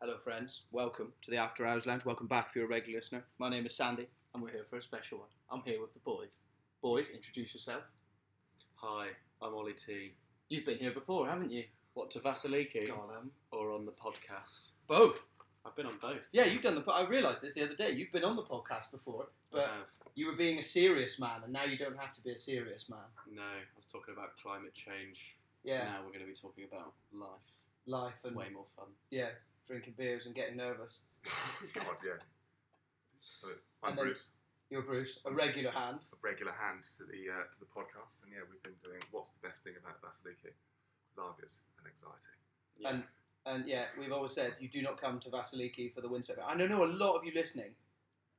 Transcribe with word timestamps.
Hello, 0.00 0.16
friends. 0.18 0.62
Welcome 0.72 1.12
to 1.22 1.30
the 1.30 1.36
After 1.36 1.66
Hours 1.66 1.86
Lounge. 1.86 2.04
Welcome 2.04 2.26
back 2.26 2.46
if 2.48 2.56
you're 2.56 2.64
a 2.64 2.68
regular 2.68 2.98
listener. 2.98 3.24
My 3.38 3.48
name 3.50 3.66
is 3.66 3.76
Sandy, 3.76 4.06
and 4.34 4.42
we're 4.42 4.50
here 4.50 4.64
for 4.68 4.76
a 4.78 4.82
special 4.82 5.18
one. 5.18 5.28
I'm 5.50 5.62
here 5.62 5.80
with 5.80 5.92
the 5.92 6.00
boys. 6.00 6.36
Boys, 6.82 7.10
introduce 7.10 7.52
yourself. 7.54 7.82
Hi, 8.76 9.08
I'm 9.42 9.54
Ollie 9.54 9.74
T. 9.74 10.12
You've 10.48 10.64
been 10.64 10.78
here 10.78 10.92
before, 10.92 11.28
haven't 11.28 11.50
you? 11.50 11.64
What 11.94 12.10
to 12.12 12.20
Vasiliki 12.20 12.88
Gollum. 12.88 13.28
or 13.52 13.72
on 13.72 13.84
the 13.84 13.92
podcast? 13.92 14.68
Both. 14.88 15.22
I've 15.66 15.76
been 15.76 15.84
on 15.86 15.98
both. 16.00 16.28
Yeah, 16.32 16.46
you've 16.46 16.62
done 16.62 16.74
the. 16.74 16.80
po- 16.80 16.92
I 16.92 17.06
realised 17.06 17.42
this 17.42 17.52
the 17.52 17.62
other 17.64 17.74
day. 17.74 17.90
You've 17.90 18.12
been 18.12 18.24
on 18.24 18.36
the 18.36 18.42
podcast 18.42 18.90
before, 18.90 19.24
I 19.52 19.56
but 19.56 19.66
have. 19.66 19.86
you 20.14 20.26
were 20.26 20.36
being 20.36 20.58
a 20.58 20.62
serious 20.62 21.20
man, 21.20 21.42
and 21.44 21.52
now 21.52 21.64
you 21.64 21.76
don't 21.76 21.98
have 21.98 22.14
to 22.14 22.22
be 22.22 22.30
a 22.30 22.38
serious 22.38 22.88
man. 22.88 23.00
No, 23.30 23.42
I 23.42 23.60
was 23.76 23.84
talking 23.84 24.14
about 24.16 24.30
climate 24.42 24.72
change. 24.72 25.36
Yeah, 25.62 25.84
Now 25.84 25.96
we're 26.00 26.12
going 26.12 26.24
to 26.24 26.26
be 26.26 26.32
talking 26.32 26.64
about 26.64 26.94
life. 27.12 27.28
life 27.86 28.14
and 28.24 28.34
Way 28.34 28.46
more 28.54 28.64
fun. 28.74 28.86
yeah, 29.10 29.28
drinking 29.70 29.94
beers 29.96 30.26
and 30.26 30.34
getting 30.34 30.56
nervous. 30.56 31.02
God, 31.74 31.84
yeah. 32.04 32.18
So 33.22 33.46
I'm 33.84 33.90
And 33.90 33.98
then- 33.98 34.04
Bruce, 34.06 34.30
You're 34.68 34.82
Bruce, 34.82 35.20
a 35.24 35.30
regular 35.32 35.70
hand. 35.70 36.00
a 36.12 36.16
regular 36.22 36.52
hand 36.52 36.82
to 36.98 37.04
the 37.04 37.30
uh, 37.30 37.44
to 37.52 37.60
the 37.60 37.66
podcast, 37.66 38.24
and 38.24 38.32
yeah, 38.32 38.40
we've 38.50 38.62
been 38.64 38.74
doing 38.82 39.00
what's 39.12 39.30
the 39.30 39.46
best 39.46 39.62
thing 39.62 39.74
about 39.80 40.02
Vasiliki? 40.02 40.50
Lagers 41.16 41.60
and 41.78 41.86
anxiety. 41.86 42.34
Yeah. 42.78 42.88
And 42.90 43.02
and 43.46 43.66
yeah, 43.68 43.84
we've 43.98 44.12
always 44.12 44.32
said 44.32 44.54
you 44.60 44.68
do 44.68 44.82
not 44.82 45.00
come 45.00 45.20
to 45.20 45.28
Vasiliki 45.30 45.94
for 45.94 46.00
the 46.00 46.08
Windsor. 46.08 46.36
I 46.44 46.54
know 46.54 46.84
a 46.84 46.86
lot 46.86 47.14
of 47.16 47.24
you 47.24 47.32
listening 47.34 47.70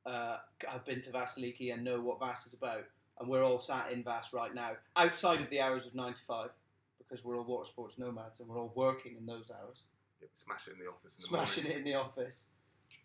uh, 0.05 0.38
have 0.67 0.86
been 0.86 1.02
to 1.02 1.11
Vasiliki 1.11 1.73
and 1.73 1.84
know 1.84 2.00
what 2.02 2.20
Vass 2.20 2.45
is 2.45 2.53
about, 2.53 2.84
and 3.20 3.30
we're 3.30 3.44
all 3.44 3.61
sat 3.61 3.91
in 3.91 4.03
Vass 4.03 4.34
right 4.34 4.53
now, 4.53 4.72
outside 4.98 5.39
of 5.39 5.50
the 5.50 5.61
hours 5.61 5.86
of 5.86 5.95
nine 5.95 6.13
to 6.13 6.22
five, 6.22 6.50
because 6.98 7.23
we're 7.25 7.38
all 7.38 7.44
water 7.45 7.66
sports 7.67 7.98
nomads 8.00 8.39
and 8.41 8.48
we're 8.50 8.59
all 8.59 8.72
working 8.75 9.16
in 9.17 9.25
those 9.25 9.50
hours, 9.52 9.84
Yeah, 10.21 10.27
smash 10.35 10.67
it 10.67 10.73
in 10.73 10.80
the 10.80 10.89
office. 10.91 11.17
In 11.17 11.21
the 11.23 11.27
smashing 11.27 11.63
morning. 11.63 11.77
it 11.77 11.85
in 11.85 11.91
the 11.91 11.98
office, 11.99 12.49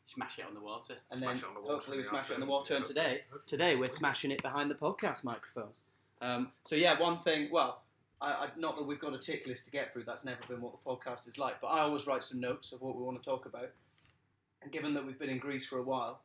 Smash 0.06 0.38
it 0.38 0.44
on 0.46 0.54
the 0.54 0.60
water. 0.60 0.94
and 1.10 1.18
Smash 1.18 1.40
then 1.40 1.44
it 1.44 1.48
on 1.48 1.54
the 1.54 1.60
water 1.60 1.72
hopefully 1.74 1.96
we 1.96 2.02
the 2.04 2.08
smash 2.08 2.30
it 2.30 2.34
on 2.34 2.40
the 2.40 2.46
afternoon. 2.46 2.48
water. 2.48 2.76
And 2.76 2.84
today, 2.84 3.20
hopefully. 3.30 3.42
today 3.46 3.76
we're 3.76 3.88
smashing 3.90 4.30
it 4.30 4.40
behind 4.42 4.70
the 4.70 4.74
podcast 4.76 5.24
microphones. 5.24 5.82
Um, 6.22 6.52
so 6.64 6.76
yeah, 6.76 6.98
one 7.00 7.18
thing. 7.18 7.48
Well, 7.50 7.82
I, 8.20 8.32
I, 8.32 8.48
not 8.56 8.76
that 8.76 8.84
we've 8.84 9.00
got 9.00 9.14
a 9.14 9.18
tick 9.18 9.46
list 9.46 9.64
to 9.66 9.70
get 9.70 9.92
through. 9.92 10.04
That's 10.04 10.24
never 10.24 10.38
been 10.48 10.60
what 10.60 10.72
the 10.72 10.88
podcast 10.90 11.26
is 11.28 11.38
like. 11.38 11.60
But 11.60 11.68
I 11.68 11.80
always 11.80 12.06
write 12.06 12.22
some 12.24 12.40
notes 12.40 12.72
of 12.72 12.80
what 12.82 12.96
we 12.96 13.02
want 13.02 13.20
to 13.22 13.28
talk 13.28 13.46
about. 13.46 13.70
And 14.62 14.70
given 14.72 14.94
that 14.94 15.04
we've 15.04 15.18
been 15.18 15.28
in 15.28 15.38
Greece 15.38 15.66
for 15.66 15.78
a 15.78 15.82
while, 15.82 16.20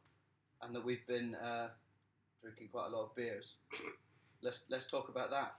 and 0.61 0.75
that 0.75 0.85
we've 0.85 1.05
been 1.07 1.35
uh, 1.35 1.69
drinking 2.41 2.69
quite 2.71 2.87
a 2.87 2.95
lot 2.95 3.03
of 3.03 3.15
beers, 3.15 3.55
let's 4.43 4.63
let's 4.69 4.87
talk 4.89 5.09
about 5.09 5.31
that. 5.31 5.53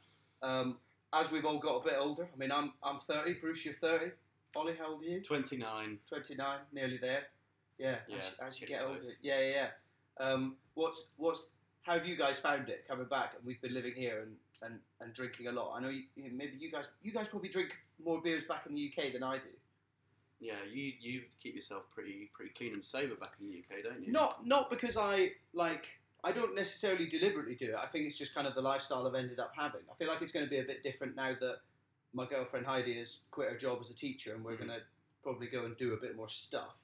Um, 0.46 0.78
as 1.12 1.30
we've 1.30 1.44
all 1.44 1.58
got 1.58 1.77
a 1.77 1.84
bit 1.84 1.94
older. 1.98 2.28
I 2.33 2.39
mean, 2.39 2.52
I'm 2.52 2.72
I'm 2.83 2.98
30. 3.00 3.34
Bruce, 3.34 3.64
you're 3.64 3.74
30. 3.74 4.12
Ollie, 4.56 4.75
how 4.78 4.92
old 4.92 5.03
are 5.03 5.06
you? 5.06 5.20
29. 5.20 5.98
29, 6.08 6.58
nearly 6.72 6.98
there. 6.98 7.22
Yeah, 7.78 7.97
Yeah, 8.06 8.17
as, 8.19 8.34
as 8.47 8.61
you 8.61 8.67
get 8.67 8.83
older. 8.83 8.98
close. 8.98 9.17
Yeah, 9.22 9.41
yeah, 9.41 9.50
yeah. 9.50 10.25
Um, 10.25 10.56
what's 10.75 11.12
what's 11.17 11.48
how 11.83 11.95
have 11.95 12.06
you 12.06 12.17
guys 12.17 12.39
found 12.39 12.69
it 12.69 12.84
coming 12.86 13.06
back? 13.06 13.33
And 13.36 13.45
we've 13.47 13.61
been 13.62 13.75
living 13.75 13.95
here 13.97 14.20
and, 14.23 14.36
and, 14.62 14.78
and 15.00 15.12
drinking 15.14 15.47
a 15.48 15.53
lot. 15.53 15.75
I 15.77 15.80
know 15.80 15.89
you- 15.89 16.05
maybe 16.17 16.53
you 16.58 16.70
guys 16.70 16.86
you 17.03 17.12
guys 17.12 17.28
probably 17.28 17.48
drink 17.48 17.70
more 18.05 18.20
beers 18.20 18.45
back 18.45 18.67
in 18.69 18.75
the 18.75 18.92
UK 18.95 19.12
than 19.12 19.23
I 19.23 19.39
do. 19.39 19.48
Yeah, 20.41 20.55
you 20.70 20.92
you 21.00 21.23
keep 21.42 21.55
yourself 21.56 21.84
pretty 21.95 22.30
pretty 22.34 22.53
clean 22.53 22.75
and 22.75 22.84
sober 22.84 23.14
back 23.14 23.33
in 23.41 23.47
the 23.48 23.55
UK, 23.58 23.83
don't 23.84 24.05
you? 24.05 24.12
Not 24.12 24.47
not 24.47 24.69
because 24.70 24.97
I 24.98 25.33
like 25.55 25.86
I 26.25 26.30
don't 26.30 26.55
necessarily 26.55 27.06
deliberately 27.06 27.55
do 27.55 27.70
it. 27.70 27.75
I 27.77 27.86
think 27.86 28.06
it's 28.06 28.19
just 28.19 28.34
kind 28.34 28.47
of 28.47 28.55
the 28.55 28.61
lifestyle 28.62 29.06
I've 29.08 29.14
ended 29.14 29.41
up 29.41 29.53
having. 29.56 29.80
I 29.91 29.95
feel 29.97 30.08
like 30.08 30.20
it's 30.20 30.30
going 30.33 30.45
to 30.47 30.50
be 30.50 30.58
a 30.58 30.64
bit 30.64 30.83
different 30.84 31.17
now 31.17 31.34
that 31.41 31.56
my 32.12 32.27
girlfriend 32.27 32.66
Heidi 32.66 32.98
has 32.98 33.20
quit 33.30 33.50
her 33.50 33.56
job 33.56 33.78
as 33.80 33.91
a 33.91 33.94
teacher, 33.94 34.34
and 34.34 34.44
we're 34.44 34.55
Mhm. 34.56 34.66
going 34.66 34.80
to 34.80 34.86
probably 35.22 35.46
go 35.46 35.64
and 35.64 35.77
do 35.77 35.94
a 35.94 35.96
bit 35.96 36.16
more 36.16 36.28
stuff. 36.28 36.77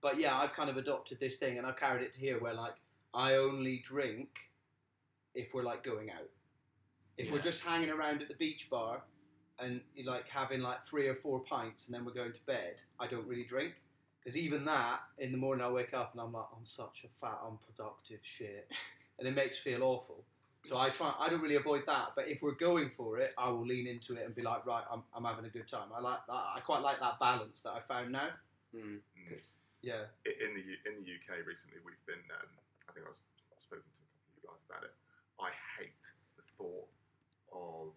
But 0.00 0.18
yeah, 0.18 0.38
I've 0.38 0.52
kind 0.52 0.70
of 0.70 0.76
adopted 0.76 1.20
this 1.20 1.38
thing, 1.38 1.58
and 1.58 1.66
I've 1.66 1.76
carried 1.76 2.02
it 2.02 2.12
to 2.14 2.20
here, 2.20 2.38
where 2.38 2.54
like 2.54 2.74
I 3.14 3.34
only 3.34 3.78
drink 3.80 4.38
if 5.34 5.52
we're 5.54 5.62
like 5.62 5.82
going 5.84 6.10
out. 6.10 6.30
If 7.18 7.30
we're 7.30 7.40
just 7.40 7.62
hanging 7.62 7.88
around 7.90 8.20
at 8.20 8.28
the 8.28 8.34
beach 8.34 8.68
bar 8.68 9.02
and 9.58 9.80
like 10.04 10.28
having 10.28 10.60
like 10.60 10.84
three 10.84 11.08
or 11.08 11.14
four 11.14 11.40
pints 11.44 11.86
and 11.86 11.94
then 11.94 12.04
we're 12.04 12.12
going 12.12 12.32
to 12.34 12.44
bed, 12.44 12.82
I 13.00 13.06
don't 13.06 13.26
really 13.26 13.44
drink. 13.44 13.74
Because 14.18 14.36
even 14.36 14.64
that, 14.66 15.00
in 15.18 15.32
the 15.32 15.38
morning 15.38 15.64
I 15.64 15.70
wake 15.70 15.94
up 15.94 16.12
and 16.12 16.20
I'm 16.20 16.32
like, 16.32 16.46
I'm 16.54 16.64
such 16.64 17.04
a 17.04 17.08
fat, 17.20 17.38
unproductive 17.46 18.20
shit. 18.22 18.70
And 19.18 19.26
it 19.26 19.34
makes 19.34 19.56
me 19.64 19.72
feel 19.72 19.82
awful. 19.82 20.26
So 20.66 20.76
I 20.78 20.90
try, 20.90 21.14
I 21.18 21.28
don't 21.30 21.40
really 21.40 21.56
avoid 21.56 21.86
that. 21.86 22.12
But 22.16 22.26
if 22.28 22.42
we're 22.42 22.58
going 22.58 22.90
for 22.90 23.18
it, 23.18 23.32
I 23.38 23.48
will 23.48 23.64
lean 23.66 23.86
into 23.86 24.16
it 24.18 24.26
and 24.26 24.34
be 24.34 24.42
like, 24.42 24.66
right, 24.66 24.82
I'm, 24.90 25.02
I'm 25.14 25.24
having 25.24 25.44
a 25.46 25.48
good 25.48 25.68
time. 25.68 25.88
I 25.94 26.00
like 26.00 26.26
that. 26.26 26.44
I 26.54 26.60
quite 26.60 26.82
like 26.82 26.98
that 27.00 27.20
balance 27.20 27.62
that 27.62 27.70
I 27.78 27.80
found 27.86 28.10
now. 28.12 28.30
Mm. 28.74 28.98
Mm. 28.98 29.00
'Cause, 29.30 29.56
yeah. 29.82 30.10
In 30.26 30.54
the 30.58 30.64
in 30.90 30.98
the 30.98 31.06
UK 31.06 31.46
recently, 31.46 31.78
we've 31.86 32.02
been. 32.06 32.22
Um, 32.34 32.50
I 32.88 32.92
think 32.92 33.06
I 33.06 33.10
was 33.10 33.22
I've 33.54 33.62
spoken 33.62 33.86
to 33.86 33.90
a 33.94 34.06
couple 34.10 34.26
of 34.26 34.34
you 34.34 34.42
guys 34.48 34.62
about 34.66 34.82
it. 34.82 34.94
I 35.38 35.50
hate 35.78 36.04
the 36.34 36.42
thought 36.58 36.88
of 37.54 37.94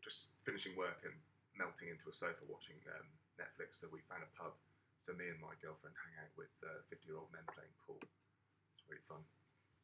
just 0.00 0.40
finishing 0.48 0.72
work 0.76 1.04
and 1.04 1.12
melting 1.56 1.88
into 1.92 2.08
a 2.08 2.14
sofa 2.16 2.40
watching 2.48 2.80
um, 2.96 3.04
Netflix. 3.36 3.80
So 3.84 3.88
we 3.92 4.00
found 4.08 4.24
a 4.24 4.30
pub. 4.32 4.56
So 5.04 5.12
me 5.12 5.28
and 5.28 5.40
my 5.40 5.52
girlfriend 5.60 5.96
hang 6.00 6.16
out 6.24 6.32
with 6.40 6.52
fifty-year-old 6.88 7.28
men 7.32 7.44
playing 7.52 7.72
pool. 7.84 8.00
It's 8.00 8.84
really 8.88 9.04
fun. 9.08 9.20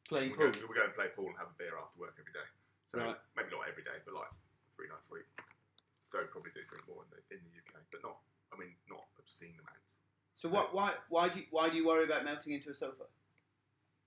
Playing 0.07 0.31
we 0.31 0.37
pool. 0.37 0.51
Go, 0.51 0.67
we 0.71 0.75
go 0.75 0.85
and 0.87 0.95
play 0.95 1.11
pool 1.11 1.27
and 1.27 1.37
have 1.37 1.51
a 1.51 1.57
beer 1.59 1.75
after 1.75 1.99
work 1.99 2.15
every 2.15 2.31
day. 2.31 2.47
So 2.87 2.99
Right. 2.99 3.19
maybe 3.35 3.51
not 3.51 3.67
every 3.67 3.83
day, 3.83 3.99
but 4.07 4.15
like 4.15 4.31
three 4.75 4.87
nights 4.87 5.11
a 5.11 5.19
week. 5.19 5.27
So 6.07 6.23
probably 6.31 6.55
do 6.55 6.63
drink 6.71 6.87
more 6.87 7.03
in 7.03 7.09
the 7.11 7.19
in 7.35 7.43
the 7.43 7.51
UK, 7.59 7.83
but 7.91 7.99
not. 8.03 8.19
I 8.51 8.55
mean, 8.55 8.71
not 8.87 9.03
obscene 9.19 9.59
amounts. 9.59 9.99
So 10.35 10.47
what, 10.47 10.71
why, 10.73 10.95
why, 11.09 11.27
do 11.27 11.43
you, 11.43 11.45
why 11.51 11.67
do 11.67 11.75
you 11.75 11.85
worry 11.85 12.05
about 12.05 12.23
melting 12.23 12.53
into 12.53 12.69
a 12.69 12.75
sofa? 12.75 13.03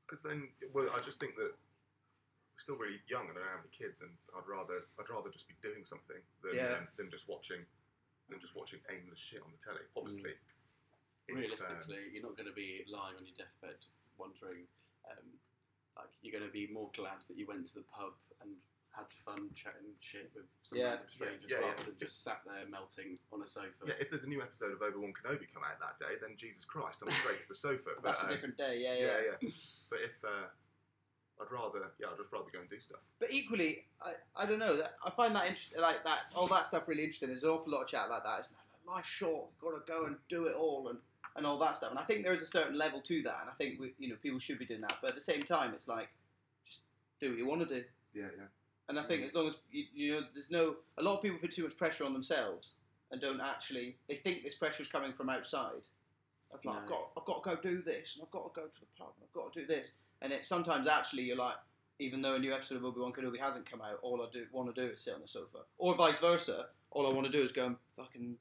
Because 0.07 0.23
then, 0.25 0.49
well, 0.73 0.89
I 0.97 1.01
just 1.05 1.21
think 1.21 1.37
that 1.37 1.53
we're 1.53 2.63
still 2.63 2.77
really 2.81 3.03
young 3.11 3.29
and 3.29 3.37
I 3.37 3.43
don't 3.45 3.53
have 3.61 3.67
any 3.67 3.75
kids, 3.77 4.01
and 4.01 4.11
I'd 4.33 4.49
rather 4.49 4.81
I'd 4.97 5.11
rather 5.13 5.29
just 5.29 5.47
be 5.47 5.55
doing 5.61 5.85
something 5.85 6.23
than 6.41 6.55
Yeah. 6.57 6.81
um, 6.81 6.89
than 6.97 7.11
just 7.11 7.29
watching 7.29 7.67
than 8.31 8.41
just 8.41 8.55
watching 8.55 8.81
aimless 8.89 9.19
shit 9.19 9.43
on 9.43 9.53
the 9.53 9.59
telly. 9.59 9.85
Obviously, 9.95 10.39
if, 11.29 11.35
um, 11.35 11.43
Realistically, 11.43 12.09
you're 12.15 12.23
not 12.23 12.37
going 12.39 12.49
to 12.49 12.55
be 12.57 12.87
lying 12.89 13.17
on 13.19 13.27
your 13.27 13.35
deathbed 13.37 13.85
wondering. 14.17 14.65
Um, 15.11 15.37
like 15.97 16.09
you're 16.23 16.33
going 16.33 16.47
to 16.47 16.53
be 16.53 16.69
more 16.73 16.91
glad 16.97 17.19
that 17.29 17.37
you 17.37 17.47
went 17.47 17.67
to 17.69 17.75
the 17.75 17.85
pub 17.91 18.13
and 18.43 18.51
had 18.91 19.07
fun 19.25 19.51
chatting 19.55 19.95
shit 20.01 20.31
with 20.35 20.47
some 20.63 20.79
Yeah. 20.79 20.99
random 20.99 21.09
strangers 21.09 21.51
Yeah, 21.51 21.59
yeah, 21.61 21.67
rather 21.67 21.79
yeah. 21.79 21.85
than 21.87 21.99
just 21.99 22.25
sat 22.25 22.41
there 22.45 22.67
melting 22.69 23.19
on 23.33 23.43
a 23.43 23.47
sofa. 23.47 23.87
yeah, 23.87 23.95
if 24.01 24.11
there's 24.11 24.25
a 24.25 24.29
new 24.29 24.43
episode 24.43 24.73
of 24.73 24.83
Obi 24.83 24.99
Wan 24.99 25.13
Kenobi 25.15 25.47
come 25.55 25.63
out 25.63 25.79
that 25.79 25.99
day, 25.99 26.17
then 26.21 26.37
Jesus 26.37 26.65
Christ, 26.65 27.03
I'm 27.07 27.13
straight 27.23 27.41
to 27.43 27.49
the 27.49 27.55
sofa. 27.55 27.91
But, 28.03 28.03
That's 28.03 28.23
a 28.23 28.27
um, 28.27 28.33
different 28.33 28.57
day. 28.59 28.81
Yeah, 28.83 28.95
yeah. 28.95 29.07
yeah, 29.07 29.37
yeah. 29.43 29.51
But 29.91 30.01
if 30.05 30.17
uh, 30.25 30.51
I'd 31.41 31.51
rather, 31.51 31.87
yeah, 31.99 32.09
I'd 32.11 32.19
just 32.19 32.33
rather 32.33 32.51
go 32.53 32.61
and 32.61 32.69
do 32.69 32.81
stuff. 32.81 33.01
But 33.19 33.33
equally, 33.33 33.87
I, 34.03 34.15
I 34.37 34.45
don't 34.47 34.59
know. 34.59 34.77
That 34.77 34.95
I 35.05 35.11
find 35.11 35.35
that 35.37 35.47
interesting, 35.47 35.81
like 35.81 36.03
that, 36.05 36.21
all 36.37 36.47
that 36.49 36.67
stuff 36.67 36.89
really 36.89 37.05
interesting. 37.05 37.29
There's 37.29 37.45
an 37.45 37.51
awful 37.51 37.73
lot 37.73 37.83
of 37.83 37.89
chat 37.89 38.11
like 38.11 38.25
that. 38.25 38.41
It's 38.41 38.51
like, 38.51 38.97
life's 38.97 39.09
short. 39.09 39.49
You've 39.55 39.73
got 39.73 39.87
to 39.87 39.93
go 39.93 40.07
and 40.07 40.17
do 40.29 40.47
it 40.47 40.55
all, 40.55 40.89
and, 40.89 40.99
and 41.37 41.47
all 41.47 41.59
that 41.59 41.77
stuff. 41.77 41.91
And 41.91 41.99
I 41.99 42.03
think 42.03 42.25
there 42.25 42.35
is 42.35 42.43
a 42.43 42.47
certain 42.47 42.77
level 42.77 43.01
to 43.01 43.23
that, 43.23 43.39
and 43.43 43.51
I 43.51 43.55
think 43.59 43.81
we, 43.81 43.95
you 43.99 44.09
know 44.09 44.17
people 44.23 44.39
should 44.39 44.59
be 44.59 44.67
doing 44.67 44.83
that. 44.83 44.99
But 45.01 45.11
at 45.11 45.17
the 45.17 45.23
same 45.23 45.45
time, 45.45 45.73
it's 45.75 45.89
like 45.89 46.09
just 46.67 46.83
do 47.21 47.31
what 47.31 47.39
you 47.39 47.47
want 47.47 47.69
to 47.69 47.75
do. 47.75 47.85
Yeah, 48.15 48.29
yeah. 48.37 48.45
And 48.89 48.99
I 48.99 49.05
think 49.05 49.23
mm. 49.23 49.27
as 49.27 49.35
long 49.35 49.49
as 49.49 49.57
you, 49.71 49.85
you 49.95 50.13
know, 50.13 50.21
there's 50.35 50.51
no 50.51 50.77
a 50.99 51.03
lot 51.03 51.17
of 51.17 51.23
people 51.23 51.39
put 51.39 51.53
too 51.53 51.65
much 51.65 51.77
pressure 51.77 52.05
on 52.05 52.13
themselves 52.13 52.77
and 53.11 53.21
don't 53.21 53.41
actually. 53.41 53.97
They 54.09 54.15
think 54.15 54.43
this 54.43 54.55
pressure 54.55 54.83
is 54.83 54.89
coming 54.89 55.13
from 55.13 55.29
outside. 55.29 55.83
Like, 56.53 56.67
I've 56.67 56.89
got, 56.89 57.11
I've 57.17 57.25
got 57.25 57.45
to 57.45 57.51
go 57.51 57.63
do 57.63 57.83
this, 57.83 58.17
and 58.17 58.25
I've 58.25 58.31
got 58.33 58.53
to 58.53 58.61
go 58.61 58.67
to 58.67 58.81
the 58.81 58.87
pub, 58.99 59.13
and 59.17 59.25
I've 59.25 59.33
got 59.33 59.53
to 59.53 59.61
do 59.61 59.67
this. 59.67 59.95
And 60.21 60.33
it 60.33 60.45
sometimes 60.45 60.89
actually 60.89 61.23
you're 61.23 61.37
like, 61.37 61.55
even 62.01 62.23
though 62.23 62.35
a 62.35 62.39
new 62.39 62.53
episode 62.53 62.77
of 62.77 62.85
Obi 62.85 63.01
Wan 63.01 63.13
Kenobi 63.13 63.39
hasn't 63.39 63.71
come 63.71 63.81
out, 63.81 63.99
all 64.03 64.21
I 64.23 64.27
do 64.33 64.47
want 64.53 64.75
to 64.75 64.81
do 64.81 64.93
is 64.93 65.01
sit 65.01 65.15
on 65.15 65.21
the 65.21 65.29
sofa, 65.29 65.59
or 65.79 65.95
vice 65.95 66.19
versa. 66.19 66.67
All 66.91 67.09
I 67.09 67.15
want 67.15 67.27
to 67.27 67.33
do 67.33 67.43
is 67.43 67.53
go 67.53 67.67
and 67.67 67.77
fucking 67.97 68.35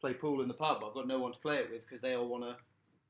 play 0.00 0.14
pool 0.14 0.40
in 0.42 0.48
the 0.48 0.54
pub. 0.54 0.82
I've 0.86 0.94
got 0.94 1.06
no 1.06 1.18
one 1.18 1.32
to 1.32 1.38
play 1.38 1.56
it 1.58 1.70
with 1.70 1.82
because 1.86 2.00
they 2.00 2.14
all 2.14 2.28
want 2.28 2.44
to 2.44 2.56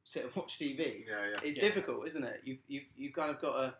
sit 0.04 0.24
and 0.24 0.32
watch 0.36 0.58
TV. 0.58 1.04
Yeah, 1.08 1.30
yeah. 1.32 1.36
It's 1.44 1.56
Yeah. 1.58 1.64
difficult, 1.64 2.06
isn't 2.06 2.24
it? 2.24 2.40
You've, 2.44 2.58
you've, 2.68 2.84
you 2.96 3.12
kind 3.12 3.30
of 3.30 3.40
got 3.40 3.56
to 3.60 3.74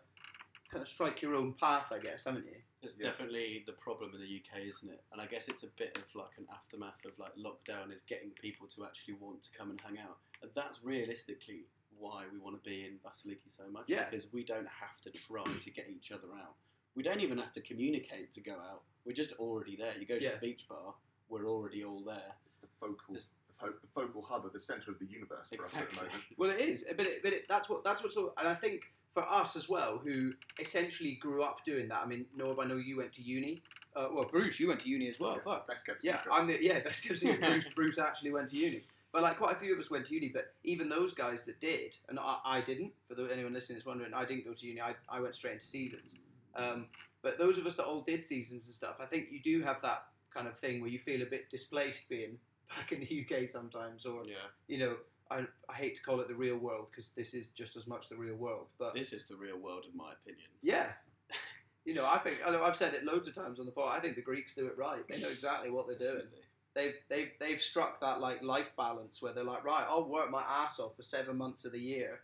kind 0.71 0.81
of 0.81 0.87
strike 0.87 1.21
your 1.21 1.35
own 1.35 1.53
path, 1.59 1.87
I 1.91 1.99
guess, 1.99 2.23
haven't 2.25 2.45
you? 2.45 2.55
It's 2.81 2.97
Yeah. 2.99 3.09
definitely 3.09 3.63
the 3.65 3.73
problem 3.73 4.11
in 4.15 4.21
the 4.21 4.25
UK, 4.41 4.61
isn't 4.67 4.89
it? 4.89 5.03
And 5.11 5.21
I 5.21 5.25
guess 5.27 5.47
it's 5.49 5.63
a 5.63 5.67
bit 5.77 5.97
of 5.97 6.03
like 6.15 6.31
an 6.37 6.47
aftermath 6.53 7.03
of 7.05 7.11
like 7.19 7.35
lockdown 7.35 7.93
is 7.93 8.01
getting 8.01 8.29
people 8.31 8.67
to 8.67 8.85
actually 8.85 9.15
want 9.15 9.41
to 9.43 9.49
come 9.57 9.69
and 9.69 9.79
hang 9.81 9.99
out. 9.99 10.17
And 10.41 10.49
that's 10.55 10.83
realistically 10.83 11.65
why 11.97 12.23
we 12.31 12.39
want 12.39 12.61
to 12.63 12.67
be 12.67 12.85
in 12.85 12.93
Vasiliki 13.05 13.49
so 13.55 13.63
much. 13.69 13.83
Yeah. 13.87 14.09
Because 14.09 14.31
we 14.31 14.43
don't 14.43 14.67
have 14.67 14.99
to 15.01 15.11
try 15.11 15.43
to 15.59 15.69
get 15.71 15.87
each 15.89 16.11
other 16.11 16.27
out. 16.41 16.55
We 16.95 17.03
don't 17.03 17.19
even 17.21 17.37
have 17.37 17.53
to 17.53 17.61
communicate 17.61 18.31
to 18.33 18.41
go 18.41 18.53
out. 18.53 18.81
We're 19.05 19.13
just 19.13 19.33
already 19.33 19.75
there. 19.75 19.93
You 19.99 20.05
go 20.05 20.17
to 20.17 20.23
Yeah. 20.23 20.31
the 20.31 20.37
beach 20.47 20.67
bar, 20.67 20.93
we're 21.31 21.47
already 21.47 21.83
all 21.83 22.01
there. 22.01 22.35
It's 22.47 22.59
the 22.59 22.67
focal, 22.79 23.15
It's- 23.15 23.29
the, 23.47 23.65
fo- 23.67 23.73
the 23.81 23.87
focal 23.95 24.21
hub 24.21 24.45
of 24.45 24.53
the 24.53 24.59
centre 24.59 24.91
of 24.91 24.99
the 24.99 25.05
universe 25.05 25.49
for 25.49 25.59
us 25.63 25.77
at 25.77 25.89
the 25.89 25.95
moment. 25.95 26.13
Well, 26.37 26.49
it 26.51 26.59
is, 26.59 26.85
but 26.95 27.05
it, 27.07 27.23
but 27.23 27.33
it, 27.33 27.45
that's 27.49 27.69
what 27.69 27.83
that's 27.83 28.03
what's 28.03 28.17
all, 28.17 28.33
and 28.37 28.47
I 28.47 28.55
think 28.55 28.91
for 29.13 29.27
us 29.27 29.55
as 29.55 29.67
well, 29.69 29.99
who 30.03 30.33
essentially 30.59 31.15
grew 31.15 31.43
up 31.43 31.63
doing 31.65 31.87
that. 31.89 32.01
I 32.03 32.05
mean, 32.05 32.25
Norb, 32.37 32.63
I 32.63 32.65
know 32.67 32.77
you 32.77 32.97
went 32.97 33.13
to 33.13 33.21
uni. 33.21 33.61
Uh, 33.95 34.07
well, 34.13 34.25
Bruce, 34.25 34.59
you 34.59 34.67
went 34.69 34.79
to 34.81 34.89
uni 34.89 35.09
as 35.09 35.19
well. 35.19 35.33
Yes, 35.35 35.41
but 35.45 35.67
best 35.67 35.85
kept 35.85 36.03
yeah, 36.03 36.17
secret. 36.19 36.33
I'm 36.33 36.47
the 36.47 36.57
yeah 36.63 36.79
best 36.79 37.03
kept 37.05 37.19
secret. 37.19 37.41
Bruce, 37.49 37.69
Bruce 37.75 37.97
actually 37.99 38.31
went 38.31 38.49
to 38.49 38.57
uni. 38.57 38.83
But 39.11 39.23
like 39.23 39.37
quite 39.37 39.57
a 39.57 39.59
few 39.59 39.73
of 39.73 39.79
us 39.79 39.91
went 39.91 40.05
to 40.05 40.15
uni, 40.15 40.29
but 40.33 40.53
even 40.63 40.87
those 40.87 41.13
guys 41.13 41.43
that 41.45 41.59
did, 41.59 41.97
and 42.07 42.17
I, 42.17 42.37
I 42.45 42.61
didn't. 42.61 42.93
For 43.09 43.15
the, 43.15 43.25
anyone 43.31 43.51
listening 43.53 43.77
is 43.77 43.85
wondering, 43.85 44.13
I 44.13 44.23
didn't 44.23 44.45
go 44.45 44.53
to 44.53 44.67
uni. 44.67 44.79
I, 44.81 44.95
I 45.09 45.19
went 45.19 45.35
straight 45.35 45.55
into 45.55 45.67
seasons. 45.67 46.15
Um, 46.55 46.85
but 47.21 47.37
those 47.37 47.57
of 47.57 47.65
us 47.65 47.75
that 47.75 47.83
all 47.85 48.01
did 48.01 48.23
seasons 48.23 48.65
and 48.67 48.73
stuff, 48.73 48.95
I 49.01 49.05
think 49.05 49.27
you 49.31 49.39
do 49.41 49.61
have 49.63 49.81
that 49.81 50.05
kind 50.33 50.47
of 50.47 50.57
thing 50.59 50.81
where 50.81 50.89
you 50.89 50.99
feel 50.99 51.21
a 51.21 51.25
bit 51.25 51.49
displaced 51.49 52.09
being 52.09 52.37
back 52.75 52.91
in 52.91 52.99
the 53.01 53.25
UK 53.25 53.47
sometimes, 53.47 54.05
or 54.05 54.23
Yeah. 54.25 54.35
you 54.67 54.77
know, 54.79 54.95
I, 55.29 55.45
I 55.69 55.73
hate 55.73 55.95
to 55.95 56.01
call 56.03 56.19
it 56.19 56.27
the 56.27 56.35
real 56.35 56.57
world 56.57 56.87
because 56.91 57.11
this 57.11 57.33
is 57.33 57.49
just 57.49 57.75
as 57.77 57.87
much 57.87 58.09
the 58.09 58.15
real 58.17 58.35
world. 58.35 58.67
But 58.79 58.93
This 58.93 59.13
is 59.13 59.25
the 59.25 59.35
real 59.35 59.57
world, 59.57 59.85
in 59.89 59.95
my 59.97 60.11
opinion. 60.13 60.47
yeah, 60.61 60.91
you 61.85 61.93
know, 61.93 62.05
I 62.05 62.17
think 62.19 62.37
I 62.45 62.51
know 62.51 62.63
I've 62.63 62.75
said 62.77 62.93
it 62.93 63.03
loads 63.05 63.27
of 63.27 63.35
times 63.35 63.59
on 63.59 63.65
the 63.65 63.71
pod. 63.71 63.97
I 63.97 63.99
think 64.01 64.15
the 64.15 64.21
Greeks 64.21 64.55
do 64.55 64.67
it 64.67 64.77
right. 64.77 65.03
They 65.09 65.19
know 65.19 65.29
exactly 65.29 65.69
what 65.71 65.87
they're 65.87 65.97
doing. 65.97 66.25
They've 66.73 66.95
they've 67.09 67.31
they've 67.39 67.61
struck 67.61 67.99
that 68.01 68.21
like 68.21 68.41
life 68.41 68.73
balance 68.77 69.21
where 69.21 69.33
they're 69.33 69.43
like, 69.43 69.63
right, 69.65 69.85
I'll 69.89 70.07
work 70.09 70.29
my 70.31 70.41
ass 70.47 70.79
off 70.79 70.95
for 70.95 71.03
seven 71.03 71.37
months 71.37 71.65
of 71.65 71.71
the 71.73 71.79
year, 71.79 72.21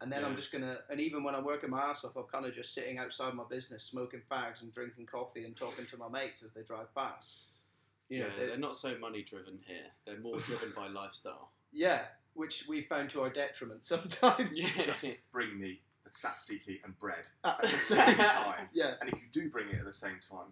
and 0.00 0.10
then 0.12 0.24
I'm 0.24 0.36
just 0.36 0.52
gonna. 0.52 0.78
And 0.90 1.00
even 1.00 1.22
when 1.24 1.34
I'm 1.34 1.44
working 1.44 1.70
my 1.70 1.80
ass 1.82 2.04
off, 2.04 2.16
I'm 2.16 2.24
kind 2.24 2.46
of 2.46 2.54
just 2.54 2.72
sitting 2.74 2.98
outside 2.98 3.34
my 3.34 3.44
business, 3.48 3.84
smoking 3.84 4.20
fags 4.30 4.62
and 4.62 4.72
drinking 4.72 5.06
coffee 5.06 5.44
and 5.44 5.56
talking 5.56 5.86
to 5.86 5.96
my 5.96 6.08
mates 6.08 6.42
as 6.42 6.52
they 6.52 6.62
drive 6.62 6.94
past. 6.94 7.40
You 8.08 8.20
know, 8.20 8.26
yeah, 8.26 8.32
they- 8.38 8.46
they're 8.46 8.56
not 8.58 8.76
so 8.76 8.96
money 8.98 9.22
driven 9.22 9.58
here. 9.66 9.86
They're 10.06 10.20
more 10.20 10.38
driven 10.40 10.72
by 10.74 10.88
lifestyle. 10.88 11.50
yeah, 11.72 12.02
which 12.34 12.64
we 12.68 12.82
found 12.82 13.10
to 13.10 13.22
our 13.22 13.30
detriment 13.30 13.84
sometimes. 13.84 14.58
Yeah. 14.76 14.84
Just 14.84 15.30
bring 15.32 15.58
me 15.58 15.80
the 16.04 16.10
tzatziki 16.10 16.78
and 16.84 16.98
bread 16.98 17.28
At 17.44 17.64
at 17.64 17.70
the 17.70 17.76
same 17.76 18.14
time. 18.16 18.68
Yeah. 18.72 18.94
And 19.00 19.10
if 19.10 19.18
you 19.20 19.26
do 19.32 19.50
bring 19.50 19.68
it 19.68 19.78
at 19.78 19.84
the 19.84 19.92
same 19.92 20.18
time, 20.26 20.48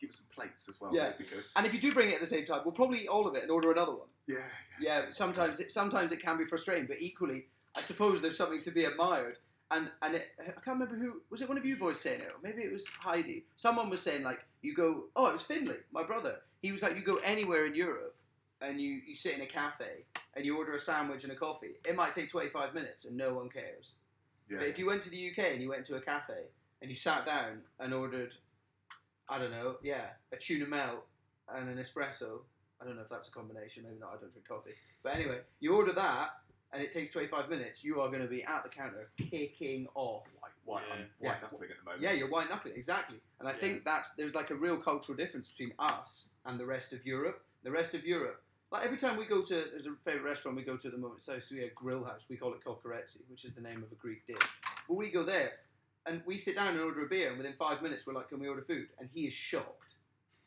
give 0.00 0.10
us 0.10 0.16
some 0.16 0.26
plates 0.32 0.68
as 0.68 0.80
well. 0.80 0.94
Yeah. 0.94 1.12
Be 1.18 1.24
good. 1.24 1.46
And 1.56 1.66
if 1.66 1.74
you 1.74 1.80
do 1.80 1.92
bring 1.92 2.10
it 2.10 2.14
at 2.14 2.20
the 2.20 2.26
same 2.26 2.44
time, 2.44 2.60
we'll 2.64 2.72
probably 2.74 3.00
eat 3.00 3.08
all 3.08 3.26
of 3.26 3.34
it 3.34 3.42
and 3.42 3.50
order 3.50 3.72
another 3.72 3.92
one. 3.92 4.08
Yeah. 4.28 4.36
Yeah, 4.80 5.06
sometimes 5.08 5.58
it 5.58 5.72
sometimes 5.72 6.12
it 6.12 6.22
can 6.22 6.38
be 6.38 6.44
frustrating, 6.44 6.86
but 6.86 6.98
equally, 7.00 7.48
I 7.76 7.82
suppose 7.82 8.20
there's 8.20 8.36
something 8.36 8.62
to 8.62 8.70
be 8.70 8.84
admired. 8.84 9.36
And 9.70 9.88
and 10.02 10.16
it, 10.16 10.28
I 10.40 10.60
can't 10.60 10.80
remember 10.80 10.96
who 10.96 11.20
was 11.30 11.42
it. 11.42 11.48
One 11.48 11.58
of 11.58 11.64
you 11.64 11.76
boys 11.76 12.00
saying 12.00 12.20
it, 12.20 12.28
or 12.28 12.40
maybe 12.42 12.62
it 12.62 12.72
was 12.72 12.86
Heidi. 12.88 13.44
Someone 13.56 13.88
was 13.88 14.02
saying 14.02 14.24
like 14.24 14.44
you 14.62 14.74
go. 14.74 15.04
Oh, 15.14 15.26
it 15.26 15.34
was 15.34 15.44
Finley, 15.44 15.76
my 15.92 16.02
brother. 16.02 16.36
He 16.60 16.72
was 16.72 16.82
like 16.82 16.96
you 16.96 17.02
go 17.02 17.16
anywhere 17.18 17.66
in 17.66 17.76
Europe, 17.76 18.16
and 18.60 18.80
you 18.80 19.00
you 19.06 19.14
sit 19.14 19.34
in 19.34 19.42
a 19.42 19.46
cafe 19.46 20.04
and 20.34 20.44
you 20.44 20.56
order 20.56 20.74
a 20.74 20.80
sandwich 20.80 21.24
and 21.24 21.32
a 21.32 21.36
coffee. 21.36 21.72
It 21.84 21.96
might 21.96 22.12
take 22.12 22.30
25 22.30 22.74
minutes 22.74 23.04
and 23.04 23.16
no 23.16 23.34
one 23.34 23.48
cares. 23.48 23.94
Yeah. 24.48 24.58
But 24.58 24.68
if 24.68 24.78
you 24.78 24.86
went 24.86 25.02
to 25.04 25.10
the 25.10 25.30
UK 25.30 25.52
and 25.52 25.62
you 25.62 25.68
went 25.68 25.84
to 25.86 25.96
a 25.96 26.00
cafe 26.00 26.46
and 26.80 26.90
you 26.90 26.96
sat 26.96 27.26
down 27.26 27.60
and 27.78 27.94
ordered, 27.94 28.34
I 29.28 29.38
don't 29.38 29.50
know, 29.50 29.76
yeah, 29.82 30.06
a 30.32 30.36
tuna 30.36 30.66
melt 30.66 31.06
and 31.52 31.68
an 31.68 31.78
espresso. 31.78 32.40
I 32.80 32.84
don't 32.84 32.96
know 32.96 33.02
if 33.02 33.08
that's 33.08 33.28
a 33.28 33.32
combination. 33.32 33.84
Maybe 33.84 33.98
not. 34.00 34.10
I 34.14 34.20
don't 34.20 34.32
drink 34.32 34.48
coffee. 34.48 34.74
But 35.02 35.14
anyway, 35.14 35.40
you 35.60 35.74
order 35.74 35.92
that 35.92 36.30
and 36.72 36.82
it 36.82 36.92
takes 36.92 37.10
25 37.12 37.48
minutes. 37.48 37.84
You 37.84 38.00
are 38.00 38.08
going 38.08 38.22
to 38.22 38.28
be 38.28 38.42
at 38.44 38.62
the 38.62 38.68
counter 38.68 39.10
kicking 39.16 39.86
off. 39.94 40.24
white, 40.40 40.50
white, 40.64 40.84
Yeah. 40.86 40.94
I'm 40.94 41.00
white 41.00 41.08
Yeah. 41.34 41.40
knuckling 41.42 41.70
at 41.70 41.76
the 41.78 41.82
moment. 41.84 42.02
Yeah, 42.02 42.12
you're 42.12 42.28
white 42.30 42.48
knuckling 42.48 42.74
exactly. 42.76 43.20
And 43.40 43.48
I 43.48 43.52
Yeah. 43.52 43.58
think 43.58 43.84
that's 43.84 44.14
there's 44.14 44.34
like 44.34 44.50
a 44.50 44.54
real 44.54 44.76
cultural 44.76 45.16
difference 45.16 45.50
between 45.50 45.74
us 45.78 46.32
and 46.44 46.60
the 46.60 46.66
rest 46.66 46.92
of 46.92 47.04
Europe. 47.04 47.44
The 47.62 47.70
rest 47.70 47.94
of 47.94 48.06
Europe, 48.06 48.42
like 48.70 48.84
every 48.84 48.96
time 48.98 49.16
we 49.16 49.24
go 49.26 49.42
to, 49.42 49.54
there's 49.54 49.86
a 49.86 49.96
favorite 49.96 50.22
restaurant 50.28 50.56
we 50.56 50.62
go 50.62 50.76
to 50.76 50.86
at 50.88 50.92
the 50.92 50.98
moment. 50.98 51.22
So 51.22 51.40
we 51.50 51.64
a 51.64 51.70
grill 51.70 52.04
house. 52.04 52.28
We 52.28 52.36
call 52.36 52.54
it 52.54 52.60
Kokoretsi, 52.64 53.28
which 53.28 53.44
is 53.44 53.52
the 53.54 53.60
name 53.60 53.82
of 53.82 53.90
a 53.90 53.96
Greek 53.96 54.24
dish. 54.26 54.38
But 54.86 54.94
we 54.94 55.10
go 55.10 55.24
there 55.24 55.60
and 56.06 56.24
we 56.24 56.38
sit 56.38 56.54
down 56.54 56.68
and 56.68 56.80
order 56.80 57.04
a 57.04 57.08
beer, 57.08 57.28
and 57.30 57.36
within 57.38 57.54
five 57.54 57.82
minutes 57.82 58.06
we're 58.06 58.14
like, 58.14 58.28
"Can 58.28 58.38
we 58.38 58.48
order 58.48 58.62
food?" 58.62 58.88
And 58.98 59.10
he 59.10 59.26
is 59.26 59.34
shocked. 59.34 59.94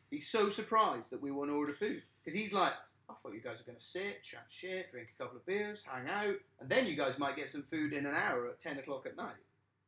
He's 0.10 0.28
so 0.30 0.48
surprised 0.50 1.10
that 1.12 1.22
we 1.22 1.32
want 1.32 1.50
to 1.50 1.56
order 1.56 1.74
food 1.74 2.04
because 2.24 2.34
he's 2.36 2.54
like, 2.54 2.74
"I 3.10 3.14
thought 3.22 3.34
you 3.34 3.42
guys 3.42 3.60
were 3.60 3.66
going 3.72 3.80
to 3.80 3.86
sit, 3.86 4.24
chat 4.24 4.46
shit, 4.50 4.92
drink 4.92 5.10
a 5.16 5.24
couple 5.24 5.38
of 5.38 5.46
beers, 5.46 5.84
hang 5.86 6.10
out, 6.10 6.36
and 6.60 6.70
then 6.70 6.86
you 6.88 6.96
guys 6.96 7.18
might 7.20 7.36
get 7.36 7.50
some 7.50 7.64
food 7.64 7.94
in 7.94 8.06
an 8.06 8.16
hour 8.16 8.48
at 8.48 8.60
ten 8.60 8.78
o'clock 8.80 9.06
at 9.06 9.16
night." 9.16 9.36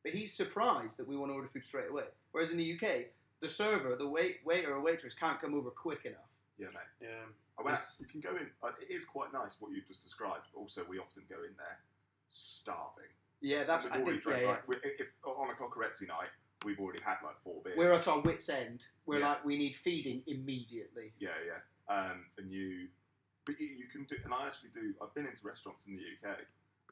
But 0.03 0.13
he's 0.13 0.33
surprised 0.33 0.97
that 0.97 1.07
we 1.07 1.17
want 1.17 1.31
to 1.31 1.35
order 1.35 1.47
food 1.47 1.63
straight 1.63 1.89
away. 1.89 2.03
Whereas 2.31 2.51
in 2.51 2.57
the 2.57 2.73
UK, 2.79 3.07
the 3.41 3.49
server, 3.49 3.95
the 3.95 4.07
wait, 4.07 4.39
waiter 4.45 4.73
or 4.75 4.81
waitress 4.81 5.15
can't 5.15 5.39
come 5.41 5.53
over 5.55 5.71
quick 5.71 6.05
enough. 6.05 6.19
Yeah, 6.59 6.67
mate. 6.67 6.77
Yeah. 7.01 7.25
I 7.57 7.63
went, 7.63 7.73
It's- 7.75 7.95
you 7.99 8.05
can 8.05 8.19
go 8.21 8.35
in. 8.35 8.49
Uh, 8.61 8.71
it 8.81 8.93
is 8.93 9.03
quite 9.05 9.33
nice 9.33 9.55
what 9.59 9.71
you've 9.71 9.87
just 9.87 10.03
described, 10.03 10.45
but 10.53 10.59
also 10.59 10.83
we 10.87 10.99
often 10.99 11.23
go 11.29 11.37
in 11.37 11.55
there 11.57 11.79
starving. 12.29 13.09
Yeah, 13.41 13.63
that's 13.63 13.85
We've 13.85 13.93
I 13.93 13.97
already 13.97 14.11
think. 14.13 14.23
drank, 14.23 14.41
Yeah, 14.41 14.45
yeah. 14.47 14.51
like, 14.53 14.67
we- 14.67 14.75
if, 14.83 15.07
on 15.25 15.49
a 15.49 15.53
Kokoretsi 15.53 16.07
night, 16.07 16.29
we've 16.63 16.79
already 16.79 17.01
had 17.01 17.17
like 17.23 17.39
four 17.43 17.61
beers. 17.63 17.77
We're 17.77 17.91
at 17.91 18.07
our 18.07 18.19
wits' 18.19 18.49
end. 18.49 18.85
We're 19.05 19.19
Yeah. 19.19 19.29
like, 19.29 19.45
we 19.45 19.57
need 19.57 19.75
feeding 19.75 20.23
immediately. 20.27 21.13
Yeah, 21.19 21.29
yeah. 21.45 21.93
Um, 21.93 22.25
and 22.37 22.51
you, 22.51 22.87
but 23.45 23.59
you, 23.59 23.67
you 23.67 23.85
can 23.91 24.03
do, 24.05 24.15
and 24.23 24.33
I 24.33 24.47
actually 24.47 24.69
do. 24.73 24.93
I've 25.01 25.13
been 25.13 25.25
into 25.25 25.45
restaurants 25.45 25.85
in 25.87 25.95
the 25.95 26.01
UK, 26.01 26.37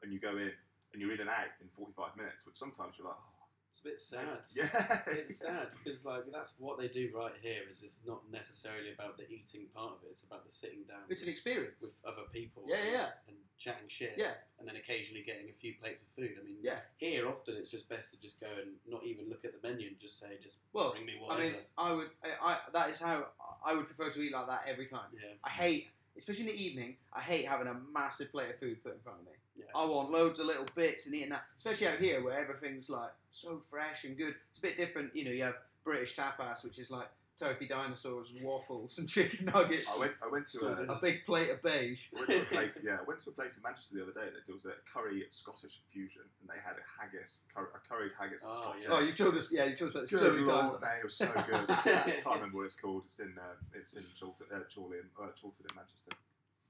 and 0.02 0.12
you 0.12 0.18
go 0.20 0.30
in 0.36 0.50
and 0.92 1.02
you're 1.02 1.12
in 1.12 1.20
and 1.20 1.30
out 1.30 1.50
in 1.60 1.68
45 1.76 2.16
minutes, 2.16 2.46
which 2.46 2.56
sometimes 2.56 2.94
you're 2.98 3.08
like, 3.08 3.16
oh, 3.18 3.46
It's 3.70 3.80
a 3.80 3.84
bit 3.84 3.98
sad. 3.98 4.38
yeah, 4.54 5.00
It's 5.08 5.38
sad 5.40 5.68
because 5.82 6.04
like 6.06 6.22
that's 6.32 6.54
what 6.58 6.78
they 6.78 6.86
do 6.88 7.10
right 7.14 7.34
here. 7.42 7.62
Is 7.70 7.82
it's 7.82 8.00
not 8.06 8.22
necessarily 8.30 8.92
about 8.94 9.16
the 9.18 9.26
eating 9.28 9.66
part 9.74 9.98
of 9.98 10.04
it. 10.06 10.10
It's 10.12 10.22
about 10.22 10.46
the 10.46 10.52
sitting 10.52 10.84
down 10.86 11.02
It's 11.08 11.22
an 11.22 11.28
experience. 11.28 11.82
with 11.82 11.94
other 12.06 12.28
people. 12.32 12.62
Yeah, 12.68 12.76
and, 12.76 12.90
yeah. 12.92 13.06
and 13.26 13.36
chatting 13.58 13.88
shit. 13.88 14.14
Yeah. 14.16 14.34
and 14.58 14.68
then 14.68 14.76
occasionally 14.76 15.22
getting 15.26 15.48
a 15.48 15.52
few 15.60 15.74
plates 15.80 16.02
of 16.02 16.08
food. 16.14 16.38
I 16.40 16.44
mean, 16.44 16.58
Yeah. 16.62 16.78
Here, 16.98 17.26
often 17.26 17.54
it's 17.56 17.70
just 17.70 17.88
best 17.88 18.12
to 18.12 18.20
just 18.20 18.38
go 18.38 18.46
and 18.60 18.70
not 18.86 19.02
even 19.04 19.28
look 19.28 19.44
at 19.44 19.50
the 19.60 19.68
menu 19.68 19.88
and 19.88 19.98
just 19.98 20.20
say, 20.20 20.38
just 20.42 20.58
Well, 20.72 20.92
bring 20.92 21.06
me 21.06 21.14
I 21.28 21.40
mean, 21.40 21.54
I 21.78 21.92
would. 21.92 22.10
I, 22.22 22.28
I 22.52 22.56
that 22.72 22.90
is 22.90 23.00
how 23.00 23.26
I 23.66 23.74
would 23.74 23.86
prefer 23.86 24.10
to 24.10 24.20
eat 24.22 24.32
like 24.32 24.46
that 24.46 24.62
every 24.68 24.86
time. 24.86 25.10
yeah, 25.14 25.34
I 25.42 25.50
hate, 25.50 25.88
especially 26.16 26.48
in 26.50 26.56
the 26.56 26.62
evening. 26.62 26.96
I 27.12 27.20
hate 27.20 27.46
having 27.48 27.66
a 27.66 27.76
massive 27.92 28.30
plate 28.30 28.50
of 28.50 28.58
food 28.58 28.82
put 28.82 28.94
in 28.94 29.00
front 29.00 29.18
of 29.20 29.24
me. 29.26 29.32
yeah. 29.56 29.64
I 29.74 29.84
want 29.84 30.10
loads 30.10 30.38
of 30.40 30.46
little 30.46 30.66
bits 30.74 31.06
and 31.06 31.14
eating 31.14 31.30
that, 31.30 31.44
especially 31.56 31.88
out 31.88 31.98
here 31.98 32.22
where 32.22 32.38
everything's 32.38 32.88
like 32.90 33.10
so 33.30 33.62
fresh 33.70 34.04
and 34.04 34.16
good. 34.16 34.34
It's 34.50 34.58
a 34.58 34.62
bit 34.62 34.76
different, 34.76 35.14
you 35.14 35.24
know. 35.24 35.30
You 35.30 35.42
have 35.44 35.56
British 35.84 36.16
tapas, 36.16 36.64
which 36.64 36.78
is 36.78 36.90
like 36.90 37.08
turkey 37.44 37.66
dinosaurs 37.68 38.32
and 38.32 38.42
waffles 38.44 38.98
and 38.98 39.08
chicken 39.08 39.46
nuggets. 39.46 39.86
I 39.94 39.98
went, 39.98 40.12
I 40.24 40.28
went 40.30 40.46
to 40.52 40.66
a, 40.66 40.94
a 40.94 41.00
big 41.00 41.26
plate 41.26 41.50
of 41.50 41.62
beige. 41.62 42.06
I 42.14 42.18
went 42.20 42.30
to 42.30 42.40
a 42.40 42.44
place, 42.44 42.80
yeah, 42.84 42.96
I 43.00 43.04
went 43.06 43.20
to 43.20 43.30
a 43.30 43.32
place 43.32 43.56
in 43.56 43.62
Manchester 43.62 43.96
the 43.96 44.02
other 44.02 44.12
day 44.12 44.28
that 44.32 44.50
does 44.50 44.64
a 44.64 44.72
curry 44.90 45.24
Scottish 45.30 45.80
fusion, 45.92 46.22
and 46.40 46.48
they 46.48 46.60
had 46.64 46.76
a 46.76 46.84
haggis, 47.00 47.42
cur- 47.54 47.70
a 47.74 47.88
curried 47.88 48.12
haggis 48.18 48.44
Oh, 48.46 48.56
Scotch. 48.56 48.76
yeah. 48.82 48.88
Oh, 48.90 49.00
you've 49.00 49.16
told 49.16 49.36
us. 49.36 49.52
Yeah, 49.52 49.64
you've 49.66 49.78
told 49.78 49.90
us 49.90 49.94
about 49.96 50.02
this 50.02 50.10
Good 50.12 50.20
so 50.20 50.30
many 50.32 50.44
times. 50.44 50.80
mate, 50.80 50.98
it 51.00 51.04
was 51.04 51.14
so 51.16 51.26
good. 51.26 51.64
I 51.70 52.20
can't 52.22 52.26
remember 52.26 52.56
what 52.58 52.64
it's 52.66 52.74
called. 52.76 53.02
It's 53.06 53.18
in, 53.20 53.34
uh, 53.38 53.54
it's 53.74 53.94
in 53.94 54.04
Chorlton, 54.18 54.46
uh, 54.54 54.58
Chorley, 54.74 54.98
uh, 55.20 55.26
Chorlton 55.40 55.66
in 55.68 55.76
Manchester. 55.76 56.12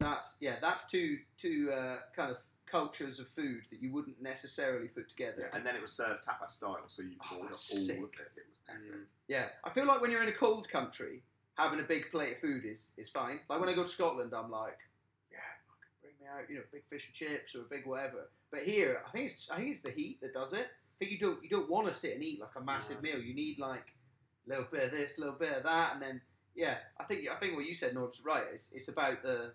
That's 0.00 0.36
yeah. 0.40 0.56
That's 0.60 0.90
two 0.90 1.18
two 1.38 1.70
uh, 1.72 1.98
kind 2.16 2.32
of 2.32 2.38
cultures 2.78 3.20
of 3.20 3.28
food 3.28 3.62
that 3.70 3.80
you 3.80 3.92
wouldn't 3.92 4.20
necessarily 4.20 4.88
put 4.88 5.08
together. 5.08 5.48
Yeah, 5.50 5.56
and 5.56 5.64
then 5.64 5.76
it 5.76 5.82
was 5.82 5.92
served 5.92 6.24
tapas 6.26 6.50
style, 6.50 6.82
so 6.88 7.02
you 7.02 7.10
Oh, 7.20 7.26
poured 7.28 7.42
all 7.42 7.46
that's 7.48 7.72
of 7.88 7.96
it. 7.96 7.98
It 7.98 8.00
was 8.02 8.10
epic. 8.68 8.92
Mm. 8.94 9.04
Yeah, 9.28 9.46
I 9.62 9.70
feel 9.70 9.86
like 9.86 10.00
when 10.00 10.10
you're 10.10 10.22
in 10.24 10.28
a 10.28 10.32
cold 10.32 10.68
country, 10.68 11.22
having 11.56 11.78
a 11.78 11.84
big 11.84 12.10
plate 12.10 12.32
of 12.34 12.40
food 12.40 12.64
is, 12.64 12.90
is 12.96 13.10
fine. 13.10 13.38
Like 13.48 13.60
when 13.60 13.68
I 13.68 13.74
go 13.74 13.84
to 13.84 13.88
Scotland, 13.88 14.32
I'm 14.34 14.50
like, 14.50 14.78
yeah, 15.30 15.38
bring 16.02 16.14
me 16.20 16.26
out, 16.26 16.50
you 16.50 16.56
know, 16.56 16.62
big 16.72 16.82
fish 16.90 17.06
and 17.06 17.14
chips 17.14 17.54
or 17.54 17.60
a 17.60 17.70
big 17.70 17.86
whatever. 17.86 18.28
But 18.50 18.62
here, 18.64 19.02
I 19.06 19.10
think 19.12 19.26
it's 19.26 19.48
I 19.50 19.56
think 19.58 19.70
it's 19.70 19.82
the 19.82 19.90
heat 19.92 20.20
that 20.22 20.34
does 20.34 20.52
it. 20.52 20.66
I 20.66 20.94
think 20.98 21.12
you 21.12 21.18
don't 21.18 21.42
you 21.44 21.48
don't 21.50 21.70
want 21.70 21.86
to 21.86 21.94
sit 21.94 22.14
and 22.14 22.24
eat 22.24 22.40
like 22.40 22.56
a 22.56 22.60
massive 22.60 22.98
Yeah. 23.04 23.14
meal. 23.14 23.22
You 23.22 23.34
need 23.34 23.58
like 23.60 23.92
a 24.46 24.48
little 24.50 24.66
bit 24.70 24.82
of 24.84 24.90
this, 24.90 25.18
a 25.18 25.20
little 25.20 25.38
bit 25.38 25.56
of 25.56 25.62
that, 25.62 25.92
and 25.94 26.02
then 26.02 26.20
yeah, 26.56 26.78
I 26.98 27.04
think 27.04 27.28
I 27.30 27.36
think 27.38 27.54
what 27.56 27.66
you 27.66 27.74
said, 27.74 27.94
Norb's 27.94 28.22
right. 28.24 28.44
It's 28.52 28.72
it's 28.72 28.88
about 28.88 29.22
the 29.22 29.52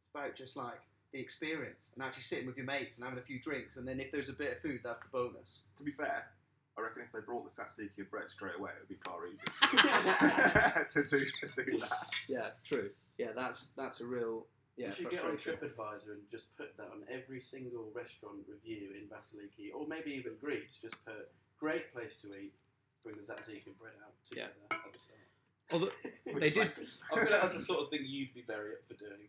it's 0.00 0.10
about 0.14 0.34
just 0.36 0.56
like 0.56 0.80
the 1.12 1.18
experience 1.20 1.92
and 1.94 2.04
actually 2.04 2.22
sitting 2.24 2.46
with 2.46 2.56
your 2.56 2.66
mates 2.66 2.96
and 2.98 3.04
having 3.04 3.18
a 3.18 3.22
few 3.22 3.40
drinks, 3.40 3.76
and 3.76 3.86
then 3.88 4.00
if 4.00 4.10
there's 4.12 4.28
a 4.28 4.32
bit 4.34 4.52
of 4.56 4.58
food, 4.60 4.80
that's 4.84 5.00
the 5.00 5.08
bonus. 5.10 5.64
To 5.78 5.82
be 5.82 5.90
fair, 5.90 6.26
I 6.76 6.80
reckon 6.82 7.02
if 7.02 7.12
they 7.12 7.20
brought 7.20 7.44
the 7.44 7.50
tzatziki 7.50 7.98
and 7.98 8.10
bread 8.10 8.30
straight 8.30 8.56
away, 8.58 8.70
it 8.70 8.80
would 8.80 8.88
be 8.88 9.00
far 9.04 9.26
easier 9.26 10.86
to 10.90 11.04
do, 11.04 11.24
to 11.48 11.64
do 11.64 11.78
that. 11.78 12.06
Yeah, 12.28 12.48
true. 12.64 12.90
Yeah, 13.18 13.32
that's 13.34 13.70
that's 13.70 14.00
a 14.00 14.06
real 14.06 14.46
yeah 14.76 14.88
you 14.88 14.92
should 14.92 15.10
get 15.10 15.24
on. 15.24 15.36
TripAdvisor 15.36 16.10
and 16.12 16.22
just 16.30 16.56
put 16.56 16.76
that 16.76 16.86
on 16.92 17.02
every 17.10 17.40
single 17.40 17.90
restaurant 17.94 18.38
review 18.48 18.90
in 18.96 19.08
Vasiliki, 19.08 19.74
or 19.74 19.86
maybe 19.88 20.12
even 20.12 20.32
Greece. 20.40 20.78
Just 20.80 21.02
put 21.04 21.30
great 21.58 21.92
place 21.92 22.16
to 22.22 22.28
eat. 22.28 22.52
Bring 23.02 23.16
the 23.16 23.22
tzatziki 23.22 23.66
and 23.66 23.78
bread 23.78 23.94
out 24.04 24.12
together 24.28 24.52
at 24.70 24.92
the 24.92 24.98
start. 24.98 25.18
Although 25.70 25.90
They 26.40 26.50
did- 26.50 26.78
I 27.12 27.14
feel 27.20 27.30
like 27.30 27.40
that's 27.40 27.54
the 27.54 27.60
sort 27.60 27.80
of 27.80 27.90
thing 27.90 28.04
you'd 28.06 28.34
be 28.34 28.42
very 28.46 28.72
up 28.72 28.80
for 28.86 28.94
doing. 28.94 29.28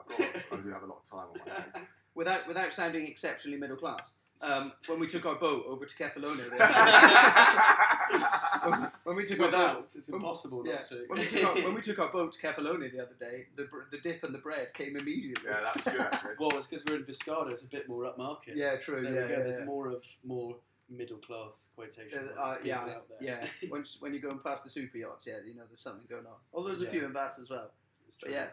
I've 0.00 0.18
got, 0.18 0.28
I 0.52 0.56
do 0.62 0.68
have 0.70 0.82
a 0.82 0.86
lot 0.86 1.00
of 1.02 1.08
time 1.10 1.26
on 1.32 1.40
my 1.46 1.52
hands. 1.54 1.86
without 2.14 2.46
without 2.48 2.72
sounding 2.72 3.06
exceptionally 3.06 3.58
middle 3.58 3.76
class, 3.76 4.14
um, 4.42 4.72
when 4.86 5.00
we 5.00 5.06
took 5.06 5.24
our 5.26 5.34
boat 5.36 5.64
over 5.66 5.84
to 5.86 5.94
Kefalonia, 5.94 6.50
when, 8.64 8.88
when 9.04 9.16
we 9.16 9.24
took 9.24 9.40
our 9.40 9.50
boat, 9.50 9.82
it's 9.94 10.10
when- 10.10 10.20
impossible 10.20 10.66
yeah, 10.66 10.78
to. 10.82 11.04
when 11.08 11.20
we 11.20 11.26
took 11.26 11.44
our, 11.44 11.54
when 11.64 11.74
we 11.74 11.80
took 11.80 11.98
our 11.98 12.12
boat 12.12 12.32
to 12.32 12.38
Kefalonia 12.46 12.92
the 12.92 13.02
other 13.02 13.14
day, 13.18 13.46
the 13.56 13.64
br- 13.64 13.88
the 13.90 13.98
dip 13.98 14.22
and 14.24 14.34
the 14.34 14.38
bread 14.38 14.72
came 14.74 14.96
immediately. 14.96 15.48
yeah, 15.50 15.60
that 15.60 15.74
was 15.76 15.84
good 15.84 16.00
actually. 16.00 16.30
well, 16.38 16.50
it's 16.56 16.66
because 16.66 16.84
we're 16.84 16.96
in 16.96 17.04
Fiskardo. 17.04 17.50
It's 17.50 17.64
a 17.64 17.68
bit 17.68 17.88
more 17.88 18.04
upmarket. 18.04 18.54
Yeah, 18.54 18.76
true. 18.76 19.02
There 19.02 19.12
yeah, 19.14 19.22
we 19.22 19.28
go. 19.28 19.34
yeah, 19.38 19.42
There's 19.44 19.58
yeah. 19.60 19.64
more 19.64 19.88
of 19.88 20.02
more 20.24 20.56
middle 20.88 21.18
class 21.18 21.68
quotation. 21.74 22.18
Uh, 22.18 22.40
marks 22.40 22.60
uh, 22.60 22.64
yeah, 22.64 22.78
out 22.80 23.08
there. 23.08 23.18
yeah. 23.20 23.46
Once 23.70 23.96
when 24.00 24.12
you're 24.12 24.22
going 24.22 24.40
past 24.40 24.64
the 24.64 24.70
super 24.70 24.98
yachts, 24.98 25.26
yeah, 25.26 25.34
you 25.46 25.54
know 25.56 25.62
there's 25.68 25.80
something 25.80 26.04
going 26.08 26.26
on. 26.26 26.34
Although 26.52 26.68
there's 26.68 26.82
a 26.82 26.86
Yeah. 26.86 26.90
few 26.92 27.04
in 27.06 27.12
Vass 27.12 27.38
as 27.38 27.50
well. 27.50 27.70
It's 28.08 28.16
But 28.18 28.26
true. 28.28 28.36
yeah, 28.36 28.46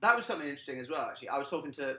that 0.00 0.16
was 0.16 0.24
something 0.24 0.46
interesting 0.48 0.78
as 0.78 0.90
well. 0.90 1.02
Actually, 1.02 1.28
I 1.30 1.38
was 1.38 1.48
talking 1.48 1.72
to 1.72 1.98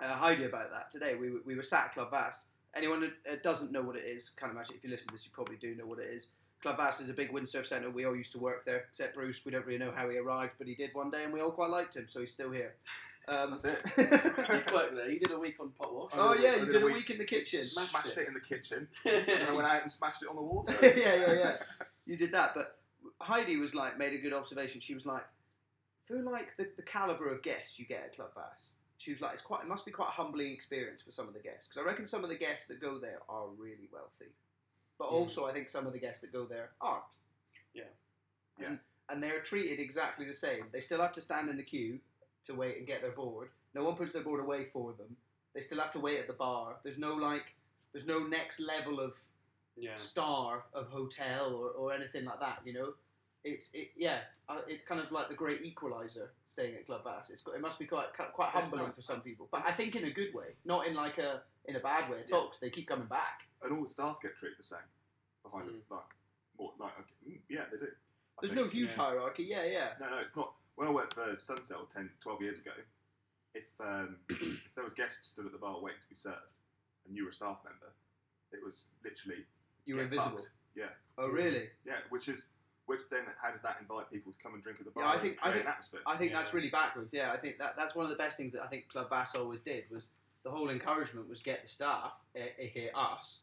uh, 0.00 0.14
Heidi 0.14 0.44
about 0.44 0.70
that 0.70 0.90
today. 0.90 1.14
We, 1.14 1.30
were- 1.30 1.40
we 1.44 1.54
were 1.56 1.62
sat 1.62 1.86
at 1.86 1.94
Club 1.94 2.10
Vass. 2.10 2.46
Anyone 2.76 3.12
that 3.24 3.42
doesn't 3.42 3.70
know 3.70 3.82
what 3.82 3.96
it 3.96 4.04
is, 4.04 4.30
can't 4.30 4.50
imagine 4.52 4.74
if 4.76 4.82
you 4.84 4.90
listen 4.90 5.08
to 5.08 5.14
this, 5.14 5.24
you 5.24 5.30
probably 5.32 5.56
do 5.56 5.74
know 5.76 5.86
what 5.86 6.00
it 6.00 6.08
is. 6.12 6.32
Club 6.60 6.76
Vass 6.78 6.98
is 7.00 7.08
a 7.10 7.14
big 7.14 7.30
windsurf 7.30 7.66
centre. 7.66 7.88
We 7.90 8.04
all 8.04 8.16
used 8.16 8.32
to 8.32 8.38
work 8.38 8.64
there, 8.64 8.84
except 8.88 9.14
Bruce. 9.14 9.44
We 9.44 9.52
don't 9.52 9.64
really 9.66 9.78
know 9.78 9.92
how 9.94 10.08
he 10.10 10.16
arrived, 10.18 10.52
but 10.58 10.66
he 10.66 10.74
did 10.74 10.90
one 10.94 11.10
day, 11.10 11.22
and 11.24 11.32
we 11.32 11.40
all 11.40 11.52
quite 11.52 11.70
liked 11.70 11.94
him, 11.96 12.06
so 12.08 12.20
he's 12.20 12.32
still 12.32 12.50
here. 12.50 12.74
Um, 13.28 13.50
That's 13.50 13.64
it. 13.64 13.80
You 13.96 14.04
did 14.58 14.72
work 14.72 14.94
there. 14.94 15.10
You 15.10 15.18
did 15.20 15.30
a 15.30 15.38
week 15.38 15.56
on 15.60 15.70
pot 15.70 15.94
wash. 15.94 16.10
oh 16.14 16.34
yeah, 16.34 16.56
you 16.56 16.66
did 16.66 16.72
did 16.72 16.82
a 16.82 16.84
a 16.84 16.86
week- 16.86 16.94
week 16.96 17.10
in 17.10 17.18
the 17.18 17.24
kitchen. 17.24 17.60
Smashed 17.60 17.90
Smashed 17.90 18.18
it. 18.18 18.22
it 18.22 18.28
in 18.28 18.34
the 18.34 18.40
kitchen. 18.40 18.88
and 19.04 19.48
I 19.48 19.52
went 19.52 19.66
out 19.68 19.82
and 19.82 19.90
smashed 19.92 20.22
it 20.22 20.28
on 20.28 20.36
the 20.36 20.42
water. 20.42 20.74
yeah, 20.82 21.14
yeah, 21.14 21.32
yeah. 21.32 21.56
You 22.06 22.16
did 22.16 22.32
that, 22.32 22.54
but 22.54 22.78
Heidi 23.22 23.56
was 23.56 23.74
like 23.74 23.96
made 23.98 24.12
a 24.12 24.18
good 24.18 24.32
observation. 24.34 24.80
She 24.80 24.92
was 24.94 25.06
like, 25.06 25.22
I 26.04 26.12
feel 26.12 26.24
like 26.30 26.56
the, 26.56 26.68
the 26.76 26.82
caliber 26.82 27.30
of 27.32 27.42
guests 27.42 27.78
you 27.78 27.86
get 27.86 28.02
at 28.04 28.16
Club 28.16 28.30
Vass. 28.34 28.72
She 28.98 29.10
was 29.10 29.20
like, 29.20 29.32
it's 29.34 29.42
quite, 29.42 29.62
it 29.62 29.68
must 29.68 29.84
be 29.84 29.90
quite 29.90 30.08
a 30.08 30.12
humbling 30.12 30.52
experience 30.52 31.02
for 31.02 31.10
some 31.10 31.26
of 31.28 31.34
the 31.34 31.40
guests 31.40 31.68
because 31.68 31.82
I 31.82 31.86
reckon 31.86 32.06
some 32.06 32.22
of 32.24 32.30
the 32.30 32.36
guests 32.36 32.68
that 32.68 32.80
go 32.80 32.98
there 32.98 33.18
are 33.28 33.46
really 33.58 33.88
wealthy, 33.92 34.26
but 34.98 35.08
Mm. 35.08 35.12
also 35.12 35.46
I 35.46 35.52
think 35.52 35.68
some 35.68 35.86
of 35.86 35.92
the 35.92 35.98
guests 35.98 36.20
that 36.22 36.32
go 36.32 36.44
there 36.44 36.70
aren't. 36.80 37.02
Yeah. 37.74 37.84
And, 38.64 38.78
and 39.08 39.22
they're 39.22 39.40
treated 39.40 39.80
exactly 39.80 40.26
the 40.26 40.34
same. 40.34 40.66
They 40.72 40.80
still 40.80 41.00
have 41.00 41.12
to 41.14 41.20
stand 41.20 41.48
in 41.48 41.56
the 41.56 41.62
queue 41.64 41.98
to 42.46 42.54
wait 42.54 42.78
and 42.78 42.86
get 42.86 43.02
their 43.02 43.10
board. 43.10 43.48
No 43.74 43.82
one 43.84 43.96
puts 43.96 44.12
their 44.12 44.22
board 44.22 44.40
away 44.40 44.66
for 44.72 44.92
them. 44.92 45.16
They 45.54 45.60
still 45.60 45.80
have 45.80 45.92
to 45.94 46.00
wait 46.00 46.20
at 46.20 46.26
the 46.28 46.32
bar. 46.34 46.76
There's 46.84 46.98
no 46.98 47.14
like, 47.14 47.54
there's 47.92 48.06
no 48.06 48.20
next 48.20 48.60
level 48.60 49.00
of 49.00 49.14
Yeah. 49.76 49.96
star 49.96 50.64
of 50.72 50.86
hotel 50.88 51.52
or, 51.52 51.70
or 51.70 51.92
anything 51.92 52.24
like 52.24 52.38
that. 52.40 52.60
You 52.64 52.74
know, 52.74 52.94
it's 53.44 53.72
it, 53.74 53.90
yeah, 53.96 54.20
uh, 54.48 54.60
it's 54.66 54.84
kind 54.84 55.00
of 55.00 55.12
like 55.12 55.28
the 55.28 55.34
great 55.34 55.62
equalizer 55.62 56.30
staying 56.48 56.74
at 56.74 56.86
Club 56.86 57.04
Vass. 57.04 57.30
It's 57.30 57.42
got- 57.42 57.54
it 57.54 57.60
must 57.60 57.78
be 57.78 57.86
quite 57.86 58.12
quite 58.14 58.48
It's 58.48 58.54
humbling 58.70 58.86
nice. 58.86 58.96
for 58.96 59.02
some 59.02 59.20
people, 59.20 59.48
but 59.50 59.62
I 59.66 59.72
think 59.72 59.94
in 59.96 60.04
a 60.04 60.10
good 60.10 60.34
way, 60.34 60.56
not 60.64 60.86
in 60.86 60.94
like 60.94 61.18
a 61.18 61.42
in 61.66 61.76
a 61.76 61.80
bad 61.80 62.10
way 62.10 62.20
at 62.20 62.32
all. 62.32 62.48
'cause 62.48 62.60
they 62.60 62.70
keep 62.70 62.88
coming 62.88 63.06
back. 63.06 63.42
and 63.62 63.72
all 63.72 63.82
the 63.82 63.88
staff 63.88 64.20
get 64.20 64.36
treated 64.36 64.58
the 64.58 64.62
same 64.62 64.78
behind 65.42 65.66
Mm. 65.68 65.72
them. 65.72 65.82
Like, 65.88 66.04
more, 66.58 66.74
like 66.78 66.98
okay, 66.98 67.14
mm, 67.26 67.40
yeah, 67.48 67.64
they 67.70 67.78
do. 67.78 67.86
I 67.86 68.40
There's 68.42 68.52
think- 68.52 68.66
no 68.66 68.70
huge 68.70 68.90
yeah. 68.90 68.96
hierarchy. 68.96 69.44
Yeah, 69.44 69.64
yeah. 69.64 69.96
No, 69.98 70.10
no, 70.10 70.18
it's 70.18 70.36
not. 70.36 70.54
When 70.74 70.86
I 70.86 70.90
worked 70.90 71.14
for 71.14 71.32
Sunsail 71.34 71.88
10, 71.88 72.10
12 72.20 72.42
years 72.42 72.60
ago, 72.60 72.72
if 73.54 73.64
um, 73.80 74.20
if 74.28 74.74
there 74.74 74.84
was 74.84 74.92
guests 74.92 75.28
stood 75.28 75.46
at 75.46 75.52
the 75.52 75.58
bar 75.58 75.80
waiting 75.80 76.00
to 76.00 76.08
be 76.08 76.14
served, 76.14 76.52
and 77.06 77.16
you 77.16 77.24
were 77.24 77.30
a 77.30 77.34
staff 77.34 77.64
member, 77.64 77.92
it 78.52 78.62
was 78.62 78.88
literally 79.02 79.46
You 79.86 79.96
were 79.96 80.02
invisible. 80.02 80.36
fucked. 80.38 80.50
Yeah, 80.74 80.90
Oh, 81.16 81.28
really? 81.28 81.70
yeah. 81.86 82.00
Which 82.10 82.28
is 82.28 82.50
which 82.86 83.00
then 83.10 83.22
how 83.40 83.50
does 83.50 83.62
that 83.62 83.78
invite 83.80 84.10
people 84.10 84.32
to 84.32 84.38
come 84.38 84.54
and 84.54 84.62
drink 84.62 84.78
at 84.80 84.84
the 84.84 84.90
bar? 84.90 85.04
Yeah, 85.04 85.10
I 85.10 85.12
and 85.14 85.22
think- 85.22 85.38
I 85.42 85.50
think- 85.50 85.62
an 85.64 85.68
atmosphere. 85.68 86.00
I 86.06 86.16
think 86.16 86.32
that's 86.32 86.52
really 86.54 86.70
backwards. 86.70 87.12
Yeah, 87.14 87.32
I 87.32 87.36
think 87.38 87.58
that 87.58 87.74
that's 87.76 87.94
one 87.94 88.04
of 88.04 88.10
the 88.10 88.16
best 88.16 88.36
things 88.36 88.52
that 88.52 88.62
I 88.62 88.66
think 88.66 88.88
Club 88.88 89.08
Vass 89.10 89.34
always 89.34 89.60
did 89.60 89.84
was 89.90 90.08
the 90.42 90.50
whole 90.50 90.68
encouragement 90.70 91.28
was 91.28 91.40
get 91.40 91.62
the 91.62 91.68
staff, 91.68 92.12
a- 92.36 92.62
aka 92.62 92.90
us, 92.94 93.42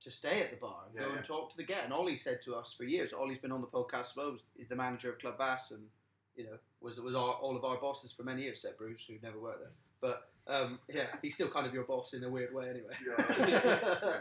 to 0.00 0.10
stay 0.10 0.40
at 0.42 0.50
the 0.50 0.56
bar 0.56 0.84
and 0.86 0.94
Yeah, 0.94 1.02
go 1.02 1.10
yeah. 1.10 1.16
and 1.16 1.24
talk 1.26 1.50
to 1.50 1.56
the 1.56 1.64
guest. 1.64 1.84
And 1.84 1.92
Ollie 1.92 2.18
said 2.18 2.40
to 2.42 2.54
us 2.54 2.72
for 2.74 2.84
years. 2.84 3.12
Ollie's 3.12 3.38
been 3.38 3.50
on 3.52 3.60
the 3.62 3.66
podcast 3.66 4.10
as 4.10 4.16
well. 4.16 4.30
was- 4.32 4.46
Is 4.56 4.68
the 4.68 4.76
manager 4.76 5.10
of 5.10 5.18
Club 5.18 5.38
Vass 5.38 5.70
and 5.72 5.88
you 6.36 6.44
know 6.44 6.58
was 6.80 7.00
was 7.00 7.14
our, 7.14 7.32
all 7.34 7.56
of 7.56 7.64
our 7.64 7.78
bosses 7.78 8.12
for 8.12 8.22
many 8.22 8.42
years. 8.42 8.60
Said 8.62 8.76
Bruce, 8.76 9.06
who'd 9.06 9.22
never 9.22 9.38
worked 9.40 9.60
there. 9.60 9.72
But 10.00 10.28
um, 10.46 10.78
yeah, 10.88 11.06
he's 11.22 11.34
still 11.34 11.48
kind 11.48 11.66
of 11.66 11.72
your 11.74 11.84
boss 11.84 12.12
in 12.12 12.22
a 12.22 12.28
weird 12.28 12.54
way, 12.54 12.68
anyway. 12.68 12.92
yeah, 13.04 13.36
yeah, 13.48 13.48
yeah, 13.48 13.88
yeah. 14.04 14.20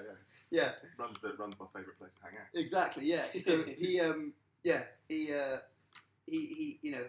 Yeah, 0.49 0.71
runs 0.97 1.19
the 1.19 1.33
runs 1.33 1.59
my 1.59 1.67
favourite 1.75 1.99
place 1.99 2.15
to 2.15 2.23
hang 2.23 2.39
out. 2.39 2.47
Exactly. 2.59 3.05
Yeah. 3.05 3.25
So 3.37 3.63
he, 3.63 3.99
um, 3.99 4.33
yeah, 4.65 4.81
he, 5.07 5.31
uh, 5.31 5.57
he, 6.25 6.39
he, 6.57 6.79
you 6.81 6.91
know, 6.91 7.05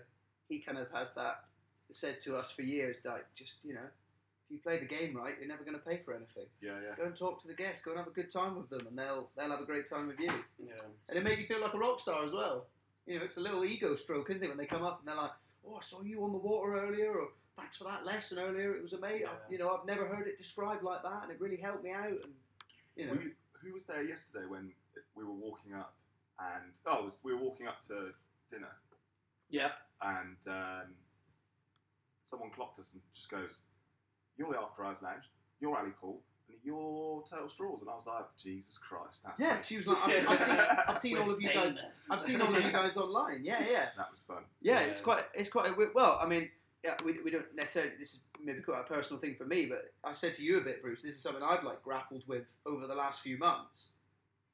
he 0.48 0.58
kind 0.60 0.76
of 0.78 0.88
has 0.92 1.14
that 1.14 1.44
said 1.90 2.20
to 2.20 2.36
us 2.36 2.50
for 2.50 2.62
years, 2.62 3.00
like 3.04 3.24
just 3.34 3.60
you 3.64 3.72
know, 3.72 3.80
if 3.80 4.50
you 4.50 4.58
play 4.58 4.78
the 4.78 4.84
game 4.84 5.16
right, 5.16 5.34
you're 5.40 5.48
never 5.48 5.64
going 5.64 5.76
to 5.76 5.82
pay 5.82 6.00
for 6.04 6.14
anything. 6.14 6.44
Yeah, 6.60 6.72
yeah. 6.86 6.94
Go 6.96 7.04
and 7.04 7.16
talk 7.16 7.40
to 7.42 7.48
the 7.48 7.54
guests. 7.54 7.82
Go 7.82 7.92
and 7.92 7.98
have 7.98 8.08
a 8.08 8.12
good 8.12 8.30
time 8.30 8.56
with 8.56 8.68
them, 8.68 8.86
and 8.86 8.96
they'll 8.96 9.30
they'll 9.36 9.50
have 9.50 9.62
a 9.62 9.64
great 9.64 9.86
time 9.86 10.06
with 10.06 10.20
you. 10.20 10.30
Yeah. 10.62 10.74
And 11.08 11.18
it 11.18 11.24
made 11.24 11.38
you 11.38 11.46
feel 11.46 11.62
like 11.62 11.72
a 11.72 11.78
rock 11.78 11.98
star 11.98 12.24
as 12.24 12.32
well. 12.32 12.66
You 13.06 13.18
know, 13.18 13.24
it's 13.24 13.38
a 13.38 13.40
little 13.40 13.64
ego 13.64 13.94
stroke, 13.94 14.28
isn't 14.30 14.44
it, 14.44 14.48
when 14.48 14.58
they 14.58 14.66
come 14.66 14.84
up 14.84 14.98
and 14.98 15.08
they're 15.08 15.16
like, 15.16 15.32
"Oh, 15.66 15.76
I 15.76 15.80
saw 15.80 16.02
you 16.02 16.22
on 16.24 16.32
the 16.32 16.38
water 16.38 16.76
earlier," 16.76 17.12
or 17.12 17.28
"Thanks 17.56 17.78
for 17.78 17.84
that 17.84 18.04
lesson 18.04 18.38
earlier. 18.38 18.76
It 18.76 18.82
was 18.82 18.92
amazing." 18.92 19.22
Yeah. 19.22 19.50
You 19.50 19.58
know, 19.58 19.70
I've 19.70 19.86
never 19.86 20.06
heard 20.06 20.26
it 20.26 20.36
described 20.36 20.82
like 20.82 21.02
that, 21.02 21.22
and 21.22 21.32
it 21.32 21.40
really 21.40 21.56
helped 21.56 21.84
me 21.84 21.92
out. 21.92 22.08
And 22.08 22.34
you 22.96 23.06
know, 23.06 23.12
We, 23.12 23.32
who 23.62 23.72
was 23.72 23.86
there 23.86 24.02
yesterday 24.02 24.44
when 24.46 24.72
we 25.14 25.24
were 25.24 25.32
walking 25.32 25.72
up 25.72 25.94
and 26.38 26.72
oh, 26.86 27.04
was, 27.04 27.20
we 27.24 27.32
were 27.34 27.40
walking 27.40 27.66
up 27.66 27.80
to 27.88 28.10
dinner 28.50 28.68
Yeah. 29.50 29.70
and 30.02 30.36
um, 30.46 30.94
someone 32.24 32.50
clocked 32.50 32.78
us 32.78 32.92
and 32.92 33.02
just 33.12 33.30
goes, 33.30 33.60
"You're 34.36 34.50
the 34.50 34.58
After 34.60 34.84
Hours 34.84 35.02
Lounge. 35.02 35.30
You're 35.60 35.76
Ali 35.76 35.90
Paul." 36.00 36.20
And 36.48 36.58
you're 36.62 37.24
Turtle 37.28 37.48
Straws, 37.48 37.80
and 37.80 37.90
I 37.90 37.94
was 37.94 38.06
like, 38.06 38.24
Jesus 38.36 38.78
Christ, 38.78 39.24
that's 39.24 39.40
yeah, 39.40 39.54
great." 39.54 39.66
she 39.66 39.76
was 39.78 39.86
like, 39.88 39.98
"I've, 40.04 40.28
I've 40.28 40.38
seen, 40.38 40.58
I've 40.88 40.98
seen 40.98 41.18
all 41.22 41.30
of 41.30 41.40
you 41.40 41.52
guys." 41.52 41.80
I've 42.10 42.22
seen 42.22 42.40
all 42.40 42.54
of 42.54 42.64
you 42.64 42.70
guys 42.70 42.96
online. 42.96 43.44
Yeah, 43.44 43.64
yeah, 43.68 43.86
that 43.96 44.10
was 44.10 44.20
fun. 44.20 44.44
yeah. 44.60 44.80
Yeah. 44.80 44.86
It's 44.86 45.00
quite, 45.00 45.24
it's 45.34 45.48
quite 45.50 45.70
a 45.70 45.74
well. 45.94 46.18
I 46.22 46.26
mean, 46.28 46.48
yeah, 46.84 46.94
we, 47.04 47.20
we 47.24 47.30
don't 47.32 47.52
necessarily. 47.56 47.92
This 47.98 48.14
is 48.14 48.24
maybe 48.44 48.60
quite 48.60 48.80
a 48.80 48.84
personal 48.84 49.20
thing 49.20 49.34
for 49.36 49.44
me, 49.44 49.66
but 49.66 49.92
I 50.04 50.12
said 50.12 50.36
to 50.36 50.44
you 50.44 50.58
a 50.58 50.60
bit, 50.60 50.82
Bruce. 50.82 51.02
This 51.02 51.16
is 51.16 51.22
something 51.22 51.42
I've 51.42 51.64
like 51.64 51.82
grappled 51.82 52.22
with 52.28 52.44
over 52.64 52.86
the 52.86 52.94
last 52.94 53.22
few 53.22 53.38
months. 53.38 53.92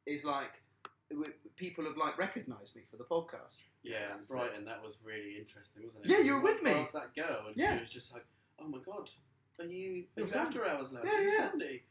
Is 0.06 0.24
like 0.24 0.44
w- 0.44 0.62
people 1.57 1.85
have 1.85 1.97
like 1.97 2.19
recognised 2.19 2.76
me 2.76 2.83
for 2.90 2.97
the 2.97 3.04
podcast. 3.04 3.57
Yeah, 3.83 4.14
and, 4.14 4.25
so, 4.25 4.37
Right. 4.37 4.50
and 4.57 4.66
that 4.66 4.83
was 4.83 4.97
really 5.04 5.38
interesting, 5.38 5.83
wasn't 5.85 6.07
it? 6.07 6.11
Yeah, 6.11 6.19
you 6.19 6.35
were 6.35 6.40
with 6.40 6.62
me. 6.62 6.73
Past 6.75 6.92
that 6.92 7.14
girl, 7.14 7.47
and 7.49 7.57
Yeah. 7.57 7.75
she 7.75 7.81
was 7.81 7.90
just 7.90 8.12
like, 8.12 8.25
"Oh 8.59 8.66
my 8.69 8.78
god, 8.78 9.11
are 9.59 9.64
you, 9.64 10.04
you 10.16 10.28
Sandy." 10.28 10.35
after 10.49 10.66
hours 10.66 10.92
lounge? 10.92 11.09
Yeah, 11.12 11.21
yeah. 11.21 11.50
Sandy?" 11.50 11.83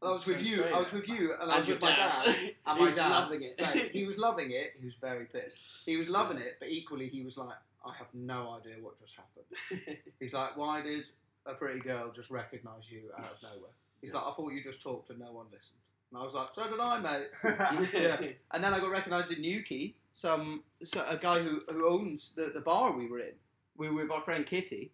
And 0.00 0.10
I 0.10 0.12
was 0.12 0.26
with 0.26 0.42
you. 0.44 0.64
I 0.64 0.78
was 0.80 0.92
with 0.92 1.08
you, 1.08 1.32
and 1.40 1.50
I 1.50 1.56
was 1.58 1.68
with 1.68 1.80
my 1.82 1.90
dad. 1.96 2.26
And 2.66 2.80
my 2.80 2.90
dad. 2.90 3.08
loving 3.10 3.42
it. 3.42 3.60
Like, 3.60 3.90
he 3.90 4.04
was 4.04 4.18
loving 4.18 4.50
it. 4.50 4.74
He 4.78 4.84
was 4.84 4.94
very 4.96 5.24
pissed. 5.26 5.60
He 5.86 5.96
was 5.96 6.08
loving 6.08 6.38
it, 6.38 6.56
but 6.60 6.68
equally 6.68 7.08
he 7.08 7.22
was 7.22 7.36
like, 7.38 7.56
I 7.86 7.92
have 7.94 8.12
no 8.14 8.50
idea 8.58 8.76
what 8.80 8.98
just 8.98 9.14
happened. 9.16 9.98
He's 10.20 10.32
like, 10.34 10.56
why 10.56 10.80
did 10.82 11.04
a 11.46 11.54
pretty 11.54 11.80
girl 11.80 12.10
just 12.10 12.30
recognise 12.30 12.90
you 12.90 13.10
out 13.18 13.32
of 13.32 13.42
nowhere? 13.42 13.70
He's 14.00 14.12
like, 14.14 14.24
I 14.24 14.32
thought 14.32 14.52
you 14.52 14.62
just 14.62 14.82
talked 14.82 15.10
and 15.10 15.18
no 15.18 15.32
one 15.32 15.46
listened. 15.52 15.80
And 16.14 16.20
I 16.20 16.22
was 16.24 16.34
like, 16.34 16.52
so 16.52 16.68
did 16.70 16.78
I, 16.78 17.00
mate. 17.00 17.26
Yeah. 17.92 18.16
And 18.52 18.62
then 18.62 18.72
I 18.72 18.78
got 18.78 18.88
recognised 18.90 19.32
in 19.32 19.42
Newquay, 19.42 19.94
some 20.12 20.62
so 20.84 21.04
a 21.08 21.16
guy 21.16 21.40
who, 21.40 21.60
who 21.68 21.88
owns 21.88 22.32
the, 22.36 22.52
the 22.54 22.60
bar 22.60 22.92
we 22.96 23.08
were 23.08 23.18
in. 23.18 23.32
We 23.76 23.88
were 23.90 24.02
with 24.02 24.12
our 24.12 24.22
friend 24.22 24.46
Kitty, 24.46 24.92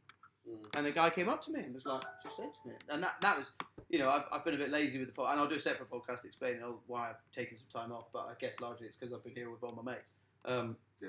Mm. 0.49 0.79
and 0.79 0.87
a 0.87 0.91
guy 0.91 1.11
came 1.11 1.29
up 1.29 1.45
to 1.45 1.53
me 1.53 1.61
and 1.61 1.75
was 1.75 1.85
like, 1.85 2.01
just 2.23 2.35
said 2.39 2.49
to 2.63 2.69
me, 2.71 2.75
and 2.89 3.03
that 3.03 3.17
that 3.21 3.37
was, 3.37 3.53
you 3.91 3.99
know, 3.99 4.09
I've, 4.09 4.25
I've 4.33 4.43
been 4.43 4.55
a 4.55 4.57
bit 4.57 4.71
lazy 4.71 4.99
with 4.99 5.09
the 5.09 5.13
pod, 5.13 5.33
and 5.33 5.41
I'll 5.41 5.47
do 5.47 5.57
a 5.57 5.61
separate 5.61 5.91
podcast 5.91 6.25
explaining 6.25 6.63
why 6.87 7.11
I've 7.11 7.17
taken 7.31 7.59
some 7.59 7.69
time 7.71 7.93
off. 7.93 8.07
But 8.11 8.21
I 8.21 8.33
guess 8.41 8.59
largely 8.59 8.87
it's 8.87 8.97
because 8.97 9.13
I've 9.13 9.23
been 9.23 9.35
here 9.35 9.51
with 9.51 9.63
all 9.63 9.73
my 9.73 9.93
mates, 9.93 10.15
um, 10.45 10.77
yeah, 11.01 11.09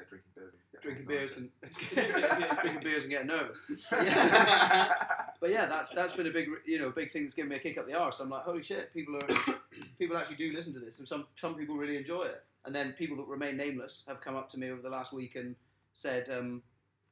drinking 0.81 1.05
beers, 1.05 1.38
and 1.38 1.50
drinking 1.61 1.88
getting 1.95 2.15
beers 2.21 2.33
and 2.33 2.59
drinking 2.61 2.83
beers 2.83 3.03
and 3.03 3.11
getting 3.11 3.27
nervous. 3.27 3.71
But 5.41 5.50
yeah, 5.50 5.65
that's 5.65 5.89
that's 5.89 6.13
been 6.13 6.27
a 6.27 6.31
big 6.31 6.47
you 6.65 6.77
know 6.77 6.91
big 6.91 7.11
thing 7.11 7.23
that's 7.23 7.33
given 7.33 7.50
me 7.50 7.55
a 7.55 7.59
kick 7.59 7.79
up 7.79 7.88
the 7.88 7.95
arse. 7.95 8.19
I'm 8.19 8.29
like, 8.29 8.43
holy 8.43 8.61
shit, 8.61 8.93
people 8.93 9.15
are 9.15 9.55
people 10.00 10.15
actually 10.15 10.35
do 10.35 10.53
listen 10.53 10.71
to 10.75 10.79
this, 10.79 11.00
and 11.00 11.07
some 11.07 11.25
some 11.35 11.55
people 11.55 11.75
really 11.75 11.97
enjoy 11.97 12.25
it. 12.25 12.43
And 12.63 12.75
then 12.75 12.93
people 12.93 13.17
that 13.17 13.25
remain 13.25 13.57
nameless 13.57 14.03
have 14.07 14.21
come 14.21 14.35
up 14.35 14.50
to 14.50 14.59
me 14.59 14.69
over 14.69 14.83
the 14.83 14.89
last 14.89 15.13
week 15.13 15.35
and 15.35 15.55
said 15.93 16.29
um, 16.29 16.61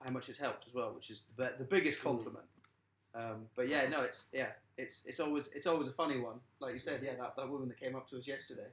how 0.04 0.12
much 0.12 0.30
it's 0.30 0.38
helped 0.38 0.68
as 0.68 0.76
well, 0.76 0.94
which 0.94 1.10
is 1.10 1.24
the, 1.38 1.54
the 1.58 1.64
biggest 1.64 2.04
compliment. 2.04 2.46
Um, 3.16 3.48
but 3.56 3.68
yeah, 3.68 3.90
no, 3.90 3.98
it's 3.98 4.28
yeah, 4.32 4.50
it's 4.78 5.06
it's 5.08 5.20
always 5.20 5.52
it's 5.54 5.66
always 5.66 5.88
a 5.88 5.92
funny 5.92 6.20
one. 6.20 6.40
Like 6.60 6.76
you 6.76 6.80
said, 6.80 7.02
yeah, 7.04 7.16
that, 7.20 7.36
that 7.36 7.50
woman 7.50 7.68
that 7.70 7.80
came 7.80 7.96
up 7.96 8.08
to 8.10 8.18
us 8.20 8.28
yesterday. 8.28 8.68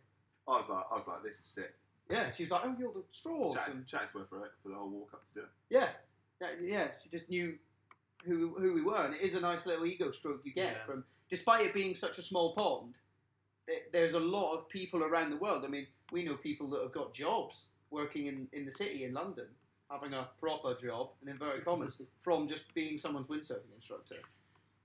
I 0.46 0.58
was 0.58 0.68
like, 0.68 0.84
I 0.92 0.94
was 0.96 1.08
like, 1.08 1.22
this 1.22 1.40
is 1.40 1.46
sick. 1.46 1.72
Yeah, 2.08 2.30
she's 2.30 2.50
like, 2.50 2.62
oh, 2.64 2.74
you're 2.78 2.92
the 2.92 3.02
straws. 3.10 3.54
Chatting, 3.54 3.74
and- 3.76 3.86
chatting 3.86 4.08
to 4.12 4.18
her 4.20 4.24
for, 4.26 4.50
for 4.62 4.68
the 4.68 4.74
whole 4.74 4.88
walk 4.90 5.10
up 5.14 5.26
to 5.28 5.34
dinner. 5.34 5.46
Yeah, 5.70 5.88
yeah, 6.40 6.48
yeah. 6.62 6.88
She 7.02 7.08
just 7.08 7.28
knew 7.30 7.54
who 8.24 8.54
who 8.58 8.72
we 8.74 8.82
were, 8.82 9.04
and 9.04 9.14
it 9.14 9.20
is 9.22 9.34
a 9.34 9.40
nice 9.40 9.66
little 9.66 9.86
ego 9.86 10.10
stroke 10.10 10.40
you 10.44 10.52
get 10.52 10.72
Yeah. 10.72 10.84
from. 10.86 11.04
Despite 11.28 11.66
it 11.66 11.72
being 11.74 11.94
such 11.94 12.18
a 12.18 12.22
small 12.22 12.54
pond, 12.54 12.94
there, 13.66 13.76
there's 13.92 14.14
a 14.14 14.20
lot 14.20 14.54
of 14.54 14.68
people 14.68 15.02
around 15.02 15.30
the 15.30 15.36
world. 15.36 15.64
I 15.64 15.68
mean, 15.68 15.88
we 16.12 16.24
know 16.24 16.36
people 16.36 16.68
that 16.70 16.82
have 16.82 16.92
got 16.92 17.12
jobs 17.12 17.66
working 17.90 18.26
in, 18.26 18.46
in 18.52 18.64
the 18.64 18.70
city 18.72 19.04
in 19.04 19.12
London, 19.12 19.46
having 19.90 20.12
a 20.14 20.28
proper 20.40 20.74
job, 20.74 21.10
and 21.20 21.28
in 21.28 21.34
inverted 21.34 21.64
commas, 21.64 22.00
from 22.20 22.46
just 22.46 22.72
being 22.74 22.98
someone's 22.98 23.26
windsurfing 23.26 23.74
instructor. 23.74 24.16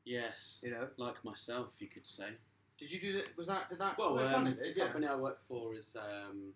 Yes, 0.03 0.59
You 0.63 0.71
know, 0.71 0.87
like 0.97 1.23
myself, 1.23 1.75
you 1.79 1.87
could 1.87 2.07
say. 2.07 2.29
did 2.79 2.91
you 2.91 2.99
do 2.99 3.13
that? 3.13 3.37
Was 3.37 3.45
that 3.47 3.69
did 3.69 3.77
that? 3.77 3.97
Well, 3.99 4.17
um, 4.17 4.47
it? 4.47 4.57
Yeah. 4.75 4.85
company 4.85 5.05
I 5.05 5.15
work 5.15 5.43
for 5.47 5.75
is 5.75 5.95
um, 5.95 6.53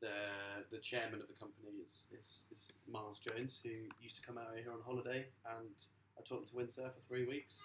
the 0.00 0.64
the 0.70 0.78
chairman 0.78 1.20
of 1.20 1.28
the 1.28 1.34
company 1.34 1.70
is, 1.84 2.08
is, 2.18 2.44
is 2.52 2.72
Miles 2.90 3.18
Jones, 3.18 3.60
who 3.62 3.70
used 4.00 4.16
to 4.16 4.22
come 4.22 4.38
out 4.38 4.48
here 4.54 4.72
on 4.72 4.78
holiday, 4.84 5.26
and 5.56 5.74
I 6.18 6.22
taught 6.22 6.40
him 6.40 6.46
to 6.46 6.54
windsurf 6.54 6.92
for 6.94 7.02
three 7.08 7.26
weeks. 7.26 7.60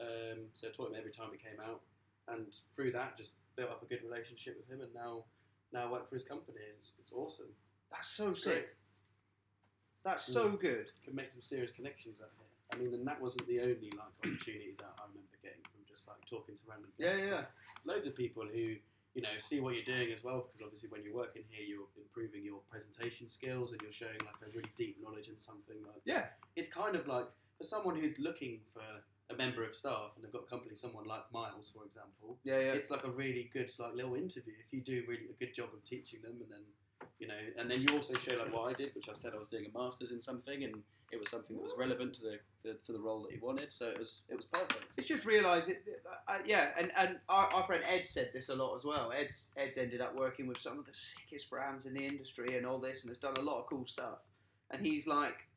Um, 0.00 0.48
so 0.52 0.68
I 0.68 0.70
taught 0.70 0.90
him 0.90 0.96
every 0.98 1.10
time 1.12 1.28
he 1.32 1.38
came 1.38 1.60
out, 1.60 1.80
and 2.28 2.46
through 2.74 2.92
that, 2.92 3.16
just 3.16 3.32
built 3.56 3.70
up 3.70 3.82
a 3.82 3.86
good 3.86 4.02
relationship 4.02 4.56
with 4.56 4.68
him, 4.68 4.82
and 4.82 4.92
now 4.94 5.24
now 5.72 5.86
I 5.86 5.90
work 5.92 6.08
for 6.08 6.16
his 6.16 6.24
company. 6.24 6.58
It's, 6.76 6.94
it's 6.98 7.12
awesome. 7.12 7.46
That's 7.92 8.08
so 8.08 8.30
It's 8.30 8.44
sick. 8.44 8.52
great. 8.54 8.66
That's 10.04 10.24
so 10.24 10.48
good. 10.50 10.86
Can 11.04 11.14
make 11.14 11.30
some 11.32 11.42
serious 11.42 11.70
connections 11.70 12.20
out 12.22 12.30
here. 12.38 12.46
I 12.72 12.76
mean, 12.82 12.94
and 12.94 13.06
that 13.06 13.20
wasn't 13.20 13.46
the 13.46 13.60
only 13.60 13.92
like 13.96 14.08
opportunity 14.24 14.74
that 14.78 14.94
I 14.98 15.02
remember 15.08 15.36
getting 15.42 15.60
from 15.62 15.80
just 15.86 16.08
like 16.08 16.24
talking 16.28 16.54
to 16.54 16.62
random 16.68 16.90
people. 16.96 17.18
Yeah, 17.18 17.26
yeah. 17.26 17.34
Like, 17.36 17.48
loads 17.84 18.06
of 18.06 18.16
people 18.16 18.44
who 18.50 18.76
you 19.14 19.22
know 19.22 19.28
see 19.38 19.60
what 19.60 19.74
you're 19.74 19.84
doing 19.96 20.12
as 20.12 20.22
well 20.22 20.46
because 20.46 20.64
obviously 20.64 20.88
when 20.88 21.02
you're 21.02 21.14
working 21.14 21.42
here 21.48 21.64
you're 21.66 21.86
improving 21.98 22.44
your 22.44 22.60
presentation 22.70 23.28
skills 23.28 23.72
and 23.72 23.80
you're 23.82 23.92
showing 23.92 24.18
like 24.24 24.38
a 24.46 24.50
really 24.54 24.70
deep 24.76 24.98
knowledge 25.02 25.28
in 25.28 25.38
something 25.38 25.76
like 25.84 26.00
Yeah. 26.04 26.26
it's 26.56 26.68
kind 26.68 26.94
of 26.94 27.06
like 27.08 27.26
for 27.58 27.64
someone 27.64 27.96
who's 27.96 28.18
looking 28.18 28.60
for 28.72 28.82
a 29.30 29.36
member 29.36 29.62
of 29.64 29.74
staff 29.76 30.12
and 30.14 30.24
they've 30.24 30.32
got 30.32 30.48
company 30.48 30.74
someone 30.74 31.06
like 31.06 31.22
miles 31.32 31.70
for 31.74 31.84
example 31.84 32.38
Yeah, 32.44 32.58
yeah. 32.60 32.72
it's 32.72 32.90
like 32.90 33.04
a 33.04 33.10
really 33.10 33.50
good 33.52 33.70
like 33.78 33.94
little 33.94 34.14
interview 34.14 34.54
if 34.64 34.72
you 34.72 34.80
do 34.80 35.04
really 35.08 35.26
a 35.30 35.44
good 35.44 35.54
job 35.54 35.70
of 35.74 35.82
teaching 35.84 36.20
them 36.22 36.36
and 36.40 36.50
then 36.50 36.62
you 37.18 37.26
know 37.26 37.34
and 37.58 37.70
then 37.70 37.80
you 37.82 37.88
also 37.96 38.14
show 38.14 38.36
like 38.36 38.52
what 38.52 38.70
I 38.70 38.74
did 38.74 38.94
which 38.94 39.08
I 39.08 39.12
said 39.12 39.32
I 39.34 39.38
was 39.38 39.48
doing 39.48 39.66
a 39.72 39.78
masters 39.78 40.10
in 40.12 40.22
something 40.22 40.64
and 40.64 40.82
it 41.12 41.18
was 41.18 41.30
something 41.30 41.56
that 41.56 41.62
was 41.62 41.74
relevant 41.76 42.14
to 42.14 42.22
the, 42.22 42.38
the 42.62 42.74
to 42.84 42.92
the 42.92 43.00
role 43.00 43.22
that 43.22 43.32
he 43.32 43.38
wanted 43.38 43.72
so 43.72 43.88
it 43.88 43.98
was 43.98 44.22
it 44.28 44.36
was 44.36 44.46
perfect 44.46 44.84
It's 44.96 45.08
just 45.08 45.24
realise 45.24 45.68
it. 45.68 45.82
Uh, 46.28 46.38
yeah, 46.44 46.68
and, 46.78 46.92
and 46.96 47.18
our, 47.28 47.46
our 47.54 47.66
friend 47.66 47.82
Ed 47.88 48.06
said 48.06 48.30
this 48.32 48.48
a 48.50 48.54
lot 48.54 48.74
as 48.74 48.84
well. 48.84 49.12
Ed's 49.16 49.50
Ed's 49.56 49.78
ended 49.78 50.00
up 50.00 50.14
working 50.14 50.46
with 50.46 50.58
some 50.58 50.78
of 50.78 50.84
the 50.86 50.92
sickest 50.94 51.48
brands 51.50 51.86
in 51.86 51.94
the 51.94 52.06
industry 52.06 52.56
and 52.56 52.66
all 52.66 52.78
this, 52.78 53.02
and 53.02 53.10
has 53.10 53.18
done 53.18 53.34
a 53.38 53.42
lot 53.42 53.60
of 53.60 53.66
cool 53.66 53.86
stuff. 53.86 54.18
And 54.70 54.84
he's 54.84 55.06
like, 55.06 55.48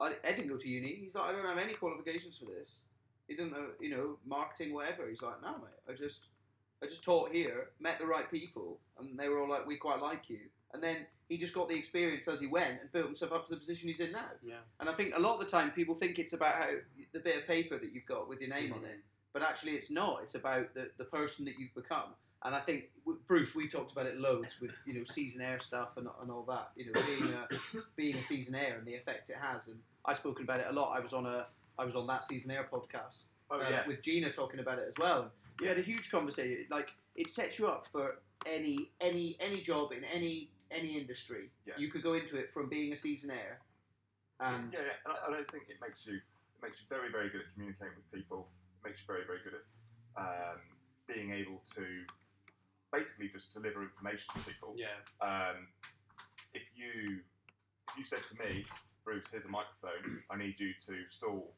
I, 0.00 0.12
Ed 0.22 0.36
didn't 0.36 0.48
go 0.48 0.56
to 0.56 0.68
uni. 0.68 0.98
He's 1.00 1.14
like, 1.14 1.30
I 1.30 1.32
don't 1.32 1.46
have 1.46 1.58
any 1.58 1.74
qualifications 1.74 2.38
for 2.38 2.46
this. 2.46 2.80
He 3.26 3.34
doesn't 3.36 3.52
know, 3.52 3.68
you 3.80 3.90
know, 3.90 4.18
marketing, 4.26 4.74
whatever. 4.74 5.08
He's 5.08 5.22
like, 5.22 5.40
no, 5.42 5.52
mate. 5.52 5.80
I 5.88 5.94
just, 5.94 6.28
I 6.84 6.86
just 6.86 7.02
taught 7.02 7.32
here, 7.32 7.68
met 7.80 7.98
the 7.98 8.06
right 8.06 8.30
people, 8.30 8.78
and 8.98 9.18
they 9.18 9.28
were 9.28 9.40
all 9.40 9.48
like, 9.48 9.66
we 9.66 9.76
quite 9.76 10.00
like 10.00 10.28
you. 10.28 10.40
And 10.72 10.82
then 10.82 10.98
he 11.28 11.38
just 11.38 11.54
got 11.54 11.68
the 11.68 11.74
experience 11.74 12.28
as 12.28 12.40
he 12.40 12.46
went 12.46 12.80
and 12.80 12.92
built 12.92 13.06
himself 13.06 13.32
up 13.32 13.44
to 13.46 13.50
the 13.50 13.56
position 13.56 13.88
he's 13.88 14.00
in 14.00 14.12
now. 14.12 14.26
yeah 14.42 14.56
And 14.80 14.88
I 14.88 14.92
think 14.92 15.14
a 15.16 15.20
lot 15.20 15.34
of 15.34 15.40
the 15.40 15.46
time 15.46 15.70
people 15.70 15.94
think 15.94 16.18
it's 16.18 16.34
about 16.34 16.54
how 16.54 16.70
the 17.12 17.20
bit 17.20 17.38
of 17.38 17.46
paper 17.46 17.78
that 17.78 17.92
you've 17.92 18.06
got 18.06 18.28
with 18.28 18.40
your 18.40 18.50
name 18.50 18.72
on 18.72 18.80
mm-hmm. 18.80 18.88
it, 18.88 18.98
but 19.32 19.42
actually 19.42 19.72
it's 19.72 19.90
not. 19.90 20.20
It's 20.22 20.34
about 20.34 20.74
the, 20.74 20.90
the 20.98 21.04
person 21.04 21.44
that 21.46 21.54
you've 21.58 21.74
become. 21.74 22.10
And 22.44 22.54
I 22.54 22.60
think 22.60 22.90
Bruce, 23.26 23.54
we 23.54 23.68
talked 23.68 23.92
about 23.92 24.04
it 24.04 24.20
loads 24.20 24.60
with 24.60 24.72
you 24.84 24.92
know 24.92 25.00
seasonaire 25.00 25.62
stuff 25.62 25.96
and, 25.96 26.06
and 26.20 26.30
all 26.30 26.44
that. 26.48 26.72
You 26.76 26.86
know, 26.86 27.00
being 27.06 27.32
a 27.32 27.78
being 27.96 28.16
a 28.16 28.18
seasonaire 28.18 28.76
and 28.76 28.86
the 28.86 28.94
effect 28.94 29.30
it 29.30 29.36
has. 29.40 29.68
And 29.68 29.78
I've 30.04 30.18
spoken 30.18 30.44
about 30.44 30.58
it 30.58 30.66
a 30.68 30.72
lot. 30.72 30.94
I 30.94 31.00
was 31.00 31.14
on 31.14 31.24
a 31.24 31.46
I 31.78 31.86
was 31.86 31.96
on 31.96 32.06
that 32.08 32.22
seasonaire 32.22 32.68
podcast 32.68 33.22
Oh 33.50 33.60
uh, 33.60 33.66
yeah. 33.68 33.86
with 33.86 34.02
Gina 34.02 34.30
talking 34.30 34.60
about 34.60 34.78
it 34.78 34.86
as 34.88 34.98
well. 34.98 35.22
And 35.22 35.30
we 35.60 35.66
had 35.66 35.78
a 35.78 35.82
huge 35.82 36.10
conversation. 36.10 36.66
Like 36.70 36.90
it 37.16 37.30
sets 37.30 37.58
you 37.58 37.68
up 37.68 37.86
for 37.90 38.18
any 38.46 38.90
any 39.00 39.36
any 39.40 39.60
job 39.60 39.92
in 39.92 40.04
any 40.04 40.50
any 40.70 40.98
industry. 40.98 41.50
Yeah. 41.66 41.74
You 41.76 41.88
could 41.90 42.02
go 42.02 42.14
into 42.14 42.38
it 42.38 42.50
from 42.50 42.68
being 42.68 42.92
a 42.92 42.96
seasonaire, 42.96 43.60
and 44.40 44.72
yeah, 44.72 44.80
yeah. 44.80 44.96
And 45.04 45.14
I, 45.14 45.26
and 45.26 45.34
I 45.36 45.52
think 45.52 45.64
it 45.68 45.76
makes 45.80 46.06
you 46.06 46.14
it 46.14 46.62
makes 46.62 46.80
you 46.80 46.86
very, 46.88 47.10
very 47.10 47.30
good 47.30 47.42
at 47.42 47.52
communicating 47.54 47.94
with 47.96 48.10
people. 48.12 48.48
It 48.82 48.88
makes 48.88 49.00
you 49.00 49.06
very, 49.06 49.24
very 49.26 49.38
good 49.44 49.54
at 49.54 49.64
um, 50.20 50.60
being 51.06 51.32
able 51.32 51.62
to 51.76 51.84
basically 52.92 53.28
just 53.28 53.52
deliver 53.52 53.82
information 53.82 54.34
to 54.34 54.40
people. 54.40 54.74
yeah 54.76 54.96
Um, 55.20 55.68
if 56.54 56.62
you 56.74 57.20
if 57.90 57.98
you 57.98 58.04
said 58.04 58.22
to 58.22 58.42
me, 58.42 58.64
Bruce, 59.04 59.26
here's 59.30 59.44
a 59.44 59.48
microphone. 59.48 60.22
I 60.30 60.36
need 60.36 60.58
you 60.58 60.72
to 60.86 61.08
stall 61.08 61.54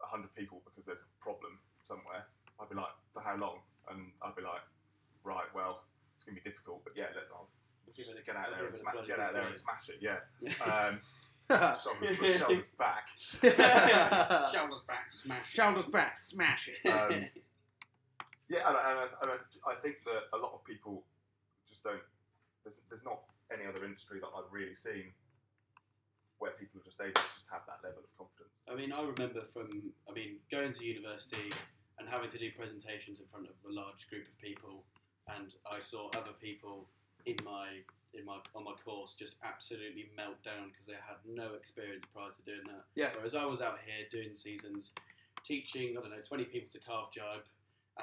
hundred 0.00 0.34
people 0.34 0.62
because 0.64 0.84
there's 0.86 1.00
a 1.00 1.10
problem 1.22 1.58
somewhere. 1.82 2.26
I'd 2.60 2.68
be 2.68 2.76
like, 2.76 2.92
for 3.12 3.20
how 3.22 3.36
long? 3.36 3.60
And 3.90 4.12
I'd 4.22 4.36
be 4.36 4.42
like, 4.42 4.62
right, 5.24 5.46
well, 5.54 5.84
it's 6.14 6.24
gonna 6.24 6.36
be 6.36 6.42
difficult, 6.48 6.82
but 6.84 6.92
yeah, 6.96 7.12
let, 7.14 7.24
I'll 7.34 7.48
just 7.94 8.10
it 8.10 8.18
a- 8.18 8.22
get 8.22 8.36
out 8.36 8.46
I'll 8.48 8.56
there 8.56 8.64
and 8.66 8.72
give 8.72 8.80
it 8.80 8.82
smash, 8.82 9.06
get 9.06 9.18
out 9.20 9.32
there 9.32 9.46
and 9.46 9.56
smash 9.56 9.88
it. 9.88 9.98
Yeah. 10.00 10.18
yeah 10.40 10.52
Um, 10.90 11.00
shoulders, 11.78 12.36
shoulders 12.38 12.66
back. 12.78 13.06
shoulders 14.52 14.82
back 14.82 15.10
smash 15.12 15.48
shoulders 15.52 15.86
back, 15.86 16.18
smash 16.18 16.68
it. 16.68 16.88
Um, 16.88 17.26
Yeah, 18.48 18.66
and, 18.68 18.76
I- 18.76 18.90
and, 18.90 18.98
I, 18.98 19.06
and 19.22 19.30
I, 19.32 19.70
I 19.70 19.74
think 19.76 19.96
that 20.06 20.22
a 20.32 20.38
lot 20.38 20.52
of 20.54 20.64
people 20.64 21.04
just 21.68 21.82
don't. 21.82 22.02
There's, 22.64 22.80
there's 22.90 23.04
not 23.04 23.20
any 23.52 23.64
other 23.66 23.84
industry 23.84 24.18
that 24.20 24.26
I've 24.36 24.50
really 24.52 24.74
seen 24.74 25.12
where 26.38 26.52
people 26.52 26.80
are 26.80 26.84
just 26.84 27.00
able 27.00 27.12
to 27.12 27.34
just 27.34 27.50
have 27.50 27.62
that 27.66 27.80
level 27.82 28.04
of 28.04 28.12
confidence. 28.16 28.52
I 28.68 28.74
mean, 28.74 28.92
I 28.92 29.00
remember 29.00 29.42
from, 29.42 29.92
I 30.08 30.12
mean, 30.12 30.38
going 30.50 30.72
to 30.72 30.84
university 30.84 31.52
and 31.98 32.08
having 32.08 32.28
to 32.28 32.38
do 32.38 32.50
presentations 32.52 33.20
in 33.20 33.26
front 33.26 33.46
of 33.46 33.56
a 33.64 33.72
large 33.72 34.08
group 34.08 34.28
of 34.28 34.36
people, 34.40 34.84
and 35.34 35.54
I 35.64 35.78
saw 35.78 36.08
other 36.16 36.36
people 36.40 36.88
in 37.24 37.36
my 37.44 37.82
in 38.14 38.24
my 38.24 38.38
on 38.54 38.64
my 38.64 38.72
course 38.84 39.14
just 39.14 39.36
absolutely 39.44 40.08
melt 40.16 40.42
down 40.44 40.70
because 40.70 40.86
they 40.86 40.94
had 40.94 41.20
no 41.26 41.54
experience 41.54 42.04
prior 42.12 42.30
to 42.30 42.42
doing 42.44 42.66
that. 42.66 42.84
Yeah. 42.94 43.10
Whereas 43.16 43.34
I 43.34 43.44
was 43.44 43.60
out 43.60 43.78
here 43.84 44.06
doing 44.10 44.34
seasons, 44.34 44.92
teaching 45.44 45.96
I 45.96 46.00
don't 46.00 46.10
know 46.10 46.22
twenty 46.26 46.44
people 46.44 46.68
to 46.70 46.80
carve 46.80 47.12
jibe, 47.12 47.44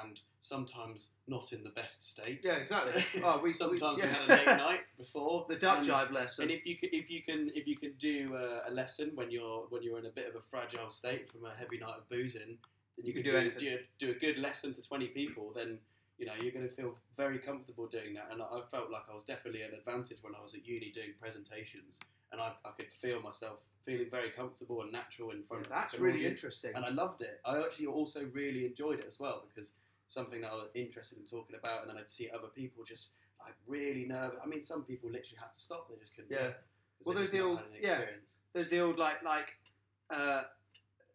and 0.02 0.20
sometimes 0.40 1.08
not 1.28 1.52
in 1.52 1.62
the 1.62 1.70
best 1.70 2.10
state. 2.10 2.40
Yeah, 2.44 2.54
exactly. 2.54 3.04
Oh, 3.24 3.40
we 3.42 3.52
Sometimes 3.52 3.96
we, 4.00 4.02
we 4.02 4.08
had 4.08 4.28
a 4.28 4.32
late 4.36 4.46
night 4.58 4.80
before 4.98 5.46
the 5.48 5.56
duck 5.56 5.78
and- 5.78 5.86
jive 5.88 6.10
lesson. 6.12 6.44
and 6.44 6.50
if 6.52 6.66
you 6.66 6.76
can, 6.76 6.88
if 6.92 7.10
you 7.10 7.22
can, 7.22 7.50
if 7.54 7.66
you 7.66 7.76
can 7.76 7.92
do 7.98 8.34
uh, 8.36 8.68
a 8.68 8.72
lesson 8.72 9.12
when 9.14 9.30
you're 9.30 9.66
when 9.70 9.82
you're 9.82 9.98
in 9.98 10.06
a 10.06 10.10
bit 10.10 10.28
of 10.28 10.34
a 10.34 10.40
fragile 10.40 10.90
state 10.90 11.30
from 11.30 11.44
a 11.44 11.54
heavy 11.56 11.78
night 11.78 11.94
of 11.98 12.08
boozing, 12.08 12.58
then 12.96 13.06
you, 13.06 13.12
You 13.14 13.22
can, 13.22 13.32
can 13.32 13.44
do 13.44 13.50
do, 13.58 13.58
do, 13.58 13.78
do 13.98 14.10
a 14.10 14.14
good 14.14 14.38
lesson 14.38 14.74
to 14.74 14.82
twenty 14.82 15.08
people. 15.08 15.52
Then 15.54 15.78
you 16.18 16.26
know 16.26 16.32
you're 16.40 16.52
going 16.52 16.68
to 16.68 16.74
feel 16.74 16.94
very 17.16 17.38
comfortable 17.38 17.86
doing 17.86 18.14
that. 18.14 18.28
And 18.32 18.42
I, 18.42 18.46
I 18.46 18.60
felt 18.70 18.90
like 18.90 19.02
I 19.10 19.14
was 19.14 19.24
definitely 19.24 19.62
an 19.62 19.74
advantage 19.74 20.18
when 20.22 20.34
I 20.34 20.42
was 20.42 20.54
at 20.54 20.66
uni 20.66 20.90
doing 20.92 21.14
presentations, 21.20 21.98
and 22.32 22.40
I, 22.40 22.52
I 22.64 22.70
could 22.76 22.90
feel 22.92 23.20
myself 23.22 23.60
feeling 23.84 24.06
very 24.10 24.30
comfortable 24.30 24.80
and 24.80 24.90
natural 24.90 25.30
in 25.32 25.42
front 25.42 25.64
of 25.66 25.70
That's 25.70 25.98
really 25.98 26.20
audience. 26.20 26.40
interesting. 26.40 26.72
And 26.74 26.84
I 26.86 26.88
loved 26.88 27.20
it. 27.20 27.38
I 27.44 27.58
actually 27.58 27.84
also 27.86 28.24
really 28.32 28.64
enjoyed 28.64 28.98
it 29.00 29.04
as 29.06 29.20
well 29.20 29.44
because 29.46 29.72
something 30.08 30.40
that 30.42 30.50
I 30.50 30.54
was 30.54 30.68
interested 30.74 31.18
in 31.18 31.24
talking 31.24 31.56
about, 31.56 31.82
and 31.82 31.90
then 31.90 31.96
I'd 31.98 32.10
see 32.10 32.30
other 32.30 32.48
people 32.48 32.84
just 32.84 33.08
like 33.40 33.54
really 33.66 34.04
nervous. 34.06 34.38
I 34.42 34.46
mean, 34.46 34.62
some 34.62 34.84
people 34.84 35.10
literally 35.10 35.38
had 35.40 35.52
to 35.52 35.60
stop; 35.60 35.88
they 35.88 35.96
just 36.00 36.14
couldn't. 36.14 36.30
Yeah. 36.30 36.38
do 36.38 36.48
it 36.48 36.54
'cause 36.98 37.06
Well, 37.06 37.16
there's 37.16 37.30
the 37.30 37.40
old- 37.40 37.58
had 37.58 37.66
yeah. 37.80 38.04
There's 38.52 38.68
the 38.68 38.80
old 38.80 38.98
like 38.98 39.22
like, 39.22 39.56
uh, 40.10 40.44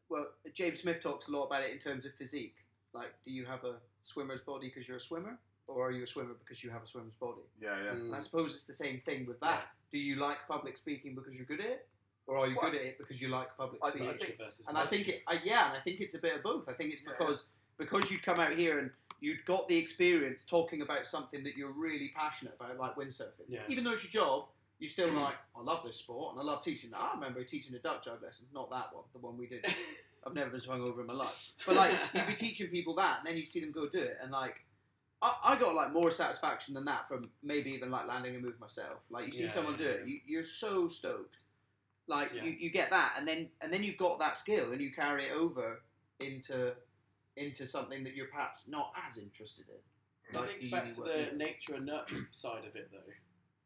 well, 0.10 0.28
James 0.54 0.82
Smith 0.82 1.02
talks 1.02 1.28
a 1.28 1.32
lot 1.32 1.46
about 1.46 1.64
it 1.64 1.72
in 1.72 1.80
terms 1.80 2.06
of 2.06 2.14
physique. 2.16 2.56
Like, 2.94 3.14
do 3.24 3.32
you 3.32 3.46
have 3.46 3.64
a 3.64 3.80
swimmer's 4.02 4.42
body 4.42 4.68
because 4.68 4.88
you're 4.88 4.98
a 4.98 5.00
swimmer, 5.00 5.38
or 5.68 5.88
are 5.88 5.92
you 5.92 6.04
a 6.04 6.08
swimmer 6.08 6.34
because 6.34 6.64
you 6.64 6.70
have 6.72 6.84
a 6.84 6.88
swimmer's 6.88 7.14
body? 7.16 7.42
Yeah, 7.62 7.78
yeah. 7.84 7.92
Mm. 7.92 8.00
And 8.08 8.16
I 8.16 8.20
suppose 8.20 8.56
it's 8.56 8.66
the 8.66 8.74
same 8.74 9.02
thing 9.02 9.26
with 9.26 9.40
that. 9.42 9.70
Do 9.92 9.98
you 9.98 10.16
like 10.18 10.38
public 10.48 10.78
speaking 10.78 11.16
because 11.16 11.36
you're 11.36 11.46
good 11.46 11.62
at 11.62 11.66
it, 11.68 11.88
or 12.28 12.38
are 12.38 12.48
you 12.48 12.58
Well, 12.60 12.72
good 12.72 12.80
at 12.82 12.86
it 12.86 12.98
because 12.98 13.22
you 13.22 13.30
like 13.30 13.56
public 13.58 13.80
I- 13.84 13.88
I 13.88 13.90
speaking? 13.92 14.18
think- 14.18 14.52
and 14.68 14.78
I 14.78 14.86
think 14.88 15.08
it, 15.08 15.24
uh, 15.28 15.38
yeah, 15.44 15.70
and 15.70 15.78
I 15.78 15.82
think 15.82 16.02
it's 16.02 16.16
a 16.16 16.20
bit 16.20 16.36
of 16.36 16.44
both. 16.44 16.68
I 16.68 16.74
think 16.74 16.94
it's 16.94 17.04
Yeah. 17.04 17.12
because 17.18 17.48
because 17.80 18.12
you'd 18.12 18.22
come 18.24 18.40
out 18.40 18.54
here 18.54 18.78
and 18.80 18.92
you'd 19.22 19.44
got 19.46 19.68
the 19.68 19.76
experience 19.78 20.44
talking 20.44 20.82
about 20.84 21.08
something 21.08 21.44
that 21.44 21.58
you're 21.58 21.72
really 21.72 22.12
passionate 22.16 22.54
about, 22.60 22.78
like 22.78 22.96
windsurfing. 22.96 23.48
Yeah. 23.48 23.62
Even 23.68 23.84
though 23.84 23.92
it's 23.94 24.04
your 24.14 24.24
job, 24.24 24.46
you're 24.78 24.90
still 24.90 25.12
like, 25.14 25.36
I 25.58 25.62
love 25.64 25.84
this 25.84 25.98
sport 25.98 26.34
and 26.36 26.42
I 26.42 26.44
love 26.46 26.64
teaching. 26.64 26.92
I 26.94 27.14
remember 27.16 27.44
teaching 27.44 27.76
a 27.76 27.80
duck 27.80 28.04
jibe 28.04 28.22
lesson, 28.22 28.46
not 28.54 28.70
that 28.70 28.90
one, 28.94 29.06
the 29.14 29.20
one 29.20 29.38
we 29.38 29.48
did. 29.48 29.66
I've 30.28 30.34
never 30.34 30.50
been 30.52 30.60
swung 30.60 30.82
over 30.82 31.02
in 31.02 31.08
my 31.08 31.14
life. 31.14 31.54
But 31.66 31.78
like, 31.78 31.92
you'd 32.14 32.28
be 32.28 32.34
teaching 32.36 32.68
people 32.68 32.94
that, 32.96 33.20
and 33.20 33.28
then 33.28 33.38
you 33.38 33.46
see 33.46 33.62
them 33.62 33.72
go 33.72 33.88
do 33.88 34.00
it, 34.00 34.18
and 34.22 34.32
like. 34.32 34.56
I, 35.22 35.34
I 35.44 35.60
got 35.60 35.76
like 35.76 35.92
more 35.92 36.12
satisfaction 36.12 36.74
than 36.74 36.86
that 36.86 37.10
from 37.10 37.30
maybe 37.44 37.72
even 37.72 37.92
like 37.92 38.08
landing 38.08 38.38
a 38.38 38.40
move 38.40 38.58
myself. 38.58 39.00
Like 39.10 39.26
you 39.26 39.34
see 39.34 39.44
Yeah, 39.44 39.50
someone 39.50 39.76
do 39.76 39.84
it, 39.84 40.04
yeah. 40.06 40.14
you, 40.14 40.20
you're 40.26 40.44
so 40.46 40.88
stoked. 40.88 41.36
Like 42.08 42.32
Yeah. 42.34 42.46
you, 42.46 42.52
you 42.52 42.70
get 42.70 42.90
that, 42.92 43.16
and 43.18 43.28
then 43.28 43.50
and 43.60 43.74
then 43.74 43.84
you've 43.84 43.98
got 43.98 44.18
that 44.20 44.38
skill, 44.38 44.72
and 44.72 44.80
you 44.80 44.94
carry 44.94 45.26
it 45.26 45.34
over 45.34 45.82
into 46.22 46.72
into 47.38 47.66
something 47.68 48.04
that 48.04 48.16
you're 48.16 48.28
perhaps 48.28 48.66
not 48.68 48.92
as 49.08 49.18
interested 49.18 49.66
in. 49.70 50.36
Mm. 50.38 50.44
I 50.44 50.48
think 50.48 50.62
the 50.62 50.70
back 50.72 50.92
to 50.94 51.02
the 51.02 51.28
yeah. 51.32 51.38
nature 51.38 51.76
and 51.76 51.86
nurture 51.86 52.28
side 52.32 52.66
of 52.66 52.76
it, 52.76 52.90
though. 52.92 53.14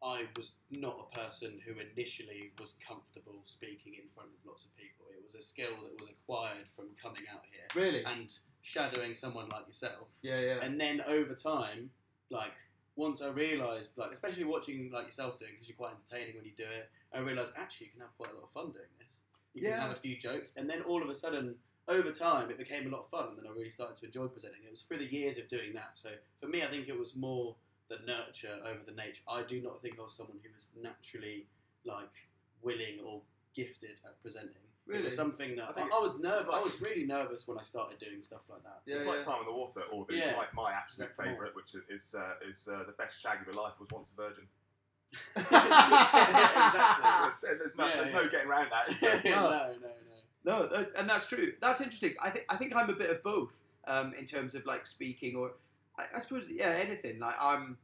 I 0.05 0.25
was 0.35 0.55
not 0.69 1.07
a 1.13 1.17
person 1.17 1.61
who 1.65 1.75
initially 1.79 2.51
was 2.59 2.75
comfortable 2.85 3.39
speaking 3.45 3.93
in 3.93 4.09
front 4.13 4.29
of 4.37 4.45
lots 4.45 4.65
of 4.65 4.75
people. 4.75 5.05
It 5.17 5.23
was 5.23 5.35
a 5.35 5.41
skill 5.41 5.77
that 5.81 5.97
was 5.97 6.09
acquired 6.09 6.65
from 6.75 6.87
coming 7.01 7.23
out 7.33 7.43
here 7.49 7.81
Really? 7.81 8.03
and 8.03 8.29
shadowing 8.61 9.15
someone 9.15 9.47
like 9.49 9.65
yourself. 9.65 10.09
Yeah, 10.21 10.39
yeah. 10.41 10.59
and 10.61 10.79
then 10.79 11.01
over 11.07 11.33
time, 11.33 11.89
like 12.29 12.51
once 12.97 13.21
I 13.21 13.29
realised, 13.29 13.97
like 13.97 14.11
especially 14.11 14.43
watching 14.43 14.91
like 14.93 15.05
yourself 15.05 15.39
doing, 15.39 15.51
because 15.53 15.69
you're 15.69 15.77
quite 15.77 15.93
entertaining 15.93 16.35
when 16.35 16.45
you 16.45 16.51
do 16.57 16.63
it, 16.63 16.89
I 17.13 17.19
realised 17.19 17.53
actually 17.57 17.87
you 17.87 17.93
can 17.93 18.01
have 18.01 18.15
quite 18.17 18.31
a 18.31 18.35
lot 18.35 18.43
of 18.43 18.51
fun 18.51 18.71
doing 18.73 18.91
this. 18.99 19.19
You 19.53 19.63
Yeah. 19.63 19.77
can 19.77 19.81
have 19.87 19.91
a 19.91 19.99
few 19.99 20.17
jokes, 20.17 20.53
and 20.57 20.69
then 20.69 20.81
all 20.81 21.01
of 21.01 21.07
a 21.09 21.15
sudden, 21.15 21.55
over 21.87 22.11
time, 22.11 22.49
it 22.49 22.57
became 22.57 22.87
a 22.87 22.89
lot 22.95 23.03
of 23.03 23.09
fun, 23.09 23.29
and 23.29 23.37
then 23.37 23.45
I 23.47 23.51
really 23.53 23.69
started 23.69 23.97
to 23.97 24.05
enjoy 24.05 24.27
presenting. 24.27 24.61
It 24.65 24.71
was 24.71 24.81
through 24.83 24.99
the 24.99 25.11
years 25.13 25.37
of 25.37 25.47
doing 25.49 25.73
that. 25.73 25.91
So 25.97 26.09
for 26.39 26.47
me, 26.47 26.63
I 26.63 26.67
think 26.67 26.87
it 26.87 26.97
was 26.97 27.15
more 27.15 27.55
the 27.89 27.97
nurture 28.07 28.57
over 28.65 28.83
the 28.85 28.93
nature. 28.93 29.21
I 29.27 29.43
do 29.43 29.61
not 29.61 29.81
think 29.81 29.99
I 29.99 30.03
was 30.03 30.13
someone 30.13 30.37
who 30.41 30.49
was 30.53 30.67
naturally 30.81 31.47
like 31.85 32.13
willing 32.61 32.99
or 33.05 33.21
gifted 33.53 33.99
at 34.05 34.19
presenting. 34.21 34.55
It 34.87 34.91
Really? 34.91 35.05
was 35.05 35.15
something 35.15 35.55
that 35.57 35.65
I 35.65 35.69
I, 35.69 35.73
think 35.73 35.85
I 35.93 35.97
it's- 35.97 36.03
was 36.03 36.19
nervous. 36.19 36.47
like- 36.47 36.59
I 36.59 36.63
was 36.63 36.81
really 36.81 37.05
nervous 37.05 37.47
when 37.47 37.57
I 37.57 37.63
started 37.63 37.99
doing 37.99 38.21
stuff 38.23 38.41
like 38.49 38.63
that. 38.63 38.81
Yeah, 38.85 38.95
it's 38.95 39.05
yeah. 39.05 39.11
like 39.11 39.23
Time 39.25 39.39
in 39.39 39.45
the 39.45 39.53
Water, 39.53 39.81
or 39.91 40.05
the, 40.07 40.15
Yeah. 40.15 40.35
like 40.37 40.53
my 40.53 40.71
absolute 40.73 41.11
favourite, 41.17 41.55
which 41.55 41.75
is 41.89 42.15
uh, 42.17 42.33
is 42.49 42.67
uh, 42.67 42.83
the 42.85 42.91
best 42.93 43.21
shag 43.21 43.41
of 43.41 43.47
your 43.53 43.63
life 43.63 43.73
was 43.79 43.89
once 43.91 44.11
a 44.11 44.15
virgin. 44.21 44.47
exactly. 45.35 47.39
There's, 47.43 47.59
there's 47.59 47.77
no, 47.77 47.87
Yeah, 47.87 47.95
there's 47.97 48.09
yeah. 48.09 48.15
no 48.21 48.29
getting 48.29 48.47
around 48.47 48.67
that. 48.71 48.89
Is 48.89 49.01
no, 49.01 49.09
there? 49.09 49.35
no, 49.35 49.75
no. 49.81 49.89
No, 50.45 50.67
that's, 50.67 50.91
and 50.97 51.09
that's 51.09 51.27
true. 51.27 51.53
That's 51.61 51.81
interesting. 51.81 52.15
I 52.21 52.29
think 52.29 52.45
I 52.49 52.57
think 52.57 52.75
I'm 52.75 52.89
a 52.89 52.93
bit 52.93 53.09
of 53.09 53.23
both 53.23 53.61
um, 53.87 54.13
in 54.17 54.25
terms 54.25 54.55
of 54.55 54.65
like 54.65 54.85
speaking 54.85 55.35
or 55.35 55.51
I, 55.97 56.03
I 56.15 56.19
suppose 56.19 56.49
yeah 56.49 56.69
anything. 56.69 57.19
Like 57.19 57.35
I'm 57.39 57.77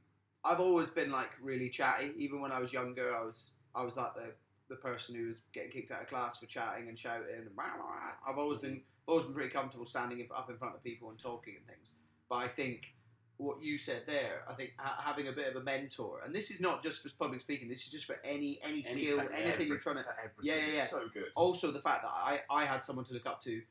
I've 0.44 0.60
always 0.60 0.90
been 0.90 1.12
like 1.12 1.30
really 1.42 1.70
chatty. 1.70 2.12
Even 2.18 2.42
when 2.42 2.52
I 2.52 2.60
was 2.60 2.74
younger, 2.74 3.16
I 3.16 3.22
was 3.22 3.52
I 3.76 3.84
was 3.84 3.98
like 3.98 4.14
the 4.16 4.32
the 4.70 4.76
person 4.76 5.16
who 5.16 5.28
was 5.30 5.42
getting 5.54 5.72
kicked 5.72 5.92
out 5.92 6.02
of 6.02 6.08
class 6.08 6.38
for 6.38 6.46
chatting 6.46 6.90
and 6.90 6.98
shouting. 6.98 7.28
And 7.36 7.48
rah, 7.56 7.66
rah, 7.66 7.86
rah. 7.86 8.32
I've 8.32 8.38
always 8.38 8.60
been 8.60 8.82
always 9.08 9.26
been 9.26 9.34
pretty 9.34 9.50
comfortable 9.50 9.86
standing 9.86 10.26
up 10.36 10.50
in 10.50 10.58
front 10.58 10.76
of 10.76 10.84
people 10.84 11.10
and 11.10 11.18
talking 11.18 11.56
and 11.58 11.66
things. 11.66 11.96
But 12.30 12.36
I 12.38 12.48
think 12.48 12.94
what 13.40 13.62
you 13.64 13.78
said 13.78 14.04
there, 14.06 14.44
I 14.50 14.54
think 14.54 14.72
ha- 14.78 15.02
having 15.04 15.28
a 15.30 15.32
bit 15.32 15.48
of 15.48 15.56
a 15.56 15.64
mentor, 15.64 16.22
and 16.26 16.36
this 16.36 16.52
is 16.52 16.60
not 16.62 16.84
just 16.84 17.02
for 17.02 17.10
public 17.18 17.42
speaking. 17.42 17.68
This 17.70 17.86
is 17.86 17.92
just 17.92 18.06
for 18.06 18.18
any 18.24 18.60
any 18.64 18.84
skill, 18.84 19.20
Anything, 19.20 19.38
anything 19.38 19.68
you're 19.70 19.78
trying 19.78 19.96
to. 19.96 20.06
Yeah, 20.42 20.56
yeah, 20.56 20.74
yeah. 20.76 20.86
So 20.86 21.02
good. 21.14 21.24
also 21.36 21.72
the 21.72 21.80
fact 21.82 22.04
that 22.04 22.12
I, 22.12 22.42
I 22.52 22.66
had 22.66 22.84
someone 22.84 23.06
to 23.06 23.14
look 23.14 23.26
up 23.26 23.42
to 23.44 23.62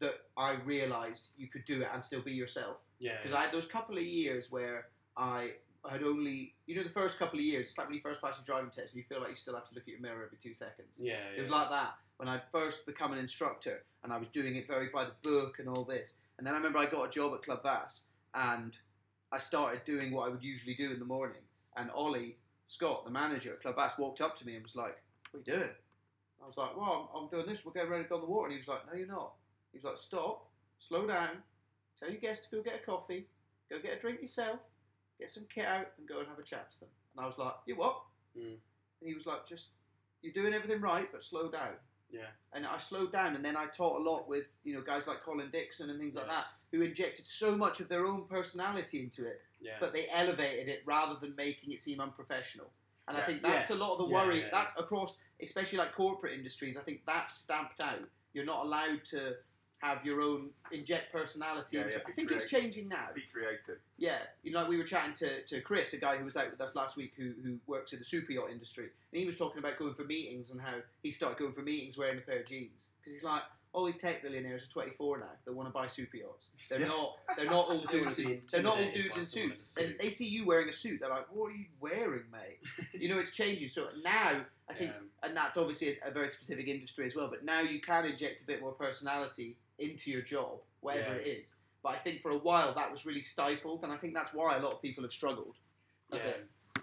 that 0.00 0.14
I 0.36 0.54
realised 0.64 1.28
you 1.36 1.46
could 1.46 1.64
do 1.64 1.82
it 1.82 1.88
and 1.92 2.02
still 2.02 2.22
be 2.22 2.32
yourself. 2.32 2.78
Yeah. 2.98 3.16
Because 3.22 3.34
I 3.36 3.42
had 3.42 3.52
those 3.52 3.66
couple 3.66 3.96
of 3.98 4.02
years 4.02 4.50
where 4.50 4.88
I 5.16 5.52
had 5.88 6.02
only, 6.02 6.54
you 6.66 6.74
know, 6.74 6.82
the 6.82 6.88
first 6.88 7.18
couple 7.18 7.38
of 7.38 7.44
years, 7.44 7.68
it's 7.68 7.78
like 7.78 7.88
when 7.88 7.94
you 7.96 8.00
first 8.00 8.22
pass 8.22 8.38
your 8.38 8.44
driving 8.56 8.70
test 8.70 8.94
and 8.94 8.98
you 9.02 9.04
feel 9.08 9.20
like 9.20 9.30
you 9.30 9.36
still 9.36 9.54
have 9.54 9.68
to 9.68 9.74
look 9.74 9.84
at 9.84 9.88
your 9.90 10.00
mirror 10.00 10.24
every 10.24 10.38
two 10.42 10.54
seconds. 10.54 10.88
yeah, 10.96 11.16
It 11.36 11.40
was 11.40 11.50
yeah. 11.50 11.56
like 11.56 11.70
that 11.70 11.94
when 12.16 12.28
I 12.28 12.40
first 12.50 12.86
become 12.86 13.12
an 13.12 13.18
instructor 13.18 13.84
and 14.04 14.12
I 14.12 14.16
was 14.18 14.28
doing 14.28 14.56
it 14.56 14.66
very 14.66 14.88
by 14.88 15.04
the 15.04 15.12
book 15.22 15.58
and 15.58 15.68
all 15.68 15.84
this. 15.84 16.16
And 16.38 16.46
then 16.46 16.54
I 16.54 16.56
remember 16.56 16.78
I 16.78 16.86
got 16.86 17.04
a 17.04 17.10
job 17.10 17.34
at 17.34 17.42
Club 17.42 17.62
Vass 17.62 18.04
and 18.34 18.76
I 19.32 19.38
started 19.38 19.84
doing 19.86 20.12
what 20.12 20.26
I 20.26 20.28
would 20.28 20.44
usually 20.44 20.74
do 20.74 20.92
in 20.92 20.98
the 20.98 21.06
morning. 21.06 21.40
And 21.76 21.90
Ollie 21.90 22.36
Scott, 22.68 23.04
the 23.06 23.10
manager 23.10 23.54
at 23.54 23.62
Club 23.62 23.76
Vass, 23.76 23.98
walked 23.98 24.20
up 24.20 24.36
to 24.36 24.46
me 24.46 24.54
and 24.54 24.62
was 24.62 24.76
like, 24.76 25.02
What 25.30 25.38
are 25.48 25.50
you 25.50 25.58
doing? 25.58 25.70
I 26.42 26.46
was 26.46 26.58
like, 26.58 26.76
Well, 26.76 27.10
I'm, 27.14 27.22
I'm 27.22 27.28
doing 27.30 27.46
this. 27.46 27.64
We're 27.64 27.72
getting 27.72 27.90
ready 27.90 28.04
to 28.04 28.08
go 28.08 28.16
on 28.16 28.20
the 28.20 28.26
water. 28.26 28.46
And 28.46 28.52
he 28.52 28.58
was 28.58 28.68
like, 28.68 28.86
No, 28.86 28.98
you're 28.98 29.06
not. 29.06 29.32
He 29.72 29.78
was 29.78 29.84
like, 29.84 29.96
Stop, 29.96 30.50
slow 30.78 31.06
down, 31.06 31.30
tell 31.98 32.10
your 32.10 32.20
guests 32.20 32.46
to 32.46 32.56
go 32.56 32.62
get 32.62 32.80
a 32.82 32.86
coffee, 32.86 33.26
go 33.70 33.78
get 33.82 33.96
a 33.96 33.98
drink 33.98 34.20
yourself, 34.20 34.58
get 35.18 35.30
some 35.30 35.46
kit 35.52 35.64
out, 35.64 35.86
and 35.98 36.06
go 36.06 36.18
and 36.18 36.28
have 36.28 36.38
a 36.38 36.42
chat 36.42 36.70
to 36.72 36.80
them. 36.80 36.88
And 37.16 37.24
I 37.24 37.26
was 37.26 37.38
like, 37.38 37.54
You 37.66 37.76
what? 37.76 38.02
Mm. 38.36 38.56
And 39.00 39.08
he 39.08 39.14
was 39.14 39.26
like, 39.26 39.46
Just, 39.46 39.70
you're 40.20 40.34
doing 40.34 40.52
everything 40.52 40.82
right, 40.82 41.08
but 41.10 41.24
slow 41.24 41.50
down 41.50 41.72
Yeah. 42.12 42.26
and 42.52 42.66
I 42.66 42.78
slowed 42.78 43.10
down. 43.12 43.34
And 43.34 43.44
then 43.44 43.56
I 43.56 43.66
taught 43.66 43.98
a 44.00 44.02
lot 44.02 44.28
with 44.28 44.52
you 44.64 44.74
know 44.74 44.82
guys 44.82 45.06
like 45.06 45.22
Colin 45.22 45.50
Dixon 45.50 45.90
and 45.90 45.98
things 45.98 46.14
like 46.14 46.28
that, 46.28 46.44
who 46.70 46.82
injected 46.82 47.26
so 47.26 47.56
much 47.56 47.80
of 47.80 47.88
their 47.88 48.06
own 48.06 48.26
personality 48.28 49.02
into 49.02 49.26
it, 49.26 49.40
Yeah. 49.60 49.76
but 49.80 49.92
they 49.92 50.08
elevated 50.10 50.68
it 50.68 50.82
rather 50.84 51.18
than 51.18 51.34
making 51.36 51.72
it 51.72 51.80
seem 51.80 52.00
unprofessional. 52.00 52.70
And 53.08 53.16
I 53.16 53.22
think 53.22 53.42
that's 53.42 53.68
Yes. 53.68 53.78
a 53.78 53.82
lot 53.82 53.92
of 53.94 53.98
the 53.98 54.06
Yeah, 54.06 54.26
worry. 54.26 54.38
yeah, 54.38 54.44
yeah. 54.44 54.50
That's 54.52 54.72
across, 54.78 55.20
especially 55.40 55.78
like 55.78 55.92
corporate 55.94 56.34
industries. 56.34 56.76
I 56.76 56.82
think 56.82 57.04
that's 57.06 57.34
stamped 57.34 57.82
out. 57.82 58.08
You're 58.32 58.44
not 58.44 58.64
allowed 58.64 59.04
to 59.06 59.36
have 59.82 60.04
your 60.06 60.20
own 60.20 60.50
inject 60.70 61.12
personality. 61.12 61.76
Yeah, 61.76 61.82
into 61.84 61.94
yeah, 61.94 61.98
it. 61.98 62.04
I 62.06 62.10
be 62.10 62.14
think 62.14 62.30
it's 62.30 62.48
changing 62.48 62.88
now. 62.88 63.08
Be 63.14 63.22
creative. 63.32 63.78
Yeah, 63.98 64.18
you 64.42 64.52
know, 64.52 64.60
like 64.60 64.68
we 64.68 64.78
were 64.78 64.84
chatting 64.84 65.12
to, 65.14 65.42
to 65.42 65.60
Chris, 65.60 65.92
a 65.92 65.98
guy 65.98 66.16
who 66.16 66.24
was 66.24 66.36
out 66.36 66.50
with 66.50 66.60
us 66.60 66.74
last 66.76 66.96
week 66.96 67.12
who, 67.16 67.32
who 67.42 67.58
works 67.66 67.92
in 67.92 67.98
the 67.98 68.04
super 68.04 68.32
yacht 68.32 68.50
industry, 68.50 68.84
and 68.84 69.20
he 69.20 69.26
was 69.26 69.36
talking 69.36 69.58
about 69.58 69.78
going 69.78 69.94
for 69.94 70.04
meetings 70.04 70.50
and 70.50 70.60
how 70.60 70.74
he 71.02 71.10
started 71.10 71.38
going 71.38 71.52
for 71.52 71.62
meetings 71.62 71.98
wearing 71.98 72.18
a 72.18 72.20
pair 72.20 72.38
of 72.40 72.46
jeans 72.46 72.90
because 73.00 73.12
he's 73.14 73.24
like, 73.24 73.42
all 73.74 73.86
these 73.86 73.96
tech 73.96 74.22
billionaires 74.22 74.64
are 74.68 74.70
24 74.70 75.18
now. 75.20 75.24
They 75.46 75.50
want 75.52 75.66
to 75.66 75.72
buy 75.72 75.86
super 75.86 76.18
yachts. 76.18 76.50
They're 76.68 76.80
Yeah. 76.80 76.88
not. 76.88 77.16
They're 77.36 77.46
not 77.46 77.68
all 77.70 77.84
dudes. 77.90 78.18
in- 78.18 78.42
They're 78.50 78.62
not 78.62 78.76
all 78.78 78.90
dudes 78.92 79.16
in 79.16 79.24
someone 79.24 79.50
in 79.50 79.56
suits. 79.56 79.74
They, 79.74 79.86
suit. 79.86 79.98
they 79.98 80.10
see 80.10 80.28
you 80.28 80.44
wearing 80.44 80.68
a 80.68 80.72
suit. 80.72 81.00
They're 81.00 81.08
like, 81.08 81.26
"What 81.34 81.46
are 81.52 81.54
you 81.56 81.64
wearing, 81.80 82.24
mate?" 82.30 82.58
you 82.92 83.08
know, 83.08 83.18
it's 83.18 83.32
changing. 83.32 83.68
So 83.68 83.88
now 84.04 84.42
I 84.68 84.74
think, 84.74 84.90
Yeah. 84.92 85.26
and 85.26 85.34
that's 85.36 85.56
obviously 85.56 85.98
a, 86.04 86.08
a 86.08 86.10
very 86.12 86.28
specific 86.28 86.68
industry 86.68 87.06
as 87.06 87.16
well. 87.16 87.28
But 87.28 87.44
now 87.46 87.60
you 87.62 87.80
can 87.80 88.04
inject 88.04 88.42
a 88.42 88.44
bit 88.44 88.60
more 88.60 88.72
personality 88.72 89.56
into 89.82 90.10
your 90.10 90.22
job, 90.22 90.60
wherever 90.80 91.14
Yeah. 91.16 91.20
it 91.20 91.26
is. 91.26 91.56
But 91.82 91.90
I 91.96 91.98
think 91.98 92.20
for 92.22 92.30
a 92.30 92.38
while 92.38 92.72
that 92.74 92.90
was 92.90 93.04
really 93.04 93.22
stifled, 93.22 93.82
and 93.82 93.92
I 93.92 93.96
think 93.96 94.14
that's 94.14 94.32
why 94.32 94.56
a 94.56 94.60
lot 94.60 94.72
of 94.72 94.82
people 94.82 95.02
have 95.04 95.12
struggled. 95.12 95.56
Yeah. 96.12 96.36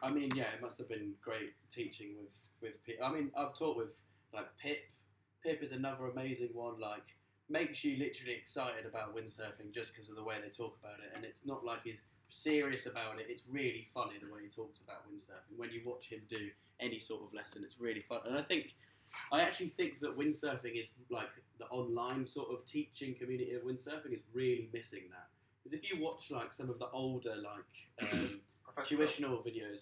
I 0.04 0.10
mean, 0.10 0.30
yeah, 0.36 0.52
it 0.54 0.62
must 0.62 0.78
have 0.78 0.90
been 0.90 1.16
great 1.22 1.54
teaching 1.70 2.16
with 2.18 2.36
with 2.62 2.84
Pip. 2.84 3.00
I 3.02 3.12
mean, 3.12 3.32
I've 3.38 3.56
taught 3.56 3.78
with 3.78 3.96
like 4.34 4.48
Pip. 4.58 4.80
Pip 5.42 5.64
is 5.64 5.72
another 5.72 6.08
amazing 6.08 6.50
one. 6.54 6.80
Like, 6.80 7.16
makes 7.48 7.84
you 7.86 7.98
literally 7.98 8.34
excited 8.34 8.86
about 8.86 9.16
windsurfing 9.16 9.72
just 9.72 9.94
because 9.94 10.10
of 10.10 10.16
the 10.18 10.24
way 10.24 10.36
they 10.42 10.50
talk 10.50 10.78
about 10.84 11.00
it, 11.00 11.12
and 11.16 11.24
it's 11.24 11.46
not 11.46 11.64
like 11.64 11.84
he's 11.84 12.04
serious 12.30 12.86
about 12.86 13.20
it. 13.20 13.28
It's 13.30 13.44
really 13.50 13.88
funny 13.94 14.16
the 14.22 14.32
way 14.32 14.42
he 14.44 14.50
talks 14.50 14.82
about 14.82 15.10
windsurfing. 15.10 15.58
When 15.58 15.72
you 15.72 15.82
watch 15.86 16.10
him 16.10 16.22
do 16.28 16.50
any 16.80 17.00
sort 17.00 17.24
of 17.24 17.34
lesson, 17.34 17.64
it's 17.64 17.80
really 17.80 18.02
fun. 18.02 18.20
And 18.26 18.38
I 18.38 18.42
think, 18.42 18.76
I 19.32 19.42
actually 19.42 19.70
think 19.70 20.00
that 20.02 20.18
windsurfing 20.18 20.80
is 20.80 20.92
like 21.10 21.30
the 21.60 21.66
online 21.68 22.26
sort 22.26 22.50
of 22.52 22.66
teaching 22.66 23.16
community 23.16 23.54
of 23.54 23.64
windsurfing 23.64 24.14
is 24.14 24.22
really 24.34 24.70
missing 24.74 25.04
that. 25.12 25.28
Because 25.64 25.78
if 25.78 25.92
you 25.92 26.02
watch 26.02 26.32
like 26.32 26.54
some 26.54 26.70
of 26.70 26.80
the 26.80 26.88
older 26.92 27.36
like 27.36 28.12
um, 28.12 28.40
Professional. 28.76 29.38
tuitional 29.42 29.46
videos. 29.46 29.82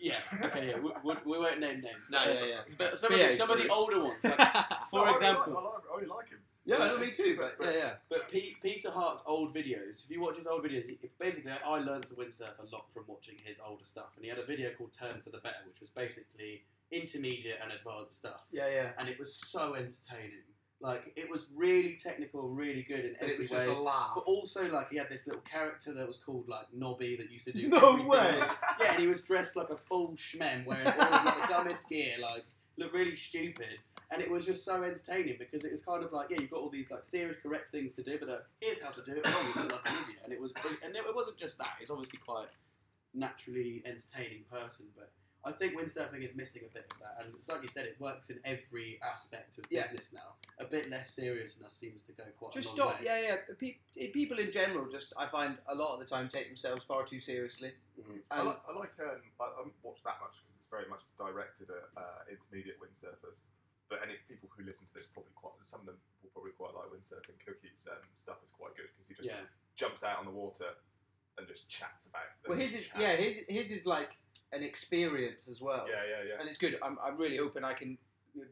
Yeah, 0.00 0.16
okay, 0.42 0.70
yeah, 0.70 0.78
we, 0.80 0.90
we, 1.04 1.14
we 1.24 1.38
won't 1.38 1.60
name 1.60 1.80
names. 1.80 2.10
No, 2.10 2.18
but 2.24 2.34
yeah, 2.34 2.34
some- 2.40 2.48
yeah. 2.48 2.60
But 2.76 2.98
some, 2.98 3.12
Yeah, 3.12 3.24
of 3.24 3.30
the, 3.30 3.36
some 3.36 3.50
of 3.50 3.58
the 3.62 3.68
older 3.68 4.04
ones, 4.04 4.24
like, 4.24 4.36
for 4.90 5.04
No, 5.06 5.12
example, 5.12 5.52
like, 5.54 5.62
I, 5.62 5.66
like, 5.66 5.82
I 5.92 5.96
really 5.96 6.06
like 6.08 6.28
him. 6.30 6.38
yeah, 6.66 6.78
no, 6.78 6.98
me 6.98 7.10
too. 7.10 7.36
But 7.38 7.56
yeah, 7.62 7.70
yeah. 7.72 7.92
but 8.10 8.28
Pete, 8.30 8.56
Peter 8.62 8.90
Hart's 8.90 9.22
old 9.26 9.54
videos, 9.54 10.04
if 10.04 10.10
you 10.10 10.20
watch 10.20 10.36
his 10.36 10.46
old 10.46 10.64
videos, 10.64 10.84
he, 10.86 10.98
basically 11.18 11.52
I 11.64 11.78
learned 11.78 12.06
to 12.06 12.14
windsurf 12.14 12.58
a 12.58 12.74
lot 12.74 12.92
from 12.92 13.04
watching 13.06 13.36
his 13.44 13.60
older 13.66 13.84
stuff. 13.84 14.08
And 14.16 14.24
he 14.24 14.30
had 14.30 14.38
a 14.38 14.44
video 14.44 14.70
called 14.76 14.92
Turn 14.92 15.20
for 15.22 15.30
the 15.30 15.38
Better, 15.38 15.62
which 15.66 15.80
was 15.80 15.90
basically 15.90 16.64
intermediate 16.94 17.58
and 17.62 17.72
advanced 17.72 18.18
stuff. 18.18 18.42
Yeah, 18.52 18.68
yeah. 18.72 18.88
And 18.98 19.08
it 19.08 19.18
was 19.18 19.34
so 19.36 19.74
entertaining. 19.74 20.44
Like, 20.80 21.12
it 21.16 21.30
was 21.30 21.48
really 21.56 21.96
technical, 22.02 22.48
really 22.48 22.82
good 22.82 23.04
in 23.06 23.12
But 23.18 23.22
every 23.22 23.34
it 23.34 23.38
was 23.38 23.50
way. 23.50 23.56
just 23.66 23.68
a 23.70 23.80
laugh. 23.80 24.10
but 24.14 24.24
also, 24.24 24.68
like, 24.70 24.90
he 24.90 24.98
had 24.98 25.08
this 25.08 25.26
little 25.26 25.40
character 25.42 25.94
that 25.94 26.06
was 26.06 26.18
called, 26.18 26.46
like, 26.48 26.66
Nobby 26.74 27.16
that 27.16 27.30
used 27.30 27.46
to 27.46 27.52
do 27.52 27.68
No 27.70 27.78
everything. 27.92 28.08
way. 28.08 28.42
Yeah, 28.80 28.92
and 28.92 29.00
he 29.00 29.06
was 29.06 29.22
dressed 29.22 29.56
like 29.56 29.70
a 29.70 29.76
full 29.78 30.14
schmem, 30.16 30.66
wearing 30.66 30.86
all 30.86 30.92
of 31.00 31.24
like, 31.24 31.40
the 31.42 31.46
dumbest 31.48 31.88
gear, 31.88 32.16
like, 32.20 32.44
looked 32.76 32.92
really 32.94 33.16
stupid. 33.16 33.78
And 34.10 34.20
it 34.20 34.30
was 34.30 34.44
just 34.44 34.64
so 34.64 34.82
entertaining 34.82 35.36
because 35.38 35.64
it 35.64 35.70
was 35.70 35.82
kind 35.82 36.04
of 36.04 36.12
like, 36.12 36.28
yeah, 36.30 36.36
you've 36.40 36.50
got 36.50 36.60
all 36.60 36.68
these 36.70 36.90
like 36.90 37.04
serious, 37.04 37.38
correct 37.42 37.70
things 37.72 37.94
to 37.94 38.02
do, 38.02 38.18
but 38.20 38.28
uh, 38.28 38.36
here's 38.60 38.80
how 38.80 38.90
to 38.90 39.02
do 39.02 39.12
it 39.12 39.26
wrong. 39.26 39.44
You 39.56 39.62
look 39.62 39.72
like 39.72 39.88
an 39.88 39.94
idiot, 40.04 40.20
and 40.24 40.32
it 40.32 40.40
was, 40.40 40.52
brilliant. 40.52 40.84
and 40.84 40.94
it 40.94 41.02
wasn't 41.14 41.38
just 41.38 41.56
that. 41.58 41.70
He's 41.80 41.90
obviously 41.90 42.18
quite 42.24 42.48
naturally 43.14 43.82
entertaining 43.86 44.44
person, 44.50 44.86
but 44.96 45.10
I 45.46 45.52
think 45.52 45.76
windsurfing 45.78 46.24
is 46.24 46.34
missing 46.34 46.62
a 46.64 46.72
bit 46.72 46.86
of 46.90 46.98
that. 47.00 47.22
And 47.24 47.34
it's 47.34 47.48
like 47.48 47.60
you 47.62 47.68
said, 47.68 47.84
it 47.84 47.96
works 48.00 48.30
in 48.30 48.40
every 48.44 48.98
aspect 49.02 49.58
of 49.58 49.64
Yeah. 49.68 49.82
business 49.82 50.12
now. 50.12 50.36
A 50.58 50.64
bit 50.64 50.88
less 50.88 51.10
seriousness 51.10 51.74
seems 51.76 52.02
to 52.04 52.12
go 52.12 52.24
quite 52.38 52.52
Just 52.52 52.76
a 52.76 52.80
long 52.80 52.88
stop. 52.90 53.00
way. 53.00 53.06
Yeah, 53.06 53.20
yeah. 53.20 53.54
Pe- 53.58 54.10
people 54.12 54.38
in 54.38 54.50
general, 54.50 54.88
just 54.90 55.12
I 55.18 55.26
find 55.28 55.58
a 55.68 55.74
lot 55.74 55.92
of 55.94 56.00
the 56.00 56.06
time 56.06 56.28
take 56.28 56.46
themselves 56.48 56.84
far 56.86 57.04
too 57.04 57.20
seriously. 57.20 57.74
Mhm. 58.00 58.22
I 58.30 58.42
like, 58.42 58.60
I 58.68 58.72
like 58.72 58.92
um, 59.00 59.20
I, 59.40 59.44
I 59.44 59.48
haven't 59.58 59.74
watched 59.82 60.04
that 60.04 60.18
much 60.20 60.40
because 60.40 60.56
it's 60.56 60.70
very 60.70 60.88
much 60.88 61.02
directed 61.16 61.68
at 61.70 61.90
uh, 62.02 62.24
intermediate 62.30 62.80
windsurfers. 62.80 63.42
But 63.90 64.00
any 64.02 64.14
people 64.26 64.48
who 64.56 64.64
listen 64.64 64.86
to 64.88 64.94
this 64.94 65.06
probably 65.06 65.32
quite 65.34 65.52
some 65.62 65.80
of 65.80 65.86
them 65.86 65.98
will 66.22 66.30
probably 66.30 66.52
quite 66.52 66.72
like 66.74 66.86
windsurfing. 66.88 67.36
Cookies 67.44 67.86
um, 67.92 67.98
stuff 68.14 68.38
is 68.42 68.50
quite 68.50 68.74
good 68.76 68.88
because 68.94 69.08
he 69.08 69.14
just 69.14 69.28
Yeah. 69.28 69.44
jumps 69.76 70.02
out 70.02 70.18
on 70.20 70.24
the 70.24 70.30
water 70.32 70.72
and 71.36 71.46
just 71.46 71.68
chats 71.68 72.06
about. 72.06 72.22
well, 72.48 72.56
his 72.56 72.74
is 72.74 72.88
yeah, 72.98 73.14
his 73.16 73.44
his 73.48 73.70
is 73.70 73.84
like 73.86 74.16
an 74.54 74.62
experience 74.62 75.48
as 75.48 75.60
well. 75.60 75.86
Yeah, 75.88 75.96
yeah, 76.08 76.28
yeah. 76.28 76.40
and 76.40 76.48
it's 76.48 76.58
good. 76.58 76.78
I'm, 76.82 76.98
I'm 77.04 77.16
really 77.16 77.36
hoping 77.38 77.64
I 77.64 77.72
can 77.74 77.98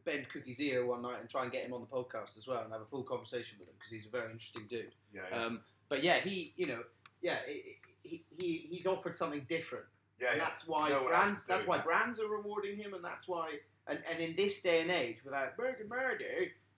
bend 0.04 0.26
Cookie's 0.32 0.60
ear 0.60 0.86
one 0.86 1.02
night 1.02 1.20
and 1.20 1.28
try 1.28 1.42
and 1.42 1.50
get 1.52 1.64
him 1.64 1.72
on 1.72 1.80
the 1.80 1.86
podcast 1.86 2.38
as 2.38 2.46
well 2.46 2.62
and 2.62 2.72
have 2.72 2.82
a 2.82 2.86
full 2.86 3.02
conversation 3.02 3.58
with 3.58 3.68
him 3.68 3.74
because 3.78 3.92
he's 3.92 4.06
a 4.06 4.10
very 4.10 4.30
interesting 4.30 4.66
dude. 4.68 4.94
yeah, 5.14 5.22
yeah. 5.30 5.44
Um, 5.44 5.60
but 5.88 6.02
yeah, 6.02 6.20
he, 6.20 6.52
you 6.56 6.66
know, 6.66 6.80
yeah, 7.20 7.36
he, 7.46 7.76
he, 8.02 8.24
he 8.38 8.66
he's 8.70 8.86
offered 8.86 9.14
something 9.14 9.44
different, 9.48 9.84
yeah, 10.20 10.28
and 10.30 10.38
yeah. 10.38 10.44
that's 10.44 10.66
why 10.66 10.88
No 10.88 11.04
brands 11.04 11.44
that's 11.44 11.66
why 11.66 11.76
that. 11.76 11.86
brands 11.86 12.20
are 12.20 12.28
rewarding 12.28 12.76
him, 12.76 12.94
and 12.94 13.04
that's 13.04 13.28
why 13.28 13.58
and, 13.86 13.98
and 14.10 14.20
in 14.20 14.34
this 14.36 14.60
day 14.62 14.80
and 14.82 14.90
age, 14.90 15.24
without 15.24 15.56
burger 15.56 15.86
murder, 15.88 16.24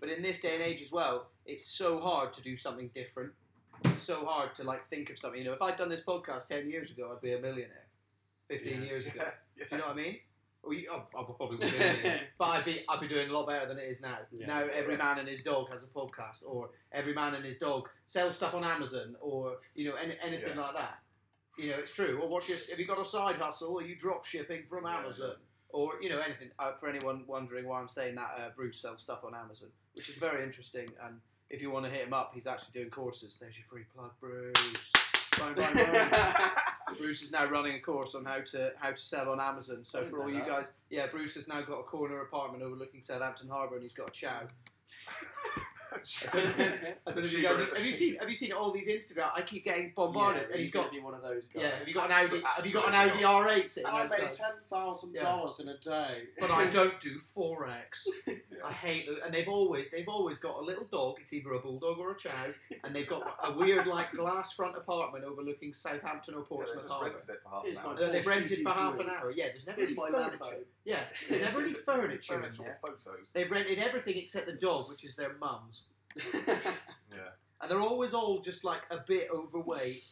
but 0.00 0.08
in 0.08 0.22
this 0.22 0.40
day 0.40 0.54
and 0.54 0.62
age 0.62 0.82
as 0.82 0.90
well, 0.92 1.28
it's 1.46 1.66
so 1.66 2.00
hard 2.00 2.32
to 2.34 2.42
do 2.42 2.56
something 2.56 2.90
different. 2.94 3.32
It's 3.84 3.98
so 4.00 4.24
hard 4.24 4.54
to 4.56 4.64
like 4.64 4.88
think 4.88 5.10
of 5.10 5.18
something. 5.18 5.38
You 5.40 5.46
know, 5.46 5.52
if 5.52 5.62
I'd 5.62 5.76
done 5.76 5.88
this 5.90 6.02
podcast 6.02 6.48
ten 6.48 6.68
years 6.70 6.90
ago, 6.90 7.10
I'd 7.14 7.20
be 7.20 7.34
a 7.34 7.38
millionaire. 7.38 7.83
Fifteen 8.48 8.80
Yeah. 8.82 8.86
years 8.88 9.06
ago. 9.06 9.22
yeah, 9.24 9.30
yeah. 9.56 9.64
Do 9.70 9.76
you 9.76 9.80
know 9.82 9.88
what 9.88 9.96
I 9.98 10.02
mean? 10.02 10.16
Well, 10.62 10.72
you, 10.72 10.90
I, 10.90 10.96
I 10.96 11.24
probably 11.36 11.58
would 11.58 11.60
be, 11.60 12.10
but 12.38 12.44
I'd 12.46 12.64
be 12.64 12.80
I'd 12.88 13.00
be 13.00 13.08
doing 13.08 13.28
a 13.28 13.32
lot 13.32 13.46
better 13.46 13.66
than 13.66 13.78
it 13.78 13.82
is 13.88 14.00
now. 14.00 14.16
Yeah. 14.32 14.46
Now 14.46 14.60
every 14.74 14.96
man 14.96 15.18
and 15.18 15.28
his 15.28 15.42
dog 15.42 15.68
has 15.70 15.82
a 15.84 15.88
podcast, 15.88 16.42
or 16.46 16.70
every 16.92 17.12
man 17.14 17.34
and 17.34 17.44
his 17.44 17.58
dog 17.58 17.88
sells 18.06 18.36
stuff 18.36 18.54
on 18.54 18.64
Amazon, 18.64 19.14
or 19.20 19.58
you 19.74 19.88
know 19.90 19.96
any, 19.96 20.14
anything 20.22 20.56
Yeah. 20.56 20.62
like 20.62 20.74
that. 20.76 20.98
You 21.58 21.70
know, 21.70 21.76
it's 21.78 21.92
true. 21.92 22.18
Or 22.22 22.28
what's 22.28 22.48
your 22.48 22.58
have 22.70 22.78
you 22.80 22.86
got 22.86 22.98
a 22.98 23.04
side 23.04 23.36
hustle? 23.36 23.78
Are 23.78 23.82
you 23.84 23.94
drop 23.96 24.24
shipping 24.24 24.64
from 24.64 24.84
Yeah. 24.84 24.98
Amazon? 25.00 25.34
Or 25.68 25.92
you 26.00 26.08
know 26.08 26.20
anything. 26.20 26.50
Uh, 26.58 26.72
for 26.80 26.88
anyone 26.88 27.24
wondering 27.26 27.66
why 27.68 27.80
I'm 27.80 27.88
saying 27.88 28.14
that, 28.14 28.30
uh, 28.38 28.48
Bruce 28.56 28.80
sells 28.80 29.02
stuff 29.02 29.22
on 29.24 29.34
Amazon, 29.34 29.68
which 29.94 30.08
is 30.08 30.16
very 30.16 30.42
interesting. 30.42 30.88
And 31.04 31.20
if 31.50 31.60
you 31.60 31.70
want 31.70 31.84
to 31.84 31.90
hit 31.90 32.06
him 32.06 32.14
up, 32.14 32.30
he's 32.32 32.46
actually 32.46 32.72
doing 32.80 32.90
courses. 32.90 33.36
There's 33.40 33.58
your 33.58 33.66
free 33.66 33.84
plug, 33.94 34.12
Bruce. 34.20 34.92
Bang, 35.38 35.54
bang, 35.54 35.74
bang. 35.74 36.50
Bruce 36.98 37.22
is 37.22 37.32
now 37.32 37.46
running 37.46 37.74
a 37.74 37.80
course 37.80 38.14
on 38.14 38.24
how 38.24 38.40
to 38.40 38.72
how 38.78 38.90
to 38.90 38.96
sell 38.96 39.30
on 39.30 39.40
Amazon. 39.40 39.84
So 39.84 40.04
for 40.04 40.22
all 40.22 40.28
you 40.28 40.36
that. 40.36 40.46
guys, 40.46 40.72
yeah, 40.90 41.06
Bruce 41.06 41.34
has 41.34 41.48
now 41.48 41.62
got 41.62 41.80
a 41.80 41.82
corner 41.84 42.20
apartment 42.20 42.62
overlooking 42.62 43.02
Southampton 43.02 43.48
Harbour, 43.48 43.74
and 43.74 43.82
he's 43.82 43.94
got 43.94 44.08
a 44.08 44.12
chow. 44.12 44.42
I 46.32 46.36
don't 47.12 47.16
know 47.16 47.22
if 47.22 47.32
you 47.32 47.42
guys 47.42 47.58
have, 47.58 47.72
have 47.76 47.84
you 47.86 47.92
seen 47.92 48.16
have 48.16 48.28
you 48.28 48.34
seen 48.34 48.52
all 48.52 48.70
these 48.72 48.88
Instagram? 48.88 49.30
I 49.34 49.42
keep 49.42 49.64
getting 49.64 49.92
bombarded, 49.94 50.42
Yeah, 50.48 50.48
and 50.52 50.58
he's 50.60 50.70
gonna 50.70 50.86
got 50.86 50.92
be 50.92 51.00
one 51.00 51.14
of 51.14 51.22
those 51.22 51.48
guys. 51.48 51.62
yeah. 51.62 51.78
Have 51.78 51.88
you 51.88 51.94
got 51.94 52.06
an 52.10 52.12
Audi? 52.12 52.42
Have 52.56 52.66
you 52.66 52.72
got 52.72 52.88
an 52.88 52.94
Audi. 52.94 53.22
R8 53.22 53.70
sitting 53.70 53.88
And 53.88 53.96
I 53.96 54.02
made 54.02 54.12
outside? 54.12 54.32
ten 54.34 54.52
thousand 54.68 55.14
dollars 55.14 55.60
in 55.60 55.68
a 55.68 55.78
day. 55.78 56.22
But 56.40 56.50
I 56.50 56.66
don't 56.66 57.00
do 57.00 57.18
forex. 57.18 58.06
I 58.64 58.72
hate 58.72 59.06
them, 59.06 59.16
and 59.24 59.34
they've 59.34 59.48
always 59.48 59.86
they've 59.92 60.08
always 60.08 60.38
got 60.38 60.56
a 60.58 60.62
little 60.62 60.86
dog. 60.90 61.16
It's 61.20 61.32
either 61.32 61.52
a 61.52 61.58
bulldog 61.60 61.98
or 61.98 62.12
a 62.12 62.16
chow, 62.18 62.46
and 62.82 62.94
they've 62.94 63.08
got 63.08 63.36
a 63.44 63.52
weird 63.52 63.86
like 63.86 64.12
glass 64.12 64.52
front 64.52 64.76
apartment 64.76 65.24
overlooking 65.24 65.72
Southampton 65.72 66.34
or 66.34 66.42
Portsmouth 66.42 66.82
just 66.84 66.94
Harbour. 66.94 67.10
rented 67.10 67.28
it 67.30 67.40
for 67.42 67.48
half 67.50 67.64
Here's 67.64 67.78
an 67.78 67.84
my 67.84 67.90
hour. 67.90 67.96
Uh, 68.04 68.10
they've 68.10 68.22
Porsche 68.22 68.26
rented 68.26 68.58
for 68.62 68.70
half 68.70 68.94
an 68.98 69.06
GT3. 69.06 69.08
hour. 69.20 69.30
Yeah, 69.32 69.44
there's 69.48 69.66
never 69.66 69.76
Here's 69.78 69.90
any 69.90 70.00
my 70.00 70.10
furniture. 70.10 70.38
Lambo. 70.44 70.54
Yeah, 70.84 71.00
there's 71.28 71.42
never 71.42 71.60
any 71.62 71.72
furniture 71.88 72.34
in 72.34 72.40
Furniture 72.42 72.62
there. 72.64 72.78
photos. 72.82 73.30
They've 73.34 73.50
rented 73.50 73.78
everything 73.78 74.16
except 74.18 74.46
the 74.46 74.52
dog, 74.52 74.88
which 74.90 75.04
is 75.04 75.16
their 75.16 75.32
mum's, 75.40 75.84
Yeah. 76.44 77.30
and 77.60 77.70
they're 77.70 77.80
always 77.80 78.12
all 78.14 78.40
just 78.40 78.64
like 78.64 78.82
a 78.90 78.98
bit 79.06 79.28
overweight. 79.32 80.02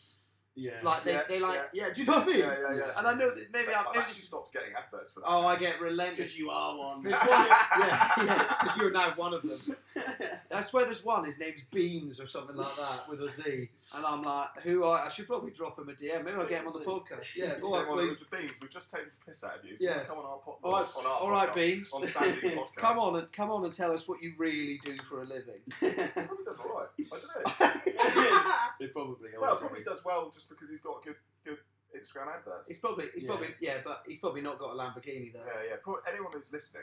yeah. 0.54 0.72
Like 0.82 1.04
they, 1.04 1.12
Yeah, 1.12 1.22
they 1.28 1.40
like 1.40 1.60
yeah. 1.74 1.90
Do 1.92 2.00
you 2.00 2.06
know 2.06 2.14
what 2.18 2.22
I 2.22 2.26
mean? 2.26 2.38
Yeah, 2.38 2.54
yeah, 2.70 2.76
yeah. 2.76 2.90
And 2.96 3.06
I 3.06 3.14
know 3.14 3.34
that 3.34 3.52
maybe 3.52 3.68
I 3.72 3.80
I've 3.80 3.86
maybe 3.88 3.98
actually 3.98 4.14
this, 4.14 4.26
stopped 4.28 4.52
getting 4.52 4.72
adverts 4.76 5.12
for 5.12 5.20
that. 5.20 5.26
oh 5.26 5.46
I 5.46 5.56
get 5.58 5.80
relentless. 5.80 6.16
because 6.16 6.38
you 6.38 6.50
are 6.50 6.76
one. 6.78 7.00
There's 7.02 7.14
one, 7.16 7.28
yeah, 7.80 8.12
yeah, 8.24 8.56
because 8.60 8.76
you're 8.78 8.90
now 8.92 9.12
one 9.16 9.34
of 9.34 9.42
them. 9.42 9.76
I 10.50 10.60
swear 10.62 10.84
there's 10.86 11.04
one. 11.04 11.24
His 11.24 11.38
name's 11.38 11.62
Beans 11.64 12.20
or 12.20 12.26
something 12.26 12.56
like 12.56 12.74
that 12.76 13.08
with 13.10 13.20
a 13.22 13.30
Z, 13.30 13.68
and 13.94 14.04
I'm 14.06 14.22
like, 14.22 14.48
who? 14.62 14.84
I, 14.84 15.06
I 15.06 15.08
should 15.08 15.26
probably 15.26 15.50
drop 15.50 15.78
him 15.78 15.88
a 15.88 15.92
DM. 15.92 16.24
Maybe 16.24 16.36
I'll 16.36 16.46
get 16.48 16.62
him 16.62 16.68
on 16.68 16.72
the 16.72 16.84
podcast. 16.84 17.36
Yeah, 17.36 17.54
all 17.62 17.72
right, 17.78 17.86
well, 17.88 17.98
please. 17.98 18.18
Beans, 18.30 18.58
we've 18.60 18.70
just 18.70 18.90
taken 18.90 19.08
the 19.18 19.30
piss 19.30 19.44
out 19.44 19.58
of 19.58 19.64
you. 19.64 19.76
Do 19.76 19.84
you 19.84 19.90
Yeah. 19.90 19.96
want 19.96 20.02
to 20.02 20.08
come 20.08 20.18
on 20.18 20.24
our, 20.24 20.38
po- 20.38 20.58
All 20.62 20.72
right, 20.72 20.86
on 20.96 21.06
our 21.06 21.12
all 21.12 21.30
right, 21.30 21.48
podcast, 21.50 21.54
Beans. 21.54 21.92
On 21.92 22.04
Sandy's 22.04 22.50
podcast. 22.50 22.74
Come 22.76 22.98
on 22.98 23.16
and 23.16 23.32
come 23.32 23.50
on 23.50 23.64
and 23.64 23.74
tell 23.74 23.92
us 23.92 24.08
what 24.08 24.22
you 24.22 24.32
really 24.38 24.80
do 24.84 24.96
for 25.08 25.22
a 25.22 25.24
living. 25.26 25.60
Probably 25.80 26.44
does 26.44 26.58
all 26.58 26.78
right. 26.78 26.88
I 26.98 27.18
don't 27.18 27.94
know. 27.94 28.52
They 28.80 28.86
probably 28.88 29.28
are. 29.36 29.40
well, 29.40 29.56
probably 29.56 29.82
does 29.82 30.04
well 30.04 30.28
just 30.30 30.48
because 30.48 30.68
he's 30.68 30.80
got 30.80 31.04
good, 31.04 31.14
good 31.44 31.58
Instagram 31.96 32.34
adverts. 32.34 32.68
He's 32.68 32.78
probably, 32.78 33.04
he's 33.14 33.22
Yeah. 33.24 33.28
probably, 33.28 33.48
yeah, 33.60 33.76
but 33.84 34.02
he's 34.08 34.18
probably 34.18 34.40
not 34.40 34.58
got 34.58 34.72
a 34.74 34.76
Lamborghini 34.76 35.32
though. 35.32 35.40
Yeah, 35.46 35.68
yeah. 35.70 35.76
Pro- 35.82 36.00
anyone 36.10 36.32
who's 36.32 36.50
listening, 36.52 36.82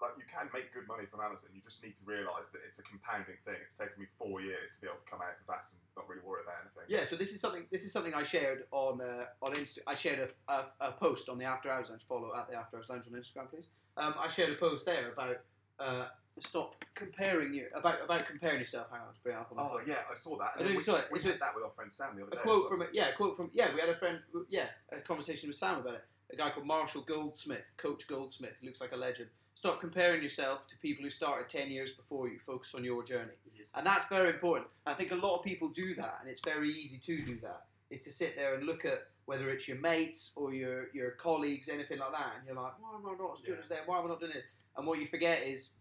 like 0.00 0.12
you 0.16 0.24
can 0.30 0.48
make 0.54 0.72
good 0.72 0.86
money 0.86 1.06
from 1.10 1.20
Amazon. 1.20 1.50
You 1.54 1.60
just 1.60 1.82
need 1.82 1.96
to 1.96 2.04
realise 2.04 2.48
that 2.50 2.60
it's 2.64 2.78
a 2.78 2.82
compounding 2.82 3.36
thing. 3.44 3.56
It's 3.64 3.74
taken 3.74 3.98
me 3.98 4.06
four 4.18 4.40
years 4.40 4.70
to 4.74 4.80
be 4.80 4.86
able 4.86 4.98
to 4.98 5.04
come 5.10 5.20
out 5.20 5.36
to 5.36 5.46
that 5.48 5.66
and 5.72 5.80
not 5.96 6.08
really 6.08 6.22
worry 6.24 6.42
about 6.44 6.56
anything. 6.62 6.84
Yeah, 6.88 7.04
so 7.04 7.16
this 7.16 7.32
is 7.32 7.40
something. 7.40 7.66
This 7.70 7.84
is 7.84 7.92
something 7.92 8.14
I 8.14 8.22
shared 8.22 8.64
on 8.70 9.00
uh, 9.00 9.26
on 9.42 9.52
Insta. 9.54 9.78
I 9.86 9.94
shared 9.94 10.20
a, 10.48 10.52
a, 10.52 10.66
a 10.80 10.92
post 10.92 11.28
on 11.28 11.38
the 11.38 11.44
After 11.44 11.70
Hours 11.70 11.90
Lounge. 11.90 12.06
Follow 12.06 12.30
at 12.36 12.48
the 12.48 12.56
After 12.56 12.76
Hours 12.76 12.88
Lounge 12.90 13.04
on 13.12 13.18
Instagram, 13.18 13.50
please. 13.50 13.68
Um, 13.96 14.14
I 14.18 14.28
shared 14.28 14.52
a 14.52 14.56
post 14.56 14.86
there 14.86 15.10
about 15.12 15.38
uh, 15.80 16.06
stop 16.40 16.84
comparing 16.94 17.52
you 17.52 17.66
about 17.74 18.02
about 18.04 18.26
comparing 18.26 18.60
yourself. 18.60 18.86
Hang 18.92 19.00
on, 19.00 19.06
let's 19.08 19.18
bring 19.18 19.34
it 19.34 19.40
up 19.40 19.50
on 19.50 19.58
Oh 19.58 19.78
phone. 19.78 19.88
yeah, 19.88 20.02
I 20.10 20.14
saw 20.14 20.38
that. 20.38 20.52
I 20.56 20.60
And 20.60 20.70
you 20.70 20.76
we, 20.76 20.82
saw 20.82 20.96
it. 20.96 21.06
we 21.10 21.18
a- 21.18 21.22
that 21.38 21.54
with 21.54 21.64
our 21.64 21.70
friend 21.74 21.92
Sam 21.92 22.14
the 22.16 22.22
other 22.22 22.32
A 22.32 22.36
day. 22.36 22.42
quote 22.42 22.68
from 22.68 22.82
it. 22.82 22.90
Yeah, 22.92 23.08
a 23.08 23.12
quote 23.14 23.36
from 23.36 23.50
yeah. 23.52 23.74
We 23.74 23.80
had 23.80 23.88
a 23.88 23.96
friend. 23.96 24.20
Yeah, 24.48 24.66
a 24.92 25.00
conversation 25.00 25.48
with 25.48 25.56
Sam 25.56 25.80
about 25.80 25.94
it. 25.94 26.04
A 26.32 26.36
guy 26.36 26.50
called 26.50 26.66
Marshall 26.66 27.02
Goldsmith, 27.08 27.64
Coach 27.78 28.06
Goldsmith. 28.06 28.52
Looks 28.62 28.80
like 28.82 28.92
a 28.92 28.96
legend. 28.96 29.30
Stop 29.58 29.80
comparing 29.80 30.22
yourself 30.22 30.68
to 30.68 30.78
people 30.78 31.02
who 31.02 31.10
started 31.10 31.48
ten 31.48 31.68
years 31.68 31.90
before 31.90 32.28
you. 32.28 32.38
Focus 32.38 32.76
on 32.76 32.84
your 32.84 33.02
journey. 33.02 33.32
And 33.74 33.84
that's 33.84 34.06
very 34.06 34.30
important. 34.30 34.68
I 34.86 34.94
think 34.94 35.10
a 35.10 35.16
lot 35.16 35.36
of 35.36 35.44
people 35.44 35.66
do 35.66 35.96
that, 35.96 36.18
and 36.20 36.30
it's 36.30 36.40
very 36.44 36.70
easy 36.70 36.96
to 36.98 37.24
do 37.24 37.40
that. 37.40 37.64
Is 37.90 38.04
to 38.04 38.12
sit 38.12 38.36
there 38.36 38.54
and 38.54 38.66
look 38.66 38.84
at 38.84 39.08
whether 39.24 39.50
it's 39.50 39.66
your 39.66 39.78
mates 39.78 40.32
or 40.36 40.54
your 40.54 40.90
your 40.94 41.10
colleagues, 41.10 41.68
anything 41.68 41.98
like 41.98 42.12
that, 42.12 42.34
and 42.38 42.46
you're 42.46 42.54
like, 42.54 42.74
why 42.80 42.94
am 42.94 43.04
I 43.04 43.20
not 43.20 43.32
as 43.34 43.40
good 43.40 43.56
Yeah. 43.56 43.62
as 43.62 43.68
them? 43.68 43.82
Why 43.86 43.98
am 43.98 44.04
I 44.04 44.08
not 44.10 44.20
doing 44.20 44.32
this? 44.32 44.44
And 44.76 44.86
what 44.86 45.00
you 45.00 45.08
forget 45.08 45.42
is, 45.42 45.74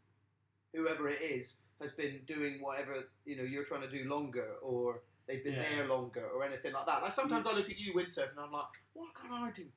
whoever 0.73 1.07
it 1.09 1.21
is 1.21 1.59
has 1.79 1.93
been 1.93 2.21
doing 2.25 2.59
whatever 2.59 3.03
you 3.25 3.37
know 3.37 3.43
you're 3.43 3.63
trying 3.63 3.87
to 3.87 3.91
do 3.91 4.09
longer, 4.09 4.55
or 4.63 5.03
they've 5.27 5.43
been 5.43 5.53
Yeah. 5.53 5.75
there 5.75 5.87
longer, 5.87 6.25
or 6.25 6.43
anything 6.43 6.73
like 6.73 6.87
that. 6.87 7.03
Like 7.03 7.13
sometimes 7.13 7.45
mm. 7.45 7.51
I 7.51 7.55
look 7.55 7.69
at 7.69 7.77
you 7.77 7.93
windsurf 7.93 8.31
and 8.31 8.39
I'm 8.39 8.51
like, 8.51 8.73
why 8.93 9.05
can't 9.21 9.33
I 9.33 9.51
do 9.51 9.67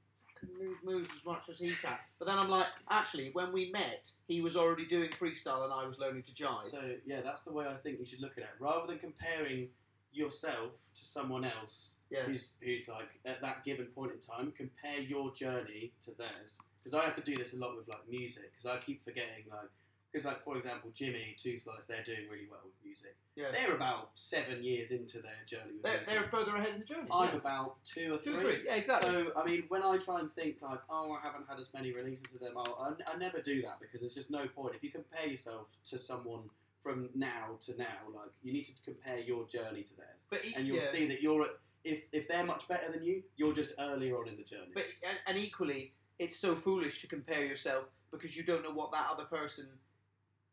fucking 0.41 0.57
move 0.59 0.77
moves 0.85 1.09
as 1.17 1.25
much 1.25 1.49
as 1.49 1.59
he 1.59 1.71
can? 1.71 1.97
But 2.19 2.27
then 2.27 2.39
I'm 2.39 2.49
like, 2.49 2.67
actually, 2.91 3.31
when 3.33 3.53
we 3.53 3.71
met, 3.71 4.11
he 4.29 4.41
was 4.41 4.57
already 4.57 4.87
doing 4.87 5.11
freestyle 5.11 5.65
and 5.65 5.73
I 5.73 5.85
was 5.85 5.99
learning 5.99 6.23
to 6.23 6.35
jibe. 6.35 6.65
So 6.65 6.81
yeah, 7.07 7.21
that's 7.23 7.43
the 7.43 7.53
way 7.53 7.67
I 7.67 7.75
think 7.75 7.99
you 7.99 8.07
should 8.07 8.21
look 8.21 8.39
at 8.39 8.45
it. 8.45 8.51
Rather 8.59 8.87
than 8.87 8.99
comparing 8.99 9.69
yourself 10.13 10.73
to 10.95 11.05
someone 11.05 11.45
else 11.45 11.95
yeah. 12.11 12.23
who's 12.23 12.55
who's 12.61 12.89
like 12.89 13.09
at 13.25 13.41
that 13.41 13.65
given 13.65 13.87
point 13.87 14.13
in 14.13 14.19
time, 14.21 14.53
compare 14.57 15.01
your 15.01 15.33
journey 15.35 15.93
to 16.05 16.13
theirs. 16.19 16.59
Because 16.79 16.95
I 16.95 17.05
have 17.05 17.15
to 17.17 17.23
do 17.23 17.37
this 17.37 17.53
a 17.53 17.57
lot 17.57 17.77
with 17.77 17.89
like 17.89 18.09
music. 18.09 18.51
Because 18.53 18.67
I 18.67 18.85
keep 18.85 19.05
forgetting 19.05 19.45
like. 19.51 19.71
Because, 20.13 20.27
like 20.27 20.43
for 20.43 20.57
example, 20.57 20.91
Jimmy, 20.93 21.37
Two 21.39 21.59
Slides, 21.59 21.87
they're 21.87 22.03
doing 22.03 22.29
really 22.31 22.47
well 22.51 22.61
with 22.65 22.75
music. 22.85 23.15
Yeah. 23.37 23.53
They're 23.53 23.77
about 23.77 24.11
seven 24.15 24.65
years 24.65 24.91
into 24.91 25.19
their 25.19 25.39
journey 25.47 25.75
with 25.75 25.83
They're, 25.83 25.99
music. 25.99 26.07
they're 26.15 26.25
further 26.25 26.57
ahead 26.57 26.71
in 26.75 26.81
the 26.81 26.85
journey. 26.85 27.09
I'm 27.13 27.29
yeah. 27.29 27.37
about 27.37 27.85
two 27.85 28.15
or 28.15 28.19
Two, 28.19 28.33
three. 28.35 28.43
three. 28.43 28.63
Yeah, 28.67 28.75
exactly. 28.75 29.09
So, 29.11 29.33
I 29.37 29.45
mean, 29.45 29.65
when 29.69 29.83
I 29.85 29.99
try 29.99 30.19
and 30.19 30.33
think 30.35 30.57
like, 30.63 30.81
oh, 30.91 31.13
I 31.13 31.25
haven't 31.25 31.47
had 31.49 31.61
as 31.61 31.73
many 31.73 31.93
releases 31.93 32.35
as 32.35 32.41
them, 32.41 32.59
I, 32.59 32.63
I, 32.63 33.15
I 33.15 33.17
never 33.19 33.41
do 33.41 33.63
that 33.63 33.79
because 33.81 34.01
there's 34.01 34.15
just 34.15 34.31
no 34.33 34.47
point. 34.49 34.75
If 34.75 34.83
you 34.83 34.91
compare 34.91 35.27
yourself 35.27 35.69
to 35.91 35.99
someone 35.99 36.43
from 36.83 37.09
now 37.15 37.57
to 37.67 37.77
now, 37.79 37.85
like 38.13 38.31
you 38.43 38.53
need 38.53 38.65
to 38.65 38.73
compare 38.85 39.19
your 39.19 39.47
journey 39.47 39.83
to 39.83 39.97
theirs, 39.97 40.19
but 40.29 40.45
e- 40.45 40.55
and 40.57 40.67
you'll 40.67 40.77
yeah. 40.77 40.83
see 40.83 41.07
that 41.07 41.23
you're 41.23 41.43
at, 41.43 41.51
if 41.85 42.03
if 42.11 42.27
they're 42.27 42.45
much 42.45 42.67
better 42.67 42.91
than 42.91 43.05
you, 43.05 43.23
you're 43.37 43.53
just 43.53 43.75
earlier 43.79 44.17
on 44.19 44.27
in 44.29 44.37
the 44.37 44.43
journey. 44.43 44.71
But 44.75 44.85
and, 45.07 45.19
and 45.27 45.39
equally, 45.39 45.93
it's 46.19 46.37
so 46.37 46.57
foolish 46.57 47.01
to 47.03 47.07
compare 47.07 47.45
yourself 47.45 47.85
because 48.11 48.37
you 48.37 48.43
don't 48.43 48.65
know 48.65 48.73
what 48.73 48.91
that 48.93 49.07
other 49.13 49.25
person 49.25 49.67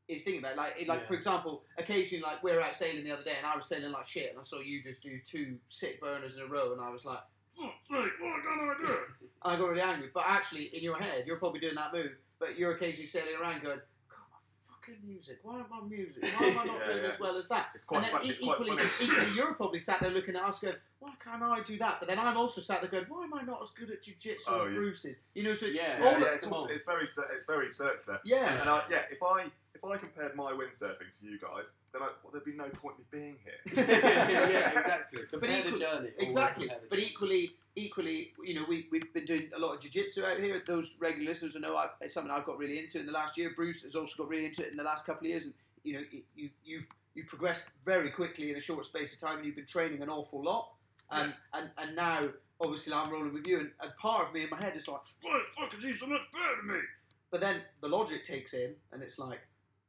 is 0.08 0.24
thinking 0.24 0.41
about. 0.43 0.56
Like, 0.56 0.76
it- 0.80 0.88
like 0.88 1.02
Yeah. 1.02 1.08
for 1.08 1.13
example, 1.15 1.63
occasionally, 1.78 2.24
like 2.24 2.41
we 2.43 2.52
were 2.52 2.62
out 2.62 2.76
sailing 2.76 3.04
the 3.04 3.12
other 3.12 3.24
day, 3.24 3.36
and 3.38 3.46
I 3.46 3.56
was 3.56 3.65
sailing 3.65 3.91
like 3.91 4.06
shit, 4.08 4.32
and 4.32 4.39
I 4.39 4.43
saw 4.43 4.60
you 4.60 4.82
just 4.84 5.04
do 5.04 5.20
two 5.26 5.58
sick 5.67 6.00
burners 6.02 6.38
in 6.38 6.43
a 6.43 6.48
row, 6.48 6.72
and 6.74 6.82
I 6.82 6.89
was 6.89 7.06
like, 7.06 7.20
oh, 7.60 7.72
mate, 7.89 8.12
what 8.20 8.41
can 8.43 8.70
I 8.70 8.76
do? 8.86 8.93
and 9.43 9.54
I 9.54 9.56
got 9.58 9.70
really 9.70 9.82
angry. 9.82 10.10
But 10.13 10.24
actually, 10.28 10.65
in 10.76 10.84
your 10.84 10.98
head, 10.98 11.26
you're 11.28 11.38
probably 11.38 11.60
doing 11.60 11.76
that 11.76 11.93
move, 11.93 12.12
but 12.39 12.58
you're 12.58 12.72
occasionally 12.76 13.08
sailing 13.08 13.36
around 13.39 13.62
going. 13.62 13.80
"God, 14.10 14.17
my 14.32 14.38
Fucking 14.88 15.06
music! 15.08 15.39
Why 15.43 15.60
am 15.60 15.65
I 15.74 15.82
music? 15.88 16.24
Why 16.38 16.48
am 16.48 16.60
I 16.60 16.63
not 16.65 16.80
Yeah, 16.80 16.86
doing 16.93 17.04
yeah. 17.04 17.10
as 17.12 17.20
well 17.20 17.38
as 17.38 17.48
that? 17.50 17.70
It's 17.76 17.84
quite 17.84 18.04
and 18.04 18.12
fun- 18.12 18.26
e- 18.26 18.30
it's 18.30 18.39
quite 18.39 18.54
equally, 18.62 18.78
funny. 18.78 19.12
equally, 19.12 19.32
you're 19.36 19.54
probably 19.56 19.80
sat 19.80 20.00
there 20.00 20.12
looking 20.12 20.36
at 20.36 20.43
us 20.43 20.60
going, 20.60 20.76
why 21.00 21.13
can't 21.24 21.43
I 21.43 21.62
do 21.62 21.78
that? 21.78 21.98
But 22.00 22.08
then 22.10 22.17
I'm 22.20 22.38
also 22.38 22.60
sat 22.62 22.82
there 22.82 22.89
going, 22.89 23.06
why 23.08 23.24
am 23.26 23.34
I 23.34 23.41
not 23.43 23.62
as 23.62 23.70
good 23.72 23.91
at 23.91 24.02
jiu-jitsu 24.02 24.50
Oh, 24.52 24.62
as 24.65 24.67
yeah. 24.70 24.74
Bruce 24.74 25.06
is? 25.06 25.17
You 25.36 25.43
know, 25.43 25.54
so 25.54 25.67
it's 25.67 25.76
Yeah. 25.76 26.00
all 26.02 26.20
Yeah, 26.20 26.28
it's, 26.34 26.48
also, 26.48 26.70
it's 26.74 26.84
very 26.86 27.04
it's 27.04 27.43
very 27.46 27.72
circular. 27.72 28.20
yeah. 28.24 28.52
And, 28.52 28.62
and 28.62 28.70
I, 28.70 28.84
yeah, 28.89 29.04
if 29.12 29.22
I 29.22 29.52
I 29.91 29.97
compared 29.97 30.36
my 30.36 30.52
windsurfing 30.52 31.17
to 31.19 31.26
you 31.26 31.39
guys, 31.39 31.73
then 31.93 32.02
I, 32.02 32.08
well, 32.23 32.32
there'd 32.32 32.45
be 32.45 32.54
no 32.56 32.69
point 32.69 32.95
in 32.97 33.19
me 33.19 33.26
being 33.26 33.38
here. 33.43 33.86
yeah, 33.88 34.80
exactly. 34.80 35.21
Compare 35.30 35.50
the 35.63 35.67
equal- 35.67 35.80
journey. 35.80 36.10
Always 36.10 36.13
Exactly, 36.19 36.63
compare 36.67 36.82
the 36.82 36.88
but 36.89 36.95
journey. 37.00 37.10
equally, 37.12 37.52
equally, 37.76 38.34
you 38.43 38.56
know, 38.56 38.65
we 38.67 38.88
we've 38.91 39.13
been 39.13 39.26
doing 39.26 39.50
a 39.56 39.60
lot 39.60 39.73
of 39.76 39.82
jiu-jitsu 39.82 40.26
out 40.26 40.39
here. 40.39 40.62
Those 40.65 40.95
regular 41.00 41.28
listeners 41.30 41.54
will 41.54 41.62
know 41.62 41.76
I, 41.76 41.88
it's 42.02 42.13
something 42.13 42.32
I've 42.32 42.45
got 42.45 42.58
really 42.58 42.80
into 42.80 43.00
in 43.00 43.06
the 43.06 43.12
last 43.12 43.38
year. 43.38 43.52
Bruce 43.56 43.84
has 43.84 43.95
also 43.95 44.23
got 44.23 44.30
really 44.30 44.45
into 44.45 44.63
it 44.65 44.71
in 44.71 44.78
the 44.78 44.84
last 44.84 45.06
couple 45.06 45.26
of 45.28 45.30
years, 45.32 45.45
and 45.45 45.54
you 45.84 45.93
know, 45.93 46.04
you, 46.12 46.21
you 46.36 46.50
you've 46.65 46.88
you've 47.15 47.28
progressed 47.28 47.69
very 47.86 48.12
quickly 48.12 48.52
in 48.52 48.58
a 48.58 48.62
short 48.62 48.86
space 48.86 49.13
of 49.13 49.19
time, 49.19 49.38
and 49.38 49.45
you've 49.45 49.56
been 49.56 49.65
training 49.65 50.02
an 50.02 50.10
awful 50.10 50.43
lot. 50.43 50.71
And 51.12 51.34
and 51.54 51.69
and 51.78 51.95
now, 51.95 52.28
obviously, 52.60 52.91
I'm 52.93 53.10
rolling 53.10 53.34
with 53.34 53.47
you, 53.47 53.60
and, 53.60 53.71
and 53.82 53.91
part 53.97 54.28
of 54.28 54.34
me 54.34 54.43
in 54.43 54.50
my 54.50 54.58
head 54.58 54.76
is 54.76 54.88
like, 54.88 55.00
why 55.21 55.39
the 55.39 55.62
fuck 55.62 55.78
is 55.78 55.84
he 55.84 55.95
so 55.95 56.06
much 56.08 56.23
better 56.34 56.56
than 56.62 56.76
me? 56.76 56.82
But 57.32 57.39
then 57.41 57.62
the 57.82 57.88
logic 57.88 58.26
takes 58.26 58.54
in, 58.54 58.73
and 58.91 59.02
it's 59.02 59.17
like, 59.19 59.39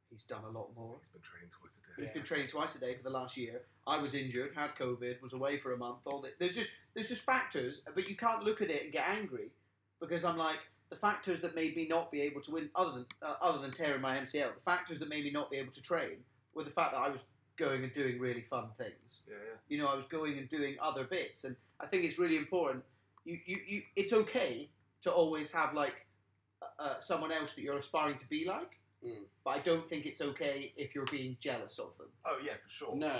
he's 0.09 0.23
done 0.23 0.43
a 0.43 0.49
lot 0.49 0.69
more. 0.75 0.95
He's 0.99 1.09
been 1.09 1.21
training 1.21 1.49
twice 1.49 1.77
a 1.77 1.87
day. 1.87 2.01
He's 2.01 2.11
been 2.11 2.23
training 2.23 2.47
twice 2.47 2.75
a 2.75 2.79
day 2.79 2.95
for 2.95 3.03
the 3.03 3.09
last 3.09 3.37
year. 3.37 3.61
I 3.87 3.97
was 3.97 4.15
injured, 4.15 4.51
had 4.55 4.75
COVID, 4.75 5.21
was 5.21 5.33
away 5.33 5.57
for 5.57 5.73
a 5.73 5.77
month. 5.77 5.99
All 6.05 6.21
that. 6.21 6.39
There's 6.39 6.55
just 6.55 6.69
there's 6.93 7.09
just 7.09 7.21
factors, 7.21 7.81
but 7.93 8.09
you 8.09 8.15
can't 8.15 8.43
look 8.43 8.61
at 8.61 8.69
it 8.69 8.83
and 8.83 8.91
get 8.91 9.07
angry 9.07 9.51
because 9.99 10.25
I'm 10.25 10.37
like 10.37 10.59
the 10.89 10.95
factors 10.95 11.41
that 11.41 11.55
made 11.55 11.75
me 11.75 11.87
not 11.87 12.11
be 12.11 12.21
able 12.21 12.41
to 12.41 12.51
win, 12.51 12.69
other 12.75 12.91
than 12.91 13.05
uh, 13.21 13.35
other 13.41 13.59
than 13.59 13.71
tearing 13.71 14.01
my 14.01 14.17
MCL, 14.17 14.55
the 14.55 14.61
factors 14.63 14.99
that 14.99 15.09
made 15.09 15.23
me 15.23 15.31
not 15.31 15.51
be 15.51 15.57
able 15.57 15.71
to 15.71 15.81
train 15.81 16.17
were 16.53 16.63
the 16.63 16.71
fact 16.71 16.93
that 16.93 16.99
I 16.99 17.09
was 17.09 17.25
going 17.57 17.83
and 17.83 17.93
doing 17.93 18.19
really 18.19 18.41
fun 18.41 18.69
things. 18.77 19.21
Yeah, 19.27 19.35
yeah. 19.35 19.57
You 19.67 19.81
know, 19.81 19.87
I 19.87 19.95
was 19.95 20.05
going 20.05 20.37
and 20.37 20.49
doing 20.49 20.77
other 20.81 21.03
bits, 21.03 21.43
and 21.43 21.55
I 21.79 21.85
think 21.85 22.05
it's 22.05 22.17
really 22.17 22.37
important. 22.37 22.83
You 23.25 23.37
you, 23.45 23.57
you 23.67 23.81
it's 23.95 24.13
okay 24.13 24.69
to 25.03 25.11
always 25.11 25.51
have 25.51 25.73
like 25.73 26.07
uh, 26.61 26.83
uh, 26.83 26.99
someone 26.99 27.31
else 27.31 27.53
that 27.55 27.61
you're 27.61 27.77
aspiring 27.77 28.17
to 28.17 28.27
be 28.27 28.45
like. 28.45 28.78
Mm. 29.05 29.23
But 29.45 29.51
I 29.51 29.59
don't 29.59 29.87
think 29.87 30.05
it's 30.05 30.19
okay 30.21 30.73
if 30.75 30.93
you're 30.93 31.05
being 31.05 31.37
jealous 31.39 31.79
of 31.79 31.97
them 31.97 32.07
Oh 32.25 32.37
yeah, 32.43 32.53
for 32.61 32.69
sure. 32.69 32.95
No, 32.95 33.07
no. 33.07 33.13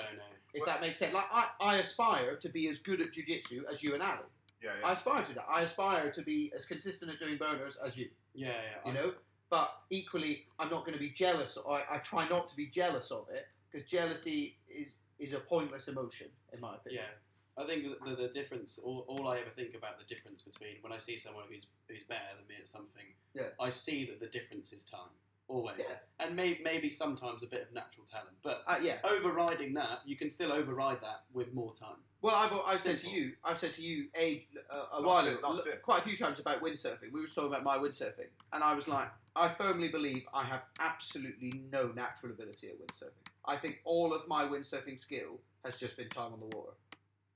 if 0.54 0.62
Well- 0.62 0.66
that 0.66 0.82
makes 0.82 1.00
sense. 1.00 1.14
Like 1.14 1.28
I, 1.32 1.48
I 1.62 1.78
aspire 1.78 2.36
to 2.36 2.50
be 2.50 2.68
as 2.68 2.80
good 2.80 3.00
at 3.02 3.14
jiu-jitsu 3.14 3.64
as 3.72 3.82
you 3.82 3.94
and 3.94 4.04
Ali. 4.04 4.20
Yeah, 4.62 4.72
yeah. 4.82 4.88
I 4.88 4.92
aspire 4.92 5.24
to 5.24 5.34
that. 5.36 5.46
I 5.50 5.62
aspire 5.62 6.12
to 6.12 6.22
be 6.22 6.52
as 6.54 6.66
consistent 6.66 7.12
at 7.12 7.20
doing 7.20 7.38
burners 7.38 7.78
as 7.78 7.98
you. 7.98 8.10
Yeah, 8.34 8.48
yeah. 8.50 8.92
You 8.92 8.92
I- 8.92 8.94
know, 9.02 9.14
but 9.50 9.72
equally, 9.90 10.46
I'm 10.60 10.70
not 10.70 10.82
going 10.82 10.94
to 10.94 11.00
be 11.00 11.12
jealous. 11.12 11.58
I, 11.68 11.84
I 11.90 11.98
try 12.00 12.28
not 12.28 12.48
to 12.50 12.56
be 12.58 12.68
jealous 12.68 13.10
of 13.10 13.28
it 13.34 13.48
because 13.72 13.88
jealousy 13.90 14.58
is 14.68 14.98
is 15.18 15.34
a 15.34 15.40
pointless 15.40 15.88
emotion, 15.88 16.28
in 16.54 16.60
my 16.60 16.76
opinion. 16.76 17.04
Yeah, 17.06 17.64
I 17.64 17.66
think 17.68 17.84
the, 17.84 18.10
the, 18.10 18.16
the 18.28 18.34
difference. 18.34 18.80
All, 18.84 19.06
all 19.08 19.28
I 19.30 19.38
ever 19.40 19.50
think 19.56 19.76
about 19.76 19.98
the 19.98 20.06
difference 20.14 20.42
between 20.42 20.76
when 20.82 20.92
I 20.94 20.98
see 20.98 21.18
someone 21.18 21.46
who's 21.50 21.66
who's 21.88 22.04
better 22.04 22.36
than 22.38 22.46
me 22.48 22.56
at 22.62 22.68
something. 22.70 23.06
Yeah. 23.34 23.50
I 23.62 23.70
see 23.70 24.06
that 24.06 24.20
the 24.20 24.28
difference 24.28 24.74
is 24.74 24.84
time. 24.84 25.10
Always, 25.50 25.78
Yeah. 25.80 25.86
and 26.20 26.36
may, 26.36 26.60
maybe 26.64 26.90
sometimes 26.90 27.44
a 27.44 27.48
bit 27.48 27.64
of 27.64 27.74
natural 27.74 28.06
talent. 28.06 28.38
But 28.44 28.64
Uh, 28.68 28.80
yeah. 28.82 29.00
overriding 29.04 29.74
that, 29.74 30.02
you 30.06 30.16
can 30.16 30.30
still 30.30 30.52
override 30.54 31.02
that 31.02 31.26
with 31.34 31.54
more 31.54 31.74
time. 31.74 31.98
Well, 32.22 32.36
I've, 32.36 32.54
I've 32.66 32.82
said 32.82 33.00
to 33.00 33.10
you, 33.10 33.34
I've 33.44 33.58
said 33.58 33.74
to 33.76 33.82
you 33.82 34.10
a, 34.16 34.48
a, 34.70 34.98
a 34.98 35.02
while 35.02 35.24
year- 35.26 35.38
ago, 35.40 35.48
l- 35.48 35.64
quite 35.84 36.00
a 36.02 36.04
few 36.04 36.16
times 36.18 36.40
about 36.40 36.62
windsurfing. 36.62 37.12
We 37.12 37.20
were 37.22 37.28
talking 37.28 37.48
about 37.48 37.64
my 37.64 37.78
windsurfing, 37.78 38.28
and 38.54 38.64
I 38.64 38.74
was 38.74 38.88
like, 38.88 39.10
I 39.36 39.50
firmly 39.50 39.88
believe 39.90 40.24
I 40.34 40.44
have 40.44 40.64
absolutely 40.80 41.64
no 41.72 41.88
natural 41.88 42.32
ability 42.34 42.70
at 42.70 42.80
windsurfing. 42.80 43.26
I 43.46 43.56
think 43.58 43.80
all 43.86 44.14
of 44.14 44.28
my 44.28 44.44
windsurfing 44.46 45.00
skill 45.00 45.40
has 45.66 45.78
just 45.80 45.98
been 45.98 46.10
time 46.10 46.34
on 46.34 46.40
the 46.42 46.46
water. 46.56 46.74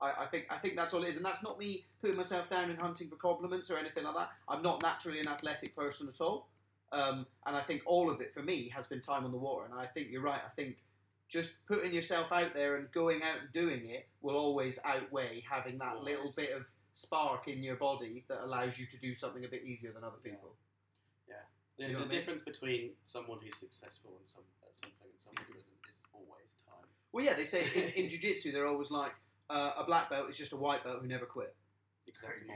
I, 0.00 0.24
I 0.24 0.26
think 0.26 0.46
I 0.50 0.58
think 0.58 0.76
that's 0.76 0.92
all 0.92 1.02
it 1.04 1.08
is, 1.08 1.16
and 1.16 1.24
that's 1.24 1.42
not 1.42 1.58
me 1.58 1.86
putting 2.00 2.16
myself 2.16 2.48
down 2.50 2.68
and 2.70 2.78
hunting 2.78 3.08
for 3.08 3.16
compliments 3.16 3.70
or 3.70 3.78
anything 3.78 4.04
like 4.04 4.14
that. 4.16 4.30
I'm 4.48 4.62
not 4.62 4.82
naturally 4.82 5.20
an 5.20 5.28
athletic 5.28 5.74
person 5.74 6.08
at 6.08 6.20
all, 6.20 6.48
um, 6.94 7.26
and 7.46 7.56
I 7.56 7.60
think 7.60 7.82
all 7.86 8.10
of 8.10 8.20
it 8.20 8.32
for 8.32 8.42
me 8.42 8.68
has 8.74 8.86
been 8.86 9.00
time 9.00 9.24
on 9.24 9.32
the 9.32 9.38
water. 9.38 9.64
And 9.70 9.74
I 9.74 9.86
think 9.86 10.08
you're 10.10 10.22
right. 10.22 10.40
I 10.44 10.50
think 10.54 10.76
just 11.28 11.66
putting 11.66 11.92
yourself 11.92 12.30
out 12.32 12.54
there 12.54 12.76
and 12.76 12.90
going 12.92 13.22
out 13.22 13.40
and 13.42 13.52
doing 13.52 13.90
it 13.90 14.06
will 14.22 14.36
always 14.36 14.78
outweigh 14.84 15.42
having 15.48 15.78
that 15.78 16.02
little 16.02 16.30
bit 16.36 16.52
of 16.52 16.62
spark 16.94 17.48
in 17.48 17.62
your 17.62 17.76
body 17.76 18.24
that 18.28 18.44
allows 18.44 18.78
you 18.78 18.86
to 18.86 18.98
do 19.00 19.14
something 19.14 19.44
a 19.44 19.48
bit 19.48 19.64
easier 19.64 19.90
than 19.92 20.04
other 20.04 20.16
Yeah. 20.24 20.30
people. 20.32 20.56
The, 21.76 21.86
You 21.88 21.92
know 21.94 21.98
the 22.00 22.04
I 22.04 22.08
mean? 22.08 22.18
difference 22.18 22.42
between 22.42 22.92
someone 23.02 23.40
who's 23.42 23.56
successful 23.56 24.12
and 24.20 24.28
some, 24.28 24.44
at 24.62 24.76
something 24.76 25.08
and 25.10 25.20
someone 25.20 25.42
who 25.48 25.54
isn't 25.58 25.72
is 25.88 25.94
always 26.12 26.54
time. 26.68 26.86
Well, 27.10 27.24
yeah, 27.24 27.34
they 27.34 27.44
say 27.46 27.64
in, 27.74 28.04
in 28.04 28.08
jiu-jitsu 28.12 28.52
they're 28.52 28.68
always 28.68 28.92
like 28.92 29.10
uh, 29.50 29.72
a 29.76 29.82
black 29.84 30.08
belt 30.08 30.30
is 30.30 30.36
just 30.38 30.52
a 30.52 30.56
white 30.56 30.84
belt 30.84 30.98
who 31.02 31.08
never 31.08 31.26
quit. 31.26 31.52
Exactly. 32.06 32.46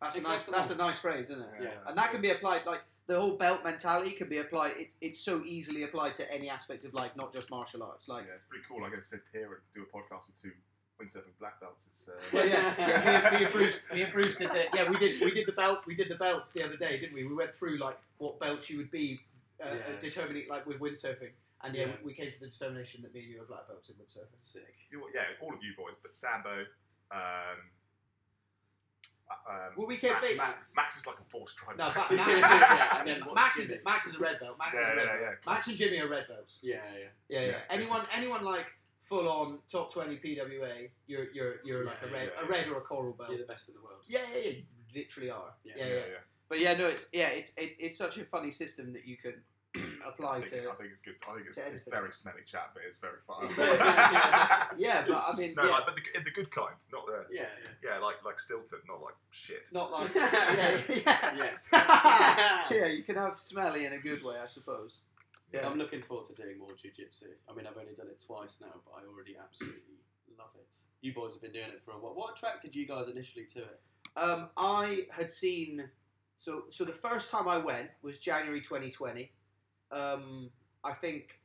That's 0.00 0.16
a 0.16 0.20
nice, 0.22 0.32
Exactly. 0.34 0.52
that's 0.54 0.70
a 0.70 0.76
nice 0.76 0.98
phrase, 1.00 1.30
isn't 1.30 1.42
it? 1.42 1.50
Yeah. 1.64 1.70
And 1.88 1.98
that 1.98 2.12
can 2.12 2.20
be 2.20 2.30
applied 2.30 2.64
like 2.64 2.82
the 3.10 3.20
whole 3.20 3.32
belt 3.36 3.64
mentality 3.64 4.12
can 4.12 4.28
be 4.28 4.38
applied. 4.38 4.72
It, 4.78 4.90
it's 5.00 5.18
so 5.18 5.42
easily 5.44 5.82
applied 5.82 6.14
to 6.16 6.32
any 6.32 6.48
aspect 6.48 6.84
of 6.84 6.94
life, 6.94 7.10
not 7.16 7.32
just 7.32 7.50
martial 7.50 7.82
arts. 7.82 8.06
Like, 8.08 8.24
yeah, 8.28 8.34
it's 8.36 8.44
pretty 8.44 8.62
cool. 8.68 8.84
I'm 8.84 8.90
going 8.90 9.02
to 9.02 9.06
sit 9.06 9.22
here 9.32 9.46
and 9.46 9.56
do 9.74 9.82
a 9.82 9.96
podcast 9.96 10.28
with 10.28 10.40
two 10.40 10.52
windsurfing 11.02 11.34
black 11.40 11.60
belts. 11.60 11.82
It's, 11.88 12.08
uh, 12.08 12.12
well, 12.32 12.46
yeah, 12.46 12.72
yeah. 12.78 13.30
Me, 13.32 13.38
me 13.38 13.44
and 13.46 13.52
Bruce, 13.52 13.80
me 13.92 14.02
and 14.02 14.12
Bruce 14.12 14.36
did 14.36 14.50
the, 14.52 14.62
yeah, 14.76 14.88
we 14.88 14.96
did 14.96 15.20
we 15.20 15.32
did 15.32 15.46
the 15.46 15.52
belt 15.52 15.80
we 15.88 15.96
did 15.96 16.08
the 16.08 16.14
belts 16.14 16.52
the 16.52 16.62
other 16.64 16.76
day, 16.76 17.00
didn't 17.00 17.14
we? 17.14 17.24
We 17.24 17.34
went 17.34 17.52
through 17.52 17.78
like 17.78 17.98
what 18.18 18.38
belts 18.38 18.70
you 18.70 18.76
would 18.78 18.92
be 18.92 19.18
uh, 19.60 19.70
Yeah. 19.74 20.00
determining 20.00 20.44
like 20.48 20.64
with 20.66 20.78
windsurfing, 20.78 21.32
and 21.64 21.74
yeah, 21.74 21.86
Yeah. 21.86 21.92
we, 22.04 22.12
we 22.12 22.14
came 22.14 22.30
to 22.30 22.38
the 22.38 22.46
determination 22.46 23.02
that 23.02 23.12
me 23.12 23.20
and 23.22 23.30
you 23.30 23.42
are 23.42 23.46
black 23.46 23.66
belts 23.66 23.88
in 23.88 23.96
windsurfing. 23.96 24.38
Sick. 24.38 24.72
you, 24.92 25.02
yeah, 25.12 25.22
all 25.42 25.52
of 25.52 25.60
you 25.64 25.72
boys, 25.76 25.94
but 26.00 26.14
Sambo, 26.14 26.50
um, 26.60 26.60
uh, 27.10 27.54
um, 29.48 29.72
Well, 29.76 29.86
we 29.86 29.96
came 29.96 30.12
Max, 30.12 30.26
big. 30.26 30.36
Max, 30.36 30.72
Max 30.76 30.96
is 30.98 31.06
like 31.06 31.16
a 31.18 31.24
four 31.28 31.46
stripe. 31.48 31.76
No, 31.78 31.90
black 31.92 32.10
Max, 32.10 32.28
Yeah, 32.30 32.98
and 32.98 33.08
then 33.08 33.22
Max, 33.34 33.58
is 33.58 33.68
Jimmy? 33.68 33.80
Max 33.84 34.06
is 34.06 34.14
a 34.16 34.18
red 34.18 34.40
belt. 34.40 34.56
Max 34.58 34.78
is 34.78 34.84
a 34.84 34.96
red 34.96 34.96
yeah, 34.96 35.04
belt. 35.06 35.18
yeah. 35.46 35.52
Max 35.52 35.66
and 35.68 35.76
Jimmy 35.76 35.98
are 36.00 36.08
red 36.08 36.26
belts. 36.28 36.58
Yeah, 36.62 36.76
yeah. 36.92 36.98
Yeah, 37.28 37.40
yeah. 37.40 37.46
Yeah, 37.48 37.56
anyone, 37.70 37.98
is- 38.00 38.08
anyone 38.14 38.44
like 38.44 38.66
full 39.02 39.28
on 39.28 39.58
top 39.70 39.92
twenty 39.92 40.16
PWA, 40.18 40.88
you're 41.06 41.26
you're 41.32 41.54
you're 41.64 41.84
like 41.84 42.00
a 42.02 42.06
red 42.12 42.30
yeah, 42.36 42.44
a 42.44 42.48
red 42.48 42.68
or 42.68 42.78
a 42.78 42.80
coral 42.82 43.12
belt. 43.12 43.30
You're 43.30 43.38
the 43.38 43.44
best 43.52 43.68
in 43.68 43.74
the 43.74 43.80
world. 43.82 44.00
Yeah, 44.08 44.20
yeah, 44.32 44.38
yeah. 44.40 44.50
You 44.50 44.62
literally 44.94 45.30
are. 45.30 45.52
Yeah. 45.64 45.74
Yeah, 45.78 45.86
yeah. 45.86 46.00
But 46.48 46.58
yeah, 46.60 46.74
no, 46.74 46.86
it's 46.86 47.08
yeah, 47.12 47.28
it's 47.28 47.56
it, 47.56 47.76
it's 47.78 47.96
such 47.96 48.18
a 48.18 48.24
funny 48.24 48.50
system 48.50 48.92
that 48.92 49.06
you 49.06 49.16
can 49.16 49.34
I 49.76 50.08
apply 50.08 50.38
think, 50.40 50.50
to. 50.64 50.70
I 50.70 50.74
think 50.74 50.90
it's 50.92 51.00
good. 51.02 51.14
I 51.28 51.34
think 51.34 51.46
it's, 51.48 51.58
it's 51.58 51.82
very 51.82 52.12
smelly 52.12 52.40
chat, 52.44 52.70
but 52.74 52.82
it's 52.86 52.96
very 52.96 53.18
fun. 53.26 53.44
It's 53.44 53.54
very- 53.54 53.76
yeah, 53.78 54.10
yeah, 54.12 54.66
but 55.06 55.24
I 55.28 55.36
mean, 55.36 55.54
no, 55.56 55.64
yeah, 55.64 55.70
like, 55.70 55.86
but 55.86 55.96
the, 55.96 56.02
the 56.24 56.30
good 56.30 56.50
kind, 56.50 56.74
not 56.92 57.06
the 57.06 57.26
Yeah, 57.34 57.42
yeah, 57.84 57.98
like 57.98 58.24
like 58.24 58.38
Stilton, 58.38 58.78
not 58.88 59.02
like 59.02 59.14
shit. 59.30 59.68
not 59.72 59.90
like 59.90 60.14
yeah, 60.14 60.80
yeah. 60.88 60.98
yeah. 61.06 61.34
yes. 61.36 61.68
yeah, 62.70 62.86
you 62.86 63.02
can 63.02 63.16
have 63.16 63.38
smelly 63.38 63.86
in 63.86 63.92
a 63.92 63.98
good 63.98 64.22
way, 64.24 64.36
I 64.42 64.46
suppose. 64.46 65.00
Yeah. 65.52 65.66
I'm 65.66 65.78
looking 65.78 66.00
forward 66.00 66.26
to 66.26 66.34
doing 66.34 66.58
more 66.58 66.74
jiu-jitsu. 66.80 67.26
I 67.48 67.54
mean, 67.54 67.66
I've 67.66 67.76
only 67.76 67.94
done 67.94 68.06
it 68.06 68.22
twice 68.24 68.58
now, 68.60 68.72
but 68.84 68.92
I 68.92 69.08
already 69.12 69.36
absolutely 69.36 69.98
love 70.38 70.54
it. 70.54 70.76
You 71.00 71.12
boys 71.12 71.32
have 71.32 71.42
been 71.42 71.52
doing 71.52 71.70
it 71.70 71.82
for 71.84 71.92
a 71.92 71.98
while. 71.98 72.14
What 72.14 72.36
attracted 72.36 72.74
you 72.76 72.86
guys 72.86 73.08
initially 73.10 73.46
to 73.46 73.58
it? 73.60 73.80
Um, 74.16 74.48
I 74.56 75.06
had 75.10 75.32
seen 75.32 75.88
so 76.38 76.64
so 76.70 76.84
the 76.84 76.92
first 76.92 77.30
time 77.30 77.48
I 77.48 77.58
went 77.58 77.88
was 78.02 78.18
January 78.18 78.60
2020. 78.60 79.30
Um, 79.92 80.50
I 80.84 80.92
think 80.92 81.40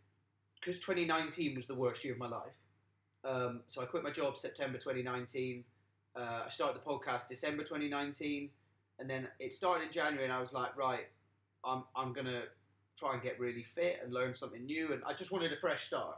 because 0.60 0.80
2019 0.80 1.56
was 1.56 1.68
the 1.68 1.76
worst 1.76 2.04
year 2.04 2.14
of 2.14 2.20
my 2.20 2.28
life. 2.28 2.54
Um, 3.26 3.62
so 3.68 3.82
I 3.82 3.86
quit 3.86 4.04
my 4.04 4.12
job 4.12 4.38
September 4.38 4.78
2019. 4.78 5.64
Uh, 6.16 6.44
I 6.46 6.50
started 6.50 6.80
the 6.82 6.90
podcast 6.90 7.28
December 7.28 7.64
2019, 7.64 8.50
and 9.00 9.10
then 9.10 9.28
it 9.40 9.54
started 9.54 9.86
in 9.88 9.92
January, 9.92 10.24
and 10.24 10.34
I 10.34 10.40
was 10.40 10.54
like, 10.54 10.78
right, 10.78 11.08
I'm 11.64 11.84
I'm 11.96 12.14
gonna 12.14 12.44
try 12.98 13.14
and 13.14 13.22
get 13.22 13.40
really 13.40 13.64
fit 13.64 14.00
and 14.04 14.14
learn 14.14 14.36
something 14.36 14.66
new, 14.66 14.94
and 14.94 15.04
I 15.06 15.14
just 15.14 15.32
wanted 15.32 15.52
a 15.52 15.58
fresh 15.58 15.88
start. 15.88 16.18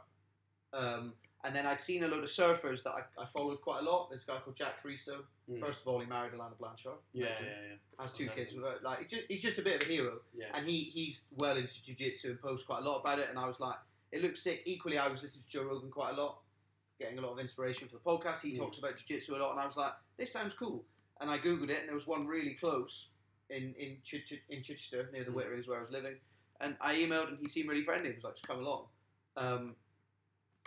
Um, 0.72 1.14
and 1.44 1.54
then 1.54 1.66
I'd 1.66 1.80
seen 1.80 2.02
a 2.02 2.08
lot 2.08 2.18
of 2.18 2.28
surfers 2.28 2.82
that 2.82 2.90
I, 2.90 3.22
I 3.22 3.26
followed 3.26 3.60
quite 3.60 3.80
a 3.80 3.84
lot. 3.84 4.10
There's 4.10 4.24
a 4.24 4.26
guy 4.26 4.38
called 4.44 4.56
Jack 4.56 4.82
Freestone. 4.82 5.22
Mm. 5.48 5.60
First 5.60 5.82
of 5.82 5.88
all, 5.88 6.00
he 6.00 6.06
married 6.06 6.32
Alana 6.32 6.58
Blanchard. 6.58 6.94
Yeah, 7.12 7.26
yeah, 7.40 7.46
yeah. 7.46 8.02
Has 8.02 8.12
two 8.12 8.28
kids 8.28 8.54
with 8.54 8.64
her. 8.64 8.74
Like, 8.82 8.98
he's 8.98 9.10
just, 9.10 9.22
he's 9.28 9.42
just 9.42 9.58
a 9.58 9.62
bit 9.62 9.80
of 9.80 9.88
a 9.88 9.90
hero. 9.90 10.18
Yeah. 10.36 10.46
And 10.52 10.68
he, 10.68 10.90
he's 10.94 11.26
well 11.36 11.56
into 11.56 11.84
jiu-jitsu 11.84 12.30
and 12.30 12.40
posts 12.40 12.66
quite 12.66 12.82
a 12.82 12.84
lot 12.84 12.98
about 12.98 13.20
it. 13.20 13.28
And 13.30 13.38
I 13.38 13.46
was 13.46 13.60
like, 13.60 13.76
it 14.10 14.20
looks 14.20 14.42
sick. 14.42 14.62
Equally, 14.66 14.98
I 14.98 15.06
was 15.06 15.22
listening 15.22 15.44
to 15.44 15.48
Joe 15.48 15.64
Rogan 15.64 15.90
quite 15.90 16.18
a 16.18 16.20
lot, 16.20 16.40
getting 16.98 17.18
a 17.18 17.22
lot 17.22 17.32
of 17.32 17.38
inspiration 17.38 17.88
for 17.88 17.94
the 17.96 18.00
podcast. 18.00 18.42
He 18.42 18.52
Mm. 18.52 18.58
talks 18.58 18.78
about 18.78 18.96
jiu-jitsu 18.96 19.36
a 19.36 19.38
lot. 19.38 19.52
And 19.52 19.60
I 19.60 19.64
was 19.64 19.76
like, 19.76 19.92
this 20.16 20.32
sounds 20.32 20.54
cool. 20.54 20.84
And 21.20 21.30
I 21.30 21.38
Googled 21.38 21.70
it, 21.70 21.78
and 21.80 21.88
there 21.88 21.94
was 21.94 22.06
one 22.06 22.26
really 22.26 22.54
close 22.54 23.08
in, 23.50 23.74
in, 23.78 23.98
Ch- 24.04 24.32
in 24.48 24.62
Chichester, 24.62 25.08
near 25.12 25.24
the 25.24 25.30
Mm. 25.30 25.36
Witterings 25.36 25.68
where 25.68 25.78
I 25.78 25.80
was 25.80 25.90
living. 25.90 26.16
And 26.60 26.76
I 26.80 26.94
emailed, 26.96 27.28
and 27.28 27.38
he 27.38 27.48
seemed 27.48 27.68
really 27.68 27.84
friendly. 27.84 28.08
He 28.08 28.14
was 28.14 28.24
like, 28.24 28.34
just 28.34 28.46
come 28.46 28.58
along. 28.58 28.86
Um, 29.36 29.76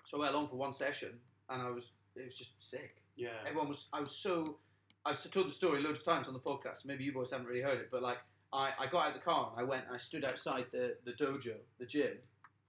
so 0.05 0.17
I 0.17 0.21
went 0.21 0.33
along 0.33 0.47
for 0.49 0.55
one 0.55 0.73
session, 0.73 1.19
and 1.49 1.61
I 1.61 1.69
was, 1.69 1.93
it 2.15 2.25
was 2.25 2.37
just 2.37 2.61
sick. 2.61 3.01
Yeah. 3.15 3.29
Everyone 3.45 3.67
was. 3.67 3.89
I 3.93 3.99
was 3.99 4.11
so. 4.15 4.57
I've 5.05 5.21
told 5.31 5.47
the 5.47 5.51
story 5.51 5.81
loads 5.81 5.99
of 5.99 6.05
times 6.05 6.27
on 6.27 6.33
the 6.33 6.39
podcast. 6.39 6.85
Maybe 6.85 7.03
you 7.03 7.11
boys 7.11 7.31
haven't 7.31 7.47
really 7.47 7.61
heard 7.61 7.79
it, 7.79 7.89
but 7.91 8.01
like 8.01 8.19
I, 8.53 8.71
I 8.79 8.87
got 8.87 9.03
out 9.03 9.07
of 9.09 9.13
the 9.15 9.19
car 9.19 9.51
and 9.51 9.59
I 9.59 9.63
went 9.67 9.85
and 9.87 9.95
I 9.95 9.97
stood 9.97 10.23
outside 10.23 10.65
the, 10.71 10.95
the 11.05 11.11
dojo, 11.13 11.55
the 11.79 11.85
gym, 11.85 12.17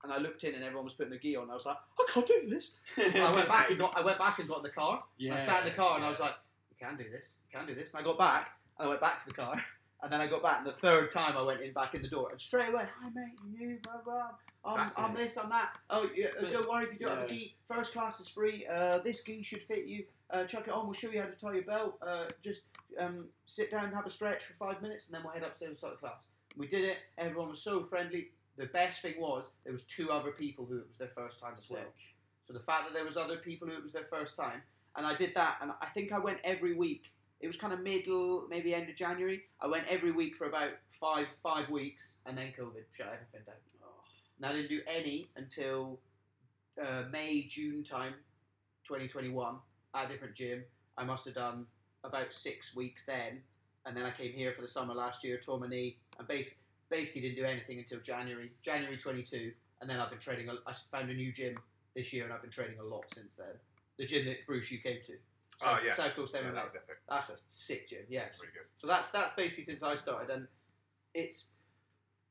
and 0.02 0.12
I 0.12 0.18
looked 0.18 0.44
in 0.44 0.54
and 0.54 0.64
everyone 0.64 0.84
was 0.84 0.94
putting 0.94 1.10
their 1.10 1.18
gi 1.18 1.36
on. 1.36 1.50
I 1.50 1.54
was 1.54 1.66
like, 1.66 1.76
I 1.98 2.06
can't 2.12 2.26
do 2.26 2.48
this. 2.48 2.78
I 2.98 3.32
went 3.34 3.48
back 3.48 3.70
and 3.70 3.78
got. 3.78 3.96
I 3.96 4.02
went 4.02 4.18
back 4.18 4.38
and 4.38 4.48
got 4.48 4.58
in 4.58 4.62
the 4.64 4.70
car. 4.70 5.02
Yeah. 5.18 5.34
I 5.34 5.38
sat 5.38 5.62
in 5.62 5.68
the 5.68 5.74
car 5.74 5.96
and 5.96 6.04
I 6.04 6.08
was 6.08 6.20
like, 6.20 6.34
you 6.70 6.86
can 6.86 6.96
do 6.96 7.04
this. 7.10 7.38
You 7.44 7.58
can 7.58 7.66
do 7.66 7.74
this. 7.74 7.92
And 7.92 8.00
I 8.00 8.04
got 8.04 8.18
back 8.18 8.48
and 8.78 8.86
I 8.86 8.88
went 8.88 9.00
back 9.00 9.20
to 9.20 9.28
the 9.28 9.34
car. 9.34 9.62
And 10.02 10.12
then 10.12 10.20
I 10.20 10.26
got 10.26 10.42
back, 10.42 10.58
and 10.58 10.66
the 10.66 10.72
third 10.72 11.12
time 11.12 11.36
I 11.36 11.42
went 11.42 11.60
in 11.60 11.72
back 11.72 11.94
in 11.94 12.02
the 12.02 12.08
door, 12.08 12.30
and 12.32 12.40
straight 12.40 12.70
away, 12.70 12.82
hi 13.00 13.08
mate, 13.14 13.34
you 13.44 13.68
new, 13.68 13.78
blah 13.84 14.00
blah. 14.04 14.30
I'm, 14.64 14.90
I'm 14.96 15.14
this, 15.14 15.38
I'm 15.38 15.48
that. 15.50 15.76
Oh, 15.90 16.10
yeah, 16.12 16.26
uh, 16.40 16.50
don't 16.50 16.68
worry 16.68 16.86
if 16.86 16.92
you 16.92 17.06
don't 17.06 17.16
have 17.16 17.30
a 17.30 17.32
yeah. 17.32 17.38
gi. 17.38 17.56
First 17.68 17.92
class 17.92 18.18
is 18.18 18.26
free. 18.26 18.66
Uh, 18.66 18.98
this 18.98 19.22
gi 19.22 19.44
should 19.44 19.62
fit 19.62 19.86
you. 19.86 20.04
Uh, 20.28 20.42
chuck 20.44 20.66
it 20.66 20.72
on. 20.72 20.86
We'll 20.86 20.94
show 20.94 21.08
you 21.08 21.20
how 21.20 21.28
to 21.28 21.38
tie 21.38 21.52
your 21.52 21.62
belt. 21.62 21.98
Uh, 22.04 22.24
just 22.42 22.62
um, 22.98 23.26
sit 23.46 23.70
down, 23.70 23.84
and 23.84 23.94
have 23.94 24.04
a 24.04 24.10
stretch 24.10 24.42
for 24.42 24.54
five 24.54 24.82
minutes, 24.82 25.06
and 25.06 25.14
then 25.14 25.22
we'll 25.22 25.34
head 25.34 25.44
upstairs 25.44 25.68
and 25.68 25.78
start 25.78 25.94
the 25.94 26.00
class. 26.00 26.26
We 26.56 26.66
did 26.66 26.84
it. 26.84 26.96
Everyone 27.16 27.48
was 27.48 27.62
so 27.62 27.84
friendly. 27.84 28.30
The 28.56 28.66
best 28.66 29.00
thing 29.00 29.14
was 29.18 29.52
there 29.64 29.72
was 29.72 29.84
two 29.84 30.10
other 30.10 30.30
people 30.30 30.66
who 30.66 30.78
it 30.78 30.86
was 30.86 30.98
their 30.98 31.12
first 31.14 31.40
time 31.40 31.54
as 31.56 31.70
well. 31.70 31.92
So 32.42 32.52
the 32.52 32.60
fact 32.60 32.84
that 32.84 32.92
there 32.92 33.04
was 33.04 33.16
other 33.16 33.36
people 33.36 33.68
who 33.68 33.74
it 33.74 33.82
was 33.82 33.92
their 33.92 34.06
first 34.10 34.36
time, 34.36 34.62
and 34.96 35.06
I 35.06 35.14
did 35.14 35.34
that, 35.34 35.58
and 35.62 35.72
I 35.80 35.86
think 35.86 36.12
I 36.12 36.18
went 36.18 36.38
every 36.44 36.74
week. 36.74 37.12
It 37.40 37.46
was 37.46 37.56
kind 37.56 37.72
of 37.72 37.80
middle, 37.80 38.46
maybe 38.50 38.74
end 38.74 38.88
of 38.88 38.96
January. 38.96 39.42
I 39.60 39.66
went 39.66 39.86
every 39.88 40.12
week 40.12 40.36
for 40.36 40.46
about 40.46 40.70
five 41.00 41.26
five 41.42 41.70
weeks, 41.70 42.18
and 42.26 42.36
then 42.36 42.48
COVID 42.58 42.84
shut 42.92 43.06
everything 43.06 43.40
down. 43.46 43.56
Oh, 43.82 43.88
And 44.36 44.46
I 44.46 44.52
didn't 44.52 44.68
do 44.68 44.80
any 44.86 45.30
until 45.36 46.00
uh, 46.80 47.04
May 47.10 47.42
June 47.48 47.82
time, 47.82 48.14
2021, 48.86 49.56
at 49.94 50.04
a 50.04 50.08
different 50.08 50.34
gym. 50.34 50.64
I 50.96 51.04
must 51.04 51.24
have 51.24 51.34
done 51.34 51.66
about 52.04 52.32
six 52.32 52.76
weeks 52.76 53.06
then, 53.06 53.42
and 53.86 53.96
then 53.96 54.04
I 54.04 54.10
came 54.10 54.32
here 54.32 54.52
for 54.52 54.62
the 54.62 54.68
summer 54.68 54.94
last 54.94 55.24
year, 55.24 55.38
tore 55.38 55.58
my 55.58 55.68
knee, 55.68 55.96
and 56.18 56.28
basically 56.28 56.61
basically 56.92 57.22
didn't 57.22 57.36
do 57.36 57.44
anything 57.44 57.78
until 57.78 57.98
January 58.00 58.52
January 58.60 58.96
22, 58.98 59.52
and 59.80 59.88
then 59.90 59.98
I've 59.98 60.10
been 60.10 60.18
training. 60.20 60.48
a- 60.50 60.62
I 60.68 60.74
found 60.74 61.10
a 61.10 61.14
new 61.14 61.32
gym 61.32 61.58
this 61.94 62.12
year, 62.12 62.24
and 62.24 62.32
I've 62.32 62.42
been 62.42 62.50
training 62.50 62.78
a 62.78 62.84
lot 62.84 63.04
since 63.12 63.36
then. 63.36 63.54
The 63.96 64.04
gym 64.04 64.26
that 64.26 64.46
Bruce 64.46 64.70
you 64.70 64.78
came 64.78 65.00
to. 65.02 65.14
Oh, 65.62 65.64
South- 65.64 65.84
yeah. 65.84 65.92
South 65.94 66.14
Coast 66.14 66.34
Yeah, 66.34 66.40
MMA. 66.42 66.54
that 66.54 66.64
was 66.64 66.74
epic. 66.74 66.98
That's 67.08 67.30
a 67.30 67.36
sick 67.48 67.88
gym. 67.88 68.04
Yeah, 68.08 68.24
That's 68.24 68.40
really 68.40 68.52
good. 68.52 68.66
so 68.76 68.86
that's 68.86 69.10
that's 69.10 69.34
basically 69.34 69.64
since 69.64 69.82
I 69.82 69.96
started, 69.96 70.30
and 70.30 70.46
it's 71.14 71.46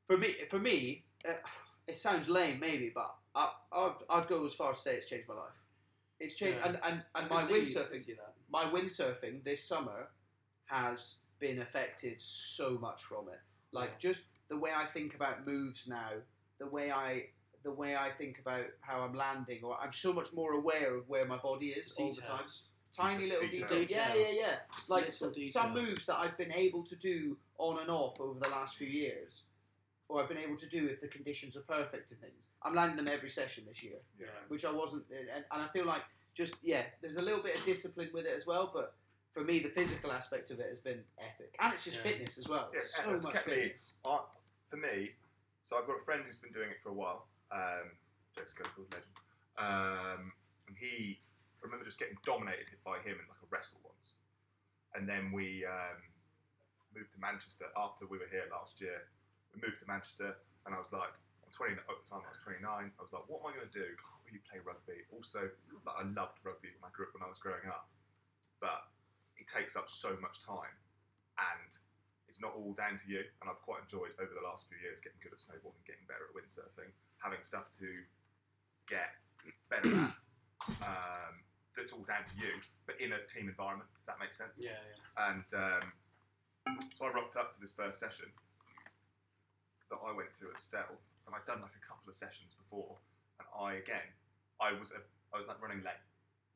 for 0.08 0.18
me. 0.18 0.36
For 0.50 0.60
me, 0.60 1.06
uh, 1.28 1.34
it 1.88 1.98
sounds 1.98 2.30
lame, 2.30 2.60
maybe, 2.60 2.90
but 2.94 3.16
I, 3.36 3.52
I'd, 3.72 3.96
I'd 4.10 4.28
go 4.28 4.46
as 4.46 4.54
far 4.54 4.72
as 4.72 4.78
to 4.78 4.84
say 4.84 4.96
it's 4.96 5.10
changed 5.10 5.28
my 5.28 5.36
life. 5.36 5.54
It's 6.20 6.36
changed, 6.36 6.60
Yeah. 6.62 6.68
and 6.68 6.80
and, 6.84 7.04
and 7.16 7.30
my 7.30 7.42
see- 7.48 7.54
windsurfing, 7.54 8.00
see 8.06 8.14
that. 8.14 8.34
my 8.50 8.66
windsurfing 8.66 9.44
this 9.44 9.64
summer 9.68 10.10
has 10.66 11.20
been 11.40 11.60
affected 11.62 12.22
so 12.22 12.78
much 12.78 13.04
from 13.04 13.28
it. 13.30 13.40
Like 13.72 13.92
Yeah. 13.94 13.98
just 14.12 14.28
the 14.52 14.58
way 14.58 14.72
I 14.78 14.86
think 14.86 15.16
about 15.16 15.47
moves 15.47 15.88
now, 15.88 16.10
the 16.60 16.68
way 16.68 16.91
I 16.91 17.28
the 17.64 17.72
way 17.72 17.95
I 17.95 18.10
think 18.18 18.39
about 18.39 18.66
how 18.82 18.99
I'm 19.02 19.14
landing, 19.14 19.60
or 19.64 19.78
I'm 19.82 19.91
so 19.91 20.12
much 20.12 20.28
more 20.34 20.54
aware 20.54 20.95
of 20.97 21.08
where 21.08 21.26
my 21.26 21.38
body 21.38 21.68
is 21.68 21.93
all 21.97 22.12
the 22.12 22.20
time 22.22 22.38
Details. 22.39 22.70
tiny 22.95 23.28
little 23.30 23.47
Details. 23.47 23.70
details. 23.70 23.89
Yeah, 23.91 24.16
yeah, 24.16 24.26
yeah. 24.41 24.56
Like 24.89 25.12
some 25.12 25.32
details. 25.32 25.74
moves 25.74 26.06
that 26.08 26.18
I've 26.18 26.38
been 26.38 26.52
able 26.52 26.84
to 26.86 26.95
do 26.95 27.38
on 27.60 27.80
and 27.80 27.89
off 27.89 28.20
over 28.20 28.39
the 28.39 28.49
last 28.49 28.76
few 28.78 28.88
years, 28.88 29.43
or 30.10 30.22
I've 30.22 30.28
been 30.28 30.39
able 30.39 30.58
to 30.58 30.68
do 30.70 30.88
if 30.88 30.99
the 31.02 31.08
conditions 31.08 31.56
are 31.56 31.62
perfect 31.62 32.12
and 32.12 32.20
things. 32.20 32.34
I'm 32.64 32.74
landing 32.76 32.97
them 32.97 33.08
every 33.08 33.30
session 33.30 33.64
this 33.68 33.82
year, 33.84 33.99
Yeah. 34.20 34.26
which 34.49 34.66
I 34.66 34.72
wasn't, 34.72 35.06
and, 35.12 35.45
and 35.52 35.62
I 35.62 35.68
feel 35.72 35.86
like 35.86 36.02
just 36.36 36.56
yeah, 36.64 36.84
there's 37.02 37.18
a 37.18 37.22
little 37.22 37.41
bit 37.43 37.58
of 37.60 37.64
discipline 37.66 38.10
with 38.14 38.26
it 38.26 38.34
as 38.36 38.45
well, 38.45 38.70
but. 38.74 38.95
For 39.34 39.45
me, 39.45 39.60
the 39.60 39.70
physical 39.70 40.12
aspect 40.12 40.52
of 40.52 40.60
it 40.60 40.68
has 40.68 40.80
been 40.82 40.99
epic, 41.18 41.56
and 41.58 41.74
it's 41.74 41.86
just 41.86 41.95
Yeah. 41.99 42.04
fitness 42.12 42.38
as 42.38 42.49
well. 42.49 42.70
Yeah, 42.74 42.82
so 42.84 43.12
much 43.12 43.24
me- 43.47 43.54
fitness. 43.54 43.93
I, 44.04 44.20
for 44.72 44.80
me, 44.80 45.12
so 45.68 45.76
I've 45.76 45.86
got 45.86 46.00
a 46.00 46.06
friend 46.08 46.24
who's 46.26 46.40
been 46.40 46.56
doing 46.56 46.72
it 46.72 46.80
for 46.80 46.90
a 46.90 46.96
while. 46.96 47.28
Um, 47.52 47.92
Jake's 48.32 48.56
called 48.56 48.88
legend. 48.88 49.12
Um, 49.60 50.32
and 50.66 50.80
he, 50.80 51.20
I 51.60 51.68
remember 51.68 51.84
just 51.84 52.00
getting 52.00 52.18
dominated 52.24 52.80
by 52.88 53.04
him 53.04 53.20
in 53.20 53.28
like 53.28 53.44
a 53.44 53.50
wrestle 53.52 53.84
once. 53.84 54.16
And 54.96 55.04
then 55.04 55.36
we 55.36 55.68
um, 55.68 56.00
moved 56.96 57.12
to 57.14 57.20
Manchester 57.20 57.68
after 57.76 58.08
we 58.08 58.18
were 58.18 58.32
here 58.32 58.48
last 58.48 58.80
year. 58.80 59.04
We 59.52 59.60
moved 59.60 59.84
to 59.84 59.88
Manchester, 59.88 60.40
and 60.64 60.72
I 60.72 60.80
was 60.80 60.96
like, 60.96 61.12
I'm 61.44 61.52
20 61.52 61.76
at 61.76 61.84
the 61.84 62.08
time. 62.08 62.24
I 62.24 62.32
was 62.32 62.40
29. 62.48 62.64
I 62.64 63.02
was 63.04 63.12
like, 63.12 63.28
what 63.28 63.44
am 63.44 63.52
I 63.52 63.60
going 63.60 63.68
to 63.68 63.76
do? 63.76 63.84
Can't 63.84 64.24
really 64.24 64.44
play 64.48 64.64
rugby. 64.64 65.04
Also, 65.12 65.52
like, 65.84 66.00
I 66.00 66.08
loved 66.08 66.40
rugby 66.48 66.72
when 66.80 66.88
I 66.88 66.92
grew 66.96 67.12
up 67.12 67.14
when 67.16 67.24
I 67.24 67.30
was 67.32 67.40
growing 67.44 67.68
up, 67.68 67.92
but 68.64 68.88
it 69.36 69.52
takes 69.52 69.76
up 69.76 69.92
so 69.92 70.16
much 70.24 70.40
time, 70.40 70.76
and 71.36 71.72
it's 72.32 72.40
not 72.40 72.56
all 72.56 72.72
down 72.72 72.96
to 72.96 73.08
you. 73.12 73.28
And 73.44 73.52
I've 73.52 73.60
quite 73.60 73.84
enjoyed 73.84 74.16
over 74.16 74.32
the 74.32 74.46
last 74.48 74.72
few 74.72 74.80
years 74.80 75.04
getting 75.04 75.20
good 75.20 75.36
at 75.36 75.44
snowboarding, 75.44 75.84
getting 75.84 76.08
better 76.08 76.24
at 76.24 76.32
windsurfing, 76.32 76.88
having 77.20 77.44
stuff 77.44 77.68
to 77.84 77.92
get 78.88 79.20
better 79.68 79.92
at. 79.92 80.16
Um, 80.80 81.44
that's 81.76 81.92
all 81.92 82.06
down 82.06 82.22
to 82.28 82.36
you, 82.38 82.54
but 82.86 83.00
in 83.02 83.18
a 83.18 83.22
team 83.26 83.50
environment, 83.50 83.90
if 83.98 84.06
that 84.06 84.20
makes 84.20 84.38
sense. 84.38 84.60
Yeah, 84.60 84.78
yeah. 84.78 85.32
And 85.32 85.48
um, 85.58 85.86
so 86.94 87.08
I 87.08 87.10
rocked 87.12 87.36
up 87.36 87.52
to 87.56 87.60
this 87.60 87.72
first 87.72 87.98
session 88.00 88.28
that 89.90 90.00
I 90.00 90.12
went 90.14 90.32
to 90.44 90.52
at 90.52 90.60
Stealth, 90.60 91.02
and 91.26 91.34
I'd 91.34 91.48
done 91.48 91.64
like 91.64 91.76
a 91.76 91.84
couple 91.84 92.06
of 92.08 92.14
sessions 92.14 92.54
before, 92.54 93.00
and 93.40 93.48
I 93.56 93.82
again, 93.82 94.06
I 94.60 94.76
was 94.76 94.92
a, 94.92 95.02
I 95.34 95.40
was 95.40 95.48
like 95.48 95.64
running 95.64 95.82
late. 95.82 96.00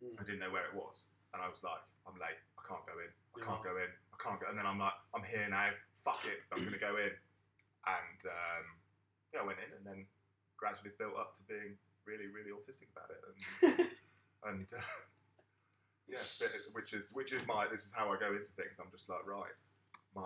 Mm. 0.04 0.20
I 0.20 0.24
didn't 0.24 0.44
know 0.44 0.52
where 0.52 0.68
it 0.68 0.76
was, 0.76 1.08
and 1.34 1.42
I 1.42 1.48
was 1.50 1.64
like, 1.64 1.82
I'm 2.06 2.16
late. 2.22 2.38
I 2.60 2.62
can't 2.68 2.86
go 2.86 2.96
in. 3.00 3.10
I 3.10 3.40
can't 3.42 3.64
go 3.64 3.74
in. 3.82 3.90
I 4.16 4.24
can't 4.24 4.40
go. 4.40 4.48
And 4.50 4.58
then 4.58 4.66
I'm 4.66 4.80
like, 4.80 4.96
I'm 5.14 5.24
here 5.24 5.48
now. 5.50 5.70
Fuck 6.04 6.24
it. 6.26 6.40
I'm 6.52 6.64
gonna 6.64 6.78
go 6.80 6.96
in. 6.98 7.12
And 7.86 8.20
um, 8.26 8.66
yeah, 9.34 9.42
I 9.42 9.46
went 9.46 9.60
in, 9.60 9.76
and 9.78 9.86
then 9.86 10.06
gradually 10.58 10.92
built 10.98 11.16
up 11.20 11.36
to 11.36 11.44
being 11.44 11.76
really, 12.08 12.28
really 12.32 12.50
autistic 12.56 12.88
about 12.96 13.12
it, 13.12 13.20
and 13.22 13.90
and 14.60 14.68
uh, 14.74 14.82
yeah, 16.08 16.20
which 16.74 16.94
is 16.94 17.12
which 17.14 17.34
is 17.34 17.42
my 17.48 17.68
this 17.72 17.86
is 17.86 17.92
how 17.92 18.12
I 18.12 18.18
go 18.18 18.32
into 18.32 18.52
things. 18.54 18.78
I'm 18.80 18.90
just 18.92 19.10
like, 19.10 19.26
right, 19.28 19.52
my 20.16 20.22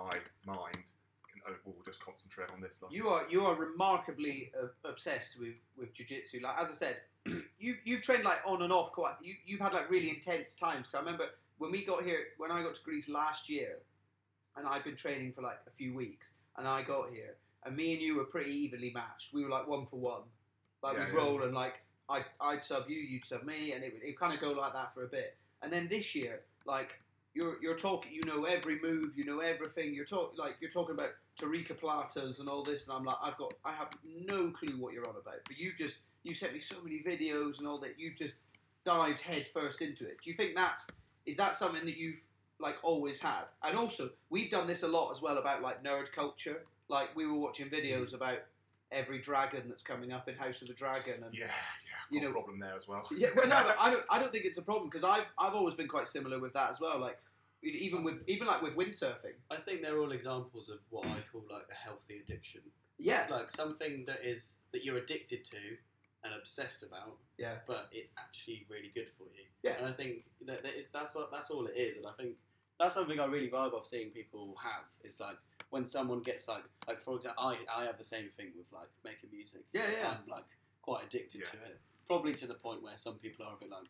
mind 0.45 0.85
can 1.31 1.41
o- 1.47 1.57
will 1.65 1.83
just 1.85 2.03
concentrate 2.03 2.51
on 2.51 2.61
this. 2.61 2.81
Like 2.81 2.91
You 2.91 3.03
this. 3.03 3.11
are 3.11 3.23
you 3.29 3.45
are 3.45 3.55
remarkably 3.55 4.51
uh, 4.61 4.67
obsessed 4.89 5.39
with 5.39 5.65
with 5.77 5.93
jujitsu. 5.93 6.41
Like 6.41 6.57
as 6.59 6.69
I 6.69 6.73
said, 6.73 6.97
you 7.59 7.75
you've 7.85 8.01
trained 8.03 8.23
like 8.23 8.39
on 8.45 8.61
and 8.61 8.71
off 8.73 8.91
quite. 8.91 9.15
You 9.21 9.33
you've 9.45 9.61
had 9.61 9.73
like 9.73 9.89
really 9.89 10.09
intense 10.09 10.55
times. 10.55 10.87
Cause 10.87 10.95
I 10.95 10.99
remember 10.99 11.25
when 11.59 11.71
we 11.71 11.85
got 11.85 12.03
here, 12.03 12.19
when 12.37 12.51
I 12.51 12.63
got 12.63 12.75
to 12.75 12.83
Greece 12.83 13.07
last 13.07 13.49
year, 13.49 13.77
and 14.57 14.67
I'd 14.67 14.83
been 14.83 14.95
training 14.95 15.33
for 15.33 15.41
like 15.41 15.59
a 15.67 15.71
few 15.71 15.93
weeks, 15.93 16.33
and 16.57 16.67
I 16.67 16.81
got 16.81 17.11
here, 17.11 17.35
and 17.65 17.75
me 17.75 17.93
and 17.93 18.01
you 18.01 18.15
were 18.15 18.25
pretty 18.25 18.51
evenly 18.51 18.91
matched. 18.93 19.33
We 19.33 19.43
were 19.43 19.49
like 19.49 19.67
one 19.67 19.85
for 19.85 19.99
one, 19.99 20.23
like 20.81 20.95
Yeah, 20.95 21.05
we'd 21.05 21.13
yeah. 21.13 21.15
roll 21.15 21.43
and 21.43 21.53
like 21.53 21.75
I'd 22.09 22.25
I'd 22.41 22.63
sub 22.63 22.89
you, 22.89 22.97
you'd 22.97 23.25
sub 23.25 23.43
me, 23.43 23.73
and 23.73 23.83
it 23.83 23.93
would 23.93 24.03
it 24.03 24.17
kind 24.19 24.33
of 24.33 24.41
go 24.41 24.51
like 24.51 24.73
that 24.73 24.93
for 24.93 25.03
a 25.03 25.07
bit. 25.07 25.37
And 25.61 25.71
then 25.71 25.87
this 25.87 26.15
year, 26.15 26.41
like 26.65 26.99
you're 27.33 27.61
you're 27.61 27.77
talking, 27.77 28.11
you 28.11 28.21
know 28.25 28.45
every 28.45 28.79
move, 28.81 29.15
you 29.15 29.25
know 29.25 29.39
everything. 29.39 29.93
You're 29.93 30.05
talking 30.05 30.39
like 30.39 30.55
you're 30.59 30.71
talking 30.71 30.95
about 30.95 31.11
Tarikoplatas 31.39 32.39
and 32.39 32.49
all 32.49 32.63
this, 32.63 32.87
and 32.87 32.97
I'm 32.97 33.05
like, 33.05 33.17
I've 33.23 33.37
got, 33.37 33.53
I 33.63 33.73
have 33.73 33.89
no 34.03 34.51
clue 34.51 34.77
what 34.77 34.93
you're 34.93 35.07
on 35.07 35.15
about. 35.15 35.39
But 35.47 35.57
you 35.57 35.71
just, 35.77 35.99
you 36.23 36.33
sent 36.33 36.53
me 36.53 36.59
so 36.59 36.75
many 36.83 37.01
videos 37.01 37.59
and 37.59 37.67
all 37.67 37.79
that. 37.79 37.97
You 37.97 38.13
just 38.13 38.35
dived 38.85 39.21
head 39.21 39.47
first 39.53 39.81
into 39.81 40.05
it. 40.05 40.17
Do 40.23 40.29
you 40.29 40.35
think 40.35 40.55
that's, 40.55 40.87
is 41.25 41.37
that 41.37 41.55
something 41.55 41.85
that 41.85 41.97
you've 41.97 42.21
like 42.59 42.75
always 42.83 43.21
had? 43.21 43.43
And 43.63 43.77
also, 43.77 44.09
we've 44.29 44.51
done 44.51 44.67
this 44.67 44.83
a 44.83 44.87
lot 44.87 45.11
as 45.11 45.21
well 45.21 45.37
about 45.37 45.61
like 45.61 45.83
nerd 45.83 46.11
culture. 46.11 46.63
Like 46.87 47.15
we 47.15 47.25
were 47.25 47.37
watching 47.37 47.67
mm. 47.67 47.73
videos 47.73 48.13
about 48.13 48.39
every 48.91 49.19
dragon 49.19 49.63
that's 49.67 49.83
coming 49.83 50.11
up 50.11 50.27
in 50.27 50.35
House 50.35 50.61
of 50.61 50.67
the 50.67 50.73
Dragon, 50.73 51.23
and 51.23 51.33
yeah, 51.33 51.45
yeah, 51.45 51.51
you 52.09 52.21
know- 52.21 52.31
problem 52.31 52.59
there 52.59 52.75
as 52.75 52.87
well. 52.87 53.07
yeah, 53.15 53.29
well, 53.35 53.47
no, 53.47 53.63
but 53.67 53.75
I 53.79 53.91
don't. 53.91 54.03
I 54.09 54.19
don't 54.19 54.31
think 54.31 54.45
it's 54.45 54.57
a 54.57 54.63
problem 54.63 54.89
because 54.89 55.03
I've 55.03 55.25
I've 55.37 55.53
always 55.53 55.75
been 55.75 55.87
quite 55.87 56.07
similar 56.07 56.39
with 56.39 56.53
that 56.53 56.71
as 56.71 56.81
well. 56.81 56.99
Like 56.99 57.19
even 57.61 58.03
with 58.03 58.21
even 58.27 58.47
like 58.47 58.61
with 58.61 58.75
windsurfing. 58.75 59.35
I 59.51 59.57
think 59.57 59.81
they're 59.81 59.99
all 59.99 60.11
examples 60.11 60.69
of 60.69 60.79
what 60.89 61.05
I 61.05 61.17
call 61.31 61.43
like 61.51 61.67
a 61.69 61.75
healthy 61.75 62.19
addiction. 62.19 62.61
Yeah, 62.97 63.27
Like 63.29 63.49
something 63.49 64.03
that 64.07 64.19
is 64.23 64.57
that 64.73 64.83
you're 64.83 64.97
addicted 64.97 65.45
to 65.45 65.57
and 66.23 66.33
obsessed 66.33 66.83
about, 66.83 67.17
yeah, 67.37 67.55
but 67.65 67.87
it's 67.91 68.11
actually 68.17 68.65
really 68.69 68.91
good 68.93 69.07
for 69.09 69.23
you. 69.35 69.45
Yeah. 69.63 69.77
And 69.77 69.85
I 69.87 69.91
think 69.91 70.25
that, 70.45 70.63
that 70.63 70.77
is, 70.77 70.87
that's 70.93 71.15
what 71.15 71.31
that's 71.31 71.49
all 71.49 71.65
it 71.67 71.75
is. 71.77 71.97
And 71.97 72.05
I 72.07 72.11
think 72.17 72.35
that's 72.79 72.95
something 72.95 73.19
I 73.19 73.25
really 73.25 73.49
vibe 73.49 73.73
off 73.73 73.85
seeing 73.85 74.09
people 74.09 74.55
have. 74.61 74.83
Is 75.03 75.19
like 75.19 75.37
when 75.69 75.85
someone 75.85 76.21
gets 76.21 76.47
like 76.47 76.63
like 76.87 77.01
for 77.01 77.15
example, 77.15 77.43
I 77.43 77.57
I 77.73 77.85
have 77.85 77.97
the 77.97 78.03
same 78.03 78.29
thing 78.37 78.47
with 78.57 78.65
like 78.73 78.89
making 79.03 79.29
music. 79.31 79.61
Yeah, 79.73 79.83
yeah. 80.01 80.09
I'm 80.11 80.29
like 80.29 80.45
quite 80.81 81.05
addicted 81.05 81.39
Yeah. 81.41 81.51
to 81.51 81.57
it. 81.71 81.79
Probably 82.07 82.33
to 82.35 82.47
the 82.47 82.55
point 82.55 82.81
where 82.83 82.97
some 82.97 83.15
people 83.15 83.45
are 83.45 83.53
a 83.53 83.57
bit 83.59 83.69
like, 83.69 83.85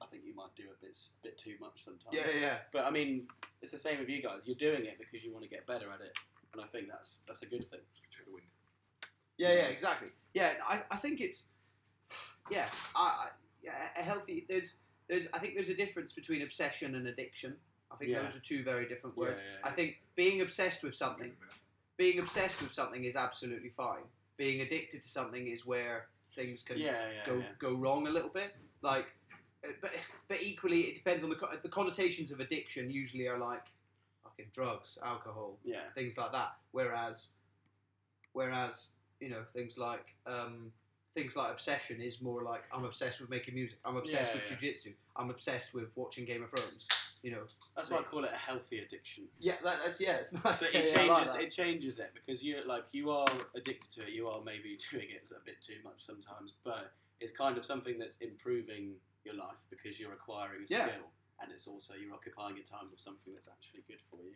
I 0.00 0.06
think 0.06 0.22
you 0.24 0.34
might 0.34 0.54
do 0.56 0.64
a 0.64 0.84
bit 0.84 0.96
bit 1.22 1.36
too 1.36 1.56
much 1.60 1.84
sometimes. 1.84 2.12
yeah, 2.12 2.26
yeah, 2.32 2.40
yeah. 2.40 2.56
But 2.72 2.84
I 2.86 2.90
mean, 2.90 3.26
it's 3.60 3.72
the 3.72 3.78
same 3.78 3.98
with 3.98 4.08
you 4.08 4.22
guys. 4.22 4.42
You're 4.46 4.56
doing 4.56 4.84
it 4.86 4.98
because 4.98 5.24
you 5.24 5.32
want 5.32 5.44
to 5.44 5.50
get 5.50 5.66
better 5.66 5.90
at 5.90 6.00
it, 6.00 6.12
and 6.52 6.62
I 6.62 6.66
think 6.66 6.88
that's 6.88 7.22
that's 7.26 7.42
a 7.42 7.46
good 7.46 7.64
thing. 7.64 7.80
Check 8.10 8.24
the 8.26 8.32
wind. 8.32 8.46
Yeah, 9.38 9.52
yeah, 9.52 9.64
exactly. 9.64 10.08
Yeah, 10.32 10.52
I, 10.66 10.82
I 10.90 10.96
think 10.96 11.20
it's 11.20 11.46
yeah, 12.50 12.68
I, 12.94 13.00
I 13.00 13.28
yeah, 13.62 13.72
a 13.96 14.02
healthy. 14.02 14.46
There's 14.48 14.80
there's 15.08 15.28
I 15.32 15.38
think 15.38 15.54
there's 15.54 15.68
a 15.70 15.74
difference 15.74 16.12
between 16.12 16.42
obsession 16.42 16.94
and 16.94 17.06
addiction. 17.08 17.56
I 17.90 17.96
think 17.96 18.10
Yeah. 18.10 18.22
those 18.22 18.36
are 18.36 18.40
two 18.40 18.62
very 18.64 18.86
different 18.88 19.16
words. 19.16 19.40
yeah, 19.44 19.58
yeah. 19.62 19.68
I 19.68 19.72
think 19.74 19.96
being 20.16 20.40
obsessed 20.40 20.82
with 20.82 20.94
something, 20.94 21.32
being 21.96 22.18
obsessed 22.18 22.60
with 22.62 22.72
something 22.72 23.04
is 23.04 23.14
absolutely 23.16 23.70
fine. 23.70 24.02
Being 24.36 24.60
addicted 24.60 25.02
to 25.02 25.08
something 25.08 25.46
is 25.46 25.64
where 25.64 26.08
things 26.34 26.62
can 26.62 26.78
Yeah, 26.78 26.92
yeah, 27.14 27.26
go 27.26 27.38
yeah. 27.38 27.44
go 27.58 27.74
wrong 27.74 28.06
a 28.06 28.10
little 28.10 28.28
bit. 28.30 28.54
Like, 28.82 29.06
uh, 29.64 29.72
but 29.80 29.92
but 30.28 30.42
equally, 30.42 30.82
it 30.82 30.94
depends 30.96 31.22
on 31.24 31.30
the 31.30 31.38
the 31.62 31.68
connotations 31.68 32.30
of 32.32 32.40
addiction. 32.40 32.90
Usually 32.90 33.26
are 33.28 33.38
like 33.38 33.62
fucking 34.24 34.46
drugs, 34.52 34.98
alcohol, 35.04 35.58
Yeah, 35.64 35.82
things 35.94 36.18
like 36.18 36.32
that. 36.32 36.56
Whereas, 36.72 37.32
whereas 38.32 38.92
you 39.20 39.30
know 39.30 39.42
things 39.54 39.78
like 39.78 40.14
um, 40.26 40.72
things 41.16 41.34
like 41.34 41.50
obsession 41.50 42.00
is 42.00 42.20
more 42.20 42.42
like 42.42 42.62
I'm 42.72 42.84
obsessed 42.84 43.20
with 43.20 43.30
making 43.30 43.54
music. 43.54 43.78
I'm 43.84 43.96
obsessed 43.96 44.34
Yeah, 44.34 44.40
with 44.52 44.62
yeah. 44.62 44.68
jujitsu. 44.70 44.92
I'm 45.16 45.30
obsessed 45.30 45.74
with 45.74 45.96
watching 45.96 46.26
Game 46.26 46.42
of 46.44 46.50
Thrones. 46.50 46.86
You 47.22 47.32
know. 47.32 47.42
that's 47.74 47.90
why 47.90 47.98
I 47.98 48.02
call 48.02 48.24
it 48.24 48.30
a 48.32 48.36
healthy 48.36 48.78
addiction. 48.80 49.24
Yeah, 49.40 49.54
that, 49.64 49.78
that's 49.82 50.00
yeah. 50.00 50.16
It's 50.16 50.32
nice. 50.44 50.60
So 50.60 50.66
Yeah, 50.72 50.80
it 50.80 50.90
yeah, 50.94 51.00
I 51.00 51.06
like 51.06 51.16
changes. 51.16 51.32
that. 51.32 51.42
it 51.42 51.50
changes 51.50 51.98
it 51.98 52.10
because 52.14 52.44
you 52.44 52.58
like 52.66 52.84
you 52.92 53.10
are 53.10 53.26
addicted 53.56 53.90
to 53.92 54.02
it. 54.02 54.10
You 54.10 54.28
are 54.28 54.40
maybe 54.44 54.76
doing 54.92 55.06
it 55.10 55.32
a 55.34 55.42
bit 55.44 55.60
too 55.62 55.76
much 55.82 56.04
sometimes, 56.04 56.52
but 56.62 56.92
it's 57.20 57.32
kind 57.32 57.56
of 57.56 57.64
something 57.64 57.98
that's 57.98 58.18
improving 58.18 58.92
your 59.24 59.34
life 59.34 59.56
because 59.70 59.98
you're 59.98 60.12
acquiring 60.12 60.62
a 60.62 60.66
Yeah. 60.68 60.86
skill, 60.88 61.06
and 61.40 61.50
it's 61.50 61.66
also 61.66 61.94
you're 61.94 62.12
occupying 62.14 62.56
your 62.56 62.66
time 62.66 62.86
with 62.90 63.00
something 63.00 63.32
that's 63.32 63.48
actually 63.48 63.82
good 63.88 64.02
for 64.10 64.18
you. 64.22 64.34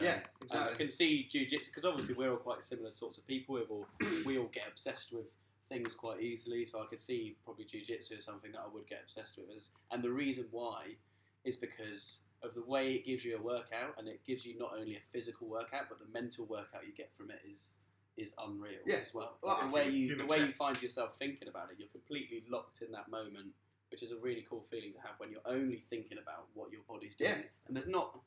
Yeah, 0.00 0.14
Um, 0.16 0.20
and 0.22 0.24
exactly. 0.42 0.74
I 0.74 0.76
can 0.76 0.88
see 0.88 1.28
jujitsu 1.32 1.66
because 1.66 1.84
obviously 1.84 2.14
we're 2.16 2.30
all 2.32 2.36
quite 2.36 2.62
similar 2.62 2.90
sorts 2.90 3.18
of 3.18 3.26
people. 3.26 3.54
We 3.54 3.62
all 3.62 3.86
we 4.26 4.36
all 4.38 4.50
get 4.52 4.64
obsessed 4.68 5.12
with 5.12 5.26
things 5.70 5.94
quite 5.94 6.20
easily, 6.20 6.64
so 6.64 6.82
I 6.82 6.86
could 6.86 7.00
see 7.00 7.36
probably 7.44 7.64
jujitsu 7.64 8.18
is 8.18 8.24
something 8.24 8.52
that 8.52 8.60
I 8.60 8.68
would 8.72 8.86
get 8.86 9.00
obsessed 9.04 9.38
with. 9.38 9.56
As, 9.56 9.70
and 9.92 10.02
the 10.02 10.10
reason 10.10 10.44
why 10.50 10.96
is 11.44 11.56
because 11.56 12.20
of 12.42 12.54
the 12.54 12.62
way 12.62 12.92
it 12.94 13.04
gives 13.04 13.24
you 13.24 13.36
a 13.38 13.40
workout, 13.42 13.94
and 13.98 14.08
it 14.08 14.20
gives 14.26 14.44
you 14.44 14.58
not 14.58 14.72
only 14.78 14.96
a 14.96 15.00
physical 15.12 15.46
workout, 15.48 15.84
but 15.88 15.98
the 15.98 16.06
mental 16.12 16.44
workout 16.46 16.86
you 16.86 16.92
get 16.92 17.14
from 17.14 17.30
it 17.30 17.40
is 17.50 17.76
is 18.16 18.34
unreal 18.44 18.80
Yeah. 18.84 18.96
as 18.96 19.14
well. 19.14 19.38
Well, 19.40 19.54
Like, 19.54 19.66
the 19.66 19.72
way 19.72 19.88
you 19.88 20.16
the 20.16 20.26
way 20.26 20.40
you 20.40 20.48
find 20.48 20.80
yourself 20.82 21.16
thinking 21.18 21.48
about 21.48 21.70
it, 21.70 21.78
you're 21.78 21.88
completely 21.88 22.44
locked 22.50 22.82
in 22.82 22.90
that 22.92 23.08
moment, 23.08 23.54
which 23.90 24.02
is 24.02 24.10
a 24.12 24.16
really 24.18 24.44
cool 24.50 24.66
feeling 24.70 24.92
to 24.92 24.98
have 25.00 25.12
when 25.18 25.30
you're 25.30 25.46
only 25.46 25.84
thinking 25.88 26.18
about 26.18 26.48
what 26.54 26.70
your 26.72 26.82
body's 26.88 27.14
doing. 27.14 27.30
Yeah. 27.30 27.42
And 27.66 27.76
there's 27.76 27.86
not, 27.86 28.18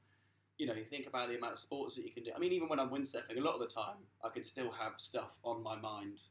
you 0.58 0.66
know, 0.66 0.74
you 0.74 0.86
think 0.86 1.06
about 1.06 1.28
the 1.30 1.38
amount 1.38 1.54
of 1.54 1.60
sports 1.60 1.96
that 1.96 2.06
you 2.06 2.12
can 2.12 2.24
do. 2.24 2.32
I 2.36 2.40
mean, 2.40 2.54
even 2.54 2.70
when 2.70 2.80
I'm 2.80 2.90
windsurfing, 2.90 3.38
a 3.38 3.42
lot 3.42 3.54
of 3.56 3.60
the 3.60 3.68
time 3.68 3.98
I 4.24 4.30
can 4.30 4.44
still 4.44 4.72
have 4.72 4.94
stuff 4.98 5.38
on 5.44 5.62
my 5.62 5.76
mind. 5.76 6.22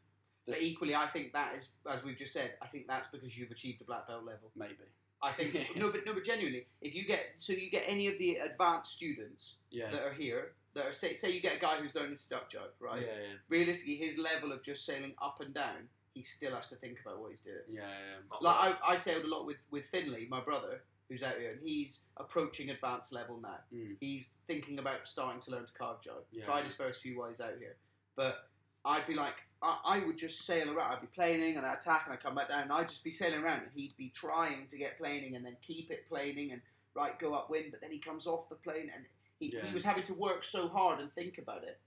But 0.47 0.61
equally, 0.61 0.95
I 0.95 1.07
think 1.07 1.33
that 1.35 1.55
is, 1.57 1.77
as 1.91 2.03
we've 2.05 2.17
just 2.17 2.33
said, 2.33 2.53
I 2.61 2.67
think 2.67 2.87
that's 2.89 3.09
because 3.09 3.37
you've 3.39 3.51
achieved 3.53 3.81
a 3.81 3.85
black 3.85 4.09
belt 4.09 4.25
level. 4.25 4.51
maybe. 4.57 4.75
I 5.23 5.31
think 5.31 5.55
no, 5.77 5.91
but 5.91 6.05
no, 6.05 6.15
but 6.15 6.25
genuinely, 6.25 6.67
if 6.81 6.95
you 6.97 7.05
get 7.05 7.21
so 7.37 7.53
you 7.53 7.71
get 7.71 7.85
any 7.87 8.09
of 8.09 8.19
the 8.19 8.37
advanced 8.37 8.93
students 8.93 9.55
Yeah. 9.71 9.91
that 9.93 10.03
are 10.03 10.13
here 10.13 10.53
that 10.75 10.85
are 10.87 10.93
say 10.93 11.15
say 11.15 11.31
you 11.31 11.41
get 11.41 11.57
a 11.57 11.61
guy 11.61 11.77
who's 11.77 11.95
learning 11.95 12.17
to 12.19 12.29
duck 12.29 12.49
jibe, 12.51 12.73
right? 12.81 13.03
Yeah, 13.03 13.07
yeah, 13.07 13.35
Realistically, 13.49 13.97
his 13.97 14.19
level 14.19 14.51
of 14.51 14.63
just 14.65 14.85
sailing 14.85 15.15
up 15.23 15.41
and 15.41 15.55
down, 15.55 15.89
he 16.15 16.25
still 16.25 16.57
has 16.57 16.69
to 16.71 16.75
think 16.75 16.99
about 17.07 17.21
what 17.21 17.29
he's 17.31 17.41
doing. 17.41 17.57
yeah, 17.71 17.83
yeah. 17.83 18.39
Like. 18.41 18.75
I, 18.83 18.93
I 18.95 18.97
sailed 18.97 19.25
a 19.25 19.29
lot 19.29 19.47
with 19.47 19.59
with 19.71 19.85
Finley, 19.85 20.27
my 20.29 20.41
brother, 20.41 20.83
who's 21.09 21.23
out 21.23 21.39
here, 21.39 21.53
and 21.53 21.61
he's 21.65 22.07
approaching 22.17 22.71
advanced 22.71 23.13
level 23.13 23.39
now. 23.41 23.59
Mm. 23.73 23.97
He's 24.01 24.35
thinking 24.49 24.81
about 24.81 25.07
starting 25.07 25.41
to 25.43 25.53
learn 25.53 25.67
to 25.67 25.73
carve 25.73 26.03
jibe. 26.03 26.15
Yeah. 26.33 26.45
Tried 26.47 26.65
his 26.65 26.75
first 26.75 27.01
few 27.01 27.17
while 27.21 27.29
he's 27.29 27.41
out 27.41 27.55
here, 27.61 27.77
but 28.17 28.49
I'd 28.85 29.07
be 29.07 29.15
like, 29.15 29.37
I, 29.63 29.79
I 29.85 30.05
would 30.05 30.19
just 30.19 30.45
sail 30.45 30.71
around. 30.71 30.93
I'd 30.93 31.01
be 31.01 31.07
planing 31.09 31.57
and 31.57 31.65
I'd 31.65 31.79
attack 31.79 32.03
and 32.07 32.13
I'd 32.15 32.23
come 32.23 32.35
back 32.35 32.49
down 32.49 32.63
and 32.63 32.73
I'd 32.73 32.89
just 32.89 33.05
be 33.05 33.13
sailing 33.13 33.43
around 33.43 33.61
and 33.63 33.71
he'd 33.75 33.97
be 33.97 34.13
trying 34.15 34.67
to 34.67 34.77
get 34.77 34.99
planing 34.99 35.37
and 35.37 35.45
then 35.45 35.57
keep 35.63 35.91
it 35.91 36.09
planing 36.09 36.53
and 36.53 36.61
right 36.95 37.19
go 37.19 37.35
upwind, 37.35 37.67
but 37.71 37.81
then 37.81 37.91
he 37.91 37.99
comes 37.99 38.27
off 38.27 38.49
the 38.49 38.57
plane 38.57 38.91
and 38.95 39.05
he, 39.39 39.53
Yeah. 39.55 39.65
he 39.67 39.73
was 39.73 39.85
having 39.85 40.05
to 40.05 40.15
work 40.15 40.45
so 40.45 40.69
hard 40.69 41.01
and 41.01 41.13
think 41.15 41.39
about 41.39 41.65
it 41.65 41.79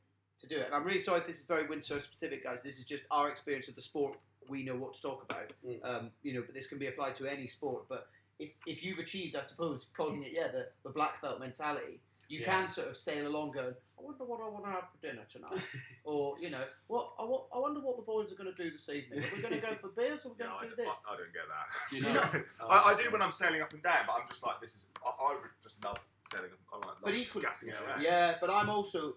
to 0.41 0.47
do 0.47 0.57
it. 0.57 0.65
And 0.67 0.75
I'm 0.75 0.83
really 0.83 0.99
sorry 0.99 1.19
if 1.21 1.27
this 1.27 1.39
is 1.39 1.45
very 1.45 1.67
Windsurf 1.67 2.01
specific, 2.01 2.43
guys. 2.43 2.63
This 2.63 2.79
is 2.79 2.85
just 2.85 3.03
our 3.11 3.29
experience 3.29 3.67
of 3.67 3.75
the 3.75 3.81
sport. 3.81 4.17
We 4.47 4.63
know 4.63 4.75
what 4.75 4.93
to 4.93 5.01
talk 5.01 5.23
about. 5.23 5.53
Mm. 5.65 5.85
Um, 5.85 6.11
you 6.23 6.33
know, 6.33 6.43
but 6.45 6.53
this 6.53 6.67
can 6.67 6.77
be 6.77 6.87
applied 6.87 7.15
to 7.15 7.27
any 7.27 7.47
sport. 7.47 7.85
But 7.89 8.07
if, 8.39 8.51
if 8.65 8.83
you've 8.83 8.99
achieved, 8.99 9.35
I 9.35 9.41
suppose, 9.41 9.87
calling 9.95 10.23
it 10.23 10.31
yeah, 10.33 10.47
the, 10.49 10.67
the 10.83 10.89
black 10.89 11.21
belt 11.21 11.39
mentality, 11.39 11.99
you 12.27 12.39
Yeah. 12.39 12.45
can 12.61 12.69
sort 12.69 12.87
of 12.89 12.97
sail 12.97 13.27
along 13.27 13.51
going, 13.51 13.73
I 13.97 14.01
wonder 14.01 14.23
what 14.25 14.41
I 14.41 14.47
want 14.49 14.65
to 14.65 14.71
have 14.71 14.83
for 14.91 14.97
dinner 15.07 15.23
tonight. 15.29 15.61
or, 16.03 16.35
you 16.39 16.49
know, 16.49 16.63
what 16.87 17.13
I, 17.19 17.23
I 17.23 17.59
wonder 17.59 17.79
what 17.79 17.95
the 17.97 18.03
boys 18.03 18.31
are 18.31 18.35
going 18.35 18.53
to 18.53 18.63
do 18.63 18.71
this 18.71 18.89
evening. 18.89 19.19
Are 19.19 19.35
we 19.35 19.41
going 19.41 19.53
to 19.53 19.59
go 19.59 19.75
for 19.79 19.89
beers 19.89 20.25
or 20.25 20.29
are 20.29 20.31
we 20.33 20.37
going 20.39 20.51
I, 20.59 20.63
to 20.63 20.69
do 20.69 20.75
this? 20.75 20.87
I- 20.87 21.13
I 21.13 21.17
don't 21.17 21.33
get 21.33 21.47
that. 21.47 21.89
Do 21.89 21.95
you 21.97 22.13
know? 22.13 22.43
Oh, 22.61 22.67
I, 22.69 22.93
I 22.93 23.01
do 23.03 23.11
when 23.11 23.21
I'm 23.21 23.31
sailing 23.31 23.61
up 23.61 23.71
and 23.73 23.81
down, 23.83 23.99
but 24.07 24.13
I'm 24.13 24.27
just 24.27 24.43
like, 24.43 24.59
this 24.61 24.75
is. 24.75 24.87
I, 25.05 25.09
I 25.23 25.35
just 25.63 25.83
love 25.83 25.97
sailing. 26.31 26.49
up- 26.51 26.83
I 26.83 26.87
like 26.87 26.97
But 27.03 27.13
equally- 27.15 27.45
gassing 27.45 27.69
it 27.69 27.75
yeah, 27.81 27.87
around. 27.93 28.01
Yeah, 28.03 28.35
but 28.41 28.49
I'm 28.49 28.69
also 28.69 29.15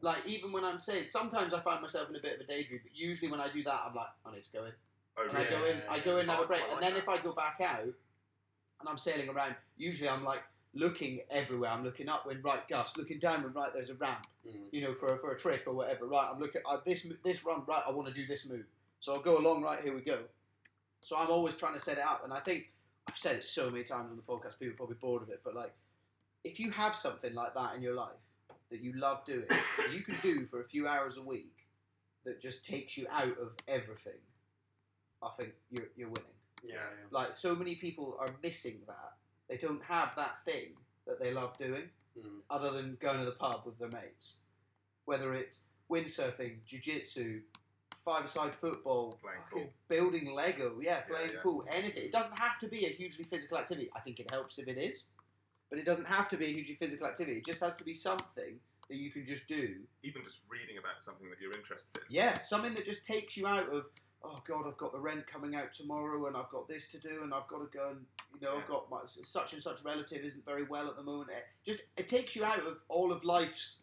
like 0.00 0.26
even 0.26 0.52
when 0.52 0.64
I'm 0.64 0.78
sailing, 0.78 1.06
sometimes 1.06 1.52
I 1.54 1.60
find 1.60 1.80
myself 1.82 2.08
in 2.10 2.14
a 2.16 2.20
bit 2.20 2.34
of 2.36 2.40
a 2.42 2.44
daydream, 2.44 2.80
but 2.84 2.92
usually 2.94 3.30
when 3.30 3.40
I 3.40 3.50
do 3.52 3.62
that 3.64 3.82
I'm 3.88 3.94
like, 3.94 4.06
I 4.26 4.32
need 4.32 4.44
to 4.44 4.52
go 4.52 4.64
in. 4.66 4.72
Oh, 5.16 5.28
And 5.28 5.36
I 5.36 5.44
go 5.50 5.64
in 5.64 5.82
I 5.90 5.98
go 5.98 6.14
in 6.14 6.20
and 6.22 6.30
have 6.30 6.40
a 6.40 6.46
break. 6.46 6.62
And 6.72 6.80
then 6.82 6.92
that. 6.92 6.98
if 7.02 7.08
I 7.08 7.18
go 7.20 7.32
back 7.32 7.60
out 7.60 7.82
and 7.82 8.88
I'm 8.88 8.96
sailing 8.98 9.28
around, 9.28 9.56
usually 9.76 10.08
I'm 10.08 10.22
like 10.24 10.42
looking 10.74 11.20
everywhere. 11.30 11.70
I'm 11.70 11.84
looking 11.84 12.08
up 12.08 12.26
when 12.26 12.40
right 12.42 12.66
gust, 12.68 12.98
looking 12.98 13.18
down 13.18 13.42
when 13.42 13.52
right 13.52 13.70
there's 13.72 13.90
a 13.90 13.94
ramp, 13.94 14.26
Mm. 14.46 14.60
you 14.72 14.80
know, 14.80 14.94
for, 14.94 15.18
for 15.18 15.32
a 15.32 15.38
trick 15.38 15.64
or 15.66 15.74
whatever. 15.74 16.06
Right, 16.06 16.30
I'm 16.32 16.40
looking 16.40 16.62
at 16.72 16.84
this 16.84 17.06
this 17.24 17.44
run, 17.44 17.62
right, 17.66 17.82
I 17.86 17.90
want 17.90 18.08
to 18.08 18.14
do 18.14 18.26
this 18.26 18.48
move. 18.48 18.64
So 19.00 19.14
I'll 19.14 19.20
go 19.22 19.38
along, 19.38 19.62
right, 19.62 19.82
here 19.82 19.94
we 19.94 20.00
go. 20.00 20.20
So 21.02 21.16
I'm 21.16 21.30
always 21.30 21.54
trying 21.56 21.74
to 21.74 21.80
set 21.80 21.98
it 21.98 22.04
up. 22.04 22.22
And 22.24 22.32
I 22.32 22.40
think 22.40 22.72
I've 23.08 23.16
said 23.16 23.36
it 23.36 23.44
so 23.44 23.70
many 23.70 23.84
times 23.84 24.10
on 24.10 24.16
the 24.16 24.22
podcast, 24.22 24.58
people 24.58 24.74
are 24.74 24.76
probably 24.76 24.96
bored 25.00 25.22
of 25.22 25.28
it, 25.30 25.40
but 25.44 25.54
like 25.54 25.72
if 26.44 26.58
you 26.60 26.70
have 26.70 26.94
something 26.94 27.34
like 27.34 27.54
that 27.54 27.74
in 27.76 27.82
your 27.82 27.94
life 27.94 28.16
that 28.70 28.80
you 28.80 28.92
love 28.94 29.24
doing, 29.24 29.46
that 29.78 29.92
you 29.92 30.02
can 30.02 30.14
do 30.22 30.46
for 30.46 30.60
a 30.60 30.64
few 30.64 30.86
hours 30.88 31.16
a 31.16 31.22
week 31.22 31.52
that 32.24 32.40
just 32.40 32.64
takes 32.64 32.96
you 32.96 33.06
out 33.10 33.38
of 33.40 33.52
everything, 33.66 34.20
I 35.22 35.28
think 35.38 35.50
you're, 35.70 35.88
you're 35.96 36.08
winning. 36.08 36.24
Yeah, 36.64 36.74
yeah. 36.74 37.06
Like 37.10 37.34
so 37.34 37.54
many 37.54 37.74
people 37.76 38.16
are 38.20 38.28
missing 38.42 38.80
that. 38.86 39.12
They 39.48 39.56
don't 39.56 39.82
have 39.82 40.10
that 40.16 40.44
thing 40.44 40.74
that 41.06 41.18
they 41.20 41.32
love 41.32 41.56
doing 41.58 41.90
Mm. 42.16 42.40
other 42.50 42.70
than 42.72 42.96
going 42.96 43.18
to 43.20 43.24
the 43.24 43.32
pub 43.32 43.64
with 43.64 43.78
their 43.78 43.88
mates. 43.88 44.40
Whether 45.04 45.34
it's 45.34 45.62
windsurfing, 45.88 46.64
jiu-jitsu, 46.66 47.42
five-a-side 47.96 48.54
football, 48.54 49.18
building 49.88 50.32
Lego, 50.32 50.80
yeah, 50.80 50.98
Yeah, 50.98 51.00
playing 51.02 51.32
yeah. 51.34 51.40
pool, 51.42 51.64
anything. 51.70 52.04
It 52.04 52.12
doesn't 52.12 52.38
have 52.38 52.58
to 52.60 52.68
be 52.68 52.86
a 52.86 52.88
hugely 52.90 53.24
physical 53.24 53.56
activity. 53.58 53.90
I 53.94 54.00
think 54.00 54.18
it 54.20 54.30
helps 54.30 54.58
if 54.58 54.66
it 54.68 54.78
is, 54.78 55.06
but 55.70 55.78
it 55.78 55.84
doesn't 55.84 56.06
have 56.06 56.28
to 56.30 56.36
be 56.36 56.46
a 56.46 56.52
hugely 56.52 56.74
physical 56.74 57.06
activity. 57.06 57.38
It 57.38 57.44
just 57.46 57.60
has 57.60 57.76
to 57.76 57.84
be 57.84 57.94
something 57.94 58.60
that 58.88 58.96
you 58.96 59.10
can 59.10 59.24
just 59.24 59.46
do. 59.46 59.86
Even 60.02 60.22
just 60.24 60.40
reading 60.48 60.78
about 60.78 61.02
something 61.02 61.28
that 61.30 61.40
you're 61.40 61.52
interested 61.52 61.98
in. 61.98 62.02
Yeah, 62.08 62.42
something 62.42 62.74
that 62.74 62.84
just 62.84 63.04
takes 63.06 63.36
you 63.36 63.46
out 63.46 63.68
of 63.72 63.86
oh 64.24 64.40
god, 64.46 64.64
I've 64.66 64.76
got 64.76 64.92
the 64.92 64.98
rent 64.98 65.26
coming 65.26 65.54
out 65.54 65.72
tomorrow, 65.72 66.26
and 66.26 66.36
I've 66.36 66.50
got 66.50 66.68
this 66.68 66.90
to 66.92 66.98
do, 66.98 67.22
and 67.22 67.32
I've 67.32 67.46
got 67.48 67.58
to 67.58 67.76
go 67.78 67.90
and 67.90 68.00
you 68.34 68.46
know 68.46 68.56
I've 68.56 68.68
got 68.68 68.90
my 68.90 68.98
such 69.06 69.52
and 69.52 69.62
such 69.62 69.82
relative 69.84 70.24
isn't 70.24 70.44
very 70.44 70.64
well 70.64 70.88
at 70.88 70.96
the 70.96 71.02
moment. 71.02 71.30
It 71.30 71.44
just 71.64 71.82
it 71.96 72.08
takes 72.08 72.34
you 72.36 72.44
out 72.44 72.60
of 72.60 72.78
all 72.88 73.12
of 73.12 73.24
life's 73.24 73.80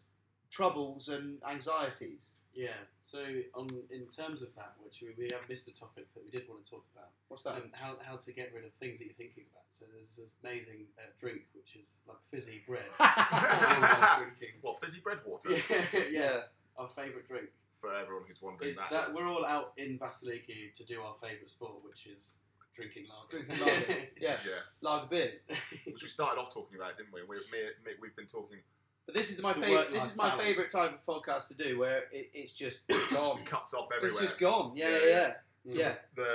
troubles 0.50 1.08
and 1.08 1.38
anxieties. 1.48 2.34
Yeah. 2.54 2.68
So 3.02 3.18
on 3.54 3.68
in 3.90 4.06
terms 4.06 4.42
of 4.42 4.54
that, 4.56 4.74
which 4.82 5.02
we, 5.02 5.08
we 5.18 5.30
have 5.32 5.48
missed 5.48 5.68
a 5.68 5.74
topic 5.74 6.06
that 6.14 6.24
we 6.24 6.30
did 6.30 6.48
want 6.48 6.64
to 6.64 6.70
talk 6.70 6.84
about, 6.94 7.10
What's 7.28 7.42
that? 7.44 7.54
um, 7.56 7.70
how 7.72 7.96
how 8.02 8.16
to 8.16 8.32
get 8.32 8.52
rid 8.54 8.64
of 8.64 8.72
things 8.72 8.98
that 8.98 9.04
you're 9.06 9.14
thinking 9.14 9.44
about. 9.52 9.64
So 9.72 9.84
there's 9.92 10.08
this 10.16 10.24
amazing 10.42 10.86
uh, 10.98 11.02
drink 11.20 11.42
which 11.54 11.76
is 11.76 11.98
like 12.08 12.16
fizzy 12.30 12.62
bread. 12.66 12.86
We 12.98 13.04
all 13.06 13.80
love 13.80 14.16
drinking. 14.16 14.56
What 14.62 14.80
fizzy 14.80 15.00
bread 15.00 15.18
water 15.26 15.50
Yeah, 15.70 16.00
yeah. 16.10 16.40
Our 16.78 16.88
favourite 16.88 17.28
drink 17.28 17.48
for 17.86 17.94
everyone 17.96 18.24
who's 18.28 18.42
wondering 18.42 18.70
is 18.70 18.76
that. 18.78 18.90
that 18.90 19.08
is- 19.08 19.14
we're 19.14 19.28
all 19.28 19.44
out 19.46 19.72
in 19.76 19.98
Vasiliki 19.98 20.74
to 20.74 20.84
do 20.84 21.02
our 21.02 21.14
favourite 21.20 21.48
sport, 21.50 21.82
which 21.84 22.06
is 22.06 22.36
drinking 22.74 23.06
lager. 23.08 23.44
Drinking 23.44 23.66
lager. 23.66 24.08
Yeah, 24.20 24.36
yeah, 24.44 24.60
lager 24.80 25.06
beers. 25.06 25.36
which 25.86 26.02
we 26.02 26.08
started 26.08 26.40
off 26.40 26.52
talking 26.52 26.76
about, 26.76 26.96
didn't 26.96 27.12
we? 27.12 27.22
we 27.22 27.36
me, 27.36 27.60
me, 27.84 27.92
we've 28.00 28.16
been 28.16 28.26
talking. 28.26 28.58
But 29.06 29.14
this 29.14 29.30
is 29.30 29.40
my 29.40 29.52
The 29.52 29.60
favorite. 29.60 29.76
work-life 29.78 29.94
This 30.02 30.10
is 30.10 30.16
my 30.16 30.28
balance. 30.30 30.44
favorite 30.46 30.72
type 30.72 30.92
of 30.98 31.02
podcast 31.06 31.48
to 31.48 31.54
do, 31.54 31.78
where 31.78 32.04
it, 32.10 32.30
it's 32.34 32.52
just 32.52 32.88
gone. 33.14 33.44
cuts 33.44 33.72
off 33.72 33.86
it's 33.92 33.96
everywhere. 33.96 34.22
just 34.22 34.38
gone. 34.40 34.72
Yeah, 34.74 34.88
Yeah, 34.90 34.98
yeah, 34.98 35.06
yeah. 35.06 35.32
yeah. 35.64 35.78
Yeah. 35.78 35.94
the 36.16 36.30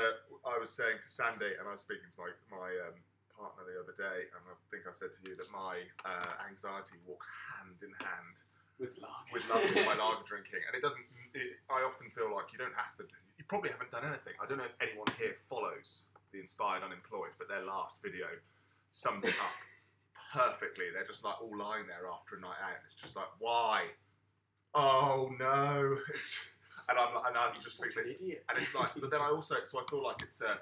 I 0.48 0.58
was 0.58 0.70
saying 0.72 0.98
to 1.02 1.08
Sandy, 1.08 1.52
and 1.60 1.68
I 1.68 1.72
was 1.74 1.82
speaking 1.82 2.10
to 2.16 2.18
my 2.20 2.32
my 2.50 2.70
um, 2.88 2.96
partner 3.38 3.64
the 3.68 3.78
other 3.80 3.94
day, 3.96 4.26
and 4.34 4.42
I 4.50 4.56
think 4.72 4.88
I 4.88 4.92
said 4.94 5.12
to 5.14 5.20
you 5.30 5.36
that 5.36 5.52
my 5.52 5.84
uh, 6.06 6.48
anxiety 6.50 6.96
walks 7.06 7.28
hand 7.60 7.76
in 7.84 7.92
hand 8.00 8.42
with 8.82 8.98
lager. 8.98 9.30
with 9.30 9.46
love 9.46 9.62
with 9.62 9.86
my 9.86 9.94
lager 10.02 10.26
drinking, 10.26 10.66
and 10.66 10.74
it 10.74 10.82
doesn't. 10.82 11.06
It, 11.38 11.62
I 11.70 11.86
often 11.86 12.10
feel 12.18 12.34
like 12.34 12.50
you 12.50 12.58
don't 12.58 12.74
have 12.74 12.98
to. 12.98 13.06
You 13.38 13.46
probably 13.46 13.70
haven't 13.70 13.94
done 13.94 14.04
anything. 14.04 14.34
I 14.42 14.50
don't 14.50 14.58
know 14.58 14.66
if 14.66 14.76
anyone 14.82 15.08
here 15.22 15.38
follows 15.46 16.10
the 16.34 16.42
Inspired 16.42 16.84
Unemployed, 16.84 17.38
but 17.38 17.48
their 17.48 17.64
last 17.64 18.02
video 18.02 18.26
sums 18.90 19.24
it 19.24 19.38
up 19.38 19.56
perfectly. 20.34 20.90
They're 20.94 21.06
just 21.06 21.24
like 21.24 21.38
all 21.42 21.54
lying 21.54 21.86
there 21.86 22.10
after 22.10 22.36
a 22.36 22.42
night 22.42 22.60
out, 22.60 22.82
and 22.82 22.84
it's 22.90 22.98
just 22.98 23.16
like, 23.16 23.30
why? 23.38 23.94
Oh 24.74 25.30
no! 25.38 25.98
And 26.90 27.00
I'm 27.00 27.16
like, 27.16 27.24
and 27.28 27.38
I 27.38 27.50
just 27.58 27.80
think 27.80 27.96
an 27.96 28.04
it's 28.04 28.20
and 28.20 28.58
it's 28.58 28.76
like, 28.76 28.90
but 29.00 29.12
then 29.12 29.22
I 29.22 29.30
also, 29.30 29.56
so 29.64 29.80
I 29.80 29.84
feel 29.90 30.04
like 30.04 30.22
it's 30.22 30.42
a 30.42 30.58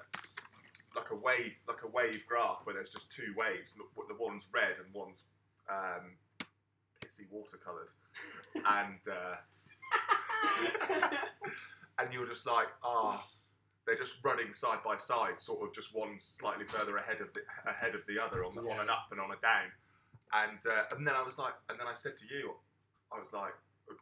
like 0.94 1.10
a 1.10 1.16
wave, 1.16 1.54
like 1.66 1.82
a 1.82 1.88
wave 1.88 2.24
graph 2.26 2.60
where 2.64 2.74
there's 2.74 2.90
just 2.90 3.10
two 3.10 3.34
waves. 3.36 3.74
The 3.74 4.14
one's 4.18 4.46
red 4.52 4.78
and 4.78 4.86
one's 4.94 5.24
um, 5.68 6.14
pissy 7.00 7.26
watercoloured, 7.30 7.92
and 8.54 9.00
uh, 9.10 9.36
and 11.98 12.12
you're 12.12 12.26
just 12.26 12.46
like, 12.46 12.68
ah, 12.82 13.26
they're 13.86 13.96
just 13.96 14.16
running 14.22 14.52
side 14.52 14.78
by 14.84 14.96
side, 14.96 15.40
sort 15.40 15.66
of 15.66 15.74
just 15.74 15.94
one 15.94 16.18
slightly 16.18 16.64
further 16.66 16.96
ahead 16.98 17.20
of 17.20 17.28
the 17.34 17.40
ahead 17.70 17.94
of 17.94 18.00
the 18.06 18.22
other 18.22 18.44
on, 18.44 18.54
the, 18.54 18.60
on 18.62 18.80
an 18.80 18.90
up 18.90 19.08
and 19.10 19.20
on 19.20 19.30
a 19.30 19.40
down, 19.40 19.70
and 20.32 20.60
uh, 20.66 20.94
and 20.96 21.06
then 21.06 21.14
I 21.14 21.22
was 21.22 21.38
like, 21.38 21.54
and 21.68 21.78
then 21.78 21.86
I 21.86 21.92
said 21.94 22.16
to 22.18 22.26
you, 22.26 22.54
I 23.12 23.18
was 23.18 23.32
like, 23.32 23.54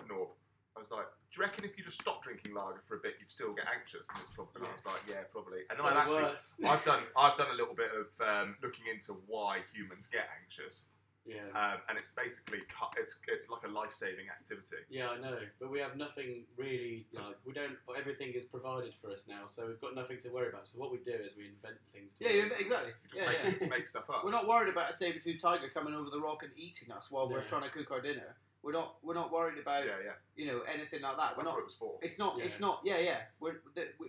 Norb, 0.09 0.29
I 0.77 0.81
was 0.81 0.91
like, 0.91 1.07
do 1.33 1.41
you 1.41 1.43
reckon 1.43 1.65
if 1.65 1.77
you 1.77 1.85
just 1.85 2.01
stopped 2.01 2.25
drinking 2.25 2.55
lager 2.55 2.81
for 2.87 2.97
a 2.97 3.03
bit, 3.03 3.15
you'd 3.19 3.31
still 3.31 3.53
get 3.53 3.67
anxious? 3.67 4.09
And, 4.09 4.21
it's 4.21 4.31
probably, 4.31 4.63
and 4.63 4.71
I 4.71 4.75
was 4.75 4.87
like, 4.87 5.03
yeah, 5.09 5.27
probably. 5.33 5.67
And 5.71 5.79
then 5.79 5.87
I've 5.87 6.07
actually. 6.07 6.69
I've 6.69 6.85
done, 6.85 7.03
I've 7.17 7.37
done 7.37 7.51
a 7.53 7.57
little 7.57 7.75
bit 7.75 7.91
of 7.91 8.09
um, 8.23 8.57
looking 8.63 8.87
into 8.93 9.19
why 9.27 9.61
humans 9.73 10.07
get 10.07 10.29
anxious, 10.41 10.87
yeah. 11.29 11.53
um, 11.55 11.79
and 11.89 11.99
it's 11.99 12.11
basically, 12.13 12.59
cu- 12.61 12.97
it's 13.01 13.19
it's 13.29 13.51
like 13.51 13.63
a 13.65 13.69
life-saving 13.69 14.27
activity. 14.29 14.77
Yeah, 14.89 15.11
I 15.11 15.19
know, 15.19 15.37
but 15.61 15.71
we 15.71 15.79
have 15.81 15.97
nothing 15.97 16.45
really 16.57 17.07
like 17.15 17.37
we 17.45 17.53
don't. 17.53 17.77
Everything 17.97 18.33
is 18.33 18.45
provided 18.45 18.95
for 18.95 19.11
us 19.11 19.27
now, 19.29 19.47
so 19.47 19.67
we've 19.67 19.81
got 19.81 19.95
nothing 19.95 20.19
to 20.19 20.29
worry 20.31 20.49
about. 20.49 20.67
So 20.67 20.79
what 20.81 20.91
we 20.91 20.99
do 20.99 21.13
is 21.13 21.37
we 21.37 21.47
invent 21.47 21.77
things. 21.93 22.15
To 22.15 22.25
Yeah, 22.25 22.31
yeah, 22.31 22.45
exactly. 22.59 22.91
You 22.91 23.09
just 23.11 23.23
Yeah, 23.23 23.51
make, 23.51 23.61
yeah. 23.61 23.69
make 23.77 23.89
stuff 23.89 24.09
up. 24.11 24.25
We're 24.25 24.31
not 24.33 24.49
worried 24.49 24.71
about 24.73 24.91
a 24.91 24.93
saber 24.95 25.19
tooth 25.19 25.41
tiger 25.43 25.69
coming 25.73 25.95
over 25.95 26.11
the 26.11 26.21
rock 26.21 26.43
and 26.43 26.53
eating 26.57 26.91
us 26.91 27.11
while 27.11 27.29
we're 27.29 27.39
Yeah. 27.41 27.45
trying 27.45 27.63
to 27.63 27.71
cook 27.71 27.91
our 27.91 28.01
dinner. 28.01 28.37
We're 28.63 28.73
not. 28.73 28.97
We're 29.03 29.15
not 29.15 29.31
worried 29.33 29.59
about 29.59 29.85
yeah, 29.87 29.93
yeah. 30.05 30.13
you 30.37 30.47
know 30.51 30.63
anything 30.73 31.03
like 31.03 31.17
that. 31.17 31.33
We're 31.37 31.45
That's 31.45 31.49
not. 31.49 31.55
what 31.55 31.61
it 31.61 31.65
was 31.65 31.75
for. 31.75 31.95
It's 32.03 32.19
not. 32.19 32.39
It's 32.41 32.59
not. 32.61 32.81
Yeah, 32.85 32.99
yeah. 32.99 33.19
We're, 33.39 33.61
the, 33.75 33.87
we, 34.01 34.09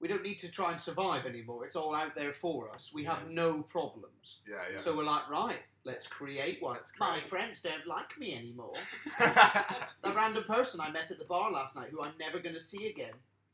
we 0.00 0.08
don't 0.08 0.22
need 0.22 0.38
to 0.40 0.50
try 0.50 0.70
and 0.72 0.80
survive 0.80 1.26
anymore. 1.26 1.64
It's 1.64 1.76
all 1.76 1.94
out 1.94 2.14
there 2.14 2.32
for 2.32 2.70
us. 2.70 2.92
We 2.94 3.04
have 3.04 3.28
no 3.30 3.62
problems. 3.62 4.40
Yeah, 4.48 4.56
yeah. 4.72 4.78
So 4.78 4.96
we're 4.96 5.04
like, 5.04 5.28
right, 5.30 5.60
let's 5.84 6.06
create 6.06 6.62
one. 6.62 6.76
Let's 6.76 6.92
My 6.98 7.20
friends 7.20 7.62
don't 7.62 7.86
like 7.86 8.18
me 8.18 8.34
anymore. 8.34 8.74
that 9.18 9.88
random 10.14 10.44
person 10.44 10.80
I 10.80 10.90
met 10.90 11.10
at 11.10 11.18
the 11.18 11.24
bar 11.24 11.50
last 11.50 11.76
night, 11.76 11.88
who 11.90 12.02
I'm 12.02 12.14
never 12.18 12.38
going 12.38 12.54
to 12.54 12.60
see 12.60 12.88
again, 12.88 13.12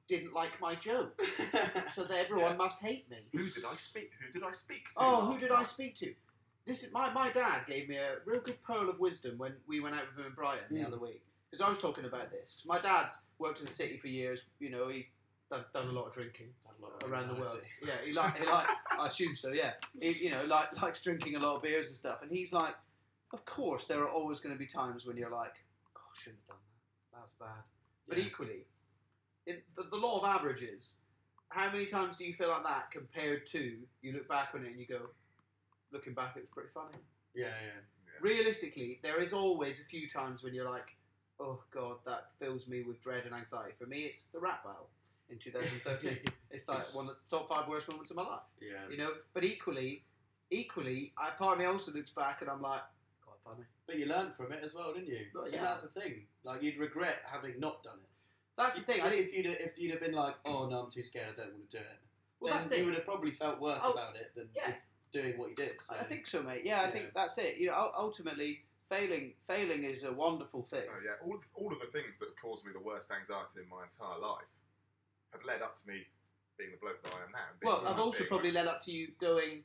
didn't 0.08 0.32
like 0.32 0.60
my 0.60 0.74
joke. 0.74 1.20
So 1.94 2.04
that 2.04 2.16
everyone 2.18 2.52
Yeah. 2.52 2.56
must 2.56 2.80
hate 2.82 3.10
me. 3.10 3.16
who 3.32 3.44
did 3.50 3.64
I 3.64 3.74
speak? 3.74 4.12
Who 4.24 4.32
did 4.32 4.44
I 4.46 4.52
speak 4.52 4.84
to? 4.92 5.00
Oh, 5.00 5.24
who 5.26 5.36
did 5.38 5.50
I 5.50 5.64
speak 5.64 5.96
to? 5.96 6.14
This 6.66 6.84
is 6.84 6.92
my, 6.92 7.12
my 7.12 7.30
dad 7.30 7.62
gave 7.66 7.88
me 7.88 7.96
a 7.96 8.16
real 8.24 8.40
good 8.40 8.62
pearl 8.62 8.88
of 8.88 9.00
wisdom 9.00 9.38
when 9.38 9.54
we 9.66 9.80
went 9.80 9.96
out 9.96 10.02
with 10.08 10.18
him 10.18 10.26
in 10.30 10.34
Brighton 10.34 10.64
the 10.70 10.80
Mm. 10.82 10.86
other 10.86 10.98
week. 10.98 11.22
Because 11.50 11.66
I 11.66 11.68
was 11.68 11.80
talking 11.80 12.04
about 12.04 12.30
this. 12.30 12.54
'Cause 12.58 12.66
my 12.66 12.80
dad's 12.80 13.24
worked 13.38 13.58
in 13.58 13.66
the 13.66 13.72
city 13.72 13.98
for 13.98 14.06
years. 14.06 14.44
You 14.60 14.70
know, 14.70 14.86
he's 14.88 15.06
done, 15.50 15.64
done 15.74 15.88
a 15.88 15.92
lot 15.92 16.06
of 16.06 16.14
drinking 16.14 16.46
lot 16.80 16.92
of 17.02 17.10
around 17.10 17.28
the 17.28 17.34
world. 17.34 17.60
Yeah, 17.84 17.94
he 18.04 18.12
like 18.12 18.38
he 18.38 18.46
like 18.46 18.68
I 18.98 19.06
assume 19.08 19.34
so. 19.34 19.50
Yeah, 19.52 19.72
he, 20.00 20.12
you 20.12 20.30
know, 20.30 20.44
like 20.44 20.80
likes 20.80 21.02
drinking 21.02 21.34
a 21.36 21.38
lot 21.38 21.56
of 21.56 21.62
beers 21.62 21.88
and 21.88 21.96
stuff. 21.96 22.22
And 22.22 22.30
he's 22.30 22.52
like, 22.52 22.74
of 23.32 23.44
course, 23.44 23.86
there 23.86 24.00
are 24.02 24.08
always 24.08 24.40
going 24.40 24.54
to 24.54 24.58
be 24.58 24.66
times 24.66 25.06
when 25.06 25.16
you're 25.16 25.30
like, 25.30 25.54
"God, 25.92 26.02
I 26.16 26.18
shouldn't 26.18 26.40
have 26.48 26.56
done 26.56 26.64
that. 27.12 27.16
That 27.18 27.24
was 27.24 27.34
bad." 27.38 27.64
But 28.08 28.18
Yeah. 28.18 28.24
equally, 28.24 28.66
in 29.46 29.58
the, 29.76 29.84
the 29.90 29.96
law 29.96 30.18
of 30.18 30.24
averages, 30.24 30.98
how 31.48 31.70
many 31.70 31.86
times 31.86 32.16
do 32.16 32.24
you 32.24 32.34
feel 32.34 32.48
like 32.48 32.62
that 32.64 32.90
compared 32.90 33.46
to 33.48 33.76
you 34.02 34.12
look 34.12 34.28
back 34.28 34.50
on 34.54 34.64
it 34.64 34.68
and 34.70 34.80
you 34.80 34.86
go, 34.86 35.10
looking 35.92 36.14
back, 36.14 36.36
it 36.36 36.40
was 36.40 36.50
pretty 36.50 36.70
funny. 36.72 36.96
Yeah, 37.34 37.46
yeah. 37.46 37.80
Yeah. 38.06 38.18
Realistically, 38.20 39.00
there 39.02 39.20
is 39.20 39.32
always 39.32 39.80
a 39.80 39.84
few 39.84 40.08
times 40.08 40.42
when 40.42 40.54
you're 40.54 40.68
like, 40.68 40.96
oh 41.38 41.62
god, 41.70 41.96
that 42.06 42.32
fills 42.38 42.66
me 42.68 42.82
with 42.82 43.00
dread 43.00 43.24
and 43.26 43.34
anxiety. 43.34 43.74
For 43.78 43.86
me, 43.86 44.02
it's 44.02 44.26
the 44.26 44.40
rap 44.40 44.64
battle 44.64 44.88
in 45.30 45.38
2013. 45.38 46.18
it's 46.50 46.68
like 46.68 46.94
one 46.94 47.08
of 47.08 47.16
the 47.16 47.36
top 47.36 47.48
five 47.48 47.68
worst 47.68 47.88
moments 47.88 48.10
of 48.10 48.16
my 48.16 48.22
life. 48.24 48.40
Yeah. 48.60 48.88
You 48.90 48.98
know, 48.98 49.10
but 49.32 49.44
equally, 49.44 50.04
equally, 50.50 51.12
I, 51.18 51.30
part 51.30 51.54
of 51.54 51.58
me 51.58 51.64
also 51.66 51.92
looks 51.92 52.10
back 52.10 52.40
and 52.42 52.50
I'm 52.50 52.60
like, 52.62 52.80
quite 53.24 53.38
funny. 53.44 53.66
But 53.86 53.98
you 53.98 54.06
learned 54.06 54.34
from 54.34 54.52
it 54.52 54.60
as 54.64 54.74
well, 54.74 54.92
didn't 54.92 55.08
you? 55.08 55.26
Well, 55.34 55.44
And 55.44 55.54
yeah. 55.54 55.62
that's 55.62 55.82
the 55.82 55.88
thing. 55.88 56.24
Like 56.44 56.62
you'd 56.62 56.78
regret 56.78 57.16
having 57.30 57.58
not 57.58 57.82
done 57.82 57.98
it. 58.02 58.08
That's 58.58 58.76
the 58.76 58.82
thing. 58.82 59.00
I 59.00 59.08
think. 59.10 59.28
if 59.28 59.34
you'd 59.34 59.46
if 59.46 59.78
you'd 59.78 59.92
have 59.92 60.00
been 60.00 60.12
like, 60.12 60.34
oh 60.44 60.68
no, 60.68 60.80
I'm 60.82 60.90
too 60.90 61.02
scared, 61.02 61.28
I 61.32 61.40
don't 61.42 61.52
want 61.52 61.70
to 61.70 61.76
do 61.78 61.82
it. 61.82 61.98
Well, 62.40 62.52
then 62.52 62.62
that's 62.62 62.72
you 62.76 62.82
it. 62.82 62.84
would 62.86 62.94
have 62.94 63.04
probably 63.04 63.30
felt 63.30 63.60
worse 63.60 63.80
Oh, 63.84 63.92
about 63.92 64.16
it 64.16 64.32
than 64.34 64.48
yeah. 64.54 64.70
if 64.70 64.74
doing 65.12 65.38
what 65.38 65.50
you 65.50 65.56
did. 65.56 65.72
So. 65.80 65.94
I 65.98 66.04
think 66.04 66.26
so, 66.26 66.42
mate. 66.42 66.62
Yeah, 66.64 66.80
I 66.80 66.84
Yeah. 66.84 66.90
think 66.90 67.14
that's 67.14 67.38
it. 67.38 67.56
You 67.58 67.66
know, 67.68 67.90
ultimately, 67.96 68.64
failing, 68.88 69.32
failing 69.46 69.84
is 69.84 70.04
a 70.04 70.12
wonderful 70.12 70.62
thing. 70.62 70.84
Oh 70.88 71.00
yeah, 71.04 71.12
all 71.26 71.34
of, 71.34 71.42
all 71.54 71.72
of 71.72 71.80
the 71.80 71.86
things 71.86 72.18
that 72.18 72.26
have 72.26 72.36
caused 72.40 72.64
me 72.66 72.72
the 72.72 72.80
worst 72.80 73.10
anxiety 73.10 73.60
in 73.62 73.68
my 73.68 73.84
entire 73.84 74.18
life 74.18 74.44
have 75.32 75.44
led 75.44 75.62
up 75.62 75.76
to 75.76 75.88
me 75.88 76.02
being 76.58 76.70
the 76.70 76.76
bloke 76.78 77.02
that 77.02 77.12
I 77.12 77.24
am 77.24 77.32
now. 77.32 77.48
Well, 77.62 77.84
I've 77.86 77.98
also 77.98 78.18
being. 78.18 78.28
probably 78.28 78.52
led 78.52 78.66
up 78.66 78.82
to 78.84 78.92
you 78.92 79.08
going. 79.20 79.64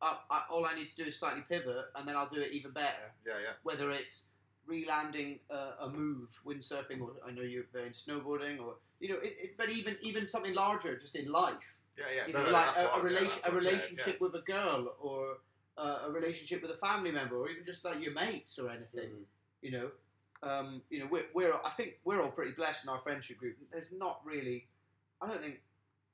Up, 0.00 0.26
I, 0.30 0.42
all 0.50 0.64
I 0.64 0.76
need 0.76 0.88
to 0.88 0.96
do 0.96 1.04
is 1.04 1.18
slightly 1.18 1.42
pivot, 1.48 1.86
and 1.96 2.06
then 2.06 2.16
I'll 2.16 2.28
do 2.28 2.40
it 2.40 2.52
even 2.52 2.70
better. 2.70 3.10
Yeah, 3.26 3.34
yeah. 3.42 3.52
Whether 3.64 3.90
it's 3.90 4.28
re-landing 4.66 5.40
a, 5.50 5.86
a 5.86 5.90
move, 5.90 6.28
windsurfing, 6.46 7.00
or 7.00 7.12
I 7.26 7.32
know 7.32 7.42
you're 7.42 7.64
very 7.72 7.86
into 7.88 7.98
snowboarding, 7.98 8.60
or 8.60 8.74
you 9.00 9.08
know, 9.08 9.16
it, 9.16 9.36
it, 9.40 9.56
but 9.56 9.70
even 9.70 9.96
even 10.02 10.26
something 10.26 10.54
larger, 10.54 10.96
just 10.96 11.16
in 11.16 11.30
life. 11.32 11.78
Yeah, 11.96 12.04
yeah. 12.14 12.26
You 12.28 12.32
no, 12.32 12.40
know, 12.40 12.46
no, 12.46 12.52
like 12.52 12.66
that's 12.66 12.78
a, 12.78 12.82
what 12.84 12.96
yeah, 12.96 13.02
relation, 13.02 13.40
a 13.44 13.50
what- 13.50 13.62
yeah, 13.62 13.70
relationship 13.70 14.20
with 14.20 14.34
a 14.34 14.42
girl, 14.42 14.94
or 15.00 15.38
uh, 15.76 16.06
a 16.06 16.10
relationship 16.10 16.62
with 16.62 16.70
a 16.70 16.76
family 16.76 17.10
member, 17.10 17.36
or 17.36 17.48
even 17.48 17.64
just 17.64 17.84
like 17.84 18.00
your 18.00 18.12
mates 18.12 18.58
or 18.58 18.70
anything. 18.70 19.10
Mm. 19.10 19.24
You 19.62 19.70
know, 19.72 19.90
um, 20.42 20.82
you 20.90 21.00
know, 21.00 21.08
we're, 21.10 21.26
we're 21.34 21.52
I 21.52 21.70
think 21.76 21.98
we're 22.04 22.22
all 22.22 22.30
pretty 22.30 22.52
blessed 22.52 22.84
in 22.84 22.90
our 22.90 23.00
friendship 23.00 23.38
group. 23.38 23.56
There's 23.72 23.90
not 23.96 24.20
really, 24.24 24.66
I 25.22 25.26
don't 25.28 25.40
think 25.40 25.60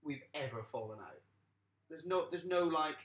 we've 0.03 0.23
ever 0.35 0.63
fallen 0.63 0.99
out. 0.99 1.21
There's 1.89 2.07
no, 2.07 2.27
there's 2.31 2.45
no 2.45 2.65
like, 2.65 2.97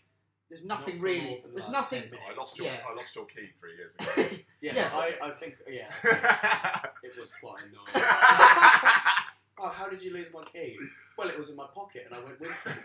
there's 0.50 0.66
nothing 0.66 0.96
Not 0.96 1.00
for 1.02 1.06
really. 1.06 1.40
than, 1.44 1.52
There's 1.54 1.66
like, 1.66 1.74
nothing. 1.74 2.02
10 2.02 2.12
minutes. 2.12 2.28
I 2.34 2.40
lost 2.40 2.58
your 2.58 2.68
Yeah. 2.68 2.80
I 2.90 2.96
lost 2.96 3.16
your 3.16 3.26
key 3.26 3.50
three 3.60 3.76
years 3.76 3.96
ago. 4.00 4.30
Yeah, 4.62 4.74
Yeah. 4.76 4.90
I, 4.94 5.14
I 5.28 5.32
think 5.32 5.56
yeah, 5.70 5.92
it 7.04 7.14
was 7.20 7.32
quite 7.42 7.62
annoying. 7.62 7.86
oh, 9.60 9.70
how 9.70 9.88
did 9.90 10.02
you 10.02 10.12
lose 10.14 10.30
my 10.34 10.44
key? 10.46 10.78
Well, 11.18 11.30
it 11.30 11.38
was 11.38 11.50
in 11.50 11.56
my 11.56 11.68
pocket, 11.74 12.04
and 12.08 12.16
I 12.16 12.24
went 12.24 12.40
with 12.40 12.56
something. 12.56 12.84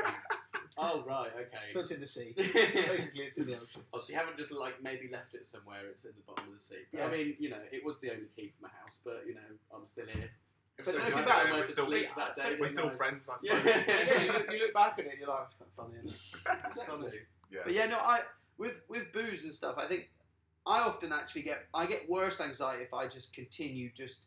oh 0.76 1.04
right, 1.06 1.30
okay. 1.34 1.70
so 1.70 1.80
it's 1.80 1.90
in 1.92 2.00
the 2.00 2.06
sea. 2.06 2.34
Basically, 2.36 3.22
it's 3.22 3.38
in 3.38 3.46
the 3.46 3.54
ocean. 3.54 3.82
Oh, 3.94 3.98
so 3.98 4.12
you 4.12 4.18
haven't 4.18 4.36
just 4.36 4.52
like 4.52 4.82
maybe 4.82 5.08
left 5.10 5.34
it 5.34 5.46
somewhere? 5.46 5.86
It's 5.90 6.04
in 6.04 6.12
the 6.16 6.22
bottom 6.26 6.48
of 6.48 6.54
the 6.54 6.60
sea. 6.60 6.82
But, 6.92 6.98
Yeah. 6.98 7.06
I 7.06 7.10
mean, 7.10 7.36
you 7.38 7.48
know, 7.48 7.62
it 7.72 7.82
was 7.84 7.98
the 8.00 8.10
only 8.10 8.26
key 8.36 8.52
for 8.56 8.64
my 8.64 8.70
house, 8.82 9.00
but 9.04 9.22
you 9.26 9.34
know, 9.34 9.40
I'm 9.74 9.86
still 9.86 10.06
here. 10.06 10.30
It's 10.78 10.88
But 10.88 10.94
so 10.94 10.98
look 10.98 11.06
good 11.08 11.14
at 11.14 11.18
to 11.20 11.24
that, 11.24 11.34
say 11.34 11.40
somewhere 11.42 11.58
we're 11.60 11.64
still, 11.66 11.86
sleep 11.86 12.08
that 12.16 12.36
day. 12.36 12.42
we're 12.44 12.56
didn't 12.56 12.70
still 12.70 12.86
I? 12.86 12.90
friends, 12.90 13.28
I 13.28 13.34
Yeah. 13.42 13.56
suppose. 13.58 13.74
yeah, 13.86 14.22
you 14.22 14.32
look, 14.32 14.52
you 14.52 14.58
look 14.58 14.74
back 14.74 14.98
at 14.98 15.06
it, 15.06 15.12
you're 15.20 15.28
like, 15.28 15.48
funny. 15.76 15.94
Isn't 15.98 16.10
it? 16.10 16.16
Exactly. 16.68 17.12
Yeah. 17.50 17.60
But 17.64 17.72
yeah, 17.74 17.86
no, 17.86 17.98
I 17.98 18.20
with 18.58 18.82
with 18.88 19.12
booze 19.12 19.44
and 19.44 19.54
stuff, 19.54 19.76
I 19.78 19.86
think 19.86 20.10
I 20.66 20.80
often 20.80 21.12
actually 21.12 21.42
get 21.42 21.66
I 21.74 21.86
get 21.86 22.08
worse 22.08 22.40
anxiety 22.40 22.82
if 22.84 22.92
I 22.94 23.06
just 23.06 23.32
continue 23.34 23.90
just 23.94 24.26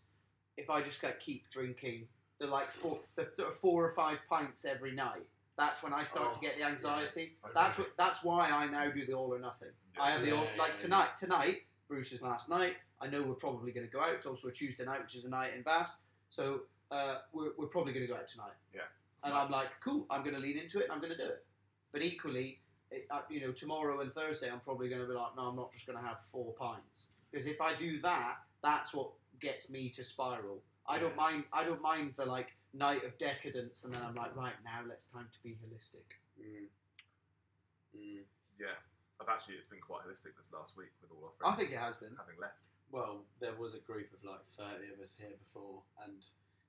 if 0.56 0.70
I 0.70 0.82
just 0.82 1.04
like 1.04 1.20
keep 1.20 1.50
drinking 1.50 2.08
the 2.40 2.48
like 2.48 2.70
four 2.70 3.00
the 3.16 3.28
sort 3.32 3.50
of 3.50 3.58
four 3.58 3.86
or 3.86 3.92
five 3.92 4.20
pints 4.30 4.64
every 4.66 4.94
night. 4.94 5.28
That's 5.58 5.82
when 5.82 5.92
I 5.94 6.04
start 6.04 6.34
to 6.34 6.38
Oh, 6.38 6.42
get 6.42 6.58
the 6.58 6.64
anxiety. 6.66 7.36
yeah. 7.44 7.52
That's 7.54 7.78
what 7.80 7.90
that's 7.98 8.24
why 8.24 8.50
I 8.50 8.68
now 8.68 8.90
do 8.92 9.06
the 9.06 9.14
all 9.14 9.34
or 9.34 9.40
nothing. 9.40 9.70
Yeah. 9.96 10.04
I 10.04 10.12
have 10.12 10.22
the 10.24 10.32
all, 10.36 10.44
yeah, 10.44 10.62
like 10.62 10.74
yeah. 10.76 10.78
tonight 10.84 11.18
tonight 11.18 11.58
Bruce's 11.90 12.22
last 12.22 12.48
night. 12.48 12.76
I 13.02 13.08
know 13.08 13.22
we're 13.24 13.34
probably 13.36 13.72
going 13.72 13.86
to 13.88 13.92
go 13.92 14.00
out. 14.02 14.14
It's 14.14 14.26
also 14.26 14.48
a 14.48 14.52
Tuesday 14.52 14.86
night, 14.86 15.02
which 15.02 15.16
is 15.16 15.26
a 15.26 15.30
night 15.30 15.52
in 15.56 15.62
Bath. 15.64 15.98
So 16.30 16.62
uh, 16.92 17.18
we're, 17.34 17.52
we're 17.58 17.68
probably 17.68 17.94
going 17.94 18.06
to 18.06 18.14
go 18.14 18.20
out 18.20 18.28
tonight. 18.28 18.56
Yeah. 18.74 18.82
And 19.24 19.34
I'm 19.34 19.50
like, 19.50 19.68
cool. 19.84 20.06
I'm 20.10 20.22
going 20.24 20.36
to 20.36 20.42
lean 20.42 20.58
into 20.58 20.80
it. 20.80 20.88
I'm 20.92 21.00
going 21.00 21.12
to 21.12 21.18
do 21.18 21.26
it. 21.26 21.46
But 21.92 22.02
equally, 22.02 22.60
it, 22.92 23.08
uh, 23.10 23.22
you 23.30 23.42
know, 23.42 23.52
tomorrow 23.52 24.02
and 24.02 24.12
Thursday, 24.12 24.50
I'm 24.50 24.60
probably 24.60 24.90
going 24.90 25.02
to 25.02 25.08
be 25.08 25.14
like, 25.14 25.36
no, 25.36 25.44
I'm 25.44 25.56
not 25.56 25.74
just 25.74 25.88
going 25.88 25.98
to 25.98 26.06
have 26.06 26.18
four 26.32 26.54
pints 26.54 27.08
because 27.32 27.48
if 27.48 27.62
I 27.62 27.76
do 27.76 28.00
that, 28.02 28.38
that's 28.64 28.94
what 28.94 29.12
gets 29.42 29.70
me 29.70 29.90
to 29.90 30.04
spiral. 30.04 30.62
I 30.88 31.00
don't 31.00 31.16
mind. 31.16 31.44
I 31.52 31.64
don't 31.66 31.82
mind 31.82 32.14
the 32.18 32.26
like 32.26 32.56
night 32.74 33.04
of 33.04 33.18
decadence, 33.18 33.84
and 33.84 33.94
then 33.94 34.02
I'm 34.02 34.16
like, 34.16 34.36
right 34.36 34.56
now, 34.64 34.88
let's 34.88 35.08
time 35.08 35.28
to 35.34 35.40
be 35.44 35.58
holistic. 35.60 36.08
Mm. 36.40 36.68
Mm. 37.96 38.24
Yeah. 38.60 38.68
I've 39.20 39.28
actually, 39.30 39.56
it's 39.56 39.68
been 39.68 39.82
quite 39.82 40.02
holistic 40.08 40.38
this 40.38 40.54
last 40.54 40.78
week 40.78 40.94
with 41.02 41.12
all 41.12 41.26
our 41.26 41.34
friends. 41.38 41.54
I 41.54 41.60
think 41.60 41.72
it 41.74 41.80
has 41.80 41.98
been. 41.98 42.16
having 42.18 42.40
left. 42.40 42.62
Well, 42.92 43.26
there 43.40 43.54
was 43.60 43.76
a 43.76 43.80
group 43.80 44.12
of 44.14 44.24
like 44.24 44.46
30 44.58 44.94
of 44.94 45.00
us 45.04 45.16
here 45.18 45.36
before, 45.44 45.82
and 46.06 46.24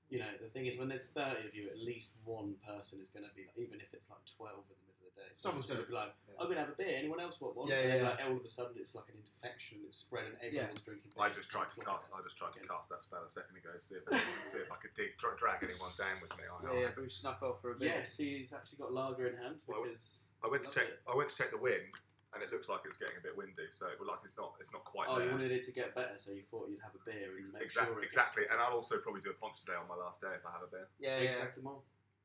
you 0.09 0.17
know, 0.17 0.33
the 0.41 0.49
thing 0.49 0.65
is, 0.65 0.77
when 0.77 0.89
there's 0.89 1.07
30 1.13 1.47
of 1.47 1.53
you, 1.53 1.69
at 1.69 1.77
least 1.77 2.17
one 2.25 2.55
person 2.65 2.97
is 2.97 3.09
going 3.13 3.25
to 3.29 3.33
be, 3.37 3.45
like, 3.45 3.57
even 3.61 3.77
if 3.77 3.93
it's 3.93 4.09
like 4.09 4.25
12 4.25 4.57
in 4.57 4.73
the 4.81 4.85
middle 4.89 5.05
of 5.05 5.13
the 5.13 5.21
day, 5.21 5.29
Someone's 5.37 5.69
going 5.69 5.77
to 5.77 5.85
be 5.85 5.93
like, 5.93 6.17
I'm 6.41 6.49
going 6.49 6.57
to 6.57 6.65
have 6.65 6.73
a 6.73 6.79
beer. 6.81 6.97
Anyone 6.97 7.21
else 7.21 7.37
want 7.37 7.53
one? 7.53 7.69
Yeah, 7.69 7.77
and 7.77 7.85
yeah, 7.85 7.93
then, 7.93 8.01
yeah. 8.01 8.09
like, 8.09 8.21
all 8.25 8.37
of 8.41 8.41
a 8.41 8.49
sudden, 8.49 8.73
it's 8.81 8.97
like 8.97 9.05
an 9.13 9.21
infection 9.21 9.85
that's 9.85 10.01
spreading. 10.01 10.33
Everyone's 10.41 10.81
drinking. 10.81 11.13
I 11.13 11.29
just 11.29 11.53
tried 11.53 11.69
to 11.69 11.77
cast. 11.85 12.09
I 12.09 12.25
just 12.25 12.41
tried 12.41 12.57
to 12.57 12.61
cast 12.65 12.89
that 12.89 13.05
spell 13.05 13.21
a 13.21 13.29
second 13.29 13.53
ago. 13.53 13.69
See 13.77 14.01
if 14.01 14.05
anyone, 14.09 14.41
see 14.41 14.65
if 14.65 14.69
I 14.73 14.81
could 14.81 14.97
dig, 14.97 15.13
dra- 15.21 15.37
drag 15.37 15.61
anyone 15.61 15.93
down 15.93 16.17
with 16.25 16.33
me. 16.33 16.49
I, 16.49 16.57
Yeah, 16.73 16.89
yeah, 16.89 16.97
Bruce 16.97 17.21
snuck 17.21 17.45
off 17.45 17.61
for 17.61 17.77
a 17.77 17.77
bit. 17.77 17.93
Yes, 17.93 18.17
he's 18.17 18.49
actually 18.49 18.81
got 18.81 18.89
lager 18.89 19.29
in 19.29 19.37
hand 19.37 19.61
Well, 19.69 19.85
because. 19.85 20.25
I 20.41 20.49
went 20.49 20.65
to 20.65 20.73
take 20.73 20.89
it. 20.89 21.05
I 21.05 21.13
went 21.13 21.29
to 21.29 21.37
check 21.37 21.53
the 21.53 21.61
wind, 21.61 21.93
and 22.33 22.43
it 22.43 22.51
looks 22.51 22.69
like 22.69 22.81
it's 22.85 22.97
getting 22.97 23.17
a 23.17 23.23
bit 23.23 23.35
windy. 23.35 23.67
So 23.71 23.87
it 23.87 23.97
like 24.05 24.19
it's 24.23 24.37
not. 24.37 24.53
It's 24.59 24.71
not 24.71 24.83
quite 24.85 25.07
Oh, 25.09 25.17
there. 25.17 25.25
you 25.25 25.31
wanted 25.31 25.51
it 25.51 25.63
to 25.65 25.71
get 25.71 25.95
better, 25.95 26.13
so 26.17 26.31
you 26.31 26.43
thought 26.51 26.69
you'd 26.69 26.81
have 26.81 26.93
a 26.93 27.03
beer 27.09 27.31
and 27.35 27.39
Ex- 27.41 27.53
make 27.53 27.63
exact- 27.63 27.87
sure. 27.87 28.03
exactly. 28.03 28.43
And 28.51 28.59
I'll 28.61 28.73
also 28.73 28.97
probably 28.99 29.21
do 29.21 29.31
a 29.31 29.33
punch 29.33 29.59
today 29.61 29.73
on 29.79 29.87
my 29.87 29.95
last 29.95 30.21
day 30.21 30.29
if 30.35 30.45
I 30.45 30.51
have 30.51 30.61
a 30.63 30.67
beer. 30.71 30.87
Yeah, 30.99 31.17
yeah. 31.19 31.31
Exactement. 31.33 31.81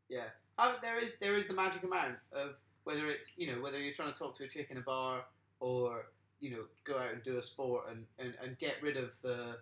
Yeah, 0.08 0.24
uh, 0.58 0.76
there 0.82 0.98
is 0.98 1.18
there 1.18 1.36
is 1.36 1.46
the 1.46 1.54
magic 1.54 1.82
amount 1.82 2.16
of 2.32 2.56
whether 2.84 3.08
it's 3.08 3.32
you 3.38 3.46
know 3.54 3.62
whether 3.62 3.80
you're 3.80 3.94
trying 3.94 4.12
to 4.12 4.18
talk 4.18 4.36
to 4.38 4.44
a 4.44 4.48
chick 4.48 4.68
in 4.70 4.76
a 4.76 4.82
bar 4.82 5.24
or 5.60 6.06
you 6.40 6.50
know 6.50 6.64
go 6.84 6.98
out 6.98 7.12
and 7.14 7.22
do 7.22 7.38
a 7.38 7.42
sport 7.42 7.84
and, 7.90 8.04
and, 8.18 8.34
and 8.42 8.58
get 8.58 8.74
rid 8.82 8.98
of 8.98 9.10
the 9.22 9.56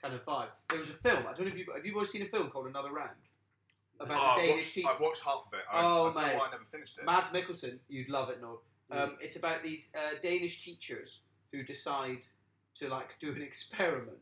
kind 0.00 0.14
of 0.14 0.24
vibes. 0.24 0.48
There 0.70 0.78
was 0.78 0.88
a 0.88 0.94
film. 0.94 1.24
I 1.28 1.34
don't 1.34 1.40
know 1.46 1.52
if 1.52 1.58
you 1.58 1.66
have 1.76 1.84
you 1.84 1.92
boys 1.92 2.10
seen 2.10 2.22
a 2.22 2.26
film 2.26 2.48
called 2.48 2.66
Another 2.68 2.90
Round 2.90 3.10
about 4.00 4.16
Oh, 4.18 4.36
the 4.40 4.42
I've, 4.42 4.48
Danish 4.48 4.76
watched. 4.76 4.86
I've 4.96 5.00
watched 5.00 5.22
half 5.24 5.44
of 5.46 5.52
it. 5.52 5.60
I, 5.70 5.80
Oh, 5.84 6.08
I 6.08 6.12
don't 6.12 6.14
mate. 6.24 6.32
know 6.32 6.38
why 6.38 6.46
I 6.46 6.50
never 6.52 6.64
finished 6.64 6.96
it. 6.98 7.04
Mads 7.04 7.28
Mikkelsen, 7.28 7.78
you'd 7.88 8.08
love 8.08 8.30
it, 8.30 8.40
Norb. 8.42 8.58
Mm. 8.92 9.02
Um, 9.02 9.16
it's 9.20 9.36
about 9.36 9.62
these 9.62 9.90
uh, 9.96 10.18
Danish 10.22 10.64
teachers 10.64 11.22
who 11.52 11.62
decide 11.62 12.18
to 12.74 12.88
like 12.88 13.18
do 13.20 13.32
an 13.32 13.42
experiment. 13.42 14.18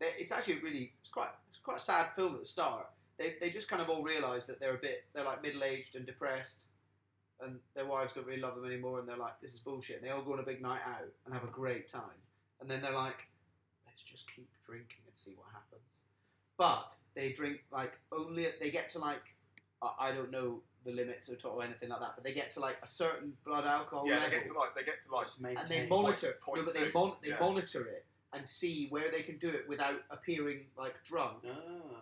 They, 0.00 0.10
it's 0.18 0.32
actually 0.32 0.60
really 0.60 0.92
it's 1.00 1.10
quite 1.10 1.30
it's 1.50 1.60
quite 1.60 1.78
a 1.78 1.80
sad 1.80 2.08
film 2.16 2.34
at 2.34 2.40
the 2.40 2.46
start. 2.46 2.86
They, 3.18 3.34
they 3.40 3.50
just 3.50 3.68
kind 3.68 3.82
of 3.82 3.88
all 3.88 4.02
realise 4.02 4.46
that 4.46 4.60
they're 4.60 4.76
a 4.76 4.80
bit 4.80 5.04
they're 5.14 5.24
like 5.24 5.42
middle 5.42 5.64
aged 5.64 5.96
and 5.96 6.06
depressed, 6.06 6.64
and 7.40 7.58
their 7.74 7.86
wives 7.86 8.14
don't 8.14 8.26
really 8.26 8.40
love 8.40 8.54
them 8.54 8.64
anymore, 8.64 9.00
and 9.00 9.08
they're 9.08 9.16
like 9.16 9.40
this 9.40 9.54
is 9.54 9.60
bullshit. 9.60 9.96
And 9.96 10.04
they 10.04 10.10
all 10.10 10.22
go 10.22 10.34
on 10.34 10.40
a 10.40 10.44
big 10.44 10.62
night 10.62 10.82
out 10.86 11.08
and 11.24 11.34
have 11.34 11.44
a 11.44 11.48
great 11.48 11.88
time, 11.88 12.18
and 12.60 12.70
then 12.70 12.82
they're 12.82 12.92
like, 12.92 13.26
let's 13.86 14.02
just 14.02 14.32
keep 14.34 14.48
drinking 14.64 15.04
and 15.06 15.16
see 15.16 15.32
what 15.36 15.46
happens. 15.52 16.02
But 16.56 16.94
they 17.14 17.32
drink 17.32 17.60
like 17.72 17.92
only 18.12 18.46
they 18.60 18.70
get 18.70 18.90
to 18.90 18.98
like 18.98 19.22
I 19.82 20.08
I 20.08 20.12
don't 20.12 20.30
know 20.30 20.62
the 20.88 20.94
limits 20.94 21.30
or, 21.30 21.48
or 21.48 21.62
anything 21.62 21.90
like 21.90 22.00
that, 22.00 22.12
but 22.16 22.24
they 22.24 22.32
get 22.32 22.50
to 22.52 22.60
like 22.60 22.76
a 22.82 22.86
certain 22.88 23.32
blood 23.44 23.64
alcohol 23.64 24.04
yeah, 24.06 24.14
level, 24.14 24.30
they 24.30 24.36
get 24.36 24.46
to 24.46 24.52
like 24.54 24.74
they 24.74 24.82
get 24.82 25.00
to 25.02 25.14
like 25.14 25.26
Just 25.26 25.38
and 25.38 25.46
they 25.46 25.54
maintain. 25.54 25.88
monitor. 25.88 26.38
point 26.42 26.60
no, 26.60 26.64
but 26.64 26.74
they 26.74 26.90
mon- 26.94 27.16
they 27.22 27.30
yeah. 27.30 27.36
monitor 27.40 27.86
it 27.86 28.04
and 28.32 28.46
see 28.46 28.86
where 28.90 29.10
they 29.10 29.22
can 29.22 29.38
do 29.38 29.48
it 29.48 29.68
without 29.68 30.00
appearing 30.10 30.60
like 30.76 30.94
drunk. 31.04 31.38
Ah. 31.46 31.52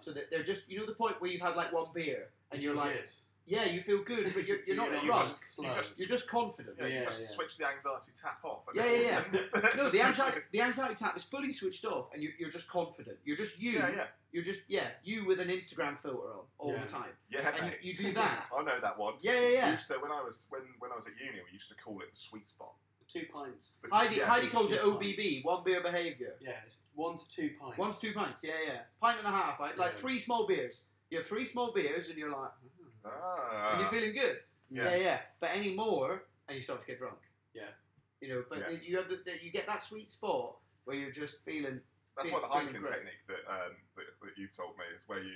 So 0.01 0.13
that 0.13 0.31
they're 0.31 0.43
just 0.43 0.71
you 0.71 0.79
know 0.79 0.87
the 0.87 0.95
point 0.95 1.21
where 1.21 1.31
you've 1.31 1.43
had 1.43 1.57
like 1.57 1.73
one 1.73 1.87
beer 1.95 2.29
and 2.53 2.63
you're 2.63 2.75
like, 2.75 2.93
good. 2.93 3.05
Yeah, 3.47 3.65
you 3.65 3.81
feel 3.83 4.03
good, 4.03 4.33
but 4.35 4.47
you're, 4.47 4.59
you're 4.67 4.77
not 4.83 4.91
You're 4.91 5.01
drunk. 5.03 5.25
just- 5.29 5.55
slow. 5.55 5.69
you 5.69 5.75
just- 5.75 5.99
You're 6.01 6.09
just 6.09 6.29
confident. 6.29 6.77
yeah, 6.79 6.87
you 6.87 6.95
Yeah, 6.95 7.05
just 7.05 7.21
yeah. 7.21 7.27
switch 7.29 7.57
the 7.57 7.67
anxiety 7.69 8.13
tap 8.21 8.41
off. 8.45 8.63
and 8.69 8.77
Yeah, 8.77 8.91
yeah, 8.93 9.25
then- 9.31 9.49
No, 9.77 9.89
the 9.91 10.03
anxiety, 10.03 10.41
the 10.53 10.61
anxiety 10.63 10.95
tap 10.97 11.17
is 11.17 11.25
fully 11.25 11.53
switched 11.53 11.85
off, 11.85 12.09
and 12.13 12.23
you're, 12.23 12.33
you're 12.39 12.51
just 12.51 12.69
confident. 12.69 13.17
You're 13.25 13.37
just 13.37 13.61
you. 13.61 13.73
Yeah, 13.73 13.91
yeah, 13.95 14.05
You're 14.33 14.45
just 14.45 14.69
yeah, 14.69 14.89
you 15.05 15.25
with 15.27 15.41
an 15.41 15.49
Instagram 15.49 15.99
filter 15.99 16.19
on 16.19 16.45
all 16.59 16.73
Yeah. 16.73 16.83
the 16.83 16.89
time. 16.89 17.11
yeah. 17.31 17.49
And 17.57 17.67
mate. 17.69 17.79
you, 17.83 17.93
you 17.93 17.97
do 17.99 18.13
that. 18.15 18.47
I 18.59 18.63
know 18.65 18.79
that 18.81 18.99
one. 18.99 19.15
Yeah, 19.21 19.33
yeah, 19.33 19.41
We 19.49 19.55
yeah. 19.55 19.73
used 19.73 19.89
to, 19.89 19.95
when 19.95 20.11
I 20.13 20.23
was 20.23 20.47
when 20.51 20.63
when 20.81 20.91
I 20.93 20.97
was 20.97 21.07
at 21.07 21.13
uni, 21.19 21.39
we 21.47 21.53
used 21.53 21.69
to 21.69 21.75
call 21.77 22.01
it 22.01 22.11
the 22.11 22.17
sweet 22.17 22.47
spot. 22.47 22.73
Two 23.09 23.23
pints. 23.33 23.71
But 23.81 23.93
Heidi, 23.93 24.17
yeah, 24.17 24.27
Heidi 24.27 24.49
calls 24.49 24.73
it 24.73 24.81
two 24.81 24.91
OBB, 24.99 25.45
one 25.45 25.63
beer 25.65 25.81
behaviour. 25.81 26.35
Yeah, 26.41 26.55
it's 26.67 26.81
one 26.97 27.17
to 27.17 27.29
two 27.31 27.51
pints. 27.61 27.79
One 27.79 27.93
to 27.93 28.01
two 28.01 28.13
pints, 28.13 28.43
yeah, 28.43 28.55
yeah. 28.67 28.79
Pint 29.01 29.19
and 29.19 29.29
a 29.29 29.31
half, 29.31 29.61
like, 29.61 29.79
like 29.79 29.93
Yeah. 29.93 29.99
three 29.99 30.19
small 30.19 30.45
beers. 30.49 30.87
You 31.09 31.19
have 31.19 31.27
three 31.29 31.45
small 31.45 31.73
beers, 31.73 32.09
and 32.09 32.19
you're 32.19 32.33
like, 32.33 32.51
"Hmm." 32.51 32.86
Ah. 33.07 33.73
and 33.73 33.81
you're 33.81 33.91
feeling 33.91 34.15
good. 34.15 34.39
Yeah. 34.71 34.91
Yeah. 34.91 34.97
yeah, 34.97 35.19
But 35.41 35.51
any 35.55 35.75
more, 35.75 36.25
and 36.49 36.57
you 36.57 36.63
start 36.63 36.81
to 36.81 36.87
get 36.87 36.99
drunk. 36.99 37.19
Yeah. 37.55 37.63
You 38.21 38.29
know, 38.29 38.45
but 38.49 38.59
Yeah. 38.59 38.77
you 38.83 38.97
have 38.97 39.09
the, 39.09 39.17
the, 39.25 39.33
you 39.43 39.51
get 39.51 39.67
that 39.67 39.83
sweet 39.83 40.11
spot 40.11 40.57
where 40.85 40.97
you're 40.97 41.11
just 41.11 41.45
feeling. 41.45 41.81
That's 42.17 42.29
Fe- 42.31 42.35
why 42.35 42.41
the 42.41 42.47
feeling 42.49 42.67
hiking 42.69 42.83
technique 42.83 43.23
that, 43.29 43.45
um, 43.51 43.73
that 43.97 44.05
that 44.23 44.33
you've 44.39 44.53
told 44.57 44.77
me 44.79 44.85
is 44.97 45.07
where 45.07 45.23
you 45.23 45.35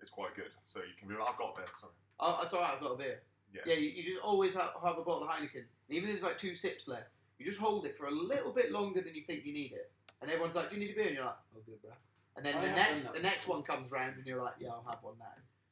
is 0.00 0.10
quite 0.10 0.34
good. 0.36 0.52
So 0.64 0.80
you 0.80 0.94
can 0.98 1.08
be 1.08 1.14
like, 1.14 1.28
I've 1.30 1.38
got 1.38 1.54
this. 1.56 1.70
Sorry. 1.80 1.92
Oh, 2.20 2.38
that's 2.40 2.52
all 2.52 2.60
right. 2.60 2.74
I've 2.74 2.80
got 2.80 2.92
a 2.92 2.96
beer. 2.96 3.22
Yeah. 3.52 3.62
Yeah. 3.66 3.74
You, 3.74 3.88
you 3.90 4.02
just 4.04 4.22
always 4.22 4.54
have, 4.54 4.70
have 4.84 4.98
a 4.98 5.02
bottle 5.02 5.24
of 5.24 5.28
Heineken, 5.30 5.64
and 5.64 5.90
even 5.90 6.08
if 6.08 6.14
there's 6.20 6.22
like 6.22 6.38
two 6.38 6.54
sips 6.54 6.86
left, 6.86 7.08
you 7.38 7.46
just 7.46 7.58
hold 7.58 7.86
it 7.86 7.96
for 7.96 8.06
a 8.06 8.10
little 8.10 8.52
bit 8.52 8.70
longer 8.70 9.00
than 9.00 9.14
you 9.14 9.22
think 9.22 9.44
you 9.44 9.52
need 9.52 9.72
it, 9.72 9.90
and 10.20 10.30
everyone's 10.30 10.54
like, 10.54 10.68
"Do 10.70 10.76
you 10.76 10.80
need 10.86 10.92
a 10.92 10.94
beer?" 10.94 11.06
And 11.06 11.14
you're 11.16 11.24
like, 11.24 11.38
"Oh, 11.56 11.60
good, 11.66 11.80
bro." 11.82 11.90
and 12.36 12.46
then 12.46 12.56
I 12.56 12.60
the 12.68 12.74
next 12.74 13.12
the 13.12 13.20
next 13.20 13.48
one 13.48 13.62
comes 13.62 13.90
round, 13.90 14.16
and 14.16 14.26
you're 14.26 14.42
like, 14.42 14.54
yeah, 14.58 14.68
I'll 14.68 14.84
have 14.88 15.02
one 15.02 15.14
now. 15.18 15.26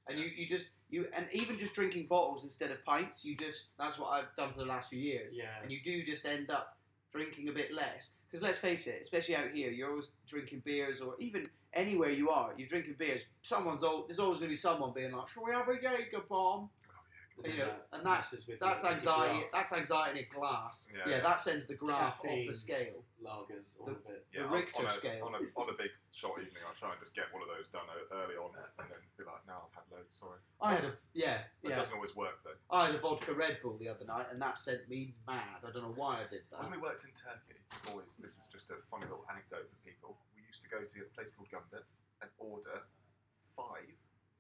And 0.09 0.19
you, 0.19 0.27
you 0.37 0.47
just 0.49 0.71
you 0.91 1.07
and 1.15 1.27
even 1.33 1.59
just 1.59 1.75
drinking 1.75 2.07
bottles 2.07 2.45
instead 2.45 2.71
of 2.71 2.85
pints, 2.85 3.25
you 3.25 3.37
just 3.37 3.77
that's 3.79 3.99
what 3.99 4.09
I've 4.09 4.35
done 4.37 4.53
for 4.53 4.59
the 4.61 4.65
last 4.67 4.91
few 4.91 4.99
years. 5.01 5.33
Yeah. 5.35 5.45
And 5.63 5.71
you 5.71 5.81
do 5.83 6.05
just 6.05 6.25
end 6.25 6.51
up 6.51 6.77
drinking 7.13 7.49
a 7.49 7.53
bit 7.53 7.73
less. 7.73 8.11
Because 8.31 8.43
let's 8.43 8.59
face 8.59 8.87
it, 8.87 8.99
especially 9.01 9.37
out 9.37 9.51
here, 9.55 9.71
you're 9.71 9.91
always 9.91 10.11
drinking 10.27 10.61
beers, 10.65 11.01
or 11.01 11.15
even 11.19 11.49
anywhere 11.73 12.11
you 12.11 12.29
are, 12.29 12.53
you're 12.59 12.69
drinking 12.69 12.97
beers. 12.99 13.25
Someone's 13.43 13.83
al- 13.83 14.05
there's 14.07 14.19
always 14.19 14.39
going 14.39 14.49
to 14.49 14.53
be 14.53 14.57
someone 14.57 14.93
being 14.95 15.13
like, 15.13 15.29
"Shall 15.29 15.45
we 15.45 15.53
have 15.53 15.67
a 15.69 15.73
Jaeger 15.81 16.21
bomb?" 16.29 16.69
And 17.45 17.53
you 17.55 17.59
know, 17.61 17.67
that 17.67 17.87
and 17.93 18.05
that's- 18.07 18.35
That's 18.61 18.85
anxiety. 18.85 19.47
That's 19.53 19.73
anxiety 19.73 20.19
in 20.21 20.25
a 20.25 20.29
glass. 20.29 20.91
Yeah, 20.93 21.01
Yeah, 21.07 21.17
yeah. 21.17 21.23
that 21.23 21.41
sends 21.41 21.67
the 21.69 21.75
graph 21.75 22.19
off 22.19 22.23
the 22.49 22.55
scale. 22.55 23.05
Lagers, 23.23 23.79
all 23.81 23.87
The- 23.87 23.99
of 23.99 24.07
it. 24.07 24.27
The 24.33 24.45
on- 24.45 24.53
Richter 24.53 24.83
on 24.83 24.87
a, 24.87 24.91
scale. 24.91 25.25
On 25.27 25.35
a, 25.35 25.41
on 25.59 25.67
a 25.71 25.77
big 25.77 25.91
shot 26.13 26.39
evening, 26.39 26.63
I 26.63 26.73
try 26.75 26.93
and 26.93 27.01
just 27.01 27.15
get 27.15 27.27
one 27.35 27.43
of 27.43 27.49
those 27.51 27.69
done 27.69 27.87
e- 27.91 28.09
early 28.15 28.37
on, 28.39 28.55
and 28.79 28.87
then 28.91 28.99
be 29.19 29.25
like, 29.25 29.43
now 29.47 29.67
I've 29.67 29.75
had 29.75 29.87
loads. 29.91 30.15
Sorry." 30.15 30.39
I 30.61 30.75
had 30.75 30.85
a 30.85 30.93
yeah 31.15 31.47
It 31.63 31.71
yeah. 31.71 31.77
doesn't 31.77 31.95
always 31.95 32.15
work 32.15 32.43
though. 32.45 32.57
I 32.71 32.87
had 32.87 32.95
a 32.95 33.01
vodka 33.03 33.35
Red 33.35 33.59
Bull 33.63 33.77
the 33.79 33.89
other 33.89 34.05
night, 34.07 34.27
and 34.31 34.41
that 34.43 34.59
sent 34.59 34.89
me 34.89 35.15
mad. 35.27 35.63
I 35.67 35.71
don't 35.71 35.83
know 35.83 35.95
why 35.99 36.23
I 36.23 36.27
did 36.31 36.43
that. 36.51 36.63
When 36.63 36.71
we 36.73 36.79
worked 36.79 37.05
in 37.05 37.11
Turkey, 37.13 37.59
boys, 37.91 38.17
this 38.23 38.39
is 38.39 38.47
just 38.51 38.71
a 38.71 38.79
funny 38.91 39.05
little 39.07 39.27
anecdote 39.31 39.67
for 39.71 39.79
people. 39.83 40.19
We 40.35 40.43
used 40.47 40.63
to 40.63 40.69
go 40.71 40.79
to 40.85 40.99
a 41.03 41.09
place 41.15 41.31
called 41.33 41.49
Gundit 41.51 41.85
and 42.23 42.31
order 42.39 42.83
five 43.57 43.91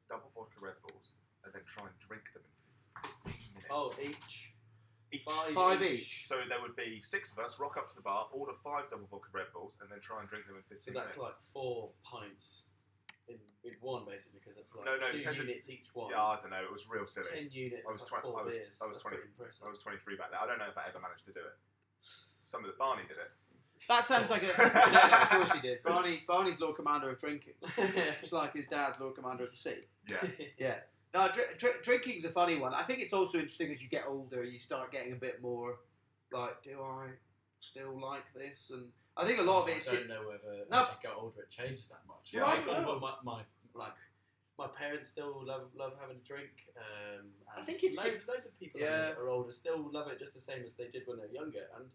double 0.08 0.30
vodka 0.34 0.60
Red 0.60 0.78
Bulls 0.86 1.12
and 1.44 1.52
then 1.52 1.62
try 1.66 1.84
and 1.84 1.94
drink 1.98 2.30
them 2.32 2.42
in 3.26 3.32
15 3.32 3.52
minutes. 3.54 3.68
Oh, 3.70 3.92
each. 4.02 4.54
Each. 5.12 5.22
Five, 5.24 5.54
Five 5.54 5.82
each. 5.82 6.26
So 6.28 6.36
there 6.48 6.60
would 6.60 6.76
be 6.76 7.00
six 7.00 7.32
of 7.32 7.38
us 7.38 7.58
rock 7.58 7.76
up 7.76 7.88
to 7.88 7.94
the 7.96 8.02
bar, 8.02 8.28
order 8.32 8.52
five 8.62 8.88
double 8.90 9.06
vodka 9.10 9.28
Red 9.32 9.46
Bulls, 9.54 9.78
and 9.80 9.88
then 9.90 10.00
try 10.00 10.20
and 10.20 10.28
drink 10.28 10.46
them 10.46 10.56
in 10.56 10.62
15 10.68 10.92
So 10.94 10.98
that's 11.00 11.16
minutes. 11.16 11.18
like 11.18 11.36
four 11.52 11.90
pints 12.04 12.64
in, 13.28 13.36
in 13.64 13.72
one, 13.80 14.04
basically, 14.04 14.40
because 14.40 14.56
that's 14.56 14.74
like 14.76 14.84
No, 14.84 14.96
no, 15.00 15.08
two 15.12 15.20
ten 15.20 15.34
to- 15.34 15.40
units 15.48 15.68
each 15.70 15.88
one. 15.94 16.10
yeah, 16.12 16.20
I 16.22 16.36
don't 16.40 16.50
know. 16.52 16.60
It 16.60 16.72
was 16.72 16.88
real 16.88 17.06
silly. 17.06 17.28
Ten 17.32 17.48
units. 17.50 17.84
I 17.88 17.92
was 17.92 18.00
like 18.04 18.08
twen- 18.08 18.22
four 18.22 18.40
I 18.40 18.44
was- 18.44 18.56
beers. 18.56 18.68
I 18.80 18.84
was 18.84 18.96
That's 19.00 19.02
20 19.08 19.16
pretty 19.16 19.30
impressive. 19.32 19.62
I 19.64 19.70
was 19.72 19.78
23 19.80 20.16
back 20.16 20.30
then. 20.32 20.40
I 20.42 20.46
don't 20.46 20.58
know 20.60 20.68
if 20.68 20.76
I 20.76 20.88
ever 20.88 21.00
managed 21.00 21.24
to 21.26 21.32
do 21.32 21.40
it. 21.40 21.56
Some 22.42 22.64
of 22.64 22.70
the 22.70 22.76
Barney 22.76 23.02
did 23.08 23.16
it. 23.16 23.32
That 23.88 24.04
sounds 24.04 24.28
like 24.28 24.42
a. 24.42 24.52
no, 24.58 24.90
no, 24.92 25.16
of 25.24 25.28
course 25.30 25.52
he 25.52 25.60
did. 25.60 25.82
Barney, 25.84 26.20
Barney's 26.26 26.60
Lord 26.60 26.76
Commander 26.76 27.10
of 27.10 27.18
drinking. 27.18 27.54
It's 28.22 28.32
like 28.32 28.52
his 28.52 28.66
dad's 28.66 28.98
Lord 29.00 29.14
Commander 29.14 29.44
of 29.44 29.50
the 29.50 29.56
Sea. 29.56 29.86
Yeah. 30.08 30.24
Yeah. 30.58 30.76
No, 31.14 31.28
dr- 31.32 31.56
dr- 31.58 31.82
drinking's 31.82 32.24
a 32.24 32.30
funny 32.30 32.56
one. 32.56 32.74
I 32.74 32.82
think 32.82 33.00
it's 33.00 33.12
also 33.12 33.38
interesting 33.38 33.72
as 33.72 33.82
you 33.82 33.88
get 33.88 34.04
older, 34.06 34.44
you 34.44 34.58
start 34.58 34.92
getting 34.92 35.12
a 35.12 35.16
bit 35.16 35.40
more 35.40 35.76
like, 36.30 36.62
do 36.62 36.80
I 36.82 37.08
still 37.60 37.98
like 37.98 38.24
this? 38.34 38.70
And 38.74 38.86
I 39.16 39.24
think 39.26 39.38
a 39.38 39.42
lot 39.42 39.62
of 39.62 39.68
it. 39.68 39.88
I 39.90 39.94
don't 39.94 40.08
know 40.08 40.22
whether 40.28 40.64
No. 40.70 40.82
as 40.82 40.88
you 40.90 40.96
get 41.02 41.12
older 41.16 41.42
it 41.42 41.50
changes 41.50 41.88
that 41.88 42.00
much. 42.06 42.32
Yeah, 42.32 42.44
I 42.44 42.56
I 42.56 42.80
know. 42.82 42.98
my, 43.00 43.14
my 43.24 43.40
like 43.74 43.94
my 44.58 44.66
parents 44.66 45.08
still 45.08 45.42
love 45.44 45.68
love 45.74 45.94
having 46.00 46.16
a 46.16 46.26
drink. 46.26 46.66
Um, 46.76 47.26
I 47.56 47.62
think 47.64 47.82
it's- 47.84 48.04
loads, 48.04 48.28
loads 48.28 48.44
of 48.46 48.58
people 48.60 48.80
Yeah. 48.80 48.90
that 49.08 49.18
are 49.18 49.28
older 49.30 49.52
still 49.52 49.78
love 49.90 50.08
it 50.08 50.18
just 50.18 50.34
the 50.34 50.40
same 50.40 50.62
as 50.64 50.74
they 50.74 50.88
did 50.88 51.06
when 51.06 51.16
they 51.18 51.24
were 51.26 51.32
younger. 51.32 51.68
And 51.76 51.86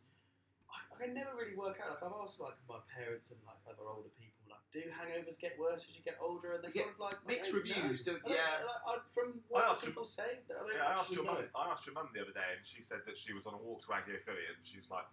I, 0.71 0.95
I 0.95 0.97
can 1.05 1.13
never 1.13 1.35
really 1.37 1.55
work 1.55 1.77
out. 1.83 1.91
Like 2.01 2.03
I've 2.03 2.17
asked 2.23 2.39
like 2.39 2.55
my 2.67 2.79
parents 2.97 3.29
and 3.31 3.39
like 3.45 3.57
other 3.69 3.87
older 3.87 4.09
people, 4.19 4.32
do 4.73 4.81
hangovers 4.89 5.37
get 5.39 5.53
worse 5.61 5.85
as 5.87 5.93
you 5.95 6.01
get 6.03 6.17
older? 6.19 6.53
And 6.57 6.63
they're 6.65 6.73
You 6.73 6.81
kind 6.89 6.97
of 6.97 6.99
like 6.99 7.21
Mixed 7.29 7.51
don't 7.53 7.61
reviews, 7.61 8.03
don't 8.03 8.17
don't- 8.25 8.33
yeah. 8.33 8.65
like, 8.65 8.81
I, 8.89 8.97
from 9.13 9.39
what 9.47 9.69
asked 9.69 9.83
your- 9.85 9.91
people 9.93 10.03
say, 10.03 10.41
I 10.49 10.53
don't 10.57 10.73
Yeah, 10.73 10.83
I 10.89 10.91
asked 10.97 11.13
your 11.13 11.23
know. 11.23 11.33
mum. 11.37 11.45
I 11.55 11.69
asked 11.69 11.85
your 11.85 11.93
mum 11.93 12.09
the 12.13 12.21
other 12.25 12.33
day, 12.33 12.49
and 12.57 12.65
she 12.65 12.81
said 12.81 13.05
that 13.05 13.15
she 13.17 13.31
was 13.33 13.45
on 13.45 13.53
a 13.53 13.61
walk 13.61 13.85
to 13.85 13.93
Agiofili, 13.93 14.49
and 14.49 14.57
she 14.65 14.77
was 14.81 14.89
like, 14.89 15.05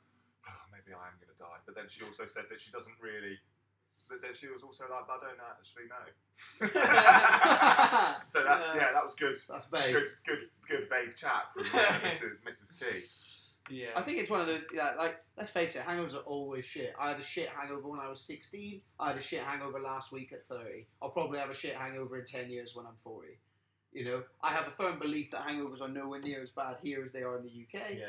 oh, 0.49 0.63
"Maybe 0.73 0.97
I 0.97 1.05
am 1.07 1.15
going 1.21 1.29
to 1.31 1.39
die." 1.39 1.61
But 1.67 1.75
then 1.77 1.85
she 1.89 2.03
also 2.03 2.25
said 2.27 2.45
that 2.49 2.59
she 2.61 2.73
doesn't 2.73 2.97
really. 3.01 3.39
But 4.09 4.23
then 4.23 4.35
she 4.35 4.49
was 4.49 4.63
also 4.65 4.89
like, 4.91 5.05
"I 5.07 5.19
don't 5.21 5.39
actually 5.39 5.87
know." 5.87 6.07
so 8.27 8.43
that's 8.43 8.67
Yeah. 8.75 8.75
yeah, 8.77 8.93
that 8.93 9.05
was 9.05 9.15
good. 9.15 9.37
That's 9.49 9.67
vague. 9.69 9.93
Good, 9.93 10.11
good, 10.27 10.43
good 10.69 10.89
vague 10.89 11.15
chat 11.17 11.53
from 11.53 11.63
uh, 11.67 12.01
Mrs. 12.09 12.41
Mrs. 12.43 12.79
T. 12.79 12.85
Yeah. 13.71 13.89
I 13.97 14.03
think 14.03 14.19
it's 14.19 14.31
one 14.31 14.41
of 14.41 14.47
those, 14.47 14.63
yeah, 14.75 14.93
like, 14.99 15.17
let's 15.37 15.51
face 15.51 15.77
it, 15.77 15.83
hangovers 15.83 16.15
are 16.15 16.19
always 16.27 16.65
shit. 16.65 16.93
I 16.99 17.09
had 17.11 17.21
a 17.21 17.23
shit 17.23 17.49
hangover 17.49 17.89
when 17.89 18.01
I 18.01 18.09
was 18.09 18.21
16. 18.23 18.81
I 18.99 19.09
had 19.09 19.19
a 19.19 19.23
shit 19.23 19.43
hangover 19.43 19.79
last 19.81 20.13
week 20.13 20.33
at 20.33 20.45
30. 20.47 20.87
I'll 21.01 21.11
probably 21.11 21.39
have 21.39 21.51
a 21.51 21.55
shit 21.55 21.75
hangover 21.77 22.19
in 22.19 22.27
10 22.27 22.51
years 22.51 22.75
when 22.75 22.87
I'm 22.87 22.97
40. 23.03 23.29
You 23.93 24.05
know, 24.05 24.23
I 24.43 24.53
have 24.53 24.69
a 24.69 24.71
firm 24.71 24.99
belief 24.99 25.31
that 25.33 25.47
hangovers 25.47 25.81
are 25.81 25.89
nowhere 25.89 26.21
near 26.21 26.41
as 26.41 26.51
bad 26.51 26.77
here 26.83 27.03
as 27.03 27.13
they 27.13 27.23
are 27.23 27.37
in 27.39 27.43
the 27.45 27.51
UK. 27.51 27.97
yeah. 27.99 28.07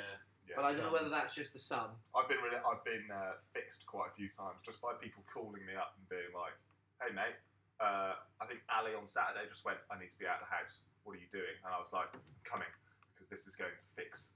Yeah, 0.49 0.55
But 0.57 0.65
I 0.65 0.71
don't 0.73 0.83
know 0.83 0.91
whether 0.91 1.07
that's 1.09 1.33
just 1.33 1.53
the 1.53 1.63
sun. 1.63 1.95
I've 2.17 2.27
been 2.27 2.41
really, 2.43 2.57
I've 2.59 2.83
been 2.83 3.07
uh, 3.13 3.39
fixed 3.53 3.85
quite 3.85 4.09
a 4.11 4.15
few 4.17 4.27
times 4.27 4.59
just 4.65 4.81
by 4.81 4.91
people 4.99 5.23
calling 5.31 5.63
me 5.63 5.77
up 5.77 5.95
and 5.95 6.03
being 6.09 6.33
like, 6.35 6.51
"Hey 6.99 7.13
mate, 7.13 7.37
uh, 7.79 8.17
I 8.41 8.43
think 8.49 8.59
Ali 8.67 8.91
on 8.97 9.07
Saturday 9.07 9.47
just 9.47 9.63
went. 9.63 9.77
I 9.87 9.95
need 10.01 10.11
to 10.11 10.19
be 10.19 10.25
out 10.27 10.41
of 10.43 10.49
the 10.49 10.51
house. 10.51 10.81
What 11.05 11.15
are 11.15 11.21
you 11.21 11.29
doing?" 11.31 11.55
And 11.63 11.71
I 11.71 11.79
was 11.79 11.93
like, 11.93 12.09
"Coming, 12.43 12.67
because 13.13 13.29
this 13.29 13.45
is 13.47 13.55
going 13.55 13.71
to 13.71 13.85
fix 13.95 14.33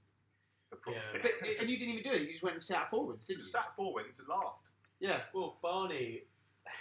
the 0.70 0.76
problem." 0.76 1.02
Yeah. 1.14 1.20
But, 1.22 1.32
and 1.60 1.70
you 1.70 1.78
didn't 1.78 1.94
even 1.94 2.02
do 2.10 2.16
it. 2.16 2.22
You 2.22 2.32
just 2.32 2.42
went 2.42 2.54
and 2.54 2.62
sat 2.62 2.90
forwards, 2.90 3.26
didn't 3.26 3.40
you? 3.40 3.46
sat 3.46 3.74
forwards 3.76 4.18
and 4.20 4.28
laughed. 4.28 4.62
Yeah. 5.00 5.20
Well, 5.34 5.58
Barney 5.62 6.22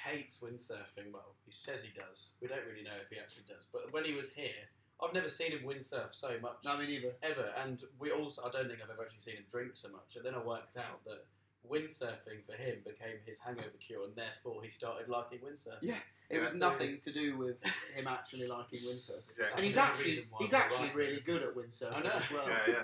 hates 0.06 0.42
windsurfing. 0.42 1.12
Well, 1.14 1.36
he 1.46 1.52
says 1.52 1.84
he 1.84 1.92
does. 1.98 2.32
We 2.42 2.48
don't 2.48 2.64
really 2.66 2.84
know 2.84 2.98
if 3.04 3.10
he 3.10 3.20
actually 3.20 3.44
does. 3.48 3.68
But 3.72 3.92
when 3.94 4.04
he 4.06 4.14
was 4.14 4.32
here, 4.32 4.66
I've 5.04 5.14
never 5.14 5.30
seen 5.30 5.52
him 5.52 5.60
windsurf 5.66 6.14
so 6.16 6.32
much 6.42 6.58
No, 6.64 6.78
me 6.78 6.88
neither. 6.88 7.12
ever. 7.22 7.52
And 7.62 7.84
we 8.00 8.12
also, 8.12 8.42
I 8.44 8.50
don't 8.52 8.68
think 8.68 8.80
I've 8.84 8.90
ever 8.90 9.04
actually 9.04 9.20
seen 9.22 9.36
him 9.36 9.44
drink 9.52 9.72
so 9.76 9.90
much. 9.90 10.16
And 10.16 10.26
then 10.26 10.34
I 10.34 10.40
worked 10.42 10.78
out 10.78 11.04
that 11.06 11.26
windsurfing 11.70 12.46
for 12.46 12.54
him 12.54 12.78
became 12.86 13.18
his 13.26 13.40
hangover 13.40 13.76
cure, 13.80 14.06
and 14.06 14.16
therefore 14.16 14.62
he 14.64 14.70
started 14.70 15.10
liking 15.10 15.40
windsurfing. 15.40 15.82
Yeah. 15.82 15.96
It 16.30 16.36
Yeah, 16.36 16.40
was 16.40 16.50
so- 16.50 16.56
nothing 16.58 17.00
to 17.02 17.12
do 17.12 17.38
with 17.38 17.58
him 17.96 18.08
actually 18.08 18.48
liking 18.48 18.80
windsurfing. 18.80 19.36
Yeah, 19.38 19.46
And 19.56 19.60
he's 19.66 19.78
actually 19.78 20.06
reason 20.06 20.24
why 20.30 20.38
he's 20.40 20.54
actually 20.54 20.88
right. 20.88 20.96
really 20.96 21.20
good 21.20 21.44
at 21.44 21.54
windsurfing 21.56 21.96
I 21.98 22.00
know. 22.02 22.10
as 22.12 22.32
well. 22.32 22.48
yeah, 22.48 22.60
yeah. 22.68 22.84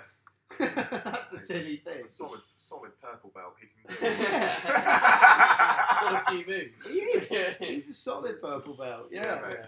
That's 1.04 1.28
the 1.30 1.38
silly 1.38 1.76
thing. 1.78 1.94
It's 2.00 2.12
a 2.12 2.16
solid, 2.16 2.40
solid 2.56 2.92
purple 3.00 3.30
belt. 3.34 3.54
He 3.60 3.66
can 3.66 4.10
do. 4.10 4.16
Got 4.64 6.24
a 6.28 6.30
few 6.32 6.44
moves. 6.46 6.86
He 6.86 6.98
is. 6.98 7.56
He's 7.60 7.88
a 7.88 7.92
solid 7.92 8.40
purple 8.40 8.74
belt. 8.74 9.08
Yeah. 9.10 9.22
Yeah. 9.24 9.46
Um, 9.48 9.66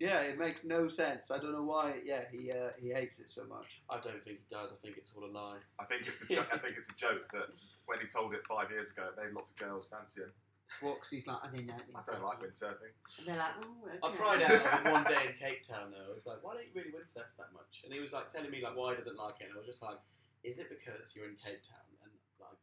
Yeah, 0.00 0.20
it 0.22 0.38
makes 0.38 0.64
no 0.64 0.88
sense. 0.88 1.30
I 1.30 1.38
don't 1.38 1.52
know 1.52 1.62
why. 1.62 1.94
Yeah, 2.04 2.24
he 2.30 2.50
uh, 2.52 2.70
he 2.80 2.90
hates 2.90 3.20
it 3.20 3.30
so 3.30 3.46
much. 3.46 3.80
I 3.88 3.94
don't 4.00 4.22
think 4.24 4.38
he 4.42 4.46
does. 4.50 4.72
I 4.72 4.76
think 4.84 4.96
it's 4.98 5.12
all 5.16 5.24
a 5.24 5.30
lie. 5.30 5.58
I 5.78 5.84
think 5.84 6.06
it's 6.08 6.20
a 6.22 6.26
jo- 6.26 6.44
I 6.52 6.58
think 6.58 6.74
it's 6.76 6.90
a 6.90 6.94
joke 6.96 7.30
that 7.32 7.48
when 7.86 8.00
he 8.00 8.06
told 8.06 8.34
it 8.34 8.40
five 8.48 8.70
years 8.70 8.90
ago, 8.90 9.04
it 9.08 9.16
made 9.22 9.32
lots 9.34 9.50
of 9.50 9.56
girls 9.56 9.88
fancy 9.88 10.20
him. 10.22 10.32
What? 10.80 10.96
Because 10.96 11.10
he's 11.10 11.26
like, 11.26 11.38
I 11.42 11.50
mean, 11.50 11.70
I 11.70 11.74
don't 12.04 12.22
like 12.22 12.40
windsurfing. 12.40 12.92
And 13.18 13.26
they're 13.26 13.36
like, 13.36 13.54
oh, 13.62 13.86
okay. 13.86 13.98
I 14.02 14.10
cried 14.16 14.42
out 14.42 14.84
one 14.92 15.04
day 15.04 15.26
in 15.28 15.34
Cape 15.38 15.62
Town 15.62 15.92
though. 15.92 16.08
I 16.10 16.12
was 16.12 16.26
like, 16.26 16.42
why 16.42 16.54
don't 16.54 16.64
you 16.64 16.72
really 16.74 16.90
windsurf 16.90 17.36
that 17.38 17.52
much? 17.52 17.82
And 17.84 17.92
he 17.92 18.00
was 18.00 18.12
like 18.12 18.28
telling 18.28 18.50
me 18.50 18.60
like 18.62 18.76
why 18.76 18.90
he 18.90 18.96
doesn't 18.96 19.16
like 19.16 19.40
it. 19.40 19.44
And 19.48 19.54
I 19.54 19.58
was 19.58 19.66
just 19.66 19.82
like, 19.82 19.98
is 20.42 20.58
it 20.58 20.68
because 20.68 21.14
you're 21.14 21.28
in 21.28 21.36
Cape 21.36 21.62
Town 21.62 21.86
and 22.02 22.12
like 22.40 22.58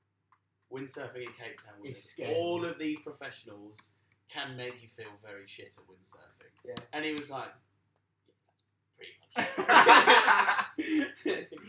windsurfing 0.72 1.22
in 1.28 1.34
Cape 1.34 1.58
Town 1.58 1.76
It's 1.84 2.12
scary. 2.14 2.36
all 2.36 2.64
of 2.66 2.78
these 2.78 3.00
professionals 3.02 3.94
can 4.30 4.56
make 4.56 4.82
you 4.82 4.88
feel 4.88 5.12
very 5.26 5.46
shit 5.48 5.76
at 5.78 5.84
windsurfing. 5.88 6.52
Yeah. 6.66 6.76
And 6.94 7.04
he 7.06 7.14
was 7.14 7.30
like, 7.30 7.54
yeah, 8.28 8.36
that's 8.48 8.66
pretty 10.78 11.00
much. 11.18 11.48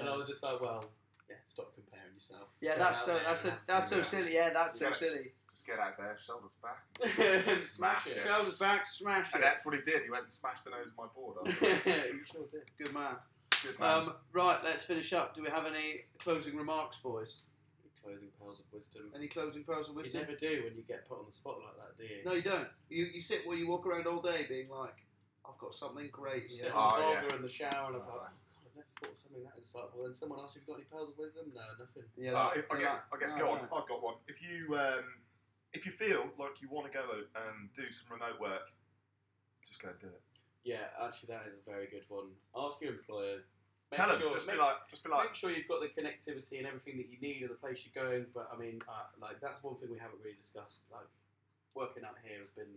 And 0.00 0.08
I 0.08 0.16
was 0.16 0.26
just 0.26 0.42
like, 0.42 0.60
well, 0.60 0.84
yeah, 1.28 1.36
stop 1.44 1.74
comparing 1.74 2.14
yourself. 2.14 2.48
Yeah, 2.60 2.74
Go 2.74 2.78
that's 2.84 3.04
so 3.04 3.14
there 3.14 3.22
that's 3.26 3.44
a, 3.44 3.58
that's 3.66 3.88
so 3.88 4.02
silly. 4.02 4.34
Yeah, 4.34 4.50
that's 4.52 4.78
so 4.78 4.92
silly. 4.92 5.32
Just 5.60 5.66
get 5.66 5.78
out 5.78 5.98
there, 5.98 6.16
shoulders 6.16 6.56
back. 6.62 6.80
have- 7.04 7.58
Smash 7.60 8.06
it. 8.06 8.22
Shoulders 8.26 8.56
back, 8.56 8.86
smash 8.86 9.28
it. 9.28 9.34
And 9.34 9.42
it. 9.42 9.46
that's 9.46 9.66
what 9.66 9.74
he 9.74 9.82
did. 9.82 10.04
He 10.04 10.10
went 10.10 10.22
and 10.22 10.32
smashed 10.32 10.64
the 10.64 10.70
nose 10.70 10.86
of 10.88 10.96
my 10.96 11.04
board. 11.14 11.36
after. 11.46 11.66
you 12.16 12.24
sure 12.32 12.46
did. 12.50 12.62
Good 12.82 12.94
man. 12.94 13.16
Good 13.62 13.78
man. 13.78 13.92
Um, 14.08 14.12
right, 14.32 14.56
let's 14.64 14.84
finish 14.84 15.12
up. 15.12 15.34
Do 15.34 15.42
we 15.42 15.50
have 15.50 15.66
any 15.66 16.06
closing 16.18 16.56
remarks, 16.56 16.96
boys? 16.96 17.40
Closing 18.02 18.28
pearls 18.40 18.60
of 18.60 18.64
wisdom. 18.72 19.12
Any 19.14 19.28
closing 19.28 19.62
pearls 19.64 19.90
of 19.90 19.96
wisdom? 19.96 20.22
You 20.22 20.26
wisdom? 20.32 20.48
never 20.48 20.62
do 20.62 20.64
when 20.64 20.76
you 20.78 20.82
get 20.88 21.06
put 21.06 21.18
on 21.18 21.26
the 21.26 21.32
spot 21.32 21.56
like 21.60 21.76
that, 21.76 21.98
do 22.00 22.04
you? 22.08 22.20
No, 22.24 22.32
you 22.32 22.40
don't. 22.42 22.68
You 22.88 23.04
you 23.12 23.20
sit 23.20 23.46
where 23.46 23.58
you 23.58 23.68
walk 23.68 23.84
around 23.86 24.06
all 24.06 24.22
day, 24.22 24.46
being 24.48 24.70
like, 24.70 24.96
I've 25.46 25.58
got 25.58 25.74
something 25.74 26.08
great 26.10 26.44
You 26.44 26.56
here. 26.56 26.58
sit 26.64 26.72
Oh, 26.74 26.78
on 26.78 27.00
the 27.02 27.06
yeah. 27.06 27.20
blogger 27.20 27.36
in 27.36 27.42
the 27.42 27.48
shower 27.50 27.92
and 27.92 27.96
I'm 28.00 28.08
like, 28.08 28.08
oh, 28.08 28.16
God, 28.16 28.32
I've 28.64 28.76
never 28.76 28.88
thought 28.96 29.12
of 29.12 29.18
something 29.18 29.42
that 29.44 29.60
insightful. 29.60 30.04
Then 30.06 30.14
someone 30.14 30.38
asks, 30.40 30.54
have 30.54 30.62
you 30.66 30.72
got 30.72 30.80
any 30.80 30.88
pearls 30.88 31.10
of 31.12 31.18
wisdom? 31.18 31.52
No, 31.52 31.60
nothing. 31.78 32.08
Yeah, 32.16 32.32
Uh, 32.32 32.56
like- 32.56 32.72
I 32.72 32.80
guess. 32.80 32.96
I 32.96 33.12
like, 33.12 33.20
guess. 33.20 33.36
no, 33.36 33.44
Go 33.44 33.50
on. 33.52 33.58
no. 33.68 33.76
I've 33.76 33.88
got 33.88 34.02
one. 34.02 34.14
If 34.28 34.40
you 34.40 34.74
um, 34.80 35.04
if 35.72 35.86
you 35.86 35.92
feel 35.92 36.26
like 36.38 36.60
you 36.62 36.68
want 36.68 36.90
to 36.90 36.92
go 36.92 37.04
and 37.36 37.70
do 37.74 37.90
some 37.92 38.10
remote 38.10 38.40
work, 38.40 38.70
just 39.66 39.80
go 39.82 39.90
and 39.90 39.98
do 40.00 40.08
it. 40.08 40.22
Yeah, 40.64 40.92
actually, 41.00 41.32
that 41.32 41.46
is 41.48 41.56
a 41.56 41.64
very 41.70 41.86
good 41.86 42.04
one. 42.08 42.34
Ask 42.56 42.82
your 42.82 42.92
employer. 42.92 43.40
Make 43.90 43.96
Tell 43.98 44.08
them. 44.10 44.20
sure, 44.20 44.30
Just 44.30 44.46
make, 44.46 44.56
be 44.56 44.62
like. 44.62 44.76
Just 44.90 45.02
be 45.02 45.10
like. 45.10 45.30
make 45.30 45.34
sure 45.34 45.50
you've 45.50 45.66
got 45.66 45.80
the 45.80 45.90
connectivity 45.90 46.58
and 46.62 46.66
everything 46.66 46.98
that 46.98 47.08
you 47.10 47.18
need 47.18 47.42
and 47.42 47.50
the 47.50 47.58
place 47.58 47.82
you're 47.86 47.96
going. 47.96 48.26
But 48.34 48.50
I 48.52 48.58
mean, 48.58 48.78
uh, 48.86 49.08
like 49.18 49.40
that's 49.40 49.62
one 49.64 49.74
thing 49.78 49.90
we 49.90 49.98
haven't 49.98 50.20
really 50.22 50.38
discussed. 50.38 50.84
Like 50.92 51.08
working 51.74 52.04
out 52.04 52.18
here 52.22 52.38
has 52.38 52.50
been 52.50 52.70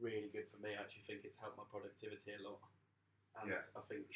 really 0.00 0.28
good 0.32 0.48
for 0.50 0.60
me. 0.60 0.74
I 0.76 0.80
actually 0.82 1.04
think 1.08 1.24
it's 1.24 1.38
helped 1.40 1.56
my 1.56 1.64
productivity 1.70 2.32
a 2.36 2.42
lot. 2.44 2.60
And 3.40 3.52
Yeah. 3.54 3.62
I 3.76 3.82
think 3.88 4.08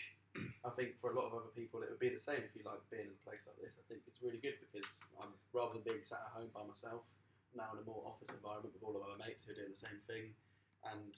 I 0.67 0.71
think 0.77 0.97
for 1.01 1.13
a 1.13 1.17
lot 1.17 1.29
of 1.31 1.33
other 1.37 1.53
people 1.55 1.85
it 1.85 1.89
would 1.93 2.01
be 2.03 2.09
the 2.13 2.21
same 2.21 2.41
if 2.43 2.53
you 2.57 2.65
like 2.65 2.81
being 2.91 3.07
in 3.09 3.15
a 3.17 3.23
place 3.25 3.45
like 3.49 3.57
this. 3.63 3.79
I 3.79 3.85
think 3.89 4.03
it's 4.09 4.21
really 4.25 4.41
good 4.43 4.57
because 4.61 4.89
I'm 5.21 5.33
rather 5.55 5.77
than 5.79 5.85
being 5.87 6.03
sat 6.03 6.21
at 6.27 6.33
home 6.37 6.51
by 6.53 6.65
myself, 6.67 7.05
now 7.57 7.69
in 7.73 7.79
a 7.79 7.83
more 7.87 8.03
office 8.07 8.31
environment 8.35 8.75
with 8.75 8.83
all 8.83 8.97
of 8.97 9.03
our 9.03 9.17
mates 9.19 9.45
who 9.45 9.53
are 9.53 9.55
doing 9.57 9.71
the 9.71 9.77
same 9.77 9.99
thing, 10.07 10.31
and 10.93 11.17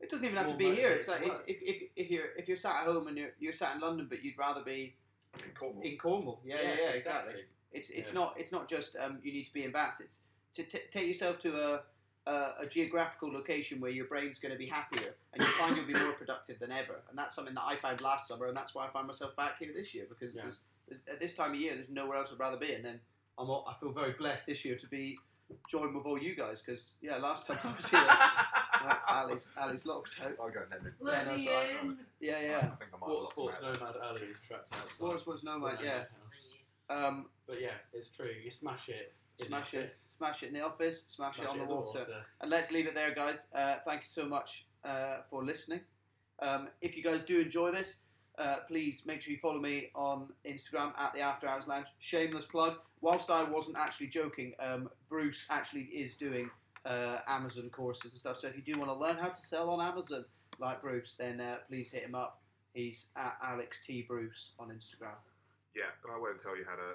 It 0.00 0.10
doesn't 0.10 0.24
even 0.24 0.36
have 0.36 0.48
to 0.48 0.56
be 0.56 0.74
here. 0.74 0.90
It's 0.90 1.08
like 1.08 1.26
it's, 1.26 1.42
if, 1.46 1.56
if, 1.62 1.82
if 1.96 2.10
you're 2.10 2.28
if 2.36 2.48
you're 2.48 2.56
sat 2.56 2.76
at 2.82 2.84
home 2.86 3.08
and 3.08 3.16
you're, 3.16 3.30
you're 3.38 3.52
sat 3.52 3.74
in 3.74 3.80
London, 3.80 4.06
but 4.08 4.22
you'd 4.22 4.36
rather 4.38 4.62
be 4.62 4.94
In 5.42 5.50
Cornwall. 5.54 5.82
in 5.82 5.96
Cornwall. 5.98 6.40
Yeah, 6.44 6.56
yeah, 6.62 6.74
yeah, 6.82 6.90
exactly. 6.90 7.44
It's 7.72 7.90
it's 7.90 8.10
Yeah. 8.12 8.20
not 8.20 8.34
it's 8.38 8.52
not 8.52 8.68
just 8.68 8.96
um, 8.96 9.18
you 9.22 9.32
need 9.32 9.44
to 9.44 9.52
be 9.52 9.64
in 9.64 9.72
Bath. 9.72 10.00
It's 10.02 10.24
to 10.54 10.62
t- 10.64 10.86
take 10.90 11.06
yourself 11.06 11.38
to 11.40 11.50
a, 11.60 11.82
a 12.30 12.54
a 12.60 12.66
geographical 12.66 13.32
location 13.32 13.80
where 13.80 13.90
your 13.90 14.06
brain's 14.06 14.38
going 14.38 14.52
to 14.52 14.58
be 14.58 14.66
happier 14.66 15.14
and 15.32 15.40
you 15.42 15.48
find 15.60 15.76
you'll 15.76 15.86
be 15.86 15.92
more 15.94 16.12
productive 16.12 16.58
than 16.58 16.72
ever. 16.72 17.02
And 17.08 17.16
that's 17.18 17.34
something 17.34 17.54
that 17.54 17.64
I 17.64 17.76
found 17.76 18.00
last 18.00 18.28
summer, 18.28 18.46
and 18.48 18.56
that's 18.56 18.74
why 18.74 18.86
I 18.86 18.90
find 18.90 19.06
myself 19.06 19.34
back 19.36 19.58
here 19.58 19.72
this 19.74 19.94
year 19.94 20.04
because 20.08 20.34
Yeah. 20.34 20.42
there's, 20.42 20.60
there's, 20.88 21.02
at 21.10 21.20
this 21.20 21.34
time 21.36 21.50
of 21.52 21.56
year 21.56 21.74
there's 21.74 21.90
nowhere 21.90 22.18
else 22.18 22.32
I'd 22.32 22.38
rather 22.40 22.56
be. 22.58 22.72
And 22.72 22.84
then 22.84 23.00
I'm 23.38 23.48
all, 23.50 23.66
I 23.68 23.78
feel 23.80 23.92
very 23.92 24.12
blessed 24.12 24.46
this 24.46 24.64
year 24.64 24.76
to 24.76 24.86
be 24.88 25.18
joined 25.68 25.94
with 25.94 26.06
all 26.06 26.18
you 26.20 26.34
guys 26.34 26.62
because 26.62 26.96
yeah, 27.00 27.16
last 27.16 27.46
time 27.46 27.58
I 27.64 27.74
was 27.76 27.86
here, 27.90 28.06
Ali's 29.08 29.50
Ali's 29.60 29.86
locked 29.86 30.18
out. 30.24 30.32
I'll 30.40 30.50
go 30.50 30.60
and 30.62 30.72
end 30.72 30.86
it. 30.86 30.92
Yeah, 31.04 31.24
no, 31.24 31.34
it's 31.34 31.46
all 31.46 31.54
right. 31.88 31.96
Yeah, 32.20 32.40
yeah. 32.40 32.56
I 32.58 32.60
think 32.60 32.90
I 32.94 32.98
might 32.98 33.08
Water 33.08 33.20
lost 33.20 33.30
sports 33.32 33.58
him 33.58 33.64
out. 33.66 33.80
nomad 33.80 33.94
Ali 34.02 34.20
is 34.22 34.40
trapped 34.40 34.72
outside. 34.72 34.90
Sports 34.92 35.26
was 35.26 35.44
no 35.44 35.60
the 35.60 35.66
mate. 35.66 35.78
Yeah. 35.82 36.04
Um, 36.88 37.26
But 37.46 37.60
yeah, 37.60 37.70
it's 37.92 38.10
true. 38.10 38.30
You 38.44 38.50
smash 38.50 38.88
it. 38.88 39.14
in 39.38 39.44
the 39.44 39.46
smash 39.46 39.74
it, 39.74 39.78
office, 39.78 40.04
smash 40.08 40.42
it 40.42 40.46
in 40.48 40.54
the 40.54 40.60
office, 40.64 41.04
smash, 41.08 41.38
it 41.40 41.48
on 41.48 41.58
in 41.60 41.66
the 41.66 41.74
water. 41.74 42.00
And 42.40 42.50
let's 42.50 42.70
leave 42.72 42.86
it 42.86 42.94
there, 42.94 43.14
guys. 43.14 43.48
Uh, 43.54 43.76
thank 43.86 44.02
you 44.02 44.08
so 44.08 44.26
much 44.26 44.66
uh, 44.84 45.18
for 45.30 45.44
listening. 45.44 45.80
Um, 46.40 46.68
if 46.80 46.96
you 46.96 47.02
guys 47.02 47.22
do 47.22 47.40
enjoy 47.40 47.72
this, 47.72 48.00
uh, 48.38 48.56
please 48.68 49.04
make 49.06 49.22
sure 49.22 49.32
you 49.32 49.38
follow 49.38 49.60
me 49.60 49.90
on 49.94 50.28
Instagram 50.46 50.92
at 50.98 51.12
the 51.14 51.20
After 51.20 51.46
Hours 51.48 51.66
Lounge. 51.66 51.86
Shameless 51.98 52.46
plug. 52.46 52.76
Whilst 53.00 53.30
I 53.30 53.42
wasn't 53.44 53.76
actually 53.78 54.08
joking, 54.08 54.54
um, 54.60 54.88
Bruce 55.08 55.46
actually 55.50 55.82
is 55.84 56.16
doing 56.16 56.50
uh, 56.84 57.18
Amazon 57.28 57.68
courses 57.70 58.12
and 58.12 58.20
stuff. 58.20 58.38
So 58.38 58.48
if 58.48 58.56
you 58.56 58.62
do 58.62 58.78
want 58.78 58.90
to 58.90 58.96
learn 58.96 59.16
how 59.16 59.28
to 59.28 59.34
sell 59.40 59.70
on 59.70 59.80
Amazon 59.86 60.24
like 60.58 60.80
Bruce, 60.82 61.14
then 61.14 61.40
uh, 61.40 61.56
please 61.68 61.90
hit 61.92 62.02
him 62.04 62.14
up. 62.14 62.40
He's 62.74 63.10
at 63.16 63.36
Alex 63.42 63.84
T 63.86 64.04
Bruce 64.06 64.52
on 64.58 64.68
Instagram 64.68 65.16
Yeah, 65.74 65.84
but 66.02 66.12
I 66.12 66.18
won't 66.18 66.38
tell 66.38 66.56
you 66.56 66.64
how 66.68 66.74
to 66.76 66.92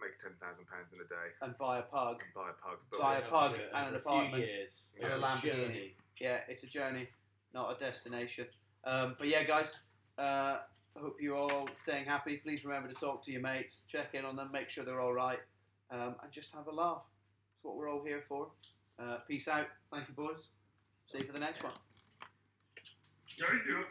make 0.00 0.16
ten 0.18 0.32
thousand 0.40 0.66
pounds 0.66 0.92
in 0.92 1.00
a 1.00 1.08
day 1.08 1.28
and 1.42 1.56
buy 1.58 1.78
a 1.78 1.82
pug. 1.82 2.20
and 2.22 2.34
buy 2.34 2.50
a 2.50 2.52
pug. 2.64 2.78
But 2.90 3.00
Buy 3.00 3.16
a 3.18 3.20
pug 3.22 3.54
and 3.54 3.86
over 3.86 3.88
an 3.90 3.94
a 3.94 3.98
few 3.98 4.10
apartment. 4.10 4.44
years, 4.44 4.90
And 5.02 5.12
a 5.12 5.18
Lamborghini. 5.18 5.42
journey. 5.42 5.94
yeah, 6.20 6.38
it's 6.48 6.62
a 6.64 6.68
journey, 6.68 7.08
not 7.54 7.76
a 7.76 7.78
destination. 7.84 8.46
Um, 8.84 9.16
but 9.18 9.28
yeah, 9.28 9.42
guys, 9.44 9.76
uh, 10.18 10.58
I 10.96 11.00
hope 11.00 11.16
you're 11.20 11.36
all 11.36 11.68
staying 11.74 12.06
happy. 12.06 12.36
Please 12.36 12.64
remember 12.64 12.88
to 12.88 12.94
talk 12.94 13.22
to 13.24 13.32
your 13.32 13.40
mates, 13.40 13.84
check 13.88 14.14
in 14.14 14.24
on 14.24 14.36
them, 14.36 14.50
make 14.52 14.68
sure 14.68 14.84
they're 14.84 15.00
all 15.00 15.12
right, 15.12 15.38
um, 15.90 16.16
and 16.22 16.32
just 16.32 16.54
have 16.54 16.66
a 16.66 16.74
laugh. 16.74 17.02
That's 17.54 17.64
what 17.64 17.76
we're 17.76 17.90
all 17.90 18.04
here 18.04 18.22
for. 18.28 18.48
Uh, 18.98 19.18
peace 19.28 19.46
out. 19.46 19.66
Thank 19.92 20.08
you, 20.08 20.14
boys. 20.14 20.48
See 21.06 21.18
you 21.18 21.26
for 21.26 21.32
the 21.32 21.38
next 21.38 21.62
one. 21.62 21.72
Yeah. 23.38 23.84